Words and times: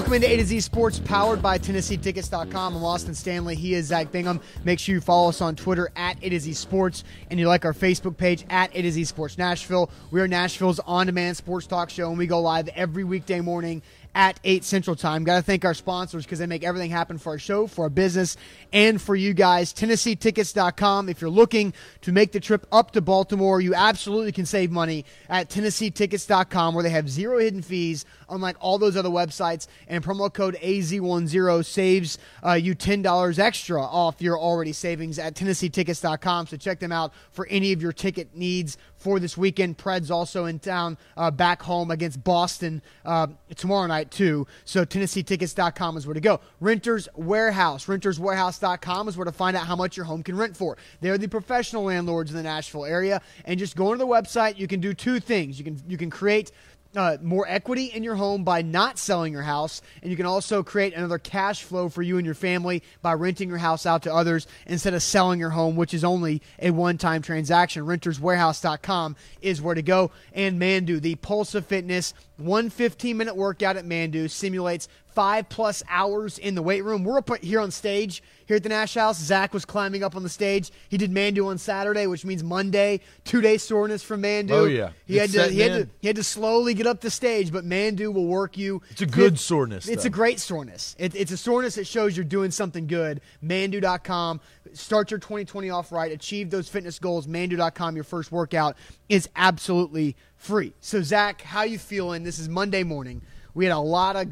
Welcome 0.00 0.14
into 0.14 0.32
A 0.32 0.36
to 0.38 0.44
Z 0.46 0.60
Sports, 0.60 0.98
powered 0.98 1.42
by 1.42 1.58
TennesseeTickets.com. 1.58 2.74
I'm 2.74 2.82
Austin 2.82 3.14
Stanley. 3.14 3.54
He 3.54 3.74
is 3.74 3.88
Zach 3.88 4.10
Bingham. 4.10 4.40
Make 4.64 4.78
sure 4.78 4.94
you 4.94 5.00
follow 5.02 5.28
us 5.28 5.42
on 5.42 5.56
Twitter 5.56 5.92
at 5.94 6.16
A 6.22 6.30
to 6.30 6.40
Z 6.40 6.54
Sports, 6.54 7.04
and 7.30 7.38
you 7.38 7.46
like 7.46 7.66
our 7.66 7.74
Facebook 7.74 8.16
page 8.16 8.46
at 8.48 8.74
A 8.74 8.80
to 8.80 8.90
Z 8.90 9.04
Sports 9.04 9.36
Nashville. 9.36 9.90
We 10.10 10.22
are 10.22 10.26
Nashville's 10.26 10.80
on-demand 10.80 11.36
sports 11.36 11.66
talk 11.66 11.90
show, 11.90 12.08
and 12.08 12.16
we 12.16 12.26
go 12.26 12.40
live 12.40 12.68
every 12.68 13.04
weekday 13.04 13.42
morning 13.42 13.82
at 14.14 14.40
8 14.44 14.64
Central 14.64 14.96
Time. 14.96 15.24
Got 15.24 15.36
to 15.36 15.42
thank 15.42 15.64
our 15.64 15.74
sponsors 15.74 16.24
because 16.24 16.38
they 16.38 16.46
make 16.46 16.64
everything 16.64 16.90
happen 16.90 17.18
for 17.18 17.30
our 17.30 17.38
show, 17.38 17.66
for 17.66 17.84
our 17.84 17.90
business, 17.90 18.36
and 18.72 19.00
for 19.00 19.14
you 19.14 19.34
guys. 19.34 19.72
TennesseeTickets.com. 19.72 21.08
If 21.08 21.20
you're 21.20 21.30
looking 21.30 21.72
to 22.02 22.12
make 22.12 22.32
the 22.32 22.40
trip 22.40 22.66
up 22.72 22.90
to 22.92 23.00
Baltimore, 23.00 23.60
you 23.60 23.74
absolutely 23.74 24.32
can 24.32 24.46
save 24.46 24.70
money 24.70 25.04
at 25.28 25.48
TennesseeTickets.com 25.48 26.74
where 26.74 26.82
they 26.82 26.90
have 26.90 27.08
zero 27.08 27.38
hidden 27.38 27.62
fees, 27.62 28.04
unlike 28.28 28.56
all 28.60 28.78
those 28.78 28.96
other 28.96 29.08
websites. 29.08 29.66
And 29.88 30.04
promo 30.04 30.32
code 30.32 30.56
AZ10 30.62 31.64
saves 31.64 32.18
uh, 32.44 32.52
you 32.52 32.74
$10 32.74 33.38
extra 33.38 33.80
off 33.82 34.20
your 34.20 34.38
already 34.38 34.72
savings 34.72 35.18
at 35.18 35.34
TennesseeTickets.com. 35.34 36.48
So 36.48 36.56
check 36.56 36.80
them 36.80 36.92
out 36.92 37.12
for 37.30 37.46
any 37.46 37.72
of 37.72 37.82
your 37.82 37.92
ticket 37.92 38.34
needs 38.34 38.76
for 39.00 39.18
this 39.18 39.36
weekend. 39.36 39.78
Preds 39.78 40.10
also 40.10 40.44
in 40.44 40.58
town 40.58 40.96
uh, 41.16 41.30
back 41.30 41.62
home 41.62 41.90
against 41.90 42.22
Boston 42.22 42.82
uh, 43.04 43.26
tomorrow 43.56 43.86
night, 43.86 44.10
too. 44.10 44.46
So 44.64 44.84
TennesseeTickets.com 44.84 45.96
is 45.96 46.06
where 46.06 46.14
to 46.14 46.20
go. 46.20 46.40
Renters 46.60 47.08
Warehouse. 47.16 47.86
RentersWarehouse.com 47.86 49.08
is 49.08 49.16
where 49.16 49.24
to 49.24 49.32
find 49.32 49.56
out 49.56 49.66
how 49.66 49.74
much 49.74 49.96
your 49.96 50.04
home 50.04 50.22
can 50.22 50.36
rent 50.36 50.56
for. 50.56 50.76
They're 51.00 51.18
the 51.18 51.28
professional 51.28 51.84
landlords 51.84 52.30
in 52.30 52.36
the 52.36 52.42
Nashville 52.42 52.84
area. 52.84 53.22
And 53.46 53.58
just 53.58 53.74
going 53.74 53.98
to 53.98 54.04
the 54.04 54.06
website, 54.06 54.58
you 54.58 54.68
can 54.68 54.80
do 54.80 54.94
two 54.94 55.18
things. 55.18 55.58
You 55.58 55.64
can, 55.64 55.82
you 55.88 55.96
can 55.96 56.10
create 56.10 56.52
uh, 56.96 57.16
more 57.22 57.46
equity 57.48 57.86
in 57.86 58.02
your 58.02 58.16
home 58.16 58.44
by 58.44 58.62
not 58.62 58.98
selling 58.98 59.32
your 59.32 59.42
house, 59.42 59.80
and 60.02 60.10
you 60.10 60.16
can 60.16 60.26
also 60.26 60.62
create 60.62 60.94
another 60.94 61.18
cash 61.18 61.62
flow 61.62 61.88
for 61.88 62.02
you 62.02 62.16
and 62.16 62.26
your 62.26 62.34
family 62.34 62.82
by 63.02 63.12
renting 63.12 63.48
your 63.48 63.58
house 63.58 63.86
out 63.86 64.02
to 64.02 64.14
others 64.14 64.46
instead 64.66 64.94
of 64.94 65.02
selling 65.02 65.38
your 65.38 65.50
home, 65.50 65.76
which 65.76 65.94
is 65.94 66.04
only 66.04 66.42
a 66.58 66.70
one-time 66.70 67.22
transaction. 67.22 67.84
RentersWarehouse.com 67.84 69.16
is 69.40 69.62
where 69.62 69.74
to 69.74 69.82
go. 69.82 70.10
And 70.32 70.60
Mandu, 70.60 71.00
the 71.00 71.14
Pulse 71.16 71.54
of 71.54 71.66
Fitness, 71.66 72.14
one 72.40 72.70
15-minute 72.70 73.36
workout 73.36 73.76
at 73.76 73.84
Mandu 73.84 74.28
simulates 74.28 74.88
five 75.14 75.48
plus 75.48 75.82
hours 75.88 76.38
in 76.38 76.54
the 76.54 76.62
weight 76.62 76.84
room. 76.84 77.04
We're 77.04 77.18
up 77.18 77.28
here 77.42 77.60
on 77.60 77.70
stage 77.70 78.22
here 78.46 78.56
at 78.56 78.62
the 78.62 78.68
Nash 78.68 78.94
House. 78.94 79.18
Zach 79.18 79.52
was 79.52 79.64
climbing 79.64 80.02
up 80.02 80.16
on 80.16 80.22
the 80.22 80.28
stage. 80.28 80.70
He 80.88 80.96
did 80.96 81.10
Mandu 81.10 81.46
on 81.46 81.58
Saturday, 81.58 82.06
which 82.06 82.24
means 82.24 82.42
Monday. 82.42 83.00
Two 83.24 83.40
day 83.40 83.58
soreness 83.58 84.02
from 84.02 84.22
Mandu. 84.22 84.50
Oh 84.52 84.64
yeah, 84.64 84.90
he 85.06 85.16
had 85.16 85.30
to 85.30 85.48
he 85.48 85.60
had 85.60 85.72
to 85.72 85.88
he 86.00 86.06
had 86.06 86.16
to 86.16 86.24
slowly 86.24 86.74
get 86.74 86.86
up 86.86 87.00
the 87.00 87.10
stage, 87.10 87.52
but 87.52 87.64
Mandu 87.64 88.12
will 88.12 88.26
work 88.26 88.56
you. 88.56 88.82
It's 88.90 89.02
a 89.02 89.06
good 89.06 89.38
soreness. 89.38 89.88
It's 89.88 90.04
though. 90.04 90.08
a 90.08 90.10
great 90.10 90.40
soreness. 90.40 90.96
It, 90.98 91.14
it's 91.14 91.32
a 91.32 91.36
soreness 91.36 91.74
that 91.74 91.86
shows 91.86 92.16
you're 92.16 92.24
doing 92.24 92.50
something 92.50 92.86
good. 92.86 93.20
Mandu.com. 93.44 94.40
Start 94.72 95.10
your 95.10 95.18
2020 95.18 95.70
off 95.70 95.92
right. 95.92 96.12
Achieve 96.12 96.50
those 96.50 96.68
fitness 96.68 96.98
goals. 96.98 97.26
Mandu.com. 97.26 97.94
Your 97.94 98.04
first 98.04 98.30
workout 98.32 98.76
is 99.08 99.28
absolutely 99.36 100.16
free. 100.40 100.72
So 100.80 101.02
Zach, 101.02 101.42
how 101.42 101.62
you 101.62 101.78
feeling? 101.78 102.24
This 102.24 102.38
is 102.38 102.48
Monday 102.48 102.82
morning. 102.82 103.20
We 103.52 103.66
had 103.66 103.74
a 103.74 103.78
lot 103.78 104.16
of 104.16 104.28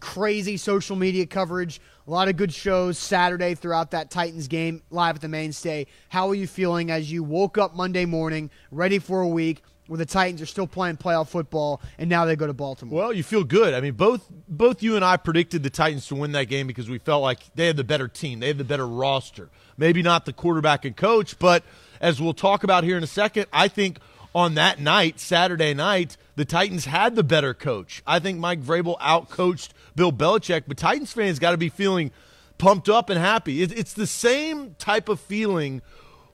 crazy 0.00 0.56
social 0.56 0.96
media 0.96 1.26
coverage, 1.26 1.80
a 2.08 2.10
lot 2.10 2.28
of 2.28 2.36
good 2.36 2.52
shows 2.52 2.98
Saturday 2.98 3.54
throughout 3.54 3.92
that 3.92 4.10
Titans 4.10 4.48
game 4.48 4.82
live 4.90 5.14
at 5.14 5.22
the 5.22 5.28
mainstay. 5.28 5.86
How 6.08 6.28
are 6.28 6.34
you 6.34 6.48
feeling 6.48 6.90
as 6.90 7.10
you 7.10 7.22
woke 7.22 7.56
up 7.56 7.74
Monday 7.74 8.04
morning, 8.04 8.50
ready 8.72 8.98
for 8.98 9.20
a 9.20 9.28
week? 9.28 9.62
Where 9.86 9.98
the 9.98 10.06
Titans 10.06 10.40
are 10.40 10.46
still 10.46 10.66
playing 10.66 10.96
playoff 10.96 11.28
football, 11.28 11.82
and 11.98 12.08
now 12.08 12.24
they 12.24 12.36
go 12.36 12.46
to 12.46 12.54
Baltimore. 12.54 12.98
Well, 12.98 13.12
you 13.12 13.22
feel 13.22 13.44
good. 13.44 13.74
I 13.74 13.82
mean, 13.82 13.92
both 13.92 14.26
both 14.48 14.82
you 14.82 14.96
and 14.96 15.04
I 15.04 15.18
predicted 15.18 15.62
the 15.62 15.68
Titans 15.68 16.06
to 16.06 16.14
win 16.14 16.32
that 16.32 16.46
game 16.46 16.66
because 16.66 16.88
we 16.88 16.96
felt 16.96 17.22
like 17.22 17.54
they 17.54 17.66
had 17.66 17.76
the 17.76 17.84
better 17.84 18.08
team, 18.08 18.40
they 18.40 18.48
had 18.48 18.56
the 18.56 18.64
better 18.64 18.88
roster. 18.88 19.50
Maybe 19.76 20.00
not 20.00 20.24
the 20.24 20.32
quarterback 20.32 20.86
and 20.86 20.96
coach, 20.96 21.38
but 21.38 21.64
as 22.00 22.18
we'll 22.18 22.32
talk 22.32 22.64
about 22.64 22.84
here 22.84 22.96
in 22.96 23.02
a 23.02 23.06
second, 23.06 23.44
I 23.52 23.68
think 23.68 23.98
on 24.34 24.54
that 24.54 24.80
night, 24.80 25.20
Saturday 25.20 25.74
night, 25.74 26.16
the 26.36 26.44
Titans 26.44 26.86
had 26.86 27.14
the 27.14 27.22
better 27.22 27.54
coach. 27.54 28.02
I 28.06 28.18
think 28.18 28.38
Mike 28.38 28.62
Vrabel 28.62 28.98
outcoached 28.98 29.70
Bill 29.94 30.12
Belichick, 30.12 30.64
but 30.66 30.76
Titans 30.76 31.12
fans 31.12 31.38
got 31.38 31.52
to 31.52 31.56
be 31.56 31.68
feeling 31.68 32.10
pumped 32.58 32.88
up 32.88 33.10
and 33.10 33.18
happy. 33.18 33.62
It's 33.62 33.92
the 33.92 34.06
same 34.06 34.74
type 34.78 35.08
of 35.08 35.20
feeling 35.20 35.82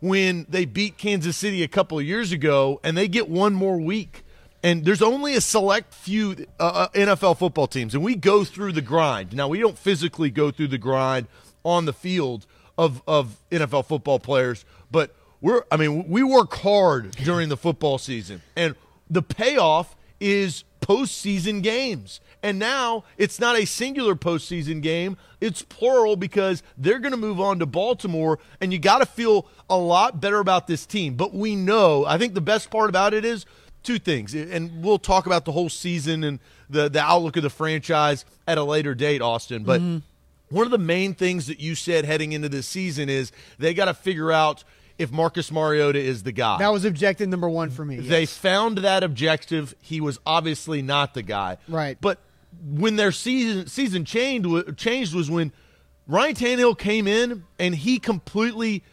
when 0.00 0.47
they 0.49 0.65
beat 0.65 0.97
Kansas 0.97 1.37
City 1.37 1.62
a 1.62 1.69
couple 1.69 1.99
of 1.99 2.05
years 2.06 2.33
ago 2.33 2.81
and 2.83 2.97
they 2.97 3.09
get 3.09 3.28
one 3.28 3.53
more 3.53 3.78
week. 3.78 4.25
And 4.62 4.84
there's 4.84 5.03
only 5.03 5.34
a 5.34 5.41
select 5.41 5.94
few 5.94 6.47
uh, 6.59 6.62
uh 6.62 6.89
NFL 6.91 7.39
football 7.39 7.66
teams, 7.66 7.94
and 7.94 8.05
we 8.05 8.15
go 8.15 8.44
through 8.44 8.72
the 8.72 8.83
grind. 8.83 9.33
Now, 9.33 9.49
we 9.49 9.59
don't 9.59 9.78
physically 9.78 10.28
go 10.28 10.50
through 10.50 10.69
the 10.69 10.77
grind 10.77 11.28
on 11.65 11.87
the 11.87 11.94
field 11.94 12.47
of, 12.77 13.03
of 13.06 13.37
NFL 13.50 13.87
football 13.87 14.19
players, 14.19 14.66
but 14.91 15.15
we're, 15.41 15.62
I 15.71 15.77
mean, 15.77 16.09
we 16.09 16.23
work 16.23 16.55
hard 16.55 17.12
during 17.12 17.49
the 17.49 17.56
football 17.56 17.99
season, 17.99 18.43
and 18.56 18.75
the 19.09 19.23
payoff 19.23 19.97
is 20.21 20.65
postseason 20.81 21.62
games. 21.62 22.21
And 22.43 22.59
now 22.59 23.05
it's 23.19 23.39
not 23.39 23.59
a 23.59 23.67
singular 23.67 24.15
postseason 24.15 24.81
game, 24.83 25.17
it's 25.41 25.62
plural 25.62 26.17
because 26.17 26.62
they're 26.77 26.99
going 26.99 27.12
to 27.12 27.19
move 27.19 27.41
on 27.41 27.59
to 27.59 27.67
Baltimore, 27.67 28.39
and 28.61 28.73
you 28.73 28.78
got 28.78 28.99
to 28.99 29.06
feel 29.06 29.47
a 29.69 29.77
lot 29.77 30.21
better 30.21 30.39
about 30.39 30.67
this 30.67 30.87
team. 30.87 31.15
But 31.15 31.34
we 31.34 31.55
know, 31.55 32.07
I 32.07 32.19
think 32.19 32.34
the 32.34 32.41
best 32.41 32.71
part 32.71 32.89
about 32.89 33.12
it 33.15 33.25
is 33.25 33.45
two 33.83 33.99
things, 33.99 34.34
and 34.34 34.83
we'll 34.83 34.99
talk 34.99 35.27
about 35.27 35.45
the 35.45 35.53
whole 35.53 35.69
season 35.69 36.25
and 36.25 36.39
the, 36.69 36.89
the 36.89 37.01
outlook 37.01 37.37
of 37.37 37.43
the 37.43 37.51
franchise 37.51 38.25
at 38.47 38.59
a 38.59 38.65
later 38.65 38.95
date, 38.95 39.21
Austin. 39.21 39.65
But 39.65 39.81
mm-hmm. 39.81 40.55
one 40.55 40.67
of 40.67 40.71
the 40.71 40.78
main 40.78 41.15
things 41.15 41.47
that 41.47 41.61
you 41.61 41.75
said 41.75 42.05
heading 42.05 42.33
into 42.33 42.49
this 42.49 42.67
season 42.67 43.09
is 43.09 43.33
they 43.59 43.75
got 43.75 43.87
to 43.87 43.95
figure 43.95 44.33
out– 44.33 44.65
if 45.00 45.11
Marcus 45.11 45.50
Mariota 45.50 45.99
is 45.99 46.25
the 46.25 46.31
guy. 46.31 46.59
That 46.59 46.72
was 46.72 46.84
objective 46.84 47.27
number 47.27 47.49
one 47.49 47.71
for 47.71 47.87
me. 47.87 47.97
Yes. 47.97 48.09
They 48.09 48.27
found 48.27 48.78
that 48.78 49.03
objective. 49.03 49.75
He 49.81 49.99
was 49.99 50.21
obviously 50.27 50.83
not 50.83 51.15
the 51.15 51.22
guy. 51.22 51.56
Right. 51.69 51.97
But 51.99 52.19
when 52.62 52.97
their 52.97 53.10
season 53.10 53.66
season 53.66 54.05
changed 54.05 54.77
changed 54.77 55.15
was 55.15 55.31
when 55.31 55.53
Ryan 56.06 56.34
Tannehill 56.34 56.78
came 56.78 57.09
in 57.09 57.44
and 57.59 57.75
he 57.75 57.99
completely 57.99 58.84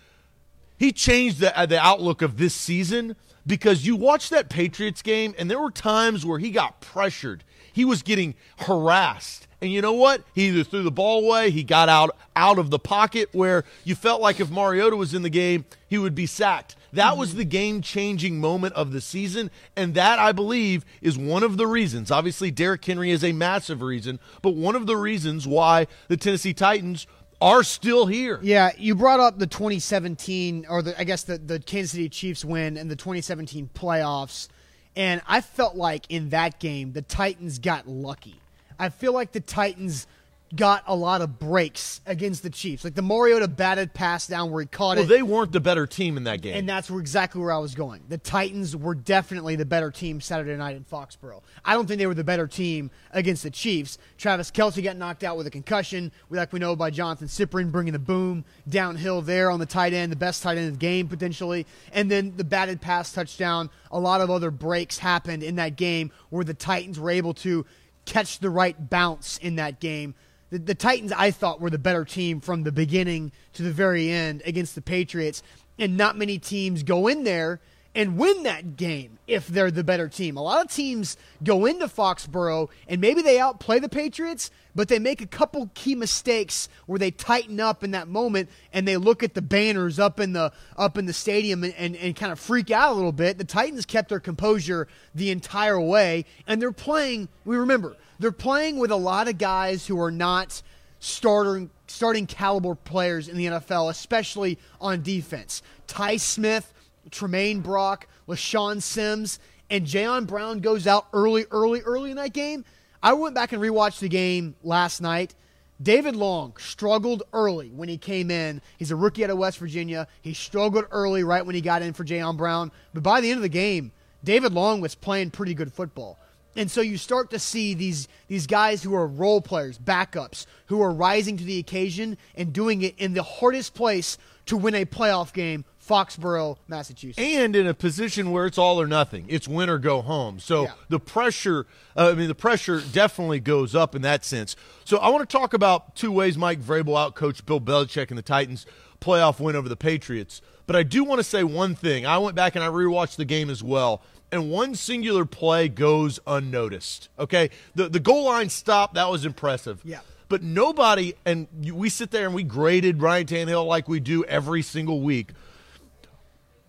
he 0.77 0.93
changed 0.93 1.39
the 1.39 1.57
uh, 1.59 1.65
the 1.65 1.79
outlook 1.79 2.21
of 2.21 2.37
this 2.37 2.55
season 2.55 3.17
because 3.45 3.85
you 3.85 3.97
watched 3.97 4.29
that 4.29 4.49
Patriots 4.49 5.01
game 5.01 5.35
and 5.37 5.51
there 5.51 5.59
were 5.59 5.71
times 5.71 6.25
where 6.25 6.39
he 6.39 6.51
got 6.51 6.79
pressured. 6.79 7.43
He 7.73 7.83
was 7.83 8.01
getting 8.01 8.35
harassed 8.59 9.46
and 9.61 9.71
you 9.71 9.81
know 9.81 9.93
what? 9.93 10.21
He 10.33 10.47
either 10.47 10.63
threw 10.63 10.83
the 10.83 10.91
ball 10.91 11.25
away, 11.25 11.49
he 11.49 11.63
got 11.63 11.89
out 11.89 12.15
out 12.35 12.59
of 12.59 12.69
the 12.69 12.79
pocket 12.79 13.29
where 13.31 13.63
you 13.83 13.95
felt 13.95 14.21
like 14.21 14.39
if 14.39 14.51
Mariota 14.51 14.95
was 14.95 15.13
in 15.13 15.23
the 15.23 15.29
game, 15.29 15.65
he 15.87 15.97
would 15.97 16.13
be 16.13 16.27
sacked. 16.27 16.75
That 16.93 17.17
was 17.17 17.35
the 17.35 17.43
game-changing 17.43 18.39
moment 18.39 18.75
of 18.75 18.91
the 18.91 19.01
season, 19.01 19.51
and 19.75 19.93
that 19.95 20.19
I 20.19 20.31
believe 20.31 20.85
is 21.01 21.17
one 21.17 21.43
of 21.43 21.57
the 21.57 21.67
reasons. 21.67 22.11
Obviously, 22.11 22.49
Derrick 22.49 22.85
Henry 22.85 23.11
is 23.11 23.23
a 23.23 23.33
massive 23.33 23.81
reason, 23.81 24.19
but 24.41 24.55
one 24.55 24.75
of 24.75 24.85
the 24.85 24.95
reasons 24.95 25.47
why 25.47 25.87
the 26.07 26.17
Tennessee 26.17 26.53
Titans 26.53 27.07
are 27.41 27.63
still 27.63 28.05
here. 28.05 28.39
Yeah, 28.41 28.71
you 28.77 28.95
brought 28.95 29.19
up 29.19 29.37
the 29.37 29.47
2017 29.47 30.65
or 30.69 30.81
the 30.81 30.99
I 30.99 31.03
guess 31.03 31.23
the 31.23 31.37
the 31.37 31.59
Kansas 31.59 31.91
City 31.91 32.09
Chiefs 32.09 32.45
win 32.45 32.77
and 32.77 32.89
the 32.89 32.95
2017 32.95 33.69
playoffs, 33.73 34.47
and 34.95 35.21
I 35.27 35.41
felt 35.41 35.75
like 35.75 36.05
in 36.09 36.29
that 36.29 36.59
game 36.59 36.93
the 36.93 37.01
Titans 37.01 37.59
got 37.59 37.87
lucky 37.87 38.39
I 38.79 38.89
feel 38.89 39.13
like 39.13 39.31
the 39.31 39.39
Titans 39.39 40.07
got 40.55 40.81
a 40.87 40.95
lot 40.95 41.21
of 41.21 41.39
breaks 41.39 41.99
against 42.05 42.41
the 42.41 42.49
Chiefs. 42.49 42.85
Like 42.85 42.95
the 42.95 43.01
Mariota 43.01 43.49
batted 43.49 43.93
pass 43.93 44.27
down 44.27 44.49
where 44.49 44.61
he 44.61 44.67
caught 44.67 44.95
well, 44.95 44.99
it. 44.99 45.09
Well, 45.09 45.17
they 45.17 45.23
weren't 45.23 45.51
the 45.51 45.59
better 45.59 45.85
team 45.85 46.15
in 46.15 46.23
that 46.23 46.41
game. 46.41 46.55
And 46.55 46.69
that's 46.69 46.89
where, 46.89 47.01
exactly 47.01 47.41
where 47.41 47.51
I 47.51 47.57
was 47.57 47.75
going. 47.75 48.03
The 48.07 48.17
Titans 48.17 48.73
were 48.75 48.95
definitely 48.95 49.57
the 49.57 49.65
better 49.65 49.91
team 49.91 50.21
Saturday 50.21 50.55
night 50.55 50.77
in 50.77 50.85
Foxborough. 50.85 51.41
I 51.65 51.73
don't 51.73 51.85
think 51.85 51.99
they 51.99 52.07
were 52.07 52.13
the 52.13 52.23
better 52.23 52.47
team 52.47 52.91
against 53.11 53.43
the 53.43 53.49
Chiefs. 53.49 53.97
Travis 54.17 54.49
Kelce 54.49 54.81
got 54.81 54.95
knocked 54.95 55.25
out 55.25 55.35
with 55.35 55.47
a 55.47 55.51
concussion, 55.51 56.13
like 56.29 56.53
we 56.53 56.59
know 56.59 56.77
by 56.77 56.91
Jonathan 56.91 57.27
Cyprien 57.27 57.69
bringing 57.69 57.93
the 57.93 57.99
boom 57.99 58.45
downhill 58.69 59.21
there 59.21 59.51
on 59.51 59.59
the 59.59 59.65
tight 59.65 59.91
end, 59.91 60.13
the 60.13 60.17
best 60.17 60.43
tight 60.43 60.57
end 60.57 60.67
of 60.67 60.73
the 60.73 60.79
game 60.79 61.09
potentially. 61.09 61.65
And 61.91 62.09
then 62.09 62.37
the 62.37 62.45
batted 62.45 62.79
pass 62.79 63.11
touchdown. 63.11 63.69
A 63.91 63.99
lot 63.99 64.21
of 64.21 64.29
other 64.29 64.51
breaks 64.51 64.97
happened 64.97 65.43
in 65.43 65.55
that 65.55 65.75
game 65.75 66.11
where 66.29 66.45
the 66.45 66.53
Titans 66.53 66.99
were 66.99 67.09
able 67.09 67.33
to– 67.35 67.65
catch 68.07 68.39
the 68.39 68.49
right 68.49 68.89
bounce 68.89 69.37
in 69.37 69.57
that 69.57 69.79
game. 69.79 70.15
The, 70.49 70.57
the, 70.57 70.75
Titans, 70.75 71.11
I 71.11 71.29
thought, 71.29 71.61
were 71.61 71.69
the 71.69 71.77
better 71.77 72.05
team 72.05 72.39
from 72.39 72.63
the 72.63 72.71
beginning 72.71 73.33
to 73.53 73.63
the 73.63 73.71
very 73.71 74.09
end 74.09 74.41
against 74.45 74.73
the 74.73 74.81
Patriots. 74.81 75.43
And 75.77 75.97
not 75.97 76.17
many 76.17 76.39
teams 76.39 76.81
go 76.81 77.07
in 77.07 77.23
there 77.23 77.59
and 77.95 78.17
win 78.17 78.43
that 78.43 78.75
game 78.75 79.17
if 79.27 79.47
they're 79.47 79.71
the 79.71 79.83
better 79.83 80.07
team. 80.07 80.37
A 80.37 80.41
lot 80.41 80.63
of 80.63 80.71
teams 80.71 81.17
go 81.43 81.65
into 81.65 81.87
Foxborough 81.87 82.69
and 82.87 83.01
maybe 83.01 83.21
they 83.21 83.39
outplay 83.39 83.79
the 83.79 83.89
Patriots, 83.89 84.51
but 84.75 84.87
they 84.87 84.99
make 84.99 85.21
a 85.21 85.27
couple 85.27 85.69
key 85.73 85.95
mistakes 85.95 86.69
where 86.85 86.99
they 86.99 87.11
tighten 87.11 87.59
up 87.59 87.83
in 87.83 87.91
that 87.91 88.07
moment 88.07 88.49
and 88.71 88.87
they 88.87 88.97
look 88.97 89.23
at 89.23 89.33
the 89.33 89.41
banners 89.41 89.99
up 89.99 90.19
in 90.19 90.33
the 90.33 90.51
up 90.77 90.97
in 90.97 91.05
the 91.05 91.13
stadium 91.13 91.63
and, 91.63 91.73
and, 91.75 91.95
and 91.95 92.15
kind 92.15 92.31
of 92.31 92.39
freak 92.39 92.71
out 92.71 92.93
a 92.93 92.95
little 92.95 93.11
bit. 93.11 93.37
The 93.37 93.43
Titans 93.43 93.85
kept 93.85 94.09
their 94.09 94.19
composure 94.19 94.87
the 95.15 95.31
entire 95.31 95.81
way, 95.81 96.25
and 96.45 96.61
they're 96.61 96.71
playing. 96.71 97.27
We 97.45 97.57
remember 97.57 97.95
they're 98.19 98.31
playing 98.31 98.77
with 98.77 98.91
a 98.91 98.95
lot 98.95 99.27
of 99.27 99.37
guys 99.37 99.87
who 99.87 99.99
are 99.99 100.11
not 100.11 100.61
starting 100.99 101.69
starting 101.87 102.27
caliber 102.27 102.75
players 102.75 103.27
in 103.27 103.37
the 103.37 103.45
NFL, 103.45 103.89
especially 103.89 104.57
on 104.79 105.01
defense. 105.01 105.61
Tye 105.87 106.17
Smith 106.17 106.73
Tramaine 107.11 107.61
Brock, 107.61 108.07
LeShaun 108.27 108.81
Sims, 108.81 109.39
and 109.69 109.85
Jayon 109.85 110.27
Brown 110.27 110.59
goes 110.59 110.87
out 110.87 111.07
early, 111.13 111.45
early, 111.51 111.81
early 111.81 112.11
in 112.11 112.17
that 112.17 112.33
game. 112.33 112.65
I 113.01 113.13
went 113.13 113.35
back 113.35 113.51
and 113.51 113.61
rewatched 113.61 113.99
the 113.99 114.09
game 114.09 114.55
last 114.63 115.01
night. 115.01 115.35
David 115.81 116.15
Long 116.15 116.55
struggled 116.57 117.23
early 117.33 117.69
when 117.69 117.87
he 117.87 117.97
came 117.97 118.31
in. 118.31 118.61
He's 118.77 118.91
a 118.91 118.95
rookie 118.95 119.23
out 119.23 119.29
of 119.29 119.37
West 119.37 119.59
Virginia. 119.59 120.07
He 120.21 120.33
struggled 120.33 120.85
early 120.91 121.23
right 121.23 121.45
when 121.45 121.53
he 121.53 121.61
got 121.61 121.83
in 121.83 121.93
for 121.93 122.03
Jayon 122.03 122.35
Brown. 122.37 122.71
But 122.93 123.03
by 123.03 123.21
the 123.21 123.29
end 123.29 123.37
of 123.37 123.43
the 123.43 123.49
game, 123.49 123.91
David 124.23 124.53
Long 124.53 124.81
was 124.81 124.95
playing 124.95 125.31
pretty 125.31 125.53
good 125.53 125.71
football. 125.71 126.17
And 126.55 126.71
so 126.71 126.81
you 126.81 126.97
start 126.97 127.29
to 127.29 127.39
see 127.39 127.75
these 127.75 128.07
these 128.27 128.47
guys 128.47 128.81
who 128.81 128.95
are 128.95 129.05
role 129.05 129.41
players, 129.41 129.77
backups, 129.77 130.47
who 130.65 130.81
are 130.81 130.91
rising 130.91 131.37
to 131.37 131.43
the 131.43 131.59
occasion 131.59 132.17
and 132.33 132.51
doing 132.51 132.81
it 132.81 132.95
in 132.97 133.13
the 133.13 133.21
hardest 133.21 133.75
place 133.75 134.17
to 134.47 134.57
win 134.57 134.73
a 134.73 134.85
playoff 134.85 135.33
game 135.33 135.65
Foxborough, 135.87 136.57
Massachusetts. 136.67 137.19
And 137.19 137.55
in 137.55 137.67
a 137.67 137.73
position 137.73 138.31
where 138.31 138.45
it's 138.45 138.57
all 138.57 138.81
or 138.81 138.87
nothing. 138.87 139.25
It's 139.29 139.47
win 139.47 139.69
or 139.69 139.77
go 139.77 140.01
home. 140.01 140.39
So 140.39 140.63
yeah. 140.63 140.73
the 140.89 140.99
pressure, 140.99 141.65
uh, 141.95 142.09
I 142.11 142.13
mean, 142.13 142.27
the 142.27 142.35
pressure 142.35 142.81
definitely 142.81 143.39
goes 143.39 143.73
up 143.73 143.95
in 143.95 144.01
that 144.01 144.25
sense. 144.25 144.55
So 144.85 144.97
I 144.97 145.09
want 145.09 145.27
to 145.27 145.37
talk 145.37 145.53
about 145.53 145.95
two 145.95 146.11
ways 146.11 146.37
Mike 146.37 146.61
Vrabel 146.61 147.13
outcoached 147.13 147.45
Bill 147.45 147.61
Belichick 147.61 148.09
and 148.09 148.17
the 148.17 148.23
Titans 148.23 148.65
playoff 148.99 149.39
win 149.39 149.55
over 149.55 149.69
the 149.69 149.77
Patriots. 149.77 150.41
But 150.65 150.75
I 150.75 150.83
do 150.83 151.03
want 151.03 151.19
to 151.19 151.23
say 151.23 151.43
one 151.43 151.75
thing. 151.75 152.05
I 152.05 152.17
went 152.17 152.35
back 152.35 152.55
and 152.55 152.63
I 152.63 152.67
rewatched 152.67 153.15
the 153.15 153.25
game 153.25 153.49
as 153.49 153.63
well. 153.63 154.01
And 154.31 154.51
one 154.51 154.75
singular 154.75 155.23
play 155.23 155.69
goes 155.69 156.19
unnoticed. 156.27 157.07
Okay, 157.17 157.49
the 157.75 157.87
the 157.87 158.01
goal 158.01 158.25
line 158.25 158.49
stop 158.49 158.95
that 158.95 159.09
was 159.09 159.23
impressive. 159.23 159.79
Yeah, 159.85 160.01
but 160.27 160.43
nobody 160.43 161.13
and 161.25 161.47
we 161.71 161.87
sit 161.87 162.11
there 162.11 162.25
and 162.25 162.35
we 162.35 162.43
graded 162.43 163.01
Ryan 163.01 163.25
Tannehill 163.25 163.65
like 163.65 163.87
we 163.87 164.01
do 164.01 164.25
every 164.25 164.61
single 164.61 165.01
week. 165.01 165.31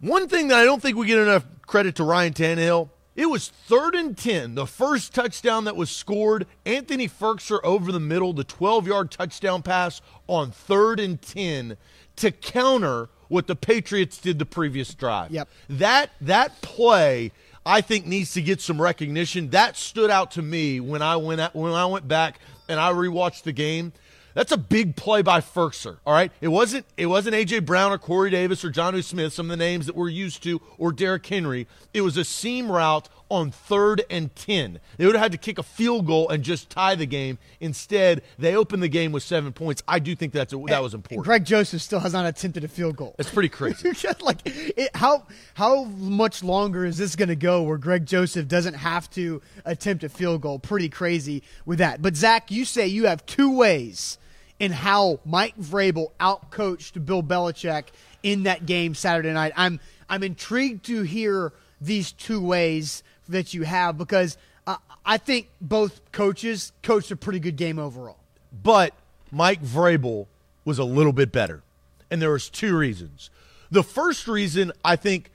One 0.01 0.29
thing 0.29 0.49
that 0.49 0.59
I 0.59 0.65
don't 0.65 0.81
think 0.81 0.97
we 0.97 1.07
get 1.07 1.19
enough 1.19 1.45
credit 1.67 1.97
to 1.97 2.05
Ryan 2.05 2.33
Tannehill, 2.33 2.91
it 3.17 3.27
was 3.27 3.49
third 3.49 3.97
and 3.97 4.17
10, 4.17 4.55
the 4.55 4.67
first 4.67 5.13
touchdown 5.13 5.65
that 5.65 5.75
was 5.75 5.91
scored. 5.91 6.47
Anthony 6.65 7.09
Firkser 7.09 7.59
over 7.65 7.91
the 7.91 7.99
middle, 7.99 8.33
the 8.33 8.45
12 8.45 8.87
yard 8.87 9.11
touchdown 9.11 9.63
pass 9.63 10.01
on 10.29 10.53
third 10.53 11.01
and 11.01 11.21
10 11.21 11.77
to 12.15 12.31
counter 12.31 13.09
what 13.27 13.49
the 13.49 13.57
Patriots 13.57 14.19
did 14.19 14.39
the 14.39 14.47
previous 14.47 14.95
drive. 14.95 15.33
Yep. 15.33 15.49
That, 15.69 16.11
that 16.21 16.61
play. 16.63 17.33
I 17.67 17.81
think 17.81 18.07
needs 18.07 18.33
to 18.35 18.41
get 18.41 18.61
some 18.61 18.81
recognition. 18.81 19.51
That 19.51 19.77
stood 19.77 20.11
out 20.11 20.31
to 20.33 20.43
me 20.43 20.79
when 20.79 21.03
I 21.03 21.17
went 21.17 21.41
at, 21.41 21.57
when 21.57 21.73
I 21.73 21.87
went 21.87 22.07
back 22.07 22.39
and 22.69 22.79
I 22.79 22.93
rewatched 22.93 23.43
the 23.43 23.53
game. 23.53 23.93
That's 24.39 24.53
a 24.53 24.57
big 24.57 24.95
play 24.95 25.23
by 25.23 25.41
Firkser. 25.41 25.97
All 26.07 26.13
right, 26.13 26.31
it 26.41 26.47
wasn't 26.47 26.87
it 26.97 27.07
wasn't 27.07 27.35
AJ 27.35 27.67
Brown 27.67 27.91
or 27.91 27.99
Corey 27.99 28.31
Davis 28.31 28.65
or 28.65 28.71
Jonnu 28.71 29.03
Smith, 29.03 29.33
some 29.33 29.47
of 29.47 29.51
the 29.51 29.57
names 29.57 29.87
that 29.87 29.97
we're 29.97 30.11
used 30.11 30.45
to, 30.45 30.63
or 30.79 30.93
Derrick 30.93 31.27
Henry. 31.27 31.67
It 31.93 32.03
was 32.03 32.17
a 32.17 32.23
seam 32.23 32.71
route 32.71 33.09
on 33.29 33.51
third 33.51 34.05
and 34.09 34.33
ten. 34.37 34.79
They 34.97 35.07
would 35.07 35.17
have 35.17 35.23
had 35.25 35.33
to 35.33 35.39
kick 35.39 35.59
a 35.59 35.65
field 35.65 36.07
goal 36.07 36.29
and 36.29 36.45
just 36.45 36.71
tie 36.71 36.95
the 36.95 37.05
game. 37.05 37.39
Instead, 37.59 38.23
they 38.39 38.55
opened 38.55 38.81
the 38.81 38.89
game 38.89 39.11
with 39.11 39.25
seven 39.25 39.53
points. 39.53 39.83
I 39.89 39.99
do 39.99 40.15
think 40.15 40.33
that's 40.33 40.53
a, 40.53 40.63
that 40.69 40.85
was 40.85 40.95
important. 40.95 41.25
Greg 41.25 41.45
Joseph 41.45 41.83
still 41.83 41.99
has 41.99 42.13
not 42.13 42.25
attempted 42.25 42.63
a 42.63 42.69
field 42.69 42.95
goal. 42.97 43.17
It's 43.19 43.31
pretty 43.31 43.49
crazy. 43.49 43.91
like 44.21 44.39
it, 44.45 44.91
how 44.95 45.27
how 45.55 45.83
much 45.83 46.45
longer 46.45 46.85
is 46.85 46.97
this 46.97 47.17
going 47.17 47.29
to 47.29 47.35
go 47.35 47.65
where 47.65 47.77
Greg 47.77 48.07
Joseph 48.07 48.47
doesn't 48.47 48.75
have 48.75 49.11
to 49.11 49.43
attempt 49.65 50.05
a 50.05 50.09
field 50.09 50.43
goal? 50.43 50.61
Pretty 50.61 50.89
crazy 50.89 51.43
with 51.67 51.81
that. 51.81 52.01
But 52.01 52.15
Zach, 52.15 52.53
you 52.53 52.65
say 52.65 52.87
you 52.87 53.07
have 53.07 53.27
two 53.27 53.57
ways 53.57 54.17
in 54.59 54.73
how 54.73 55.21
Mike 55.25 55.59
Vrabel 55.59 56.13
outcoached 56.19 57.05
Bill 57.05 57.23
Belichick 57.23 57.85
in 58.23 58.45
that 58.45 58.67
game 58.67 58.95
Saturday 58.95 59.33
night. 59.33 59.53
I'm 59.57 59.81
I'm 60.09 60.23
intrigued 60.23 60.87
to 60.87 61.03
hear 61.03 61.53
these 61.81 62.13
two 62.13 62.41
ways 62.41 63.03
that 63.29 63.55
you 63.55 63.63
have 63.63 63.99
because 63.99 64.37
uh, 64.67 64.77
I 65.05 65.19
think 65.19 65.49
both 65.61 66.01
coaches 66.13 66.73
coached 66.83 67.11
a 67.11 67.17
pretty 67.17 67.41
good 67.41 67.57
game 67.57 67.79
overall. 67.79 68.19
But 68.63 68.95
Mike 69.31 69.63
Vrabel 69.63 70.27
was 70.65 70.79
a 70.79 70.85
little 70.85 71.13
bit 71.13 71.31
better, 71.31 71.63
and 72.11 72.21
there 72.21 72.33
was 72.33 72.49
two 72.49 72.77
reasons. 72.77 73.31
The 73.71 73.83
first 73.83 74.27
reason 74.27 74.73
I 74.85 74.97
think 74.97 75.31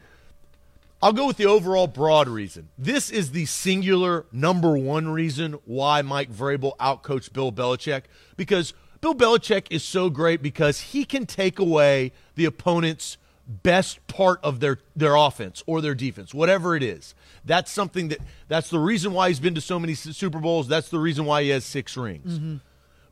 I'll 1.01 1.13
go 1.13 1.27
with 1.27 1.37
the 1.37 1.45
overall 1.45 1.87
broad 1.87 2.29
reason. 2.29 2.69
This 2.77 3.09
is 3.09 3.31
the 3.31 3.45
singular 3.45 4.25
number 4.31 4.77
one 4.77 5.09
reason 5.09 5.59
why 5.65 6.01
Mike 6.01 6.31
Vrabel 6.31 6.77
outcoached 6.77 7.33
Bill 7.33 7.51
Belichick 7.51 8.03
because 8.37 8.73
Bill 9.03 9.13
Belichick 9.13 9.67
is 9.69 9.83
so 9.83 10.09
great 10.09 10.41
because 10.41 10.79
he 10.79 11.03
can 11.03 11.25
take 11.25 11.59
away 11.59 12.13
the 12.35 12.45
opponent's 12.45 13.17
best 13.45 14.07
part 14.07 14.39
of 14.41 14.61
their 14.61 14.79
their 14.95 15.15
offense 15.15 15.61
or 15.67 15.81
their 15.81 15.93
defense, 15.93 16.33
whatever 16.33 16.73
it 16.73 16.81
is. 16.81 17.13
That's 17.43 17.69
something 17.69 18.07
that 18.07 18.19
that's 18.47 18.69
the 18.69 18.79
reason 18.79 19.11
why 19.11 19.27
he's 19.27 19.41
been 19.41 19.55
to 19.55 19.61
so 19.61 19.77
many 19.77 19.93
Super 19.93 20.39
Bowls. 20.39 20.69
That's 20.69 20.87
the 20.87 20.99
reason 20.99 21.25
why 21.25 21.43
he 21.43 21.49
has 21.49 21.65
six 21.65 21.97
rings. 21.97 22.39
Mm-hmm. 22.39 22.55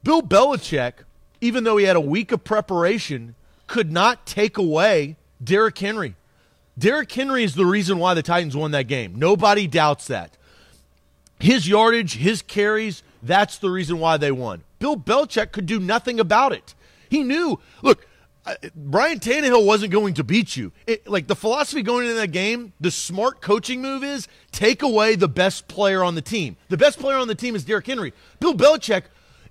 Bill 0.01 0.21
Belichick, 0.21 0.93
even 1.41 1.65
though 1.65 1.75
he 1.75 1.83
had 1.83 1.97
a 1.97 2.01
week 2.01 2.31
of 2.31 2.45
preparation, 2.45 3.35
could 3.67 3.91
not 3.91 4.25
take 4.25 4.57
away 4.57 5.17
Derrick 5.43 5.77
Henry. 5.77 6.15
Derrick 6.77 7.11
Henry 7.11 7.43
is 7.43 7.55
the 7.55 7.65
reason 7.65 7.99
why 7.99 8.13
the 8.13 8.23
Titans 8.23 8.55
won 8.55 8.71
that 8.71 8.87
game. 8.87 9.15
Nobody 9.19 9.67
doubts 9.67 10.07
that. 10.07 10.37
His 11.37 11.67
yardage, 11.67 12.15
his 12.15 12.41
carries, 12.41 13.03
that's 13.21 13.57
the 13.57 13.69
reason 13.69 13.99
why 13.99 14.15
they 14.15 14.31
won. 14.31 14.63
Bill 14.81 14.97
Belichick 14.97 15.51
could 15.51 15.67
do 15.67 15.79
nothing 15.79 16.19
about 16.19 16.51
it. 16.51 16.73
He 17.07 17.23
knew, 17.23 17.59
look, 17.83 18.07
Ryan 18.75 19.19
Tannehill 19.19 19.63
wasn't 19.63 19.91
going 19.91 20.15
to 20.15 20.23
beat 20.23 20.57
you. 20.57 20.71
It, 20.87 21.07
like 21.07 21.27
the 21.27 21.35
philosophy 21.35 21.83
going 21.83 22.07
into 22.07 22.19
that 22.19 22.31
game, 22.31 22.73
the 22.79 22.89
smart 22.89 23.41
coaching 23.41 23.81
move 23.81 24.03
is 24.03 24.27
take 24.51 24.81
away 24.81 25.15
the 25.15 25.29
best 25.29 25.67
player 25.67 26.03
on 26.03 26.15
the 26.15 26.21
team. 26.21 26.57
The 26.69 26.77
best 26.77 26.99
player 26.99 27.17
on 27.17 27.27
the 27.27 27.35
team 27.35 27.55
is 27.55 27.63
Derrick 27.63 27.85
Henry. 27.85 28.11
Bill 28.39 28.55
Belichick, 28.55 29.03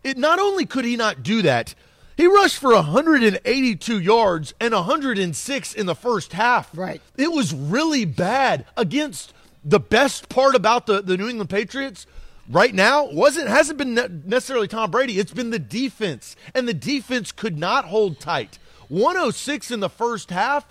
it, 0.03 0.19
not 0.19 0.41
only 0.41 0.67
could 0.67 0.85
he 0.85 0.97
not 0.97 1.23
do 1.23 1.43
that, 1.43 1.77
he 2.17 2.27
rushed 2.27 2.59
for 2.59 2.75
182 2.75 4.01
yards 4.01 4.53
and 4.61 4.75
106 4.75 5.75
in 5.75 5.87
the 5.87 5.95
first 5.95 6.33
half. 6.33 6.77
Right. 6.77 7.01
It 7.17 7.31
was 7.31 7.55
really 7.55 8.05
bad 8.05 8.67
against 8.77 9.33
the 9.65 9.81
best 9.81 10.29
part 10.29 10.57
about 10.57 10.87
the, 10.87 11.01
the 11.01 11.17
New 11.17 11.29
England 11.29 11.51
Patriots 11.51 12.07
right 12.51 12.75
now 12.75 13.07
wasn't 13.07 13.49
hasn't 13.49 13.79
been 13.79 13.95
necessarily 14.27 14.69
Tom 14.69 14.91
Brady. 14.91 15.19
It's 15.19 15.33
been 15.33 15.51
the 15.51 15.59
defense, 15.59 16.37
and 16.55 16.69
the 16.69 16.75
defense 16.75 17.33
could 17.33 17.59
not 17.59 17.87
hold 17.87 18.21
tight. 18.21 18.59
106 18.89 19.71
in 19.71 19.81
the 19.81 19.89
first 19.89 20.31
half, 20.31 20.67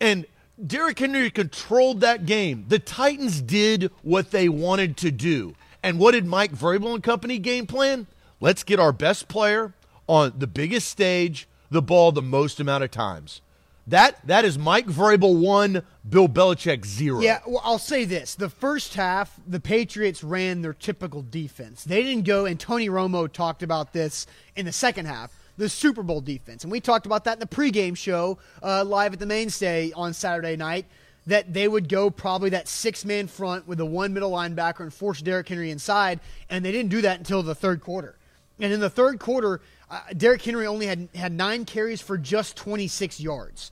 and 0.00 0.24
Derrick 0.64 0.98
Henry 0.98 1.30
controlled 1.30 2.00
that 2.00 2.24
game. 2.24 2.64
The 2.68 2.78
Titans 2.78 3.40
did 3.40 3.90
what 4.02 4.30
they 4.30 4.48
wanted 4.48 4.96
to 4.98 5.10
do. 5.10 5.54
And 5.82 5.98
what 5.98 6.12
did 6.12 6.26
Mike 6.26 6.52
Vrabel 6.52 6.94
and 6.94 7.02
company 7.02 7.38
game 7.38 7.66
plan? 7.66 8.06
Let's 8.40 8.64
get 8.64 8.80
our 8.80 8.92
best 8.92 9.28
player 9.28 9.72
on 10.08 10.34
the 10.38 10.46
biggest 10.46 10.88
stage, 10.88 11.48
the 11.70 11.82
ball 11.82 12.12
the 12.12 12.22
most 12.22 12.58
amount 12.58 12.84
of 12.84 12.90
times. 12.90 13.40
That 13.88 14.26
that 14.26 14.44
is 14.44 14.58
Mike 14.58 14.86
Vrabel 14.86 15.40
one, 15.40 15.82
Bill 16.06 16.28
Belichick 16.28 16.84
zero. 16.84 17.20
Yeah, 17.20 17.40
well, 17.46 17.62
I'll 17.64 17.78
say 17.78 18.04
this: 18.04 18.34
the 18.34 18.50
first 18.50 18.94
half, 18.94 19.40
the 19.46 19.60
Patriots 19.60 20.22
ran 20.22 20.60
their 20.60 20.74
typical 20.74 21.22
defense. 21.22 21.84
They 21.84 22.02
didn't 22.02 22.24
go, 22.24 22.44
and 22.44 22.60
Tony 22.60 22.90
Romo 22.90 23.32
talked 23.32 23.62
about 23.62 23.94
this 23.94 24.26
in 24.56 24.66
the 24.66 24.72
second 24.72 25.06
half. 25.06 25.32
The 25.56 25.70
Super 25.70 26.02
Bowl 26.02 26.20
defense, 26.20 26.64
and 26.64 26.70
we 26.70 26.80
talked 26.80 27.06
about 27.06 27.24
that 27.24 27.34
in 27.34 27.40
the 27.40 27.46
pregame 27.46 27.96
show 27.96 28.38
uh, 28.62 28.84
live 28.84 29.14
at 29.14 29.18
the 29.18 29.26
Mainstay 29.26 29.92
on 29.92 30.12
Saturday 30.12 30.56
night. 30.56 30.84
That 31.26 31.52
they 31.52 31.66
would 31.66 31.88
go 31.88 32.10
probably 32.10 32.50
that 32.50 32.68
six 32.68 33.04
man 33.04 33.26
front 33.26 33.66
with 33.66 33.78
the 33.78 33.86
one 33.86 34.12
middle 34.12 34.30
linebacker 34.30 34.80
and 34.80 34.92
force 34.92 35.20
Derrick 35.22 35.48
Henry 35.48 35.70
inside, 35.70 36.20
and 36.50 36.64
they 36.64 36.72
didn't 36.72 36.90
do 36.90 37.00
that 37.02 37.18
until 37.18 37.42
the 37.42 37.54
third 37.54 37.80
quarter. 37.80 38.16
And 38.60 38.72
in 38.72 38.80
the 38.80 38.90
third 38.90 39.18
quarter, 39.18 39.60
uh, 39.90 40.00
Derrick 40.16 40.42
Henry 40.42 40.66
only 40.66 40.86
had 40.86 41.08
had 41.14 41.32
nine 41.32 41.64
carries 41.64 42.00
for 42.00 42.18
just 42.18 42.56
26 42.56 43.20
yards. 43.20 43.70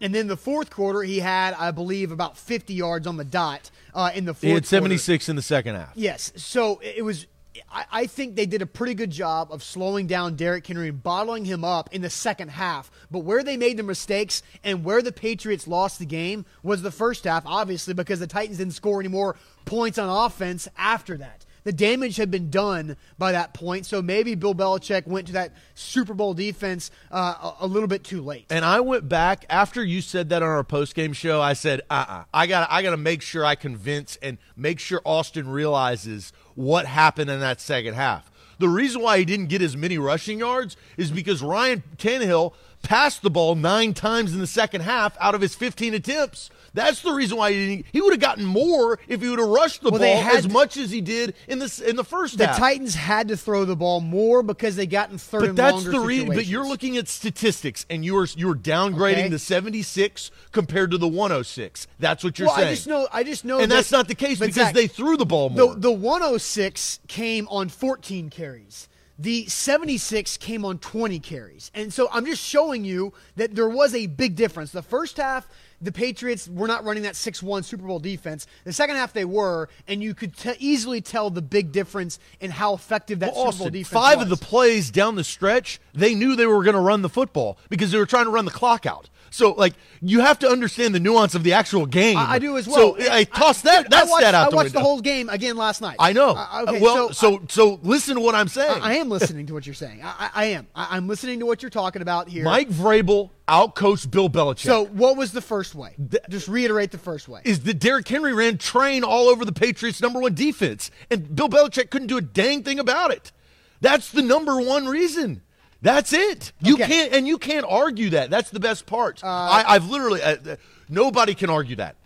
And 0.00 0.14
then 0.14 0.26
the 0.26 0.36
fourth 0.36 0.70
quarter, 0.70 1.02
he 1.02 1.20
had, 1.20 1.54
I 1.54 1.70
believe, 1.70 2.10
about 2.10 2.36
50 2.36 2.74
yards 2.74 3.06
on 3.06 3.16
the 3.16 3.24
dot 3.24 3.70
uh, 3.94 4.10
in 4.14 4.24
the 4.24 4.34
fourth. 4.34 4.42
He 4.42 4.50
had 4.50 4.66
76 4.66 5.24
quarter. 5.24 5.32
in 5.32 5.36
the 5.36 5.42
second 5.42 5.76
half. 5.76 5.92
Yes, 5.94 6.32
so 6.36 6.80
it 6.82 7.02
was 7.02 7.26
I, 7.70 7.84
I 7.90 8.06
think 8.06 8.34
they 8.34 8.46
did 8.46 8.62
a 8.62 8.66
pretty 8.66 8.94
good 8.94 9.10
job 9.10 9.48
of 9.52 9.62
slowing 9.62 10.06
down 10.06 10.36
Derrick 10.36 10.66
Henry 10.66 10.88
and 10.88 11.02
bottling 11.02 11.44
him 11.44 11.64
up 11.64 11.92
in 11.92 12.02
the 12.02 12.10
second 12.10 12.48
half. 12.48 12.90
But 13.10 13.20
where 13.20 13.42
they 13.42 13.56
made 13.56 13.76
the 13.76 13.82
mistakes 13.82 14.42
and 14.62 14.84
where 14.84 15.02
the 15.02 15.12
Patriots 15.12 15.66
lost 15.66 15.98
the 15.98 16.06
game 16.06 16.44
was 16.62 16.82
the 16.82 16.90
first 16.90 17.24
half, 17.24 17.44
obviously, 17.46 17.94
because 17.94 18.20
the 18.20 18.26
Titans 18.26 18.58
didn't 18.58 18.74
score 18.74 19.00
any 19.00 19.08
more 19.08 19.36
points 19.64 19.98
on 19.98 20.08
offense 20.08 20.68
after 20.76 21.16
that. 21.18 21.43
The 21.64 21.72
damage 21.72 22.16
had 22.16 22.30
been 22.30 22.50
done 22.50 22.96
by 23.18 23.32
that 23.32 23.54
point, 23.54 23.86
so 23.86 24.02
maybe 24.02 24.34
Bill 24.34 24.54
Belichick 24.54 25.06
went 25.06 25.26
to 25.28 25.32
that 25.32 25.52
Super 25.74 26.14
Bowl 26.14 26.34
defense 26.34 26.90
uh, 27.10 27.52
a, 27.60 27.64
a 27.64 27.66
little 27.66 27.88
bit 27.88 28.04
too 28.04 28.20
late. 28.20 28.46
And 28.50 28.64
I 28.64 28.80
went 28.80 29.08
back 29.08 29.46
after 29.48 29.82
you 29.82 30.02
said 30.02 30.28
that 30.28 30.42
on 30.42 30.48
our 30.48 30.64
post 30.64 30.94
game 30.94 31.14
show. 31.14 31.40
I 31.40 31.54
said, 31.54 31.80
"Uh, 31.88 32.04
uh 32.06 32.24
I 32.34 32.46
got, 32.46 32.68
I 32.70 32.82
got 32.82 32.90
to 32.90 32.96
make 32.98 33.22
sure 33.22 33.44
I 33.44 33.54
convince 33.54 34.16
and 34.16 34.38
make 34.56 34.78
sure 34.78 35.00
Austin 35.04 35.48
realizes 35.48 36.32
what 36.54 36.86
happened 36.86 37.30
in 37.30 37.40
that 37.40 37.60
second 37.60 37.94
half." 37.94 38.30
The 38.58 38.68
reason 38.68 39.02
why 39.02 39.18
he 39.18 39.24
didn't 39.24 39.46
get 39.46 39.62
as 39.62 39.76
many 39.76 39.98
rushing 39.98 40.38
yards 40.38 40.76
is 40.96 41.10
because 41.10 41.42
Ryan 41.42 41.82
Tannehill 41.96 42.54
passed 42.82 43.22
the 43.22 43.30
ball 43.30 43.54
nine 43.54 43.94
times 43.94 44.32
in 44.32 44.40
the 44.40 44.46
second 44.46 44.82
half 44.82 45.16
out 45.20 45.34
of 45.34 45.40
his 45.40 45.54
15 45.54 45.94
attempts. 45.94 46.50
That's 46.74 47.02
the 47.02 47.12
reason 47.12 47.38
why 47.38 47.52
he 47.52 47.68
didn't. 47.68 47.86
He 47.92 48.00
would 48.00 48.12
have 48.12 48.20
gotten 48.20 48.44
more 48.44 48.98
if 49.06 49.22
he 49.22 49.28
would 49.28 49.38
have 49.38 49.48
rushed 49.48 49.82
the 49.82 49.90
Well, 49.90 50.00
ball 50.00 50.36
as 50.36 50.42
to- 50.44 50.52
much 50.52 50.76
as 50.76 50.90
he 50.90 51.00
did 51.00 51.34
in 51.46 51.60
the 51.60 51.84
in 51.88 51.94
the 51.96 52.02
first 52.04 52.36
The 52.36 52.48
half. 52.48 52.56
The 52.56 52.60
Titans 52.60 52.94
had 52.96 53.28
to 53.28 53.36
throw 53.36 53.64
the 53.64 53.76
ball 53.76 54.00
more 54.00 54.42
because 54.42 54.74
they 54.74 54.86
got 54.86 55.10
in 55.10 55.18
third 55.18 55.40
But 55.40 55.48
and 55.50 55.58
that's 55.58 55.84
the 55.84 56.00
reason. 56.00 56.28
But 56.34 56.46
you're 56.46 56.66
looking 56.66 56.96
at 56.96 57.06
statistics, 57.08 57.86
and 57.88 58.04
you're 58.04 58.26
you're 58.36 58.56
downgrading 58.56 59.12
Okay. 59.12 59.28
the 59.28 59.38
76 59.38 60.30
compared 60.52 60.90
to 60.90 60.98
the 60.98 61.06
106. 61.08 61.86
That's 62.00 62.24
what 62.24 62.38
you're 62.38 62.48
well, 62.48 62.56
saying. 62.56 62.68
I 62.68 62.74
just 62.74 62.86
know. 62.88 63.08
I 63.12 63.22
just 63.22 63.44
know, 63.44 63.60
and 63.60 63.70
that- 63.70 63.76
that's 63.76 63.92
not 63.92 64.08
the 64.08 64.14
case 64.16 64.40
because 64.40 64.54
Zach, 64.56 64.74
they 64.74 64.88
threw 64.88 65.16
the 65.16 65.26
ball 65.26 65.50
more. 65.50 65.74
The 65.74 65.80
the 65.80 65.92
106 65.92 66.98
came 67.06 67.46
on 67.50 67.68
14 67.68 68.30
carries. 68.30 68.88
The 69.16 69.46
76 69.46 70.36
came 70.38 70.64
on 70.64 70.78
20 70.78 71.20
carries. 71.20 71.70
And 71.72 71.92
so 71.94 72.08
I'm 72.12 72.26
just 72.26 72.42
showing 72.42 72.84
you 72.84 73.12
that 73.36 73.54
there 73.54 73.68
was 73.68 73.94
a 73.94 74.06
big 74.08 74.34
difference. 74.34 74.72
The 74.72 74.82
first 74.82 75.18
half, 75.18 75.46
the 75.84 75.92
Patriots 75.92 76.48
were 76.48 76.66
not 76.66 76.84
running 76.84 77.02
that 77.04 77.14
6-1 77.14 77.64
Super 77.64 77.86
Bowl 77.86 77.98
defense. 77.98 78.46
The 78.64 78.72
second 78.72 78.96
half 78.96 79.12
they 79.12 79.24
were, 79.24 79.68
and 79.86 80.02
you 80.02 80.14
could 80.14 80.36
te- 80.36 80.56
easily 80.58 81.00
tell 81.00 81.30
the 81.30 81.42
big 81.42 81.72
difference 81.72 82.18
in 82.40 82.50
how 82.50 82.74
effective 82.74 83.18
that 83.20 83.34
Well, 83.34 83.52
Super 83.52 83.58
Bowl 83.58 83.66
Austin, 83.66 83.72
defense 83.72 83.88
five 84.02 84.18
was. 84.18 84.24
of 84.24 84.30
the 84.30 84.44
plays 84.44 84.90
down 84.90 85.14
the 85.14 85.24
stretch, 85.24 85.80
they 85.92 86.14
knew 86.14 86.34
they 86.36 86.46
were 86.46 86.64
going 86.64 86.74
to 86.74 86.80
run 86.80 87.02
the 87.02 87.08
football 87.08 87.58
because 87.68 87.92
they 87.92 87.98
were 87.98 88.06
trying 88.06 88.24
to 88.24 88.30
run 88.30 88.46
the 88.46 88.50
clock 88.50 88.86
out. 88.86 89.08
So, 89.34 89.50
like, 89.50 89.74
you 90.00 90.20
have 90.20 90.38
to 90.38 90.48
understand 90.48 90.94
the 90.94 91.00
nuance 91.00 91.34
of 91.34 91.42
the 91.42 91.54
actual 91.54 91.86
game. 91.86 92.16
I, 92.16 92.34
I 92.34 92.38
do 92.38 92.56
as 92.56 92.68
well. 92.68 92.96
So, 92.96 93.10
I, 93.12 93.24
toss 93.24 93.62
that 93.62 93.90
that 93.90 94.04
I 94.04 94.08
watched, 94.08 94.20
stat 94.22 94.32
out 94.32 94.46
I 94.46 94.50
the 94.50 94.56
watched 94.56 94.66
window. 94.66 94.78
the 94.78 94.84
whole 94.84 95.00
game 95.00 95.28
again 95.28 95.56
last 95.56 95.80
night. 95.80 95.96
I 95.98 96.12
know. 96.12 96.36
Uh, 96.36 96.64
okay, 96.68 96.80
well, 96.80 97.12
so, 97.12 97.40
so 97.40 97.42
so 97.48 97.80
listen 97.82 98.14
to 98.14 98.20
what 98.20 98.36
I'm 98.36 98.46
saying. 98.46 98.80
I, 98.80 98.90
I 98.90 98.94
am 98.94 99.08
listening 99.08 99.46
to 99.48 99.52
what 99.52 99.66
you're 99.66 99.74
saying. 99.74 100.02
I, 100.04 100.14
I, 100.18 100.30
I 100.34 100.44
am. 100.46 100.68
I, 100.72 100.86
I'm 100.92 101.08
listening 101.08 101.40
to 101.40 101.46
what 101.46 101.64
you're 101.64 101.70
talking 101.70 102.00
about 102.00 102.28
here. 102.28 102.44
Mike 102.44 102.68
Vrabel 102.68 103.30
outcoached 103.48 104.12
Bill 104.12 104.30
Belichick. 104.30 104.66
So, 104.66 104.84
what 104.84 105.16
was 105.16 105.32
the 105.32 105.40
first 105.42 105.74
way? 105.74 105.96
Just 106.30 106.46
reiterate 106.46 106.92
the 106.92 106.98
first 106.98 107.26
way. 107.28 107.40
is 107.44 107.58
that 107.64 107.80
Derrick 107.80 108.06
Henry 108.06 108.32
ran 108.32 108.56
train 108.56 109.02
all 109.02 109.26
over 109.26 109.44
the 109.44 109.52
Patriots' 109.52 110.00
number 110.00 110.20
one 110.20 110.34
defense, 110.34 110.92
and 111.10 111.34
Bill 111.34 111.48
Belichick 111.48 111.90
couldn't 111.90 112.06
do 112.06 112.18
a 112.18 112.22
dang 112.22 112.62
thing 112.62 112.78
about 112.78 113.10
it. 113.10 113.32
That's 113.80 114.12
the 114.12 114.22
number 114.22 114.60
one 114.60 114.86
reason. 114.86 115.42
That's 115.84 116.14
it. 116.14 116.52
You 116.60 116.74
Okay. 116.74 116.82
Uh, 116.84 116.86
can't, 116.86 117.12
and 117.12 117.28
you 117.28 117.36
can't 117.38 117.66
argue 117.68 118.10
that. 118.10 118.30
That's 118.30 118.48
the 118.50 118.58
best 118.58 118.86
part. 118.86 119.22
I, 119.22 119.64
I've 119.66 119.88
literally, 119.90 120.22
uh, 120.22 120.36
uh, 120.52 120.56
nobody 120.88 121.34
can 121.34 121.50
argue 121.50 121.76
that. 121.76 121.96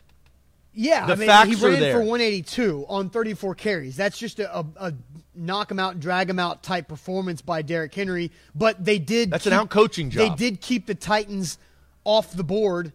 Yeah, 0.74 1.06
The 1.06 1.12
I 1.12 1.16
mean, 1.16 1.28
facts 1.28 1.48
he 1.48 1.64
are 1.64 1.70
ran 1.70 1.80
there. 1.80 1.92
for 1.92 2.00
182 2.00 2.86
on 2.88 3.08
34 3.10 3.54
carries. 3.54 3.96
That's 3.96 4.18
just 4.18 4.40
a, 4.40 4.58
a, 4.58 4.66
a 4.78 4.92
knock 5.34 5.70
him 5.70 5.78
out 5.78 5.92
and 5.92 6.02
drag 6.02 6.28
him 6.28 6.38
out 6.40 6.62
type 6.64 6.88
performance 6.88 7.40
by 7.40 7.62
Derrick 7.62 7.94
Henry. 7.94 8.30
But 8.54 8.84
they 8.84 8.98
did. 8.98 9.30
That's 9.30 9.46
an 9.46 9.52
out-coaching 9.52 10.10
job. 10.10 10.36
They 10.36 10.50
did 10.50 10.60
keep 10.60 10.86
the 10.86 10.94
Titans 10.96 11.56
off 12.04 12.32
the 12.32 12.44
board 12.44 12.92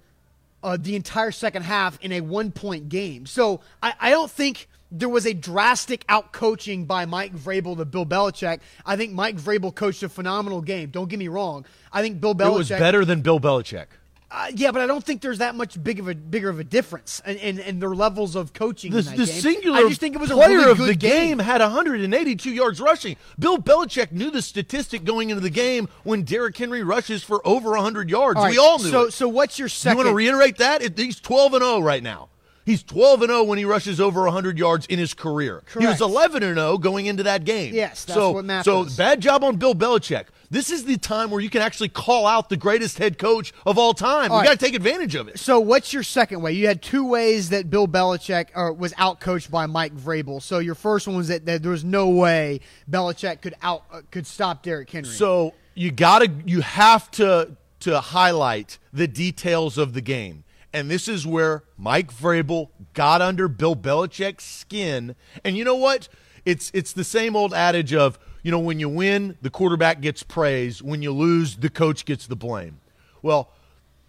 uh, 0.64 0.78
the 0.80 0.96
entire 0.98 1.32
second 1.32 1.64
half 1.64 1.98
in 2.02 2.12
a 2.12 2.20
one 2.22 2.52
point 2.52 2.90
game. 2.90 3.26
So 3.26 3.62
I, 3.82 3.94
I 4.00 4.10
don't 4.12 4.32
think 4.32 4.68
there 4.96 5.10
was 5.10 5.26
a 5.26 5.34
drastic 5.34 6.06
out 6.08 6.32
coaching 6.32 6.86
by 6.86 7.06
Mike 7.06 7.34
Vrabel 7.36 7.76
to 7.78 7.84
Bill 7.86 8.06
Belichick. 8.06 8.60
I 8.86 8.96
think 8.96 9.12
Mike 9.12 9.38
Vrabel 9.38 9.74
coached 9.74 10.04
a 10.04 10.10
phenomenal 10.10 10.62
game. 10.62 10.90
Don't 10.92 11.10
get 11.10 11.18
me 11.18 11.28
wrong. 11.28 11.66
I 11.92 12.02
think 12.04 12.22
Bill 12.22 12.36
Belichick 12.36 12.52
It 12.54 12.58
was 12.58 12.70
better 12.70 13.04
than 13.04 13.22
Bill 13.22 13.40
Belichick. 13.40 13.88
uh, 14.30 14.52
yeah, 14.56 14.72
but 14.72 14.82
I 14.82 14.88
don't 14.88 15.04
think 15.04 15.22
there's 15.22 15.40
that 15.40 15.56
much 15.56 15.84
big 15.84 16.00
of 16.00 16.08
a 16.08 16.14
bigger 16.16 16.50
of 16.50 16.60
a 16.60 16.64
difference 16.64 17.22
in, 17.26 17.38
in, 17.38 17.60
in 17.60 17.80
their 17.80 17.94
levels 17.96 18.36
of 18.36 18.54
coaching. 18.54 18.92
The, 18.92 19.00
in 19.00 19.06
that 19.06 19.18
the 19.18 19.26
game. 19.26 19.42
singular 19.42 19.78
I 19.80 19.88
just 19.90 20.00
think 20.00 20.14
it 20.16 20.22
was 20.22 20.30
a 20.32 20.36
player 20.36 20.58
really 20.58 20.72
of 20.72 20.78
the 20.80 20.96
game. 20.96 21.40
had 21.40 21.62
182 21.62 22.52
yards 22.52 22.80
rushing. 22.82 23.16
Bill 23.40 23.58
Belichick 23.58 24.12
knew 24.12 24.30
the 24.32 24.42
statistic 24.44 25.04
going 25.06 25.30
into 25.30 25.42
the 25.42 25.50
game 25.50 25.88
when 26.04 26.24
Derrick 26.24 26.58
Henry 26.58 26.84
rushes 26.84 27.24
for 27.24 27.46
over 27.48 27.72
100 27.72 28.10
yards. 28.10 28.38
All 28.38 28.44
right, 28.46 28.52
we 28.52 28.58
all 28.60 28.78
knew 28.80 28.90
So, 28.92 29.02
it. 29.04 29.12
so 29.14 29.28
what's 29.28 29.58
your 29.60 29.70
second? 29.70 29.98
You 30.00 30.04
want 30.06 30.14
to 30.14 30.16
reiterate 30.16 30.58
that? 30.58 30.82
It, 30.82 30.98
he's 30.98 31.20
12 31.20 31.54
and 31.56 31.64
0 31.64 31.80
right 31.82 32.02
now. 32.04 32.30
He's 32.66 32.82
12 32.84 33.24
and 33.24 33.30
0 33.30 33.44
when 33.44 33.58
he 33.58 33.66
rushes 33.66 34.00
over 34.00 34.24
100 34.24 34.58
yards 34.58 34.86
in 34.86 34.98
his 34.98 35.14
career. 35.14 35.64
Correct. 35.66 35.82
He 35.82 35.86
was 35.88 36.02
11 36.02 36.44
and 36.44 36.56
0 36.56 36.78
going 36.78 37.08
into 37.08 37.24
that 37.24 37.44
game. 37.44 37.74
Yes, 37.74 38.06
that's 38.06 38.16
so, 38.16 38.32
what 38.32 38.46
matters. 38.46 38.66
So 38.66 38.86
bad 38.98 39.20
job 39.20 39.44
on 39.44 39.58
Bill 39.58 39.76
Belichick. 39.76 40.26
This 40.50 40.70
is 40.70 40.86
the 40.86 40.98
time 40.98 41.32
where 41.32 41.42
you 41.42 41.50
can 41.50 41.62
actually 41.64 41.90
call 41.90 42.28
out 42.28 42.50
the 42.50 42.58
greatest 42.58 43.00
head 43.00 43.18
coach 43.18 43.54
of 43.66 43.80
all 43.80 43.94
time. 43.94 44.32
All 44.32 44.38
we 44.38 44.42
right. 44.42 44.50
got 44.50 44.60
to 44.60 44.66
take 44.66 44.76
advantage 44.76 45.16
of 45.16 45.28
it. 45.28 45.40
so, 45.40 45.60
what's 45.60 45.92
your 45.92 46.04
second 46.04 46.42
way? 46.42 46.54
You 46.54 46.68
had 46.68 46.82
two 46.82 47.06
ways 47.06 47.50
that 47.50 47.70
Bill 47.70 47.88
Belichick 47.88 48.48
uh, 48.56 48.72
was 48.72 48.94
outcoached 48.94 49.50
by 49.50 49.66
Mike 49.66 49.96
Vrabel. 49.96 50.42
So, 50.42 50.60
your 50.60 50.76
first 50.76 51.08
one 51.08 51.18
was 51.18 51.30
that, 51.30 51.46
that 51.48 51.64
there 51.64 51.72
was 51.72 51.84
no 51.84 52.10
way 52.10 52.62
Belichick 52.90 53.42
could 53.42 53.56
out 53.62 53.84
uh, 53.92 54.02
could 54.12 54.28
stop 54.28 54.64
Derrick 54.64 54.90
Henry. 54.90 55.10
So 55.10 55.54
you 55.76 55.92
gotta 55.92 56.32
you 56.46 56.62
have 56.62 57.10
to 57.12 57.58
to 57.82 58.00
highlight 58.00 58.78
the 58.94 59.08
details 59.08 59.78
of 59.78 59.94
the 59.94 60.02
game. 60.02 60.44
And 60.74 60.90
this 60.90 61.08
is 61.08 61.26
where 61.26 61.64
Mike 61.78 62.12
Vrabel 62.12 62.70
got 62.94 63.22
under 63.22 63.48
Bill 63.48 63.76
Belichick's 63.76 64.44
skin. 64.44 65.16
And 65.44 65.56
you 65.56 65.64
know 65.64 65.76
what? 65.76 66.10
It's 66.46 66.72
it's 66.74 66.92
the 66.92 67.04
same 67.04 67.36
old 67.36 67.54
adage 67.54 67.94
of, 67.94 68.20
you 68.42 68.52
know, 68.52 68.60
when 68.60 68.80
you 68.80 68.90
win, 68.90 69.38
the 69.42 69.50
quarterback 69.50 70.02
gets 70.02 70.24
praise. 70.24 70.82
When 70.82 71.02
you 71.02 71.12
lose, 71.12 71.58
the 71.58 71.70
coach 71.70 72.06
gets 72.06 72.28
the 72.28 72.36
blame. 72.36 72.80
Well, 73.22 73.52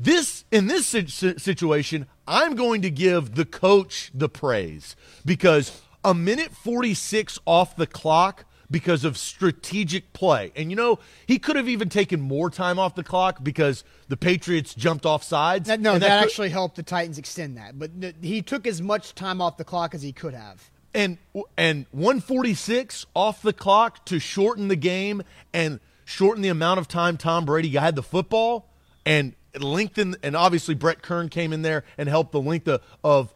this 0.00 0.44
in 0.50 0.66
this 0.66 0.87
si- 0.87 1.06
si- 1.06 1.38
situation, 1.38 2.06
I'm 2.26 2.56
going 2.56 2.83
to 2.83 2.90
give 2.90 3.35
the 3.35 3.44
coach 3.44 4.11
the 4.14 4.28
praise 4.28 4.97
because 5.25 5.83
a 6.02 6.14
minute 6.14 6.52
46 6.52 7.38
off 7.47 7.76
the 7.76 7.87
clock 7.87 8.44
because 8.71 9.04
of 9.04 9.16
strategic 9.18 10.12
play. 10.12 10.52
And 10.56 10.71
you 10.71 10.76
know, 10.76 10.99
he 11.26 11.38
could 11.38 11.56
have 11.56 11.68
even 11.68 11.88
taken 11.88 12.21
more 12.21 12.50
time 12.50 12.78
off 12.78 12.94
the 12.94 13.04
clock 13.04 13.42
because 13.42 13.85
the 14.09 14.16
Patriots 14.16 14.75
jumped 14.75 15.04
off 15.06 15.23
sides. 15.23 15.68
that, 15.68 15.80
no, 15.80 15.94
And 15.94 16.02
that, 16.02 16.21
could- 16.21 16.26
actually 16.28 16.49
helped 16.50 16.76
the 16.76 16.83
Titans 16.83 17.18
extend 17.18 17.56
that. 17.56 17.78
But 17.78 17.90
he 18.23 18.42
took 18.42 18.66
as 18.66 18.80
much 18.83 19.14
time 19.14 19.40
off 19.40 19.56
the 19.56 19.64
clock 19.64 19.94
as 19.94 20.02
he 20.02 20.12
could 20.12 20.35
have. 20.35 20.71
and 20.94 21.18
and 21.56 21.87
146 21.92 23.06
off 23.14 23.42
the 23.42 23.52
clock 23.52 24.04
to 24.06 24.18
shorten 24.18 24.68
the 24.68 24.76
game 24.76 25.23
and 25.52 25.80
shorten 26.04 26.42
the 26.42 26.49
amount 26.49 26.78
of 26.80 26.88
time 26.88 27.16
Tom 27.16 27.44
Brady 27.44 27.68
had 27.71 27.97
the 27.97 28.02
football 28.02 28.68
and 29.06 29.35
lengthen 29.59 30.16
and 30.23 30.35
obviously 30.37 30.75
Brett 30.75 31.02
Kern 31.02 31.28
came 31.28 31.52
in 31.52 31.62
there 31.62 31.85
and 31.99 32.09
helped 32.09 32.33
the 32.33 32.40
length 32.40 32.68
of, 32.68 32.80
of 33.02 33.35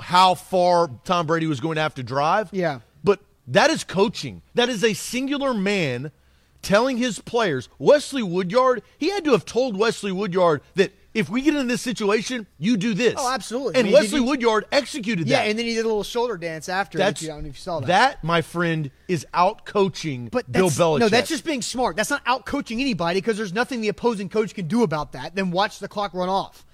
how 0.00 0.34
far 0.34 0.90
Tom 1.04 1.26
Brady 1.26 1.46
was 1.46 1.60
going 1.60 1.76
to 1.76 1.80
have 1.82 1.94
to 1.94 2.02
drive. 2.02 2.48
Yeah. 2.52 2.80
But 3.02 3.20
that 3.48 3.70
is 3.70 3.84
coaching. 3.84 4.42
That 4.54 4.68
is 4.68 4.82
a 4.84 4.94
singular 4.94 5.54
man 5.54 6.10
telling 6.62 6.96
his 6.96 7.18
players. 7.18 7.68
Wesley 7.78 8.22
Woodyard, 8.22 8.82
he 8.98 9.10
had 9.10 9.24
to 9.24 9.32
have 9.32 9.44
told 9.44 9.76
Wesley 9.76 10.12
Woodyard 10.12 10.62
that 10.76 10.92
if 11.12 11.28
we 11.28 11.42
get 11.42 11.54
in 11.54 11.68
this 11.68 11.80
situation, 11.82 12.46
you 12.58 12.76
do 12.76 12.92
this. 12.94 13.14
Oh, 13.16 13.30
absolutely. 13.32 13.74
And 13.76 13.80
I 13.80 13.82
mean, 13.84 13.92
Wesley 13.92 14.18
you- 14.20 14.24
Woodyard 14.24 14.64
executed 14.72 15.28
Yeah, 15.28 15.36
that. 15.38 15.44
Yeah, 15.44 15.50
and 15.50 15.58
then 15.58 15.66
he 15.66 15.74
did 15.74 15.84
a 15.84 15.88
little 15.88 16.02
shoulder 16.02 16.36
dance 16.36 16.68
after. 16.68 16.98
That's 16.98 17.22
you, 17.22 17.28
I 17.30 17.34
don't 17.34 17.44
know 17.44 17.48
if 17.50 17.54
you 17.56 17.60
saw 17.60 17.80
that. 17.80 18.24
my 18.24 18.40
friend, 18.42 18.90
is 19.06 19.24
out 19.34 19.64
coaching 19.66 20.28
But 20.32 20.50
Bill 20.50 20.70
Belichick. 20.70 21.00
No, 21.00 21.08
that's 21.08 21.28
just 21.28 21.44
being 21.44 21.62
smart. 21.62 21.94
That's 21.96 22.10
not 22.10 22.22
out 22.26 22.46
coaching 22.46 22.80
anybody 22.80 23.20
because 23.20 23.36
there's 23.36 23.52
nothing 23.52 23.80
the 23.80 23.88
opposing 23.88 24.28
coach 24.28 24.54
can 24.54 24.66
do 24.66 24.82
about 24.82 25.12
that. 25.12 25.36
Then 25.36 25.50
watch 25.52 25.78
the 25.78 25.86
clock 25.88 26.14
run 26.14 26.28
off. 26.28 26.64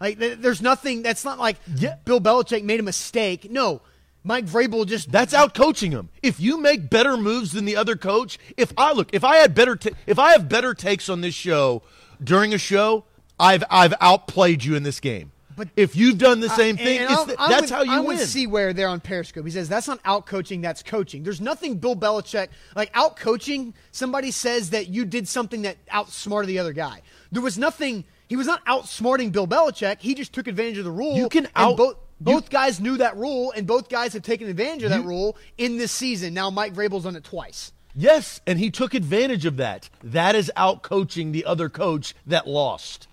Like 0.00 0.18
th- 0.18 0.38
there's 0.38 0.62
nothing. 0.62 1.02
That's 1.02 1.24
not 1.24 1.38
like 1.38 1.56
Yeah. 1.76 1.96
Bill 2.06 2.20
Belichick 2.22 2.62
made 2.62 2.80
a 2.80 2.84
mistake. 2.84 3.50
No, 3.50 3.82
Mike 4.22 4.44
Vrabel 4.46 4.86
just 4.86 5.10
that's 5.10 5.32
out 5.32 5.54
coaching 5.54 5.92
him. 5.92 6.10
If 6.22 6.38
you 6.40 6.58
make 6.60 6.90
better 6.90 7.16
moves 7.16 7.52
than 7.52 7.64
the 7.64 7.76
other 7.76 7.96
coach, 7.96 8.38
if 8.56 8.72
I 8.76 8.92
look, 8.92 9.08
if 9.12 9.24
I 9.24 9.36
had 9.36 9.54
better, 9.54 9.76
ta- 9.76 9.90
if 10.06 10.18
I 10.18 10.32
have 10.32 10.48
better 10.48 10.74
takes 10.74 11.08
on 11.08 11.20
this 11.22 11.34
show 11.34 11.82
during 12.22 12.52
a 12.52 12.58
show, 12.58 13.04
I've 13.38 13.64
I've 13.70 13.94
outplayed 14.00 14.62
you 14.64 14.74
in 14.76 14.82
this 14.82 15.00
game. 15.00 15.32
But- 15.56 15.68
if 15.76 15.94
you've 15.96 16.16
done 16.18 16.40
the 16.40 16.48
same 16.50 16.76
I- 16.76 16.84
thing, 16.84 16.98
and 17.00 17.04
it's 17.10 17.18
I'm- 17.18 17.26
th- 17.26 17.38
I'm 17.40 17.50
that's 17.50 17.62
with- 17.62 17.70
how 17.70 17.82
you 17.82 17.92
I'm 17.92 18.04
win. 18.06 18.18
with 18.18 18.28
Seaware 18.28 18.74
there 18.74 18.88
on 18.88 19.00
Periscope. 19.00 19.44
He 19.44 19.50
says 19.50 19.68
that's 19.68 19.88
not 19.88 20.00
out 20.04 20.26
coaching, 20.26 20.60
that's 20.60 20.82
coaching. 20.82 21.22
There's 21.22 21.40
nothing 21.40 21.76
Bill 21.78 21.96
Belichick 21.96 22.48
like 22.76 22.90
out 22.94 23.16
coaching. 23.16 23.72
Somebody 23.90 24.30
says 24.30 24.70
that 24.70 24.88
you 24.88 25.04
did 25.06 25.28
something 25.28 25.62
that 25.62 25.76
outsmarted 25.90 26.48
the 26.48 26.58
other 26.58 26.72
guy. 26.74 27.00
There 27.32 27.42
was 27.42 27.56
nothing. 27.58 28.04
He 28.28 28.36
was 28.36 28.46
not 28.46 28.64
outsmarting 28.66 29.32
Bill 29.32 29.46
Belichick. 29.46 30.00
He 30.00 30.14
just 30.14 30.32
took 30.32 30.46
advantage 30.46 30.78
of 30.78 30.84
the 30.84 30.90
rule. 30.90 31.16
You 31.16 31.28
can 31.28 31.46
and 31.46 31.54
out 31.56 31.76
both- 32.20 32.34
Both 32.44 32.50
guys 32.50 32.80
knew 32.80 32.96
that 32.98 33.16
rule, 33.16 33.52
and 33.56 33.66
both 33.66 33.88
guys 33.88 34.12
have 34.12 34.22
taken 34.22 34.48
advantage 34.48 34.82
of 34.84 34.90
that 34.90 35.04
rule 35.04 35.36
in 35.58 35.78
this 35.78 35.92
season. 35.92 36.34
Now 36.34 36.50
Mike 36.50 36.74
Vrabel's 36.74 37.04
done 37.04 37.16
it 37.16 37.24
twice. 37.24 37.72
Yes, 37.96 38.40
and 38.46 38.58
he 38.58 38.70
took 38.70 38.94
advantage 38.94 39.44
of 39.46 39.56
that. 39.56 39.90
That 40.04 40.34
is 40.36 40.50
out 40.54 40.82
coaching 40.82 41.32
the 41.32 41.44
other 41.44 41.68
coach 41.68 42.14
that 42.26 42.46
lost. 42.46 43.08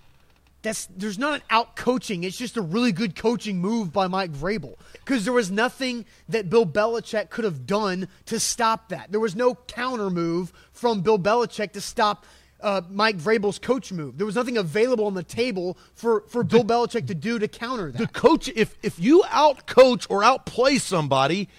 That's 0.64 0.88
there's 0.96 1.18
not 1.20 1.36
an 1.36 1.42
out 1.50 1.76
coaching. 1.76 2.24
It's 2.24 2.38
just 2.38 2.58
a 2.58 2.62
really 2.62 2.92
good 2.92 3.16
coaching 3.16 3.60
move 3.60 3.94
by 3.94 4.08
Mike 4.08 4.32
Vrabel 4.34 4.76
because 4.94 5.24
there 5.24 5.34
was 5.34 5.50
nothing 5.50 6.06
that 6.30 6.50
Bill 6.50 6.66
Belichick 6.66 7.30
could 7.30 7.46
have 7.46 7.66
done 7.66 8.08
to 8.26 8.40
stop 8.40 8.90
that. 8.90 9.12
There 9.12 9.20
was 9.20 9.36
no 9.36 9.56
counter 9.56 10.10
move 10.10 10.52
from 10.74 11.02
Bill 11.02 11.20
Belichick 11.20 11.72
to 11.74 11.82
stop 11.82 12.26
uh, 12.62 12.82
Mike 12.90 13.18
Vrabel's 13.18 13.60
coach 13.60 13.92
move. 13.92 14.18
There 14.18 14.26
was 14.26 14.36
nothing 14.36 14.58
available 14.58 15.06
on 15.06 15.14
the 15.14 15.24
table 15.24 15.78
for, 15.94 16.22
for 16.28 16.44
Bill 16.44 16.64
Belichick 16.64 17.08
to 17.08 17.16
do 17.16 17.40
to 17.40 17.48
counter 17.48 17.92
that. 17.92 17.98
The 17.98 18.08
coach, 18.08 18.50
if 18.50 18.76
if 18.82 19.00
you 19.00 19.24
out 19.30 19.68
coach 19.68 20.08
or 20.10 20.24
outplay 20.24 20.78
somebody, 20.78 21.50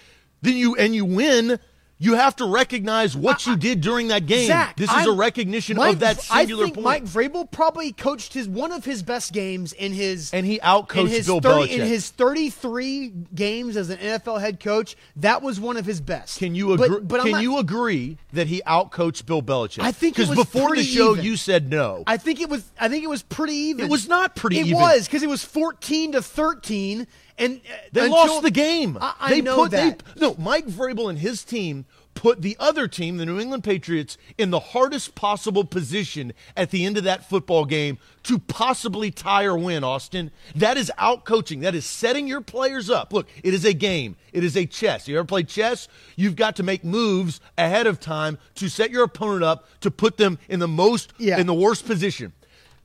then 0.41 0.55
you 0.55 0.75
and 0.75 0.93
you 0.93 1.05
win, 1.05 1.59
you 2.01 2.13
have 2.15 2.33
to 2.37 2.45
recognize 2.45 3.15
what 3.15 3.45
you 3.45 3.57
did 3.57 3.81
during 3.81 4.07
that 4.07 4.25
game. 4.25 4.47
Zach, 4.47 4.77
this 4.77 4.89
is 4.89 4.95
I'm- 4.95 5.09
a 5.09 5.11
recognition 5.11 5.75
Mike- 5.75 5.93
of 5.95 5.99
that 5.99 6.21
singular 6.21 6.63
I 6.63 6.65
think 6.67 6.75
point. 6.75 6.85
Mike 6.85 7.03
Vrabel 7.05 7.51
probably 7.51 7.91
coached 7.91 8.33
his 8.33 8.47
one 8.47 8.71
of 8.71 8.85
his 8.85 9.03
best 9.03 9.33
games 9.33 9.73
in 9.73 9.91
his 9.93 10.31
And 10.33 10.45
he 10.45 10.59
outcoached 10.59 10.97
in 11.01 11.07
his 11.07 11.25
Bill 11.25 11.41
30 11.41 11.67
Belichick. 11.73 11.79
in 11.79 11.87
his 11.87 12.09
33 12.09 13.11
games 13.35 13.75
as 13.77 13.89
an 13.89 13.97
NFL 13.99 14.39
head 14.39 14.59
coach. 14.59 14.95
That 15.17 15.41
was 15.41 15.59
one 15.59 15.77
of 15.77 15.85
his 15.85 16.01
best. 16.01 16.39
can 16.39 16.55
you 16.55 16.73
agree? 16.73 16.99
But, 17.01 17.19
I'm 17.19 17.25
can 17.25 17.31
not- 17.33 17.41
you 17.43 17.57
agree 17.57 18.17
that 18.33 18.47
he 18.47 18.61
outcoached 18.65 19.25
Bill 19.25 19.41
Belichick? 19.41 19.83
I 19.83 19.91
think 19.91 20.17
it 20.17 20.21
because 20.29 20.35
before 20.35 20.75
the 20.75 20.83
show 20.83 21.11
even. 21.13 21.25
you 21.25 21.35
said 21.35 21.69
no. 21.69 22.03
I 22.07 22.17
think 22.17 22.39
it 22.39 22.49
was. 22.49 22.63
I 22.79 22.87
think 22.89 23.03
it 23.03 23.09
was 23.09 23.23
pretty 23.23 23.53
even. 23.55 23.85
It 23.85 23.91
was 23.91 24.07
not 24.07 24.35
pretty 24.35 24.59
It 24.59 24.67
even. 24.67 24.79
was 24.79 25.05
because 25.05 25.21
it 25.23 25.29
was 25.29 25.43
14 25.43 26.13
to 26.13 26.21
13, 26.21 27.07
and 27.39 27.57
uh, 27.57 27.73
They 27.91 28.01
until- 28.05 28.17
lost 28.17 28.43
the 28.43 28.51
game. 28.51 28.97
I, 29.01 29.13
I 29.19 29.29
they 29.31 29.41
know 29.41 29.55
put, 29.55 29.71
that. 29.71 30.03
They, 30.15 30.21
no, 30.21 30.35
Mike 30.37 30.67
Vrabel 30.67 31.09
and 31.09 31.17
his 31.19 31.43
team 31.43 31.85
put 32.15 32.41
the 32.41 32.57
other 32.59 32.85
team, 32.85 33.15
the 33.15 33.25
New 33.25 33.39
England 33.39 33.63
Patriots, 33.63 34.17
in 34.37 34.49
the 34.49 34.59
hardest 34.59 35.15
possible 35.15 35.63
position 35.63 36.33
at 36.57 36.69
the 36.69 36.85
end 36.85 36.97
of 36.97 37.05
that 37.05 37.29
football 37.29 37.63
game 37.63 37.97
to 38.23 38.37
possibly 38.39 39.09
tie 39.09 39.45
or 39.45 39.57
win, 39.57 39.85
Austin. 39.85 40.29
That 40.53 40.75
is 40.75 40.91
out 40.97 41.23
coaching. 41.23 41.61
That 41.61 41.75
is 41.75 41.85
setting 41.85 42.27
your 42.27 42.41
players 42.41 42.89
up. 42.89 43.13
Look, 43.13 43.29
it 43.41 43.53
is 43.53 43.63
a 43.63 43.71
game. 43.73 44.17
It 44.33 44.43
is 44.43 44.57
a 44.57 44.65
chess. 44.65 45.07
You 45.07 45.17
ever 45.17 45.25
played 45.25 45.47
chess? 45.47 45.87
You've 46.17 46.35
got 46.35 46.57
to 46.57 46.63
make 46.63 46.83
moves 46.83 47.39
ahead 47.57 47.87
of 47.87 48.01
time 48.01 48.37
to 48.55 48.67
set 48.69 48.91
your 48.91 49.03
opponent 49.05 49.43
up 49.45 49.65
to 49.79 49.89
put 49.89 50.17
them 50.17 50.39
in 50.49 50.59
the 50.59 50.67
most 50.67 51.13
Yeah. 51.19 51.39
in 51.39 51.47
the 51.47 51.53
worst 51.53 51.85
position. 51.85 52.33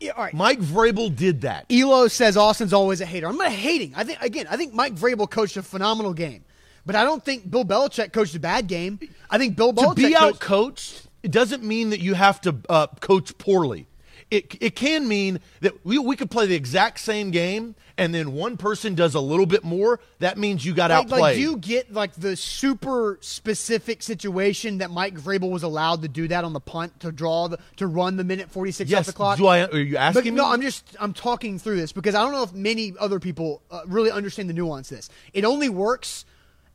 Yeah, 0.05 0.13
all 0.13 0.25
right. 0.25 0.35
Mike 0.35 0.61
Vrabel 0.61 1.15
did 1.15 1.41
that. 1.43 1.65
Elo 1.71 2.09
says 2.09 2.37
Austin's 2.37 2.75
always 2.75 3.01
a 3.01 3.07
hater. 3.07 3.27
I'm 3.27 3.39
not 3.39 3.51
hating. 3.51 3.95
I 3.97 4.05
think 4.05 4.21
again. 4.21 4.47
I 4.51 4.57
think 4.57 4.75
Mike 4.75 4.95
Vrabel 4.95 5.31
coached 5.31 5.57
a 5.57 5.63
phenomenal 5.63 6.13
game, 6.13 6.45
but 6.85 6.95
I 6.95 7.05
don't 7.05 7.25
think 7.25 7.51
Bill 7.51 7.65
Belichick 7.65 8.13
coached 8.13 8.35
a 8.35 8.41
bad 8.41 8.67
game. 8.67 8.99
I 9.31 9.39
think 9.39 9.57
Bill 9.57 9.73
Belichick 9.73 9.97
to 9.97 10.09
be 10.09 10.17
out 10.17 10.41
coached, 10.41 11.07
it 11.23 11.31
doesn't 11.31 11.63
mean 11.63 11.91
that 11.91 12.01
you 12.01 12.13
have 12.15 12.41
to 12.43 12.55
uh, 12.69 12.89
coach 13.01 13.37
poorly. 13.39 13.87
It, 14.31 14.57
it 14.61 14.75
can 14.75 15.07
mean 15.07 15.41
that 15.61 15.85
we, 15.85 15.99
we 15.99 16.17
could 16.17 16.31
play 16.31 16.47
the 16.47 16.55
exact 16.55 16.99
same 17.01 17.31
game 17.31 17.75
and 17.97 18.13
then 18.15 18.33
one 18.33 18.57
person 18.57 18.95
does 18.95 19.15
a 19.15 19.21
little 19.21 19.47
bit 19.47 19.63
more. 19.63 20.01
That 20.19 20.39
means 20.39 20.65
you 20.65 20.75
got 20.75 20.91
Like, 20.91 21.05
outplayed. 21.05 21.21
like, 21.21 21.35
do 21.37 21.41
you 21.41 21.57
get 21.57 21.93
like 21.93 22.15
the 22.15 22.35
super 22.37 23.19
specific 23.21 24.03
situation 24.03 24.79
that 24.79 24.91
Mike 24.91 25.15
Vrabel 25.15 25.51
was 25.51 25.63
allowed 25.63 26.03
to 26.03 26.09
do 26.09 26.27
that 26.29 26.45
on 26.45 26.53
the 26.53 26.61
punt 26.61 26.99
to 27.01 27.13
draw 27.13 27.49
the 27.49 27.59
to 27.77 27.87
run 27.87 28.17
the 28.17 28.25
minute 28.25 28.51
46 28.51 28.93
off 28.93 29.07
the 29.07 29.13
clock? 29.13 29.39
Do 29.39 29.47
I, 29.47 29.67
are 29.67 29.79
you 29.79 29.95
But 29.95 30.01
asking 30.17 30.35
no. 30.35 30.47
I'm 30.51 30.63
just 30.63 30.97
I'm 30.99 31.13
talking 31.13 31.59
through 31.59 31.77
this 31.77 31.93
because 31.93 32.15
I 32.15 32.23
don't 32.23 32.33
know 32.33 32.43
if 32.43 32.53
many 32.53 32.95
other 32.99 33.21
people 33.21 33.63
uh, 33.71 33.83
really 33.87 34.11
understand 34.11 34.49
the 34.49 34.55
nuance. 34.55 34.91
Of 34.91 34.99
this 34.99 35.11
it 35.33 35.45
only 35.45 35.69
works 35.69 36.25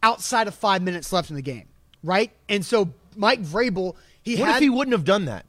outside 0.01 0.47
of 0.47 0.55
five 0.55 0.81
minutes 0.81 1.11
left 1.11 1.29
in 1.29 1.35
the 1.35 1.41
game, 1.41 1.67
right? 2.03 2.31
And 2.47 2.65
so 2.65 2.93
Mike 3.17 3.41
Vrabel, 3.41 3.95
he 4.21 4.37
what 4.37 4.47
had 4.47 4.55
if 4.57 4.61
he 4.61 4.69
wouldn't 4.69 4.93
have 4.93 5.03
done 5.03 5.25
that? 5.25 5.45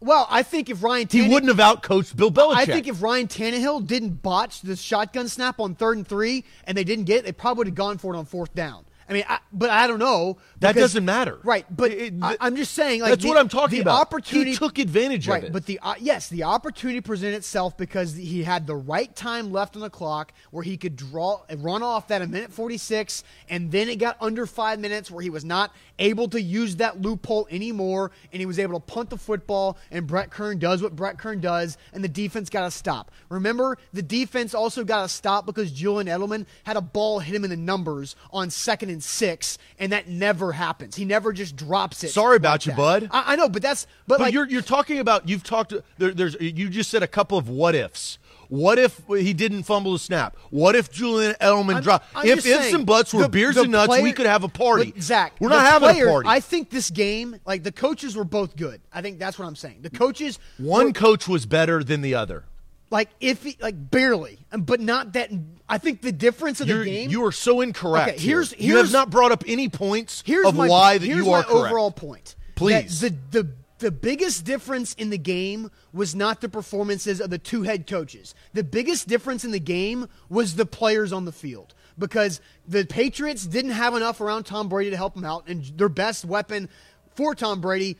Well, 0.00 0.26
I 0.30 0.42
think 0.42 0.70
if 0.70 0.82
Ryan 0.82 1.08
Tannehill, 1.08 1.24
He 1.24 1.28
wouldn't 1.28 1.56
have 1.56 1.76
outcoached 1.76 2.16
Bill 2.16 2.30
Belichick. 2.30 2.56
I 2.56 2.66
think 2.66 2.86
if 2.86 3.02
Ryan 3.02 3.26
Tannehill 3.26 3.86
didn't 3.86 4.22
botch 4.22 4.62
the 4.62 4.76
shotgun 4.76 5.28
snap 5.28 5.58
on 5.60 5.74
third 5.74 5.96
and 5.96 6.06
three, 6.06 6.44
and 6.64 6.76
they 6.76 6.84
didn't 6.84 7.04
get 7.04 7.18
it, 7.18 7.24
they 7.24 7.32
probably 7.32 7.58
would 7.58 7.66
have 7.68 7.74
gone 7.74 7.98
for 7.98 8.14
it 8.14 8.18
on 8.18 8.24
fourth 8.24 8.54
down. 8.54 8.84
I 9.08 9.12
mean, 9.14 9.24
I, 9.28 9.38
but 9.52 9.70
I 9.70 9.86
don't 9.86 9.98
know. 9.98 10.36
That 10.60 10.74
because- 10.74 10.90
doesn't 10.92 11.04
matter. 11.04 11.38
right? 11.44 11.64
But 11.74 11.92
It- 11.92 12.14
I, 12.20 12.36
I'm 12.40 12.56
just 12.56 12.74
saying, 12.74 13.00
like 13.00 13.10
that's 13.10 13.22
the- 13.22 13.28
what 13.28 13.38
I'm 13.38 13.48
talking 13.48 13.76
the 13.78 13.82
about. 13.82 14.00
Opportunity 14.02 14.50
He 14.50 14.56
took 14.56 14.78
advantage 14.78 15.26
of 15.28 15.32
right, 15.34 15.44
it. 15.44 15.52
But 15.52 15.66
the 15.66 15.78
uh, 15.82 15.94
yes, 15.98 16.28
the 16.28 16.42
opportunity 16.44 17.00
presented 17.00 17.36
itself 17.36 17.76
because 17.76 18.14
he 18.14 18.42
had 18.42 18.66
the 18.66 18.76
right 18.76 19.14
time 19.16 19.50
left 19.52 19.76
on 19.76 19.82
the 19.82 19.90
clock 19.90 20.32
where 20.50 20.62
he 20.62 20.76
could 20.76 20.96
draw 20.96 21.40
run 21.58 21.82
off 21.82 22.08
that 22.08 22.20
a 22.22 22.26
minute 22.26 22.52
46, 22.52 23.24
and 23.48 23.70
then 23.70 23.88
it 23.88 23.96
got 23.96 24.16
under 24.20 24.46
five 24.46 24.78
minutes 24.78 25.10
where 25.10 25.22
he 25.22 25.30
was 25.30 25.44
not 25.44 25.72
able 25.98 26.28
to 26.28 26.40
use 26.40 26.76
that 26.76 27.00
loophole 27.00 27.48
anymore, 27.50 28.10
and 28.32 28.40
he 28.40 28.46
was 28.46 28.58
able 28.58 28.78
to 28.78 28.84
punt 28.86 29.10
the 29.10 29.16
football. 29.16 29.78
And 29.90 30.06
Brett 30.06 30.30
Kern 30.30 30.58
does 30.58 30.82
what 30.82 30.94
Brett 30.94 31.18
Kern 31.18 31.40
does, 31.40 31.78
and 31.92 32.04
the 32.04 32.08
defense 32.08 32.50
got 32.50 32.64
to 32.64 32.70
stop. 32.70 33.10
Remember, 33.30 33.78
the 33.92 34.02
defense 34.02 34.54
also 34.54 34.84
got 34.84 35.02
to 35.02 35.08
stop 35.08 35.46
because 35.46 35.72
Julian 35.72 36.06
Edelman 36.08 36.46
had 36.64 36.76
a 36.76 36.80
ball 36.80 37.20
hit 37.20 37.34
him 37.34 37.44
in 37.44 37.50
the 37.50 37.56
numbers 37.56 38.14
on 38.32 38.50
second 38.50 38.90
and 38.90 38.97
six, 39.00 39.58
and 39.78 39.92
that 39.92 40.08
never 40.08 40.52
happens. 40.52 40.96
He 40.96 41.04
never 41.04 41.32
just 41.32 41.56
drops 41.56 42.04
it. 42.04 42.08
Sorry 42.10 42.36
about 42.36 42.52
like 42.52 42.66
you, 42.66 42.72
that. 42.72 42.76
bud. 42.76 43.08
I, 43.12 43.32
I 43.32 43.36
know, 43.36 43.48
but 43.48 43.62
that's 43.62 43.86
but, 44.06 44.18
But 44.18 44.24
like 44.26 44.34
you're 44.34 44.48
you're 44.48 44.62
talking 44.62 44.98
about 44.98 45.28
you've 45.28 45.42
talked 45.44 45.72
there, 45.98 46.12
there's 46.12 46.36
you 46.40 46.68
just 46.68 46.90
said 46.90 47.02
a 47.02 47.06
couple 47.08 47.38
of 47.38 47.48
what 47.48 47.74
ifs. 47.74 48.18
What 48.48 48.78
if 48.78 49.02
he 49.08 49.34
didn't 49.34 49.64
fumble 49.64 49.92
the 49.92 49.98
snap? 49.98 50.34
What 50.48 50.74
if 50.74 50.90
Julian 50.90 51.34
Edelman 51.34 51.74
I'm- 51.74 51.82
dropped? 51.82 52.06
I'm 52.14 52.26
if 52.26 52.38
ifs 52.38 52.44
saying, 52.46 52.74
and 52.76 52.86
buts 52.86 53.12
were 53.12 53.22
the- 53.22 53.28
beers 53.28 53.56
the 53.56 53.62
and 53.64 53.72
nuts, 53.72 54.00
we 54.00 54.10
could 54.12 54.24
have 54.24 54.42
a 54.42 54.48
party. 54.48 54.94
Zach, 55.00 55.34
we're 55.38 55.50
not 55.50 55.66
having 55.66 55.90
players- 55.90 56.08
a 56.08 56.10
party. 56.12 56.28
I 56.30 56.40
think 56.40 56.70
this 56.70 56.88
game, 56.88 57.38
like 57.44 57.62
the 57.62 57.72
coaches 57.72 58.16
were 58.16 58.24
both 58.24 58.56
good. 58.56 58.80
I 58.90 59.02
think 59.02 59.18
that's 59.18 59.38
what 59.38 59.44
I'm 59.46 59.56
saying. 59.56 59.80
The 59.82 59.90
coaches, 59.90 60.38
One 60.56 60.86
were, 60.86 60.92
coach 60.92 61.28
was 61.28 61.44
better 61.44 61.84
than 61.84 62.00
the 62.00 62.14
other. 62.14 62.44
Like 62.90 63.10
if 63.20 63.42
he, 63.44 63.56
like 63.60 63.90
barely, 63.90 64.38
but 64.56 64.80
not 64.80 65.12
that. 65.14 65.30
I 65.68 65.78
think 65.78 66.00
the 66.02 66.12
difference 66.12 66.60
of 66.60 66.68
You're, 66.68 66.84
the 66.84 66.90
game. 66.90 67.10
you 67.10 67.24
are 67.26 67.32
so 67.32 67.60
incorrect. 67.60 68.08
Okay, 68.16 68.18
here's- 68.18 68.52
here. 68.52 68.68
you 68.70 68.76
have 68.76 68.86
here's- 68.86 68.92
not 68.92 69.10
brought 69.10 69.32
up 69.32 69.44
any 69.46 69.68
points 69.68 70.22
here's 70.24 70.46
of 70.46 70.54
my, 70.56 70.66
why 70.68 70.98
that 70.98 71.04
here's 71.06 71.18
you 71.26 71.32
are 71.32 71.42
my 71.42 71.42
correct. 71.42 71.66
overall 71.66 71.90
point. 71.90 72.36
Please. 72.54 73.00
The 73.00 73.14
the 73.30 73.48
the 73.78 73.90
biggest 73.92 74.44
difference 74.44 74.92
in 74.94 75.10
the 75.10 75.18
game 75.18 75.70
was 75.92 76.12
not 76.14 76.40
the 76.40 76.48
performances 76.48 77.20
of 77.20 77.30
the 77.30 77.38
two 77.38 77.62
head 77.62 77.86
coaches. 77.86 78.34
The 78.52 78.64
biggest 78.64 79.06
difference 79.06 79.44
in 79.44 79.52
the 79.52 79.60
game 79.60 80.08
was 80.28 80.56
the 80.56 80.66
players 80.66 81.12
on 81.12 81.26
the 81.26 81.30
field 81.32 81.74
because 81.96 82.40
the 82.66 82.84
Patriots 82.84 83.46
didn't 83.46 83.70
have 83.72 83.94
enough 83.94 84.20
around 84.20 84.44
Tom 84.46 84.68
Brady 84.68 84.90
to 84.90 84.96
help 84.96 85.16
him 85.16 85.24
out, 85.24 85.44
and 85.46 85.62
their 85.78 85.88
best 85.88 86.24
weapon 86.24 86.68
for 87.14 87.34
Tom 87.36 87.60
Brady 87.60 87.96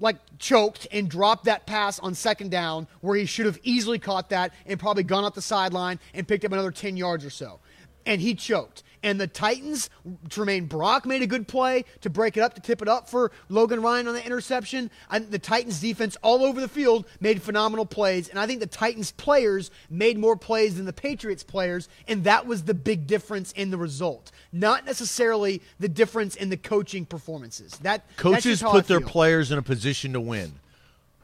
like 0.00 0.16
choked 0.38 0.86
and 0.92 1.08
dropped 1.08 1.44
that 1.44 1.66
pass 1.66 1.98
on 1.98 2.14
second 2.14 2.50
down 2.50 2.86
where 3.00 3.16
he 3.16 3.26
should 3.26 3.46
have 3.46 3.58
easily 3.62 3.98
caught 3.98 4.30
that 4.30 4.52
and 4.66 4.78
probably 4.78 5.02
gone 5.02 5.24
up 5.24 5.34
the 5.34 5.42
sideline 5.42 5.98
and 6.12 6.26
picked 6.26 6.44
up 6.44 6.52
another 6.52 6.70
10 6.70 6.96
yards 6.96 7.24
or 7.24 7.30
so. 7.30 7.60
And 8.06 8.20
he 8.20 8.34
choked. 8.34 8.82
And 9.04 9.20
the 9.20 9.26
Titans, 9.26 9.90
Tramaine 10.30 10.66
Brock 10.66 11.04
made 11.04 11.20
a 11.20 11.26
good 11.26 11.46
play 11.46 11.84
to 12.00 12.08
break 12.08 12.38
it 12.38 12.40
up, 12.40 12.54
to 12.54 12.60
tip 12.62 12.80
it 12.80 12.88
up 12.88 13.08
for 13.08 13.30
Logan 13.50 13.82
Ryan 13.82 14.08
on 14.08 14.14
the 14.14 14.24
interception. 14.24 14.90
And 15.10 15.30
the 15.30 15.38
Titans 15.38 15.78
defense 15.78 16.16
all 16.22 16.42
over 16.42 16.58
the 16.58 16.68
field 16.68 17.06
made 17.20 17.42
phenomenal 17.42 17.84
plays. 17.84 18.30
And 18.30 18.38
I 18.38 18.46
think 18.46 18.60
the 18.60 18.66
Titans 18.66 19.12
players 19.12 19.70
made 19.90 20.18
more 20.18 20.36
plays 20.36 20.76
than 20.76 20.86
the 20.86 20.92
Patriots 20.94 21.44
players. 21.44 21.90
And 22.08 22.24
that 22.24 22.46
was 22.46 22.64
the 22.64 22.72
big 22.72 23.06
difference 23.06 23.52
in 23.52 23.70
the 23.70 23.76
result. 23.76 24.32
Not 24.52 24.86
necessarily 24.86 25.60
the 25.78 25.88
difference 25.88 26.34
in 26.34 26.48
the 26.48 26.56
coaching 26.56 27.04
performances. 27.04 27.78
That 27.82 28.04
Coaches 28.16 28.62
put 28.62 28.88
their 28.88 29.00
players 29.00 29.52
in 29.52 29.58
a 29.58 29.62
position 29.62 30.14
to 30.14 30.20
win. 30.20 30.54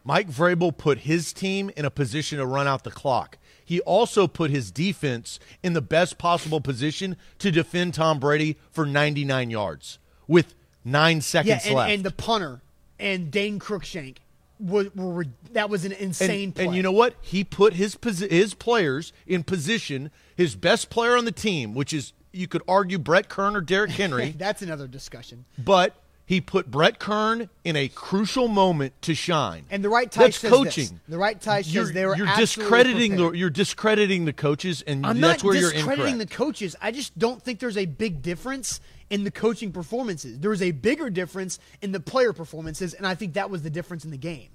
Mike 0.05 0.29
Vrabel 0.31 0.77
put 0.77 0.99
his 0.99 1.33
team 1.33 1.71
in 1.77 1.87
a 1.87 1.90
position 1.90 2.38
to 2.38 2.47
run 2.47 2.66
out 2.66 2.85
the 2.85 2.90
clock. 2.90 3.38
He 3.70 3.80
also 3.83 4.26
put 4.26 4.50
his 4.50 4.72
defense 4.72 5.38
in 5.62 5.74
the 5.74 5.80
best 5.80 6.18
possible 6.18 6.61
position 6.61 7.14
to 7.38 7.52
defend 7.52 7.94
Tom 7.94 8.18
Brady 8.18 8.56
for 8.72 8.85
99 8.85 9.48
yards 9.48 10.00
with 10.26 10.56
nine 10.85 11.18
Yeah, 11.18 11.22
seconds 11.22 11.62
and, 11.66 11.74
left. 11.76 11.92
and 11.92 12.02
the 12.02 12.11
punter 12.11 12.62
and 12.98 13.30
Dane 13.30 13.61
Cruikshank 13.61 14.16
were, 14.59 14.90
were 14.96 15.26
that 15.52 15.70
was 15.70 15.85
an 15.85 15.92
insane 15.92 16.46
and, 16.48 16.54
play. 16.56 16.64
and 16.66 16.74
you 16.74 16.83
know 16.83 16.90
what? 16.90 17.14
He 17.20 17.44
put 17.44 17.74
his 17.74 17.96
his 18.02 18.54
players 18.54 19.12
in 19.24 19.44
position. 19.44 20.11
His 20.37 20.56
best 20.56 20.90
player 20.90 21.16
on 21.16 21.24
the 21.24 21.30
team, 21.33 21.72
which 21.72 21.92
is 21.92 22.12
you 22.33 22.48
could 22.48 22.62
argue 22.66 22.98
Brett 22.98 23.28
Kern 23.28 23.54
or 23.54 23.61
Derrick 23.61 23.90
Henry, 24.02 24.35
that's 24.37 24.62
another 24.62 24.88
discussion. 24.88 25.44
but 25.56 25.94
he 26.31 26.40
put 26.40 26.71
Brett 26.71 27.01
Kern 27.01 27.51
in 27.64 27.75
a 27.75 27.88
crucial 27.88 28.47
moment 28.47 28.93
to 29.03 29.16
shine. 29.16 29.64
And 29.69 29.83
the 29.83 29.88
right 29.88 30.09
tie 30.09 30.23
That's 30.27 30.37
says 30.38 30.49
coaching. 30.49 30.85
this. 30.85 30.93
The 31.09 31.19
right 31.19 31.40
tie 31.40 31.62
says 31.62 31.75
you're, 31.75 31.93
they 31.93 32.07
were 32.07 32.16
you're 32.16 32.37
discrediting 32.37 33.16
the 33.16 33.33
you're 33.33 33.51
discrediting 33.51 34.27
the 34.27 34.33
coaches, 34.33 34.81
and 34.83 35.05
I'm 35.05 35.21
that's 35.21 35.43
where 35.43 35.57
you're 35.57 35.73
discrediting 35.73 36.19
the 36.19 36.27
coaches. 36.27 36.77
I 36.81 36.93
just 36.93 37.19
don't 37.19 37.43
think 37.43 37.59
there's 37.59 37.77
a 37.77 37.87
big 37.87 38.23
difference 38.23 38.81
in 39.11 39.25
the 39.25 39.33
coaching 39.33 39.73
performances. 39.73 40.38
There 40.38 40.53
is 40.53 40.62
a 40.62 40.71
bigger 40.71 41.11
difference 41.11 41.59
in 41.83 41.90
the 41.90 41.99
player 41.99 42.33
performances, 42.33 42.95
and 42.95 43.05
I 43.09 43.16
think 43.16 43.35
that 43.35 43.51
was 43.51 43.62
the 43.64 43.71
difference 43.71 44.05
in 44.05 44.12
the 44.12 44.16
game. 44.16 44.51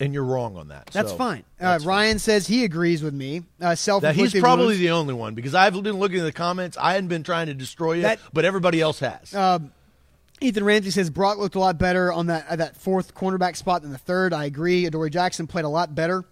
and 0.00 0.14
you're 0.14 0.24
wrong 0.24 0.56
on 0.56 0.68
that. 0.68 0.86
That's 0.94 1.10
So, 1.10 1.16
fine. 1.18 1.44
Uh, 1.60 1.72
that's 1.72 1.84
fine. 1.84 1.88
Ryan 1.90 2.18
says 2.18 2.46
he 2.46 2.64
agrees 2.64 3.02
with 3.02 3.12
me. 3.12 3.42
Uh, 3.60 3.74
self 3.74 4.02
he's 4.14 4.32
probably 4.32 4.78
the 4.78 4.92
only 4.92 5.12
one 5.12 5.34
because 5.34 5.54
I've 5.54 5.74
been 5.82 5.98
looking 5.98 6.20
at 6.20 6.24
the 6.24 6.32
comments. 6.32 6.78
I 6.80 6.94
hadn't 6.94 7.08
been 7.10 7.22
trying 7.22 7.48
to 7.48 7.54
destroy 7.54 8.00
That- 8.00 8.18
but 8.32 8.46
everybody 8.46 8.80
else 8.80 9.00
has. 9.00 9.34
Um, 9.34 9.72
Ethan 10.44 10.64
Ramsey 10.64 10.90
says 10.90 11.08
Brock 11.08 11.38
looked 11.38 11.54
a 11.54 11.58
lot 11.58 11.78
better 11.78 12.12
on 12.12 12.26
that 12.26 12.46
uh, 12.48 12.56
that 12.56 12.76
fourth 12.76 13.14
cornerback 13.14 13.56
spot 13.56 13.82
than 13.82 13.90
the 13.90 13.98
third. 13.98 14.32
I 14.34 14.44
agree. 14.44 14.84
Adoree 14.84 15.10
Jackson 15.10 15.46
played 15.46 15.64
a 15.64 15.68
lot 15.68 15.94
better 15.94 16.24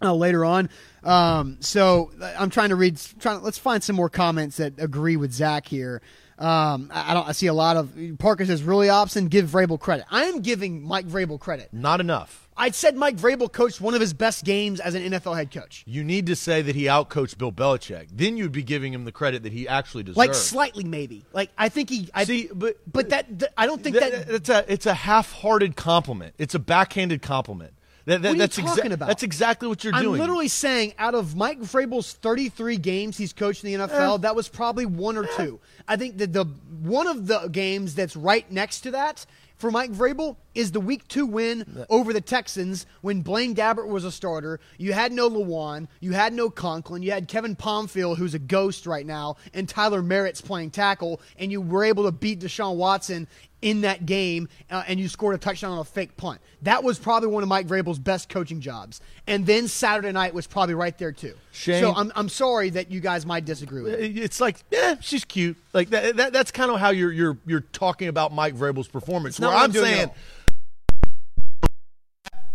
uh, 0.00 0.14
later 0.14 0.44
on. 0.44 0.70
Um, 1.02 1.56
so 1.60 2.12
uh, 2.20 2.32
I'm 2.38 2.50
trying 2.50 2.68
to 2.68 2.76
read. 2.76 3.00
Trying. 3.18 3.42
Let's 3.42 3.58
find 3.58 3.82
some 3.82 3.96
more 3.96 4.08
comments 4.08 4.58
that 4.58 4.74
agree 4.78 5.16
with 5.16 5.32
Zach 5.32 5.66
here. 5.66 6.00
Um, 6.38 6.90
I, 6.94 7.10
I 7.10 7.14
don't. 7.14 7.28
I 7.28 7.32
see 7.32 7.48
a 7.48 7.54
lot 7.54 7.76
of 7.76 7.92
Parker 8.18 8.46
says 8.46 8.62
really 8.62 8.86
Opson 8.86 9.28
give 9.28 9.48
Vrabel 9.48 9.80
credit. 9.80 10.06
I 10.10 10.24
am 10.24 10.42
giving 10.42 10.82
Mike 10.82 11.06
Vrabel 11.06 11.40
credit. 11.40 11.70
Not 11.72 12.00
enough. 12.00 12.48
I 12.60 12.70
said 12.72 12.94
Mike 12.94 13.16
Vrabel 13.16 13.50
coached 13.50 13.80
one 13.80 13.94
of 13.94 14.02
his 14.02 14.12
best 14.12 14.44
games 14.44 14.80
as 14.80 14.94
an 14.94 15.02
NFL 15.02 15.34
head 15.34 15.50
coach. 15.50 15.82
You 15.86 16.04
need 16.04 16.26
to 16.26 16.36
say 16.36 16.60
that 16.60 16.76
he 16.76 16.84
outcoached 16.84 17.38
Bill 17.38 17.50
Belichick. 17.50 18.08
Then 18.12 18.36
you'd 18.36 18.52
be 18.52 18.62
giving 18.62 18.92
him 18.92 19.06
the 19.06 19.12
credit 19.12 19.44
that 19.44 19.52
he 19.52 19.66
actually 19.66 20.02
deserves. 20.02 20.18
Like 20.18 20.34
slightly, 20.34 20.84
maybe. 20.84 21.24
Like 21.32 21.50
I 21.56 21.70
think 21.70 21.88
he. 21.88 22.10
I, 22.12 22.24
See, 22.24 22.50
but 22.54 22.76
but 22.92 23.08
that, 23.08 23.38
that- 23.38 23.54
I 23.56 23.64
don't 23.66 23.82
think 23.82 23.96
That- 23.96 24.12
that. 24.12 24.30
it's 24.30 24.48
a 24.50 24.70
it's 24.70 24.84
a 24.84 24.92
half-hearted 24.92 25.74
compliment. 25.74 26.34
It's 26.36 26.54
a 26.54 26.58
backhanded 26.58 27.22
compliment. 27.22 27.72
That, 28.04 28.22
that, 28.22 28.28
What 28.28 28.32
are 28.32 28.34
you 28.34 28.38
that's 28.40 28.56
talking 28.56 28.92
about? 28.92 29.08
That's 29.08 29.22
exactly 29.22 29.68
what 29.68 29.84
you're 29.84 29.92
doing. 29.92 30.06
I'm 30.14 30.18
literally 30.18 30.48
saying 30.48 30.94
out 30.98 31.14
of 31.14 31.36
Mike 31.36 31.60
Vrabel's 31.60 32.12
33 32.14 32.76
games 32.78 33.16
he's 33.16 33.32
coached 33.32 33.62
in 33.62 33.72
the 33.72 33.86
NFL, 33.86 34.14
eh. 34.14 34.16
that 34.22 34.34
was 34.34 34.48
probably 34.48 34.86
one 34.86 35.16
or 35.16 35.26
two. 35.36 35.60
I 35.86 35.96
think 35.96 36.18
that 36.18 36.32
the 36.32 36.44
one 36.82 37.06
of 37.06 37.26
the 37.26 37.48
games 37.48 37.94
that's 37.94 38.16
right 38.16 38.50
next 38.50 38.80
to 38.82 38.90
that 38.92 39.26
for 39.60 39.70
Mike 39.70 39.92
Vrabel 39.92 40.36
is 40.54 40.72
the 40.72 40.80
week 40.80 41.06
two 41.06 41.26
win 41.26 41.86
over 41.88 42.12
the 42.12 42.20
Texans 42.20 42.86
when 43.02 43.20
Blaine 43.20 43.54
Gabbert 43.54 43.86
was 43.86 44.04
a 44.04 44.10
starter. 44.10 44.58
You 44.78 44.92
had 44.92 45.12
no 45.12 45.30
Lewan, 45.30 45.86
you 46.00 46.12
had 46.12 46.32
no 46.32 46.50
Conklin, 46.50 47.02
you 47.02 47.12
had 47.12 47.28
Kevin 47.28 47.54
Pamphile, 47.54 48.16
who's 48.16 48.34
a 48.34 48.38
ghost 48.40 48.86
right 48.86 49.06
now, 49.06 49.36
and 49.54 49.68
Tyler 49.68 50.02
Merritt's 50.02 50.40
playing 50.40 50.70
tackle, 50.70 51.20
and 51.38 51.52
you 51.52 51.60
were 51.60 51.84
able 51.84 52.04
to 52.04 52.12
beat 52.12 52.40
Deshaun 52.40 52.76
Watson 52.76 53.28
in 53.62 53.82
that 53.82 54.06
game, 54.06 54.48
uh, 54.70 54.82
and 54.88 54.98
you 54.98 55.06
scored 55.06 55.34
a 55.34 55.38
touchdown 55.38 55.72
on 55.72 55.78
a 55.80 55.84
fake 55.84 56.16
punt. 56.16 56.40
That 56.62 56.82
was 56.82 56.98
probably 56.98 57.28
one 57.28 57.42
of 57.42 57.48
Mike 57.50 57.66
Vrabel's 57.66 57.98
best 57.98 58.30
coaching 58.30 58.60
jobs. 58.62 59.02
And 59.26 59.44
then 59.44 59.68
Saturday 59.68 60.10
night 60.12 60.32
was 60.32 60.46
probably 60.46 60.74
right 60.74 60.96
there 60.96 61.12
too. 61.12 61.34
Shane- 61.52 61.82
So 61.82 61.92
I'm, 61.94 62.10
I'm 62.16 62.28
sorry 62.30 62.70
that 62.70 62.90
you 62.90 63.00
guys 63.00 63.26
might 63.26 63.44
disagree 63.44 63.82
with 63.82 64.00
me. 64.00 64.06
It's 64.22 64.40
like, 64.40 64.56
yeah, 64.70 64.96
she's 65.00 65.26
cute. 65.26 65.58
Like 65.74 65.90
that, 65.90 66.16
that 66.16 66.32
that's 66.32 66.50
kind 66.50 66.70
of 66.70 66.80
how 66.80 66.88
you're 66.90 67.12
you're 67.12 67.38
you're 67.46 67.60
talking 67.60 68.08
about 68.08 68.32
Mike 68.32 68.56
Vrabel's 68.56 68.88
performance. 68.88 69.38
Not 69.50 69.64
I'm 69.64 69.70
I'm 69.70 69.72
saying 69.72 70.10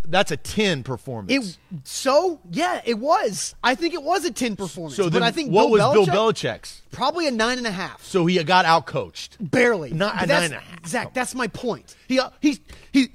that's 0.07 0.31
a 0.31 0.37
ten 0.37 0.83
performance. 0.83 1.31
It 1.31 1.57
so 1.83 2.39
yeah, 2.51 2.81
it 2.85 2.99
was. 2.99 3.55
I 3.63 3.75
think 3.75 3.93
it 3.93 4.03
was 4.03 4.25
a 4.25 4.31
ten 4.31 4.55
performance. 4.55 4.95
so 4.95 5.03
but 5.05 5.13
then 5.13 5.23
I 5.23 5.31
think 5.31 5.51
what 5.51 5.63
Bill 5.63 5.93
was 5.93 6.07
Bill 6.07 6.15
Belichick's? 6.15 6.81
Probably 6.91 7.27
a 7.27 7.31
nine 7.31 7.57
and 7.57 7.67
a 7.67 7.71
half. 7.71 8.03
So 8.03 8.25
he 8.25 8.41
got 8.43 8.65
outcoached. 8.65 9.37
Barely. 9.39 9.91
Not 9.91 10.23
a 10.23 10.27
that's- 10.27 10.51
nine 10.51 10.59
and 10.59 10.67
a 10.67 10.71
half. 10.71 10.87
Zach, 10.87 11.13
that's 11.13 11.35
my 11.35 11.47
point. 11.47 11.95
He 12.07 12.19
uh, 12.19 12.29
he 12.39 12.59
he. 12.91 13.09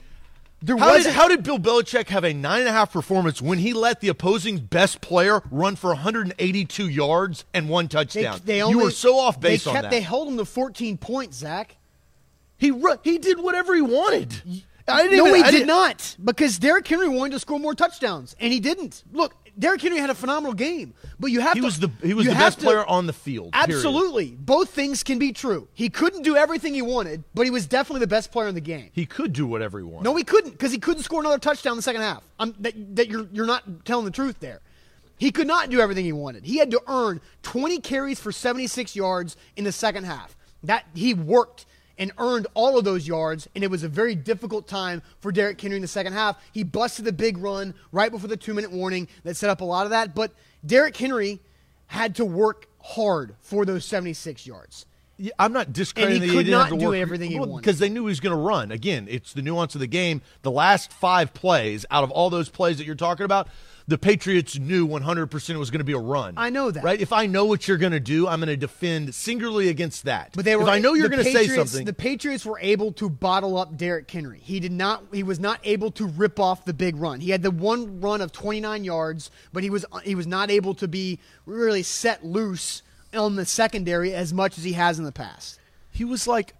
There 0.63 0.77
How 0.77 0.93
was 0.93 1.05
did, 1.05 1.15
how 1.15 1.27
did 1.27 1.43
Bill 1.43 1.59
Belichick 1.59 2.09
have 2.09 2.23
a 2.23 2.35
nine 2.35 2.61
and 2.61 2.69
a 2.69 2.73
half 2.73 2.93
performance 2.93 3.41
when 3.41 3.57
he 3.57 3.73
let 3.73 4.01
the 4.01 4.09
opposing 4.09 4.59
best 4.59 5.01
player 5.01 5.41
run 5.51 5.75
for 5.75 5.89
182 5.89 6.87
yards 6.87 7.47
and 7.55 7.71
one 7.71 7.89
touchdown? 7.89 8.39
they 8.45 8.61
only, 8.61 8.77
you 8.77 8.85
were 8.85 8.91
so 8.91 9.19
off 9.19 9.41
base 9.41 9.65
they 9.65 9.71
on 9.71 9.81
that. 9.81 9.91
They 9.91 10.03
held 10.03 10.29
him 10.29 10.37
to 10.37 10.45
14 10.45 10.99
points, 10.99 11.39
Zach. 11.39 11.77
He 12.61 12.71
ru- 12.71 12.99
he 13.03 13.19
did 13.19 13.41
whatever 13.41 13.75
he 13.75 13.81
wanted. 13.83 14.33
I 14.87 15.05
didn't 15.05 15.19
no, 15.19 15.27
even, 15.29 15.37
he 15.37 15.43
I 15.43 15.51
did 15.51 15.67
not 15.67 16.17
because 16.23 16.59
Derrick 16.59 16.87
Henry 16.87 17.09
wanted 17.09 17.33
to 17.33 17.39
score 17.41 17.59
more 17.61 17.75
touchdowns, 17.75 18.35
and 18.41 18.53
he 18.53 18.59
didn't. 18.61 19.05
Look, 19.13 19.35
Derrick 19.59 19.81
Henry 19.83 19.99
had 19.99 20.11
a 20.11 20.15
phenomenal 20.15 20.53
game, 20.53 20.95
but 21.21 21.31
you 21.31 21.41
have 21.41 21.55
He 21.55 21.61
to. 21.61 21.65
was 21.67 21.79
the 21.79 21.91
he 22.03 22.13
was 22.13 22.27
the 22.27 22.33
best 22.33 22.59
to- 22.59 22.65
player 22.65 22.85
on 22.87 23.07
the 23.07 23.13
field. 23.13 23.53
period. 23.53 23.71
Absolutely, 23.77 24.31
both 24.33 24.71
things 24.71 25.03
can 25.05 25.19
be 25.19 25.33
true. 25.33 25.69
He 25.75 25.89
couldn't 25.91 26.23
do 26.23 26.37
everything 26.37 26.75
he 26.75 26.83
wanted, 26.83 27.23
but 27.35 27.45
he 27.45 27.51
was 27.51 27.67
definitely 27.67 28.01
the 28.01 28.07
best 28.09 28.33
player 28.33 28.49
in 28.49 28.55
the 28.55 28.61
game. 28.61 28.91
He 28.93 29.07
could 29.07 29.33
do 29.33 29.47
whatever 29.47 29.79
he 29.79 29.85
wanted. 29.85 30.05
No, 30.05 30.17
he 30.17 30.25
couldn't 30.25 30.51
because 30.53 30.73
he 30.73 30.79
couldn't 30.79 31.03
score 31.05 31.21
another 31.21 31.39
touchdown 31.39 31.73
in 31.75 31.77
the 31.77 31.83
second 31.83 32.03
half. 32.03 32.23
I'm, 32.39 32.55
that, 32.61 32.97
that 32.97 33.09
you're 33.09 33.27
you're 33.33 33.47
not 33.47 33.85
telling 33.85 34.05
the 34.05 34.11
truth 34.11 34.41
there. 34.41 34.61
He 35.19 35.31
could 35.31 35.47
not 35.47 35.71
do 35.71 35.81
everything 35.81 36.05
he 36.05 36.13
wanted. 36.15 36.45
He 36.47 36.57
had 36.57 36.71
to 36.73 36.81
earn 36.89 37.21
20 37.43 37.79
carries 37.81 38.19
for 38.19 38.33
76 38.33 38.97
yards 38.97 39.37
in 39.55 39.65
the 39.65 39.73
second 39.73 40.05
half. 40.05 40.37
That 40.65 40.87
he 40.95 41.15
worked 41.15 41.67
and 42.01 42.11
earned 42.19 42.47
all 42.55 42.79
of 42.79 42.85
those 42.85 43.07
yards, 43.07 43.47
and 43.55 43.63
it 43.63 43.71
was 43.71 43.83
a 43.85 43.89
very 43.89 44.15
difficult 44.17 44.67
time 44.67 45.03
for 45.21 45.31
Derrick 45.31 45.61
Henry 45.61 45.77
in 45.77 45.83
the 45.83 45.89
second 45.89 46.15
half. 46.15 46.43
He 46.51 46.65
busted 46.65 47.05
the 47.05 47.13
big 47.13 47.39
run 47.39 47.75
right 47.93 48.11
before 48.11 48.29
the 48.29 48.39
two-minute 48.39 48.73
warning 48.73 49.07
that 49.23 49.37
set 49.37 49.51
up 49.51 49.61
a 49.61 49.65
lot 49.65 49.85
of 49.85 49.91
that, 49.91 50.15
but 50.15 50.33
Derrick 50.65 50.97
Henry 50.97 51.41
had 51.89 52.17
to 52.17 52.25
work 52.25 52.67
hard 52.83 53.35
for 53.41 53.67
those 53.67 53.85
76 53.85 54.47
yards. 54.47 54.87
Yeah, 55.19 55.33
I'm 55.39 55.53
not 55.53 55.75
discrediting 55.75 56.23
And 56.23 56.31
he 56.31 56.37
that 56.39 56.45
could 56.45 56.53
have 56.55 56.69
to 56.71 56.79
do 56.79 56.87
work 56.87 56.97
everything 56.97 57.31
he 57.31 57.39
well, 57.39 57.51
wanted. 57.51 57.63
because 57.63 57.79
they 57.79 57.91
knew 57.91 58.05
he 58.05 58.09
was 58.09 58.21
going 58.21 58.35
to 58.35 58.43
run. 58.43 58.73
Again, 58.73 59.07
it's 59.11 59.35
the 59.35 59.43
nuance 59.43 59.75
of 59.75 59.81
the 59.81 59.87
game. 59.87 60.23
The 60.41 60.51
last 60.51 60.95
five 60.95 61.35
plays 61.35 61.85
out 61.91 62.05
of 62.05 62.11
all 62.11 62.31
those 62.31 62.49
plays 62.49 62.79
that 62.79 62.85
you're 62.85 62.95
talking 62.95 63.25
about, 63.27 63.49
the 63.91 63.99
Patriots 63.99 64.57
knew 64.57 64.87
100% 64.87 65.51
it 65.51 65.57
was 65.57 65.71
going 65.73 65.81
to 65.81 65.85
be 65.85 65.93
a 65.93 65.99
run. 65.99 66.35
I 66.37 66.49
know 66.49 66.71
that. 66.71 66.85
right? 66.85 67.01
If 67.01 67.13
I 67.13 67.27
know 67.27 67.45
what 67.45 67.67
you're 67.67 67.77
going 67.77 67.91
to 67.91 67.99
do, 67.99 68.29
I'm 68.29 68.39
going 68.39 68.47
to 68.47 68.57
defend 68.57 69.13
singularly 69.13 69.69
against 69.69 70.05
that. 70.05 70.31
But 70.37 70.45
they 70.45 70.55
were. 70.55 70.63
If 70.63 70.69
I 70.69 70.79
know 70.79 70.95
you're 70.95 71.09
going 71.09 71.25
to 71.25 71.33
say 71.33 71.49
something, 71.49 71.85
The 71.85 71.93
Patriots 71.93 72.47
were 72.47 72.61
able 72.61 72.93
to 72.93 73.11
bottle 73.11 73.59
up 73.59 73.77
Derrick 73.77 74.09
Henry. 74.09 74.39
He 74.39 74.61
did 74.61 74.71
not. 74.71 75.03
He 75.13 75.25
was 75.25 75.41
not 75.41 75.59
able 75.65 75.91
to 75.93 76.07
rip 76.07 76.39
off 76.39 76.65
the 76.65 76.73
big 76.73 76.97
run. 76.97 77.21
He 77.21 77.31
had 77.31 77.43
the 77.43 77.51
one 77.51 78.01
run 78.01 78.21
of 78.21 78.31
29 78.31 78.85
yards, 78.85 79.31
but 79.53 79.65
he 79.65 79.71
was 79.71 79.85
he 80.05 80.15
was 80.15 80.29
not 80.29 80.53
able 80.53 80.75
to 80.75 80.87
be 80.87 81.19
really 81.45 81.83
set 81.83 82.25
loose 82.25 82.83
on 83.13 83.35
the 83.35 83.45
secondary 83.45 84.15
as 84.15 84.33
much 84.33 84.57
as 84.57 84.63
he 84.63 84.75
has 84.75 85.01
in 85.01 85.05
the 85.05 85.11
past. 85.11 85.59
he 85.91 86.05
was 86.05 86.29
like 86.29 86.55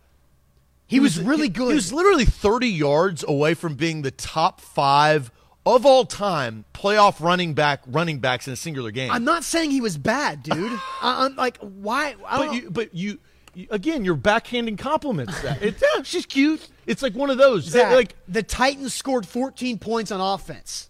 He, 0.89 0.99
was, 0.99 1.17
really 1.17 1.49
good. 1.49 1.69
He 1.69 1.75
was 1.75 1.93
literally 1.93 2.25
30 2.25 2.67
yards 2.67 3.25
away 3.29 3.55
from 3.55 3.77
being 3.77 4.03
the 4.03 4.11
top 4.11 4.61
five 4.61 5.31
of 5.67 5.85
all 5.85 6.05
time 6.05 6.65
playoff 6.75 7.21
running 7.21 7.55
back 7.55 7.83
running 7.87 8.19
backs 8.19 8.47
in 8.47 8.53
a 8.53 8.57
singular 8.57 8.91
game. 8.91 9.11
I'm 9.11 9.25
not 9.25 9.45
saying 9.45 9.71
he 9.71 9.81
was 9.81 9.97
bad, 9.99 10.43
dude. 10.43 10.57
I, 11.03 11.27
I'm 11.27 11.37
like, 11.37 11.59
why? 11.59 12.15
I 12.27 12.39
But 12.47 12.55
you, 12.55 12.71
but 12.71 12.95
you, 12.95 13.19
you- 13.55 13.67
again, 13.71 14.05
you're 14.05 14.17
backhanding 14.17 14.79
compliments. 14.79 15.39
That 15.43 15.61
yeah, 15.63 16.03
she's 16.03 16.27
cute. 16.27 16.67
It's 16.87 17.03
like 17.03 17.15
one 17.15 17.31
of 17.31 17.39
those. 17.39 17.65
Zach, 17.65 17.93
like 17.95 18.17
the 18.29 18.43
Titans 18.43 18.95
scored 18.95 19.27
14 19.27 19.79
points 19.79 20.11
on 20.11 20.21
offense. 20.21 20.89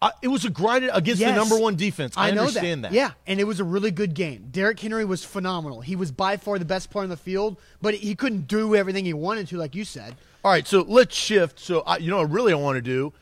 I, 0.00 0.12
it 0.22 0.28
was 0.28 0.44
a 0.44 0.50
grinded 0.50 0.90
against 0.92 1.20
Yes. 1.20 1.30
the 1.32 1.36
number 1.36 1.58
one 1.58 1.74
defense. 1.74 2.14
I, 2.16 2.30
know 2.30 2.42
understand 2.42 2.84
that. 2.84 2.92
that. 2.92 2.96
Yeah, 2.96 3.10
and 3.26 3.40
it 3.40 3.44
was 3.44 3.58
a 3.58 3.64
really 3.64 3.90
good 3.90 4.14
game. 4.14 4.46
Derrick 4.52 4.78
Henry 4.78 5.04
was 5.04 5.24
phenomenal. 5.24 5.80
He 5.80 5.96
was 5.96 6.12
by 6.12 6.36
far 6.36 6.56
the 6.60 6.64
best 6.64 6.90
player 6.90 7.02
on 7.02 7.08
the 7.10 7.16
field, 7.16 7.56
but 7.82 7.94
he 7.94 8.14
couldn't 8.14 8.46
do 8.46 8.76
everything 8.76 9.04
he 9.04 9.12
wanted 9.12 9.48
to, 9.48 9.56
like 9.56 9.74
you 9.74 9.84
said. 9.84 10.14
All 10.44 10.52
right, 10.52 10.64
so 10.68 10.82
let's 10.86 11.16
shift. 11.16 11.58
So 11.58 11.80
I, 11.80 11.96
you 11.96 12.10
know, 12.10 12.18
what 12.18 12.30
really, 12.30 12.52
I 12.52 12.56
want 12.56 12.76
to 12.76 12.80
do. 12.82 13.12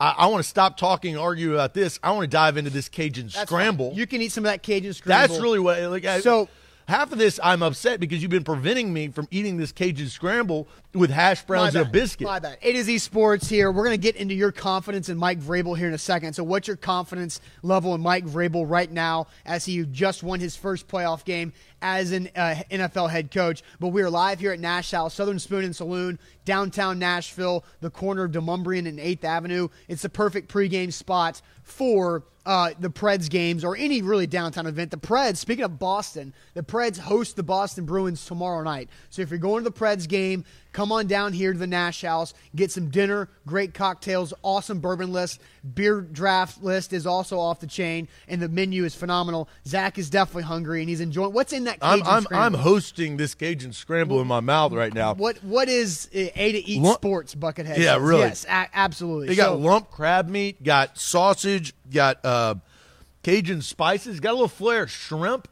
I, 0.00 0.10
I 0.18 0.26
want 0.26 0.42
to 0.42 0.48
stop 0.48 0.76
talking 0.76 1.16
argue 1.16 1.54
about 1.54 1.74
this. 1.74 1.98
I 2.02 2.10
want 2.12 2.24
to 2.24 2.28
dive 2.28 2.56
into 2.56 2.70
this 2.70 2.88
Cajun 2.88 3.28
That's 3.28 3.48
scramble. 3.48 3.90
fine. 3.90 3.98
You 3.98 4.06
can 4.06 4.20
eat 4.22 4.32
some 4.32 4.44
of 4.44 4.50
that 4.50 4.62
Cajun 4.62 4.92
scramble. 4.92 5.28
That's 5.28 5.42
really 5.42 5.58
what. 5.60 5.80
Like, 5.82 6.04
I- 6.04 6.20
So- 6.20 6.48
half 6.86 7.12
of 7.12 7.18
this, 7.18 7.40
I'm 7.42 7.62
upset 7.62 7.98
because 7.98 8.20
you've 8.20 8.30
been 8.30 8.44
preventing 8.44 8.92
me 8.92 9.08
from 9.08 9.26
eating 9.30 9.56
this 9.56 9.72
Cajun 9.72 10.08
scramble 10.08 10.68
with 10.92 11.10
hash 11.10 11.42
browns 11.44 11.74
and 11.74 11.86
a 11.86 11.90
biscuit. 11.90 12.26
My 12.26 12.38
bad. 12.38 12.58
It 12.60 12.76
is 12.76 12.88
esports 12.88 13.48
here. 13.48 13.72
We're 13.72 13.84
going 13.84 13.98
to 13.98 14.02
get 14.02 14.16
into 14.16 14.34
your 14.34 14.52
confidence 14.52 15.08
in 15.08 15.16
Mike 15.16 15.40
Vrabel 15.40 15.76
here 15.78 15.88
in 15.88 15.94
a 15.94 15.98
second. 15.98 16.34
So, 16.34 16.44
what's 16.44 16.68
your 16.68 16.76
confidence 16.76 17.40
level 17.62 17.94
in 17.94 18.00
Mike 18.02 18.26
Vrabel 18.26 18.68
right 18.68 18.90
now 18.90 19.28
as 19.46 19.64
he 19.64 19.84
just 19.86 20.22
won 20.22 20.40
his 20.40 20.56
first 20.56 20.86
playoff 20.86 21.24
game 21.24 21.52
as 21.84 22.12
an 22.12 22.30
uh, 22.34 22.54
NFL 22.70 23.10
head 23.10 23.30
coach? 23.30 23.62
But 23.78 23.88
we 23.88 24.00
are 24.00 24.08
live 24.08 24.40
here 24.40 24.52
at 24.52 24.58
Nash 24.58 24.90
House, 24.90 25.12
Southern 25.12 25.38
Spoon 25.38 25.64
and 25.64 25.76
Saloon, 25.76 26.18
downtown 26.46 26.98
Nashville, 26.98 27.62
the 27.80 27.90
corner 27.90 28.24
of 28.24 28.32
Demonbreun 28.32 28.88
and 28.88 28.98
8th 28.98 29.22
Avenue. 29.22 29.68
It's 29.86 30.02
the 30.02 30.08
perfect 30.08 30.50
pregame 30.50 30.90
spot 30.90 31.42
for 31.62 32.24
uh, 32.46 32.70
the 32.78 32.88
Preds 32.90 33.28
games 33.28 33.64
or 33.64 33.76
any 33.76 34.00
really 34.00 34.26
downtown 34.26 34.66
event. 34.66 34.90
The 34.90 34.96
Preds, 34.96 35.36
speaking 35.36 35.64
of 35.64 35.78
Boston, 35.78 36.32
the 36.54 36.62
Preds 36.62 36.98
host 36.98 37.36
the 37.36 37.42
Boston 37.42 37.84
Bruins 37.84 38.24
tomorrow 38.24 38.62
night. 38.62 38.88
So 39.10 39.20
if 39.20 39.30
you're 39.30 39.38
going 39.38 39.62
to 39.62 39.70
the 39.70 39.76
Preds 39.76 40.08
game, 40.08 40.44
come 40.74 40.92
on 40.92 41.06
down 41.06 41.32
here 41.32 41.52
to 41.54 41.58
the 41.58 41.66
Nash 41.66 42.02
House, 42.02 42.34
get 42.54 42.70
some 42.70 42.90
dinner, 42.90 43.30
great 43.46 43.72
cocktails, 43.72 44.34
awesome 44.42 44.80
bourbon 44.80 45.10
list, 45.12 45.40
beer 45.74 46.02
draft 46.02 46.62
list 46.62 46.92
is 46.92 47.06
also 47.06 47.38
off 47.38 47.60
the 47.60 47.66
chain, 47.66 48.08
and 48.28 48.42
the 48.42 48.48
menu 48.48 48.84
is 48.84 48.94
phenomenal. 48.94 49.48
Zach 49.66 49.96
is 49.96 50.10
definitely 50.10 50.42
hungry 50.42 50.80
and 50.80 50.88
he's 50.90 51.00
enjoying. 51.00 51.32
What's 51.32 51.54
in 51.54 51.64
that 51.64 51.78
I'm 51.80 52.02
I'm, 52.02 52.26
I'm 52.30 52.54
hosting 52.54 53.16
this 53.16 53.34
Cajun 53.34 53.72
scramble 53.72 54.20
in 54.20 54.26
my 54.26 54.40
mouth 54.40 54.72
right 54.72 54.92
now. 54.92 55.14
What 55.14 55.38
what 55.44 55.68
is 55.68 56.10
uh, 56.14 56.18
A 56.34 56.52
to 56.52 56.68
Eat 56.68 56.82
Lump- 56.82 56.98
Sports 56.98 57.34
Buckethead? 57.34 57.78
Yeah, 57.78 57.96
really. 57.98 58.22
Yes, 58.22 58.44
a- 58.44 58.68
absolutely. 58.74 59.28
They 59.28 59.36
got 59.36 59.50
So- 59.50 59.56
lump 59.56 59.90
crab 59.90 60.28
meat, 60.28 60.62
got 60.62 60.98
sausage, 60.98 61.72
got 61.90 62.22
uh, 62.24 62.56
Cajun 63.22 63.62
spices, 63.62 64.18
got 64.20 64.32
a 64.32 64.34
little 64.34 64.48
flair, 64.48 64.86
shrimp, 64.88 65.46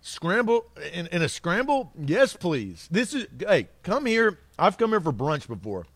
scramble 0.00 0.66
in, 0.92 1.08
in 1.08 1.20
a 1.22 1.28
scramble. 1.28 1.92
Yes, 1.98 2.34
please. 2.36 2.88
This 2.90 3.12
is 3.12 3.26
hey, 3.40 3.68
come 3.82 4.06
here. 4.06 4.38
I've 4.58 4.76
come 4.78 4.90
here 4.90 5.00
for 5.00 5.12
brunch 5.12 5.46
before. 5.46 5.86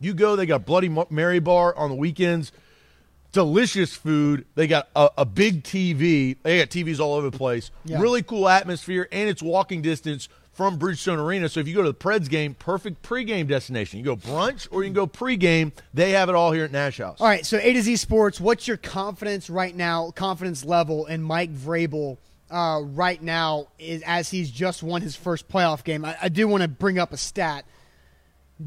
You 0.00 0.14
go. 0.14 0.36
They 0.36 0.46
got 0.46 0.64
Bloody 0.66 0.94
Mary 1.10 1.38
bar 1.38 1.74
on 1.76 1.90
the 1.90 1.96
weekends. 1.96 2.52
delicious 3.32 3.94
food. 3.94 4.44
They 4.54 4.66
got 4.66 4.88
a, 4.94 5.10
a 5.18 5.24
big 5.24 5.62
TV. 5.64 6.36
They 6.42 6.58
got 6.58 6.68
TVs 6.68 7.00
all 7.00 7.14
over 7.14 7.30
the 7.30 7.36
place. 7.36 7.70
Yeah. 7.84 8.00
Really 8.00 8.22
cool 8.22 8.48
atmosphere, 8.48 9.08
and 9.10 9.28
it's 9.28 9.42
walking 9.42 9.80
distance 9.82 10.28
from 10.52 10.78
Bridgestone 10.78 11.18
Arena. 11.18 11.48
So 11.48 11.60
if 11.60 11.68
you 11.68 11.74
go 11.74 11.82
to 11.82 11.88
the 11.88 11.94
Preds 11.94 12.28
game, 12.28 12.54
perfect 12.54 13.02
pregame 13.02 13.48
destination. 13.48 13.98
You 13.98 14.04
go 14.04 14.16
brunch 14.16 14.68
or 14.70 14.82
you 14.82 14.88
can 14.88 14.94
go 14.94 15.06
pregame. 15.06 15.72
They 15.94 16.10
have 16.10 16.28
it 16.28 16.34
all 16.34 16.52
here 16.52 16.64
at 16.64 16.72
Nash 16.72 16.98
House. 16.98 17.20
All 17.20 17.26
right, 17.26 17.46
so 17.46 17.58
A 17.58 17.72
to 17.72 17.80
Z 17.80 17.96
Sports, 17.96 18.38
what's 18.38 18.68
your 18.68 18.76
confidence 18.76 19.48
right 19.48 19.74
now, 19.74 20.10
confidence 20.10 20.62
level 20.64 21.06
in 21.06 21.22
Mike 21.22 21.54
Vrabel 21.54 22.18
uh, 22.50 22.80
right 22.82 23.22
now 23.22 23.68
is, 23.78 24.02
as 24.04 24.28
he's 24.30 24.50
just 24.50 24.82
won 24.82 25.00
his 25.00 25.16
first 25.16 25.48
playoff 25.48 25.84
game? 25.84 26.04
I, 26.04 26.16
I 26.20 26.28
do 26.28 26.46
want 26.46 26.62
to 26.62 26.68
bring 26.68 26.98
up 26.98 27.14
a 27.14 27.16
stat. 27.16 27.64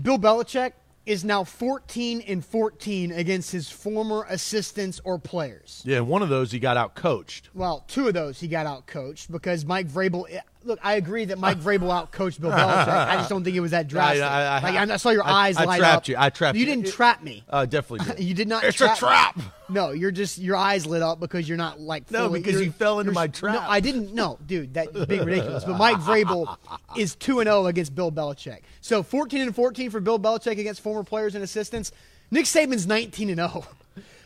Bill 0.02 0.18
Belichick 0.18 0.74
is 1.06 1.24
now 1.24 1.44
14 1.44 2.22
and 2.22 2.44
14 2.44 3.12
against 3.12 3.52
his 3.52 3.70
former 3.70 4.26
assistants 4.30 5.00
or 5.04 5.20
players. 5.20 5.84
Yeah, 5.86 6.00
one 6.00 6.22
of 6.22 6.30
those 6.30 6.52
he 6.52 6.60
got 6.60 6.78
out 6.78 6.96
coached. 6.96 7.50
Well, 7.54 7.84
two 7.88 8.08
of 8.08 8.14
those 8.14 8.40
he 8.40 8.48
got 8.48 8.66
out 8.66 8.88
coached 8.88 9.32
because 9.32 9.66
Mike 9.66 9.88
Vrabel. 9.88 10.26
Look, 10.66 10.80
I 10.84 10.96
agree 10.96 11.26
that 11.26 11.38
Mike 11.38 11.60
Vrabel 11.60 11.90
outcoached 11.90 12.42
Bill 12.42 12.50
Belichick. 12.52 12.88
I 12.88 13.16
just 13.18 13.30
don't 13.30 13.44
think 13.44 13.56
it 13.56 13.60
was 13.60 13.72
that 13.72 13.88
drastic. 13.90 14.24
I- 14.24 14.58
I- 14.58 14.60
like, 14.82 14.90
I 14.90 14.98
saw 14.98 15.12
your 15.12 15.24
I- 15.24 15.48
eyes 15.48 15.58
I 15.58 15.66
light 15.66 15.78
trapped 15.80 15.96
up. 15.98 16.08
you. 16.08 16.16
I 16.18 16.30
trapped 16.32 16.56
You 16.58 16.62
you. 16.62 16.66
didn't 16.66 16.88
It- 16.88 16.92
trap 16.94 17.22
me. 17.24 17.44
Uh, 17.50 17.66
definitely. 17.66 18.06
Did. 18.16 18.24
You 18.24 18.34
did 18.34 18.48
not. 18.48 18.64
It's 18.64 18.82
a 18.82 18.96
trap 18.96 19.38
me. 19.38 19.44
No, 19.70 19.92
you're 19.92 20.12
just 20.12 20.38
your 20.40 20.56
eyes 20.58 20.86
lit 20.86 21.02
up 21.02 21.20
because 21.20 21.48
you're 21.48 21.58
not 21.58 21.80
like 21.80 22.10
No, 22.12 22.28
fully- 22.28 22.40
because 22.42 22.60
you're- 22.60 22.72
fell 22.72 23.00
into 23.00 23.12
my 23.12 23.28
trap. 23.28 23.54
No, 23.56 23.62
I 23.70 23.80
didn't. 23.80 24.14
No, 24.14 24.38
dude, 24.46 24.74
that's 24.74 24.92
being 25.06 25.24
ridiculous. 25.24 25.64
But 25.64 25.78
Mike 25.78 25.98
Vrabel 25.98 26.58
is 26.98 27.16
two 27.16 27.40
and 27.42 27.48
zero 27.48 27.68
against 27.68 27.94
Bill 27.94 28.12
Belichick. 28.12 28.60
So 28.82 29.04
14 29.04 29.42
and 29.42 29.56
14 29.56 29.92
for 29.92 30.00
Bill 30.00 30.20
Belichick 30.20 30.60
against 30.60 30.82
former 30.82 31.04
players 31.04 31.36
and 31.36 31.44
assistants. 31.44 31.92
Nick 32.32 32.46
Saban's 32.46 32.88
19 32.88 33.30
and 33.30 33.38
0. 33.38 33.66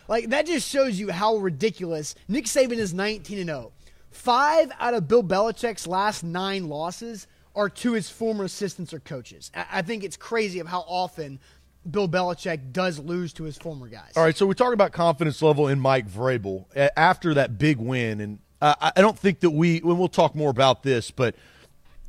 Like 0.08 0.30
that 0.30 0.47
just 0.47 0.67
shows 0.67 0.99
you 0.99 1.12
how 1.12 1.36
ridiculous 1.38 2.15
Nick 2.28 2.45
Saban 2.45 2.78
is 2.78 2.93
19 2.93 3.39
and 3.39 3.47
0. 3.47 3.71
Five 4.12 4.72
out 4.80 4.93
of 4.93 5.08
Bill 5.08 5.24
Belichick's 5.24 5.88
last 5.88 6.24
nine 6.24 6.67
losses 6.67 7.28
are 7.56 7.69
to 7.69 7.93
his 7.93 8.10
former 8.10 8.45
assistants 8.45 8.93
or 8.93 9.00
coaches. 9.00 9.52
I 9.54 9.82
think 9.82 10.04
it's 10.04 10.17
crazy 10.17 10.60
of 10.60 10.67
how 10.67 10.82
often 10.88 11.39
Bill 11.89 12.08
Belichick 12.08 12.72
does 12.72 13.00
lose 13.00 13.34
to 13.34 13.43
his 13.43 13.58
former 13.58 13.88
guys. 13.88 14.13
All 14.15 14.24
right, 14.24 14.36
so 14.36 14.45
we 14.45 14.56
talk 14.56 14.74
about 14.74 14.91
confidence 14.91 15.41
level 15.41 15.67
in 15.67 15.80
Mike 15.80 16.08
Vrabel 16.08 16.65
after 16.95 17.34
that 17.34 17.58
big 17.58 17.78
win, 17.78 18.22
and 18.22 18.39
I 18.62 18.91
I 18.95 19.02
don't 19.02 19.17
think 19.17 19.39
that 19.41 19.52
we. 19.52 19.78
And 19.78 19.98
we'll 20.00 20.08
talk 20.08 20.36
more 20.36 20.50
about 20.50 20.84
this, 20.84 21.12
but 21.12 21.36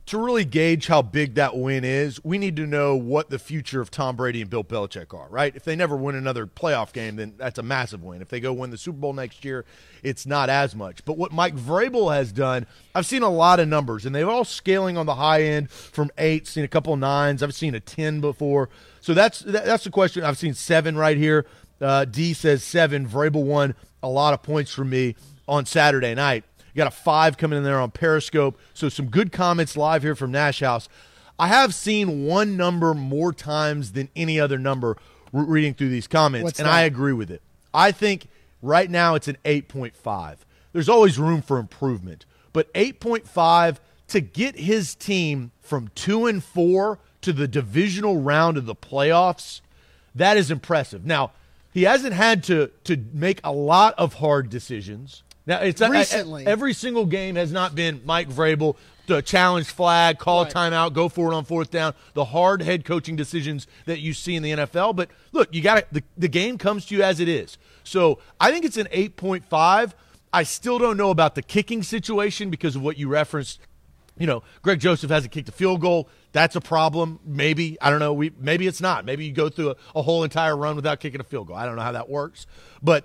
to 0.07 0.19
really 0.19 0.45
gauge 0.45 0.89
how 0.89 1.03
big 1.03 1.35
that 1.35 1.57
win 1.57 1.85
is, 1.85 2.23
we 2.25 2.37
need 2.37 2.57
to 2.57 2.67
know 2.67 2.97
what 2.97 3.31
the 3.31 3.39
future 3.39 3.81
of 3.81 3.91
Tom 3.91 4.17
Brady 4.17 4.41
and 4.41 4.51
Bill 4.51 4.65
Belichick 4.65 5.15
are. 5.17 5.29
Right? 5.29 5.55
If 5.55 5.65
they 5.65 5.77
never 5.77 5.97
win 5.97 6.15
another 6.15 6.47
playoff 6.47 6.93
game, 6.93 7.17
then 7.17 7.35
that's 7.37 7.59
a 7.59 7.63
massive 7.63 8.03
win. 8.03 8.21
If 8.21 8.29
they 8.29 8.41
go 8.41 8.53
win 8.53 8.71
the 8.71 8.79
Super 8.79 8.99
Bowl 8.99 9.13
next 9.13 9.45
year, 9.45 9.65
it's 10.03 10.27
not 10.27 10.49
as 10.49 10.75
much. 10.75 11.05
But 11.05 11.17
what 11.17 11.33
Mike 11.33 11.55
Vrabel 11.55 12.13
has 12.13 12.33
done, 12.33 12.67
I've 12.95 13.07
seen 13.07 13.23
a 13.23 13.31
lot 13.31 13.61
of 13.61 13.69
numbers, 13.69 14.05
and 14.05 14.15
they're 14.15 14.29
all 14.29 14.45
scaling 14.45 14.97
on 14.97 15.07
the 15.07 15.15
high 15.15 15.43
end 15.43 15.71
from 15.71 16.11
eight, 16.19 16.47
seen 16.47 16.65
a 16.65 16.69
couple 16.69 16.93
of 16.93 16.99
nines. 16.99 17.43
I've 17.43 17.55
seen 17.55 17.75
a 17.75 17.81
ten 17.81 18.21
before. 18.21 18.69
So 19.01 19.15
that's 19.15 19.41
that's 19.41 19.85
the 19.85 19.91
question. 19.91 20.25
I've 20.25 20.39
seen 20.39 20.55
seven 20.55 20.97
right 20.97 21.17
here. 21.17 21.47
Uh, 21.81 22.05
D 22.05 22.35
says 22.35 22.63
seven. 22.63 23.09
Vrabel 23.09 23.45
won 23.45 23.75
a 24.03 24.09
lot 24.09 24.35
of 24.35 24.43
points 24.43 24.73
for 24.73 24.85
me 24.85 25.15
on 25.47 25.67
Saturday 25.67 26.15
night. 26.15 26.45
You 26.73 26.79
got 26.79 26.89
a 26.89 26.97
five 26.97 27.37
coming 27.37 27.57
in 27.57 27.65
there 27.65 27.81
on 27.81 27.91
Periscope. 27.91 28.59
So 28.75 28.89
some 28.89 29.07
good 29.07 29.33
comments 29.33 29.77
live 29.77 30.03
here 30.03 30.15
from 30.15 30.31
Nash 30.31 30.61
House. 30.61 30.89
I 31.39 31.49
have 31.49 31.75
seen 31.75 32.27
one 32.27 32.57
number 32.57 32.95
more 32.95 33.33
times 33.33 33.93
than 33.93 34.09
any 34.15 34.39
other 34.39 34.59
number 34.59 34.97
re- 35.33 35.45
reading 35.45 35.75
through 35.75 35.89
these 35.89 36.07
comments, 36.07 36.45
What's 36.45 36.59
and 36.59 36.67
that? 36.67 36.75
I 36.75 36.83
agree 36.83 37.13
with 37.13 37.31
it. 37.31 37.43
I 37.73 37.93
think 37.93 38.29
right 38.63 38.91
now 38.91 39.15
it's 39.15 39.29
an 39.29 39.39
8.5. 39.45 40.37
There's 40.73 40.89
always 40.89 41.19
room 41.19 41.43
for 41.43 41.59
improvement, 41.59 42.27
but 42.53 42.73
8.5 42.75 43.77
to 44.09 44.21
get 44.21 44.57
his 44.57 44.95
team 44.95 45.53
from 45.61 45.91
2 45.95 46.27
and 46.27 46.43
4 46.43 46.99
to 47.23 47.33
the 47.33 47.49
divisional 47.49 48.21
round 48.21 48.57
of 48.57 48.67
the 48.67 48.75
playoffs, 48.75 49.61
that 50.15 50.37
is 50.37 50.51
impressive. 50.51 51.05
Now, 51.05 51.33
he 51.73 51.85
hasn't 51.85 52.15
had 52.15 52.43
to 52.45 52.71
to 52.85 52.97
make 53.13 53.41
a 53.45 53.53
lot 53.53 53.95
of 53.97 54.15
hard 54.15 54.51
decisions. 54.51 55.23
Now, 55.47 55.61
it's 55.61 55.81
Recently. 55.81 56.47
every 56.47 56.75
single 56.75 57.07
game 57.07 57.37
has 57.37 57.51
not 57.51 57.75
been 57.75 58.03
Mike 58.05 58.29
Vrabel 58.29 58.77
the 59.11 59.21
challenge 59.23 59.67
flag, 59.67 60.19
call 60.19 60.45
Right. 60.45 60.53
timeout, 60.53 60.93
go 60.93 61.09
for 61.09 61.33
it 61.33 61.35
on 61.35 61.45
fourth 61.45 61.71
down. 61.71 61.95
The 62.15 62.27
hard 62.27 62.63
head 62.63 62.85
coaching 62.85 63.17
decisions 63.17 63.67
that 63.87 63.99
you 64.01 64.15
see 64.15 64.37
in 64.37 64.43
the 64.43 64.53
NFL. 64.53 64.95
But 64.95 65.11
look, 65.33 65.53
you 65.53 65.63
got 65.63 65.93
the, 65.93 66.03
the 66.17 66.29
game 66.29 66.59
comes 66.59 66.87
to 66.87 66.95
you 66.97 67.03
as 67.03 67.21
it 67.21 67.29
is. 67.29 67.59
So 67.83 68.19
I 68.41 68.53
think 68.53 68.65
it's 68.65 68.77
an 68.77 68.89
eight 68.93 69.17
point 69.17 69.45
five. 69.45 69.95
I 70.33 70.45
still 70.45 70.79
don't 70.79 70.97
know 70.97 71.11
about 71.11 71.35
the 71.35 71.43
kicking 71.43 71.83
situation 71.83 72.51
because 72.51 72.77
of 72.77 72.83
what 72.83 72.97
you 72.97 73.09
referenced. 73.09 73.61
You 74.17 74.27
know, 74.27 74.43
Greg 74.63 74.79
Joseph 74.79 75.11
hasn't 75.11 75.33
kicked 75.33 75.49
a 75.49 75.53
field 75.53 75.81
goal. 75.81 76.09
That's 76.33 76.55
a 76.55 76.61
problem. 76.61 77.19
Maybe 77.25 77.79
I 77.81 77.91
don't 77.91 77.99
know. 77.99 78.13
We 78.13 78.31
maybe 78.39 78.67
it's 78.69 78.81
not. 78.81 79.05
Maybe 79.05 79.25
you 79.25 79.33
go 79.33 79.49
through 79.49 79.71
a, 79.71 79.77
a 79.97 80.03
whole 80.03 80.23
entire 80.23 80.57
run 80.57 80.77
without 80.77 81.01
kicking 81.01 81.21
a 81.21 81.25
field 81.25 81.49
goal. 81.49 81.57
I 81.57 81.67
don't 81.67 81.75
know 81.75 81.83
how 81.83 81.93
that 81.93 82.09
works, 82.09 82.47
but 82.81 83.05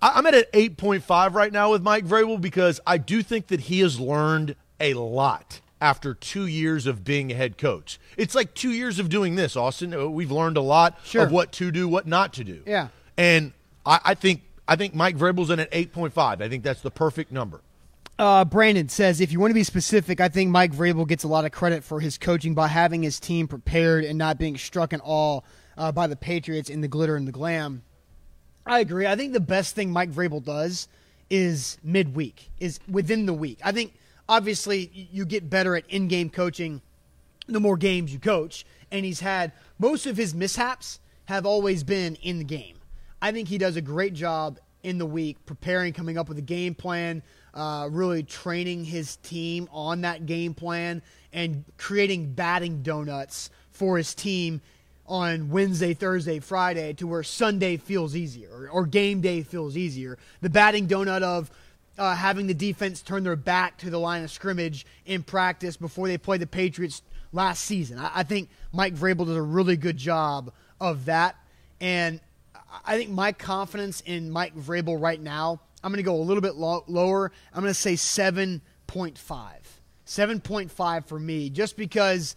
I'm 0.00 0.26
at 0.26 0.34
an 0.34 0.44
8.5 0.52 1.34
right 1.34 1.52
now 1.52 1.72
with 1.72 1.82
Mike 1.82 2.04
Vrabel 2.06 2.40
because 2.40 2.80
I 2.86 2.98
do 2.98 3.22
think 3.22 3.48
that 3.48 3.60
he 3.62 3.80
has 3.80 3.98
learned 3.98 4.54
a 4.80 4.94
lot 4.94 5.60
after 5.80 6.14
two 6.14 6.46
years 6.46 6.86
of 6.86 7.04
being 7.04 7.32
a 7.32 7.34
head 7.34 7.58
coach. 7.58 7.98
It's 8.16 8.34
like 8.34 8.54
two 8.54 8.70
years 8.70 8.98
of 8.98 9.08
doing 9.08 9.34
this, 9.36 9.56
Austin. 9.56 9.92
Uh, 9.94 10.06
We've 10.08 10.30
learned 10.30 10.56
a 10.56 10.60
lot 10.60 10.98
Sure. 11.04 11.22
of 11.24 11.32
what 11.32 11.52
to 11.52 11.70
do, 11.70 11.88
what 11.88 12.06
not 12.06 12.32
to 12.34 12.44
do. 12.44 12.62
Yeah. 12.66 12.88
and 13.16 13.52
I, 13.86 14.00
I 14.04 14.14
think 14.14 14.42
I 14.66 14.76
think 14.76 14.94
Mike 14.94 15.16
Vrabel's 15.16 15.50
in 15.50 15.60
at 15.60 15.70
8.5. 15.72 16.42
I 16.42 16.48
think 16.48 16.62
that's 16.62 16.82
the 16.82 16.90
perfect 16.90 17.32
number. 17.32 17.60
Uh, 18.18 18.44
Brandon 18.44 18.88
says, 18.88 19.20
if 19.20 19.30
you 19.32 19.40
want 19.40 19.50
to 19.50 19.54
be 19.54 19.62
specific, 19.64 20.20
I 20.20 20.28
think 20.28 20.50
Mike 20.50 20.72
Vrabel 20.72 21.06
gets 21.08 21.22
a 21.24 21.28
lot 21.28 21.44
of 21.44 21.52
credit 21.52 21.82
for 21.84 22.00
his 22.00 22.18
coaching 22.18 22.52
by 22.52 22.66
having 22.68 23.02
his 23.02 23.18
team 23.20 23.46
prepared 23.48 24.04
and 24.04 24.18
not 24.18 24.36
being 24.38 24.58
struck 24.58 24.92
in 24.92 25.00
awe 25.02 25.40
uh, 25.78 25.90
by 25.92 26.06
the 26.08 26.16
Patriots 26.16 26.68
in 26.68 26.80
the 26.82 26.88
glitter 26.88 27.16
and 27.16 27.26
the 27.28 27.32
glam. 27.32 27.82
I 28.68 28.80
agree. 28.80 29.06
I 29.06 29.16
think 29.16 29.32
the 29.32 29.40
best 29.40 29.74
thing 29.74 29.90
Mike 29.90 30.12
Vrabel 30.12 30.44
does 30.44 30.88
is 31.30 31.78
midweek, 31.82 32.50
is 32.60 32.80
within 32.88 33.24
the 33.24 33.32
week. 33.32 33.58
I 33.64 33.72
think 33.72 33.94
obviously 34.28 35.08
you 35.10 35.24
get 35.24 35.48
better 35.48 35.74
at 35.74 35.84
in-game 35.88 36.28
coaching 36.28 36.82
the 37.46 37.60
more 37.60 37.78
games 37.78 38.12
you 38.12 38.18
coach, 38.18 38.66
and 38.90 39.06
he's 39.06 39.20
had 39.20 39.52
most 39.78 40.06
of 40.06 40.18
his 40.18 40.34
mishaps 40.34 41.00
have 41.24 41.46
always 41.46 41.82
been 41.82 42.16
in 42.16 42.38
the 42.38 42.44
game. 42.44 42.76
I 43.22 43.32
think 43.32 43.48
he 43.48 43.56
does 43.56 43.76
a 43.76 43.80
great 43.80 44.12
job 44.12 44.58
in 44.82 44.98
the 44.98 45.06
week 45.06 45.44
preparing, 45.46 45.94
coming 45.94 46.18
up 46.18 46.28
with 46.28 46.36
a 46.36 46.42
game 46.42 46.74
plan, 46.74 47.22
uh, 47.54 47.88
really 47.90 48.22
training 48.22 48.84
his 48.84 49.16
team 49.16 49.66
on 49.72 50.02
that 50.02 50.26
game 50.26 50.52
plan, 50.52 51.02
and 51.32 51.64
creating 51.78 52.32
batting 52.32 52.82
donuts 52.82 53.48
for 53.70 53.96
his 53.96 54.14
team 54.14 54.60
on 55.08 55.48
Wednesday, 55.48 55.94
Thursday, 55.94 56.38
Friday 56.38 56.92
to 56.94 57.06
where 57.06 57.22
Sunday 57.22 57.76
feels 57.76 58.14
easier 58.14 58.50
or, 58.50 58.68
or 58.68 58.86
game 58.86 59.20
day 59.20 59.42
feels 59.42 59.76
easier. 59.76 60.18
The 60.42 60.50
batting 60.50 60.86
donut 60.86 61.22
of 61.22 61.50
uh, 61.96 62.14
having 62.14 62.46
the 62.46 62.54
defense 62.54 63.02
turn 63.02 63.24
their 63.24 63.34
back 63.34 63.78
to 63.78 63.90
the 63.90 63.98
line 63.98 64.22
of 64.22 64.30
scrimmage 64.30 64.86
in 65.06 65.22
practice 65.22 65.76
before 65.76 66.06
they 66.06 66.18
play 66.18 66.36
the 66.36 66.46
Patriots 66.46 67.02
last 67.32 67.64
season. 67.64 67.98
I, 67.98 68.10
I 68.16 68.22
think 68.22 68.50
Mike 68.72 68.94
Vrabel 68.94 69.26
does 69.26 69.36
a 69.36 69.42
really 69.42 69.76
good 69.76 69.96
job 69.96 70.52
of 70.80 71.06
that. 71.06 71.36
And 71.80 72.20
I 72.84 72.96
think 72.96 73.10
my 73.10 73.32
confidence 73.32 74.02
in 74.02 74.30
Mike 74.30 74.54
Vrabel 74.56 75.00
right 75.00 75.20
now, 75.20 75.60
I'm 75.82 75.90
going 75.90 75.98
to 75.98 76.02
go 76.02 76.16
a 76.16 76.22
little 76.22 76.40
bit 76.40 76.54
lo- 76.54 76.84
lower. 76.86 77.32
I'm 77.52 77.62
going 77.62 77.72
to 77.72 77.80
say 77.80 77.94
7.5. 77.94 78.60
7.5 80.06 81.04
for 81.06 81.18
me, 81.18 81.50
just 81.50 81.76
because 81.76 82.36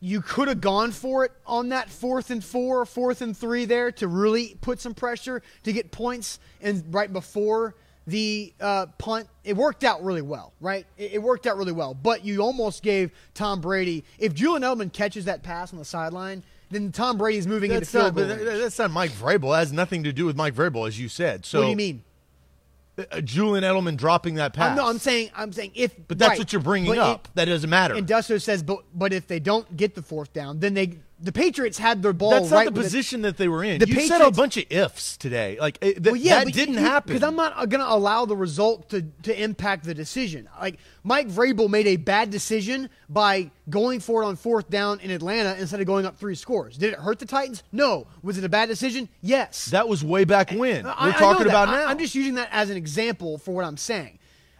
you 0.00 0.22
could 0.22 0.48
have 0.48 0.60
gone 0.60 0.92
for 0.92 1.24
it 1.24 1.32
on 1.46 1.68
that 1.68 1.90
fourth 1.90 2.30
and 2.30 2.42
four, 2.42 2.86
fourth 2.86 3.20
and 3.20 3.36
three 3.36 3.66
there 3.66 3.92
to 3.92 4.08
really 4.08 4.56
put 4.60 4.80
some 4.80 4.94
pressure 4.94 5.42
to 5.64 5.72
get 5.72 5.90
points 5.90 6.38
and 6.62 6.82
right 6.92 7.12
before 7.12 7.74
the 8.06 8.52
uh, 8.60 8.86
punt. 8.98 9.28
It 9.44 9.56
worked 9.56 9.84
out 9.84 10.02
really 10.02 10.22
well, 10.22 10.54
right? 10.60 10.86
It, 10.96 11.12
it 11.14 11.22
worked 11.22 11.46
out 11.46 11.58
really 11.58 11.72
well. 11.72 11.92
But 11.94 12.24
you 12.24 12.40
almost 12.40 12.82
gave 12.82 13.10
Tom 13.34 13.60
Brady, 13.60 14.04
if 14.18 14.32
Julian 14.34 14.62
Edelman 14.62 14.92
catches 14.92 15.26
that 15.26 15.42
pass 15.42 15.72
on 15.72 15.78
the 15.78 15.84
sideline, 15.84 16.42
then 16.70 16.92
Tom 16.92 17.18
Brady's 17.18 17.46
moving 17.46 17.70
That's 17.70 17.92
into 17.94 18.04
not, 18.06 18.14
field 18.14 18.28
goal 18.28 18.36
that- 18.38 18.46
range. 18.46 18.60
that's 18.62 18.78
not 18.78 18.90
Mike 18.90 19.10
Vrabel. 19.10 19.54
It 19.54 19.58
has 19.58 19.72
nothing 19.72 20.04
to 20.04 20.12
do 20.12 20.24
with 20.24 20.36
Mike 20.36 20.54
Vrabel, 20.54 20.88
as 20.88 20.98
you 20.98 21.08
said. 21.08 21.44
So 21.44 21.58
what 21.60 21.64
do 21.66 21.70
you 21.70 21.76
mean? 21.76 22.04
Uh, 23.10 23.20
Julian 23.20 23.64
Edelman 23.64 23.96
dropping 23.96 24.34
that 24.36 24.52
pass. 24.52 24.70
I'm, 24.70 24.76
no, 24.76 24.88
I'm 24.88 24.98
saying, 24.98 25.30
I'm 25.36 25.52
saying 25.52 25.72
if, 25.74 25.94
but 26.08 26.18
that's 26.18 26.30
right, 26.30 26.38
what 26.38 26.52
you're 26.52 26.62
bringing 26.62 26.90
but 26.90 26.98
up. 26.98 27.26
it- 27.28 27.34
that 27.36 27.44
doesn't 27.46 27.70
matter. 27.70 27.94
And 27.94 28.06
Dusto 28.06 28.40
says, 28.40 28.62
but 28.62 28.84
but 28.94 29.12
if 29.12 29.26
they 29.26 29.40
don't 29.40 29.76
get 29.76 29.94
the 29.94 30.02
fourth 30.02 30.32
down, 30.32 30.60
then 30.60 30.74
they 30.74 30.98
the 31.22 31.32
Patriots 31.32 31.76
had 31.76 32.02
their 32.02 32.12
ball. 32.14 32.30
That's 32.30 32.50
right 32.50 32.64
not 32.64 32.74
the 32.74 32.78
with 32.80 32.86
position 32.86 33.22
that 33.22 33.36
they 33.36 33.46
were 33.46 33.62
in. 33.62 33.78
the 33.78 33.86
you 33.88 34.00
said 34.06 34.20
a 34.22 34.30
bunch 34.30 34.56
of 34.56 34.64
ifs 34.70 35.16
today. 35.18 35.58
Like 35.60 35.78
eh, 35.82 35.88
it, 35.88 35.94
th- 36.02 36.06
Well, 36.12 36.16
yeah, 36.16 36.44
that 36.44 36.52
didn't 36.54 36.74
you- 36.74 36.80
happen. 36.80 37.12
because 37.12 37.22
I'm 37.26 37.36
not 37.36 37.52
uh, 37.56 37.66
going 37.66 37.80
to 37.84 37.92
allow 37.92 38.24
the 38.24 38.36
result 38.36 38.88
to 38.90 39.02
to 39.24 39.42
impact 39.42 39.84
the 39.84 39.92
decision. 39.94 40.48
Like 40.60 40.78
Mike 41.04 41.28
Vrabel 41.28 41.68
made 41.68 41.86
a 41.86 41.96
bad 41.96 42.30
decision 42.30 42.88
by 43.08 43.50
going 43.68 44.00
for 44.00 44.22
it 44.22 44.26
on 44.26 44.36
fourth 44.36 44.70
down 44.70 45.00
in 45.00 45.10
Atlanta 45.10 45.54
instead 45.60 45.80
of 45.80 45.86
going 45.86 46.06
up 46.06 46.16
three 46.16 46.34
scores. 46.34 46.76
Did 46.78 46.94
it 46.94 46.98
hurt 46.98 47.18
the 47.18 47.26
Titans? 47.26 47.62
No. 47.70 48.06
Was 48.22 48.38
it 48.38 48.44
a 48.44 48.48
bad 48.48 48.68
decision? 48.68 49.08
Yes. 49.20 49.66
That 49.66 49.88
was 49.88 50.02
way 50.02 50.24
back 50.24 50.50
when. 50.52 50.86
I- 50.86 51.06
We're 51.08 51.12
I 51.12 51.18
talking 51.18 51.44
that. 51.44 51.50
about 51.50 51.68
I- 51.68 51.72
now. 51.80 51.86
I'm 51.88 51.98
just 51.98 52.14
using 52.14 52.34
that 52.36 52.48
as 52.50 52.70
an 52.70 52.76
example 52.76 53.36
for 53.38 53.52
what 53.52 53.64
I'm 53.66 53.76
saying. 53.76 54.18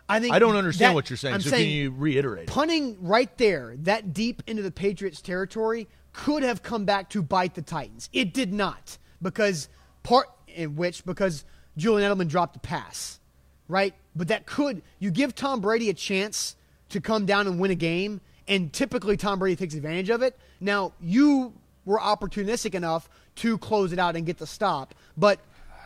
I 0.08 0.18
think 0.18 0.34
I 0.34 0.40
don't 0.40 0.56
understand 0.56 0.90
that- 0.90 0.94
what 0.94 1.08
you're 1.08 1.16
saying. 1.16 1.34
I'm 1.36 1.40
so 1.40 1.50
saying 1.50 1.62
can 1.62 1.70
you 1.70 1.90
reiterate? 1.92 2.42
it? 2.42 2.48
punting 2.48 2.96
right 3.00 3.34
there, 3.38 3.76
that 3.84 4.12
deep 4.12 4.42
into 4.48 4.60
the 4.60 4.72
Patriots' 4.72 5.20
territory, 5.22 5.86
could 6.12 6.42
have 6.42 6.62
come 6.62 6.84
back 6.84 7.10
to 7.10 7.22
bite 7.22 7.54
the 7.54 7.62
Titans. 7.62 8.08
It 8.12 8.34
did 8.34 8.52
not 8.52 8.98
because 9.22 9.68
part 10.02 10.28
in 10.48 10.76
which 10.76 11.04
because 11.04 11.44
Julian 11.76 12.10
Edelman 12.10 12.28
dropped 12.28 12.54
the 12.54 12.60
pass, 12.60 13.20
right? 13.68 13.94
But 14.16 14.28
that 14.28 14.46
could 14.46 14.82
you 14.98 15.10
give 15.10 15.34
Tom 15.34 15.60
Brady 15.60 15.90
a 15.90 15.94
chance 15.94 16.56
to 16.88 17.00
come 17.00 17.26
down 17.26 17.46
and 17.46 17.60
win 17.60 17.70
a 17.70 17.76
game, 17.76 18.20
and 18.48 18.72
typically 18.72 19.16
Tom 19.16 19.38
Brady 19.38 19.56
takes 19.56 19.74
advantage 19.74 20.10
of 20.10 20.22
it. 20.22 20.38
Now 20.60 20.92
you 21.00 21.52
were 21.84 21.98
opportunistic 21.98 22.74
enough 22.74 23.08
to 23.36 23.56
close 23.58 23.92
it 23.92 23.98
out 23.98 24.16
and 24.16 24.26
get 24.26 24.38
the 24.38 24.46
stop, 24.46 24.94
but 25.16 25.40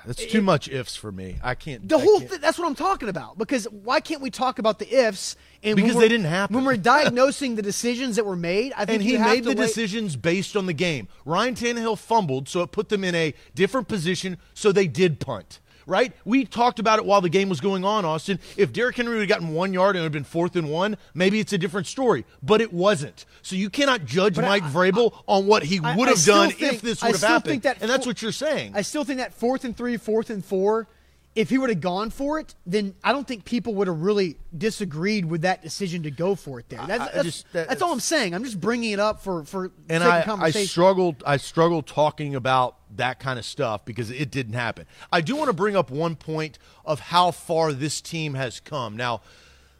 That's 0.07 0.25
too 0.27 0.43
much 0.43 0.69
ifs 0.69 0.97
for 0.97 1.11
me. 1.11 1.37
I 1.43 1.55
can't. 1.55 1.89
the 1.89 1.97
I 1.97 2.01
whole 2.03 2.19
can't- 2.19 2.31
thing, 2.31 2.41
that's 2.41 2.59
what 2.59 2.67
I'm 2.67 2.75
talking 2.75 3.09
about. 3.09 3.39
Because 3.39 3.65
why 3.71 4.01
can't 4.01 4.21
we 4.21 4.31
talk 4.31 4.59
about 4.59 4.79
the 4.79 4.93
ifs? 5.07 5.37
And 5.63 5.77
Because 5.77 5.97
they 5.97 6.09
didn't 6.09 6.27
happen. 6.27 6.55
When 6.57 6.65
we're 6.67 6.77
diagnosing 6.99 7.55
the 7.55 7.63
decisions 7.63 8.17
that 8.17 8.27
were 8.27 8.37
made, 8.37 8.73
I 8.77 8.85
think 8.85 9.01
and 9.01 9.03
he 9.03 9.17
made 9.17 9.45
the 9.45 9.51
wait- 9.51 9.57
decisions 9.57 10.17
based 10.17 10.57
on 10.57 10.67
the 10.67 10.73
game. 10.75 11.09
Ryan 11.25 11.55
Tannehill 11.55 11.97
fumbled, 11.99 12.49
so 12.49 12.61
it 12.63 12.71
put 12.71 12.91
them 12.91 13.03
in 13.05 13.15
a 13.15 13.33
different 13.55 13.89
position, 13.89 14.37
so 14.53 14.73
they 14.73 14.87
did 14.87 15.21
punt. 15.21 15.59
Right? 15.87 16.13
We 16.25 16.45
talked 16.45 16.79
about 16.79 16.99
it 16.99 17.05
while 17.05 17.21
the 17.21 17.29
game 17.29 17.49
was 17.49 17.61
going 17.61 17.85
on, 17.85 18.05
Austin. 18.05 18.39
If 18.57 18.73
Derrick 18.73 18.97
Henry 18.97 19.15
would 19.15 19.21
have 19.21 19.29
gotten 19.29 19.55
one 19.55 19.73
yard 19.73 19.97
and 19.97 20.01
it 20.01 20.03
would 20.03 20.07
have 20.07 20.13
been 20.13 20.25
fourth 20.25 20.57
and 20.57 20.71
one, 20.71 20.97
maybe 21.13 21.41
it's 21.41 21.53
a 21.53 21.59
different 21.59 21.87
story. 21.87 22.25
But 22.43 22.61
it 22.61 22.73
wasn't. 22.73 23.27
So 23.43 23.55
you 23.57 23.69
cannot 23.69 24.05
judge 24.07 24.35
But 24.37 24.45
I- 24.45 24.61
Mike 24.61 24.65
Vrabel 24.65 25.13
on 25.27 25.47
what 25.47 25.65
he 25.65 25.81
would 25.81 25.89
I 26.09 26.11
have 26.11 26.25
done 26.25 26.51
think- 26.51 26.75
if 26.75 26.81
this 26.83 27.03
I 27.03 27.09
would 27.09 27.17
have 27.21 27.29
happened. 27.29 27.63
that 27.63 27.79
and 27.83 27.91
that's 27.91 28.07
what 28.07 28.23
you're 28.23 28.33
saying. 28.33 28.73
I 28.75 28.83
still 28.83 29.05
think 29.05 29.19
that 29.19 29.35
fourth 29.35 29.65
and 29.65 29.77
three, 29.77 29.97
fourth 29.99 30.31
and 30.31 30.45
four, 30.45 30.87
if 31.35 31.51
he 31.51 31.59
would 31.59 31.69
have 31.71 31.81
gone 31.81 32.11
for 32.11 32.39
it, 32.39 32.55
then 32.65 32.95
I 33.03 33.13
don't 33.13 33.27
think 33.27 33.45
people 33.45 33.75
would 33.75 33.89
have 33.89 34.01
really 34.03 34.37
disagreed 34.57 35.25
with 35.25 35.43
that 35.43 35.63
decision 35.63 36.05
to 36.05 36.11
go 36.11 36.35
for 36.37 36.61
it 36.61 36.69
there. 36.69 36.85
That's, 36.87 37.01
I- 37.03 37.07
I 37.07 37.11
that's, 37.13 37.25
just- 37.25 37.53
that- 37.53 37.69
that's 37.69 37.83
all 37.83 37.93
I'm 37.93 38.01
saying. 38.01 38.35
I'm 38.35 38.45
just 38.45 38.61
bringing 38.61 38.93
it 38.93 39.01
up 39.01 39.21
for 39.21 39.45
for 39.45 39.73
and 39.89 40.03
I, 40.05 40.23
I 40.41 40.51
struggled 40.69 41.23
I 41.27 41.37
struggled 41.39 41.87
talking 41.87 42.35
about 42.37 42.77
that 42.97 43.19
kind 43.19 43.39
of 43.39 43.45
stuff 43.45 43.85
because 43.85 44.11
it 44.11 44.31
didn't 44.31 44.53
happen. 44.55 44.87
I 45.13 45.21
do 45.21 45.35
want 45.35 45.49
to 45.49 45.53
bring 45.53 45.75
up 45.75 45.91
one 45.91 46.15
point 46.15 46.59
of 46.85 47.01
how 47.01 47.33
far 47.33 47.73
this 47.73 48.01
team 48.01 48.35
has 48.35 48.61
come. 48.61 48.97
Now, 48.97 49.21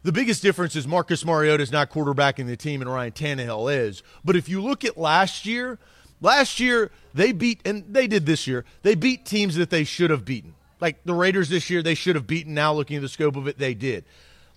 the 0.03 0.11
biggest 0.11 0.41
difference 0.41 0.75
is 0.75 0.85
Marcus 0.85 1.23
Mariota 1.23 1.63
is 1.63 1.71
not 1.71 1.89
quarterbacking 1.89 2.45
the 2.47 2.57
team 2.57 2.81
and 2.81 2.91
Ryan 2.91 3.13
Tannehill 3.13 3.73
is. 3.73 4.03
But 4.25 4.35
if 4.35 4.49
you 4.49 4.61
look 4.61 4.83
at 4.83 4.97
last 4.97 5.45
year, 5.45 5.79
last 6.19 6.59
year 6.59 6.91
they 7.13 7.31
beat 7.31 7.61
and 7.65 7.85
they 7.87 8.07
did 8.07 8.25
this 8.25 8.45
year. 8.45 8.65
They 8.83 8.95
beat 8.95 9.25
teams 9.25 9.55
that 9.55 9.69
they 9.69 9.85
should 9.85 10.09
have 10.09 10.25
beaten. 10.25 10.55
Like 10.79 11.03
the 11.03 11.13
Raiders 11.13 11.49
this 11.49 11.69
year, 11.69 11.81
they 11.81 11.95
should 11.95 12.15
have 12.15 12.27
beaten. 12.27 12.53
Now 12.53 12.73
looking 12.73 12.97
at 12.97 13.01
the 13.01 13.09
scope 13.09 13.35
of 13.35 13.47
it, 13.47 13.57
they 13.57 13.73
did. 13.73 14.05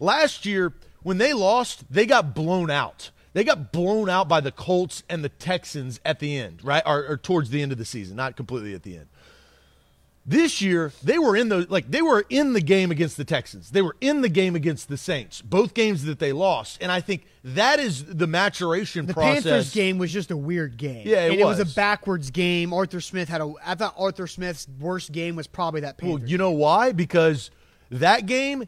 Last 0.01 0.47
year, 0.47 0.75
when 1.03 1.19
they 1.19 1.33
lost, 1.33 1.85
they 1.91 2.07
got 2.07 2.35
blown 2.35 2.71
out. 2.71 3.11
They 3.33 3.45
got 3.45 3.73
blown 3.73 4.09
out 4.09 4.29
by 4.29 4.41
the 4.41 4.51
Colts 4.51 5.03
and 5.09 5.23
the 5.23 5.29
Texans 5.29 6.01
at 6.05 6.19
the 6.19 6.37
end, 6.37 6.65
right? 6.65 6.83
Or, 6.85 7.07
or 7.07 7.17
towards 7.17 7.51
the 7.51 7.63
end 7.63 7.73
of 7.73 7.79
the 7.79 7.85
season, 7.85 8.17
not 8.17 8.37
completely 8.37 8.75
at 8.75 8.83
the 8.83 8.97
end. 8.97 9.07
This 10.29 10.61
year, 10.61 10.93
they 11.03 11.19
were 11.19 11.35
in 11.35 11.49
the 11.49 11.67
like 11.71 11.91
they 11.91 12.03
were 12.03 12.23
in 12.29 12.53
the 12.53 12.61
game 12.61 12.91
against 12.91 13.17
the 13.17 13.25
Texans. 13.25 13.71
They 13.71 13.81
were 13.81 13.97
in 14.03 14.21
the 14.21 14.29
game 14.29 14.55
against 14.55 14.91
the 14.91 14.99
Saints. 14.99 15.41
Both 15.41 15.73
games 15.73 16.05
that 16.05 16.19
they 16.19 16.35
lost, 16.35 16.83
and 16.83 16.93
I 16.93 17.01
think 17.01 17.25
that 17.45 17.81
is 17.81 18.05
the 18.05 18.27
maturation 18.27 19.07
the 19.07 19.15
process. 19.15 19.45
Panthers 19.45 19.73
game 19.73 19.97
was 19.97 20.13
just 20.13 20.31
a 20.31 20.37
weird 20.37 20.77
game. 20.77 21.07
Yeah, 21.07 21.25
it 21.25 21.31
and 21.31 21.41
it 21.41 21.45
was 21.47 21.59
was. 21.59 21.73
a 21.73 21.75
backwards 21.75 22.31
game. 22.31 22.75
Arthur 22.75 23.01
Smith 23.01 23.31
had 23.31 23.41
a. 23.41 23.55
I 23.65 23.75
thought 23.75 23.95
Arthur 23.97 24.27
Smith's 24.27 24.69
worst 24.79 25.13
game 25.13 25.35
was 25.35 25.47
probably 25.47 25.81
that 25.81 25.97
Panthers. 25.97 26.21
Well, 26.21 26.29
you 26.29 26.37
know 26.37 26.51
why? 26.51 26.93
Because 26.93 27.51
that 27.91 28.27
game, 28.27 28.65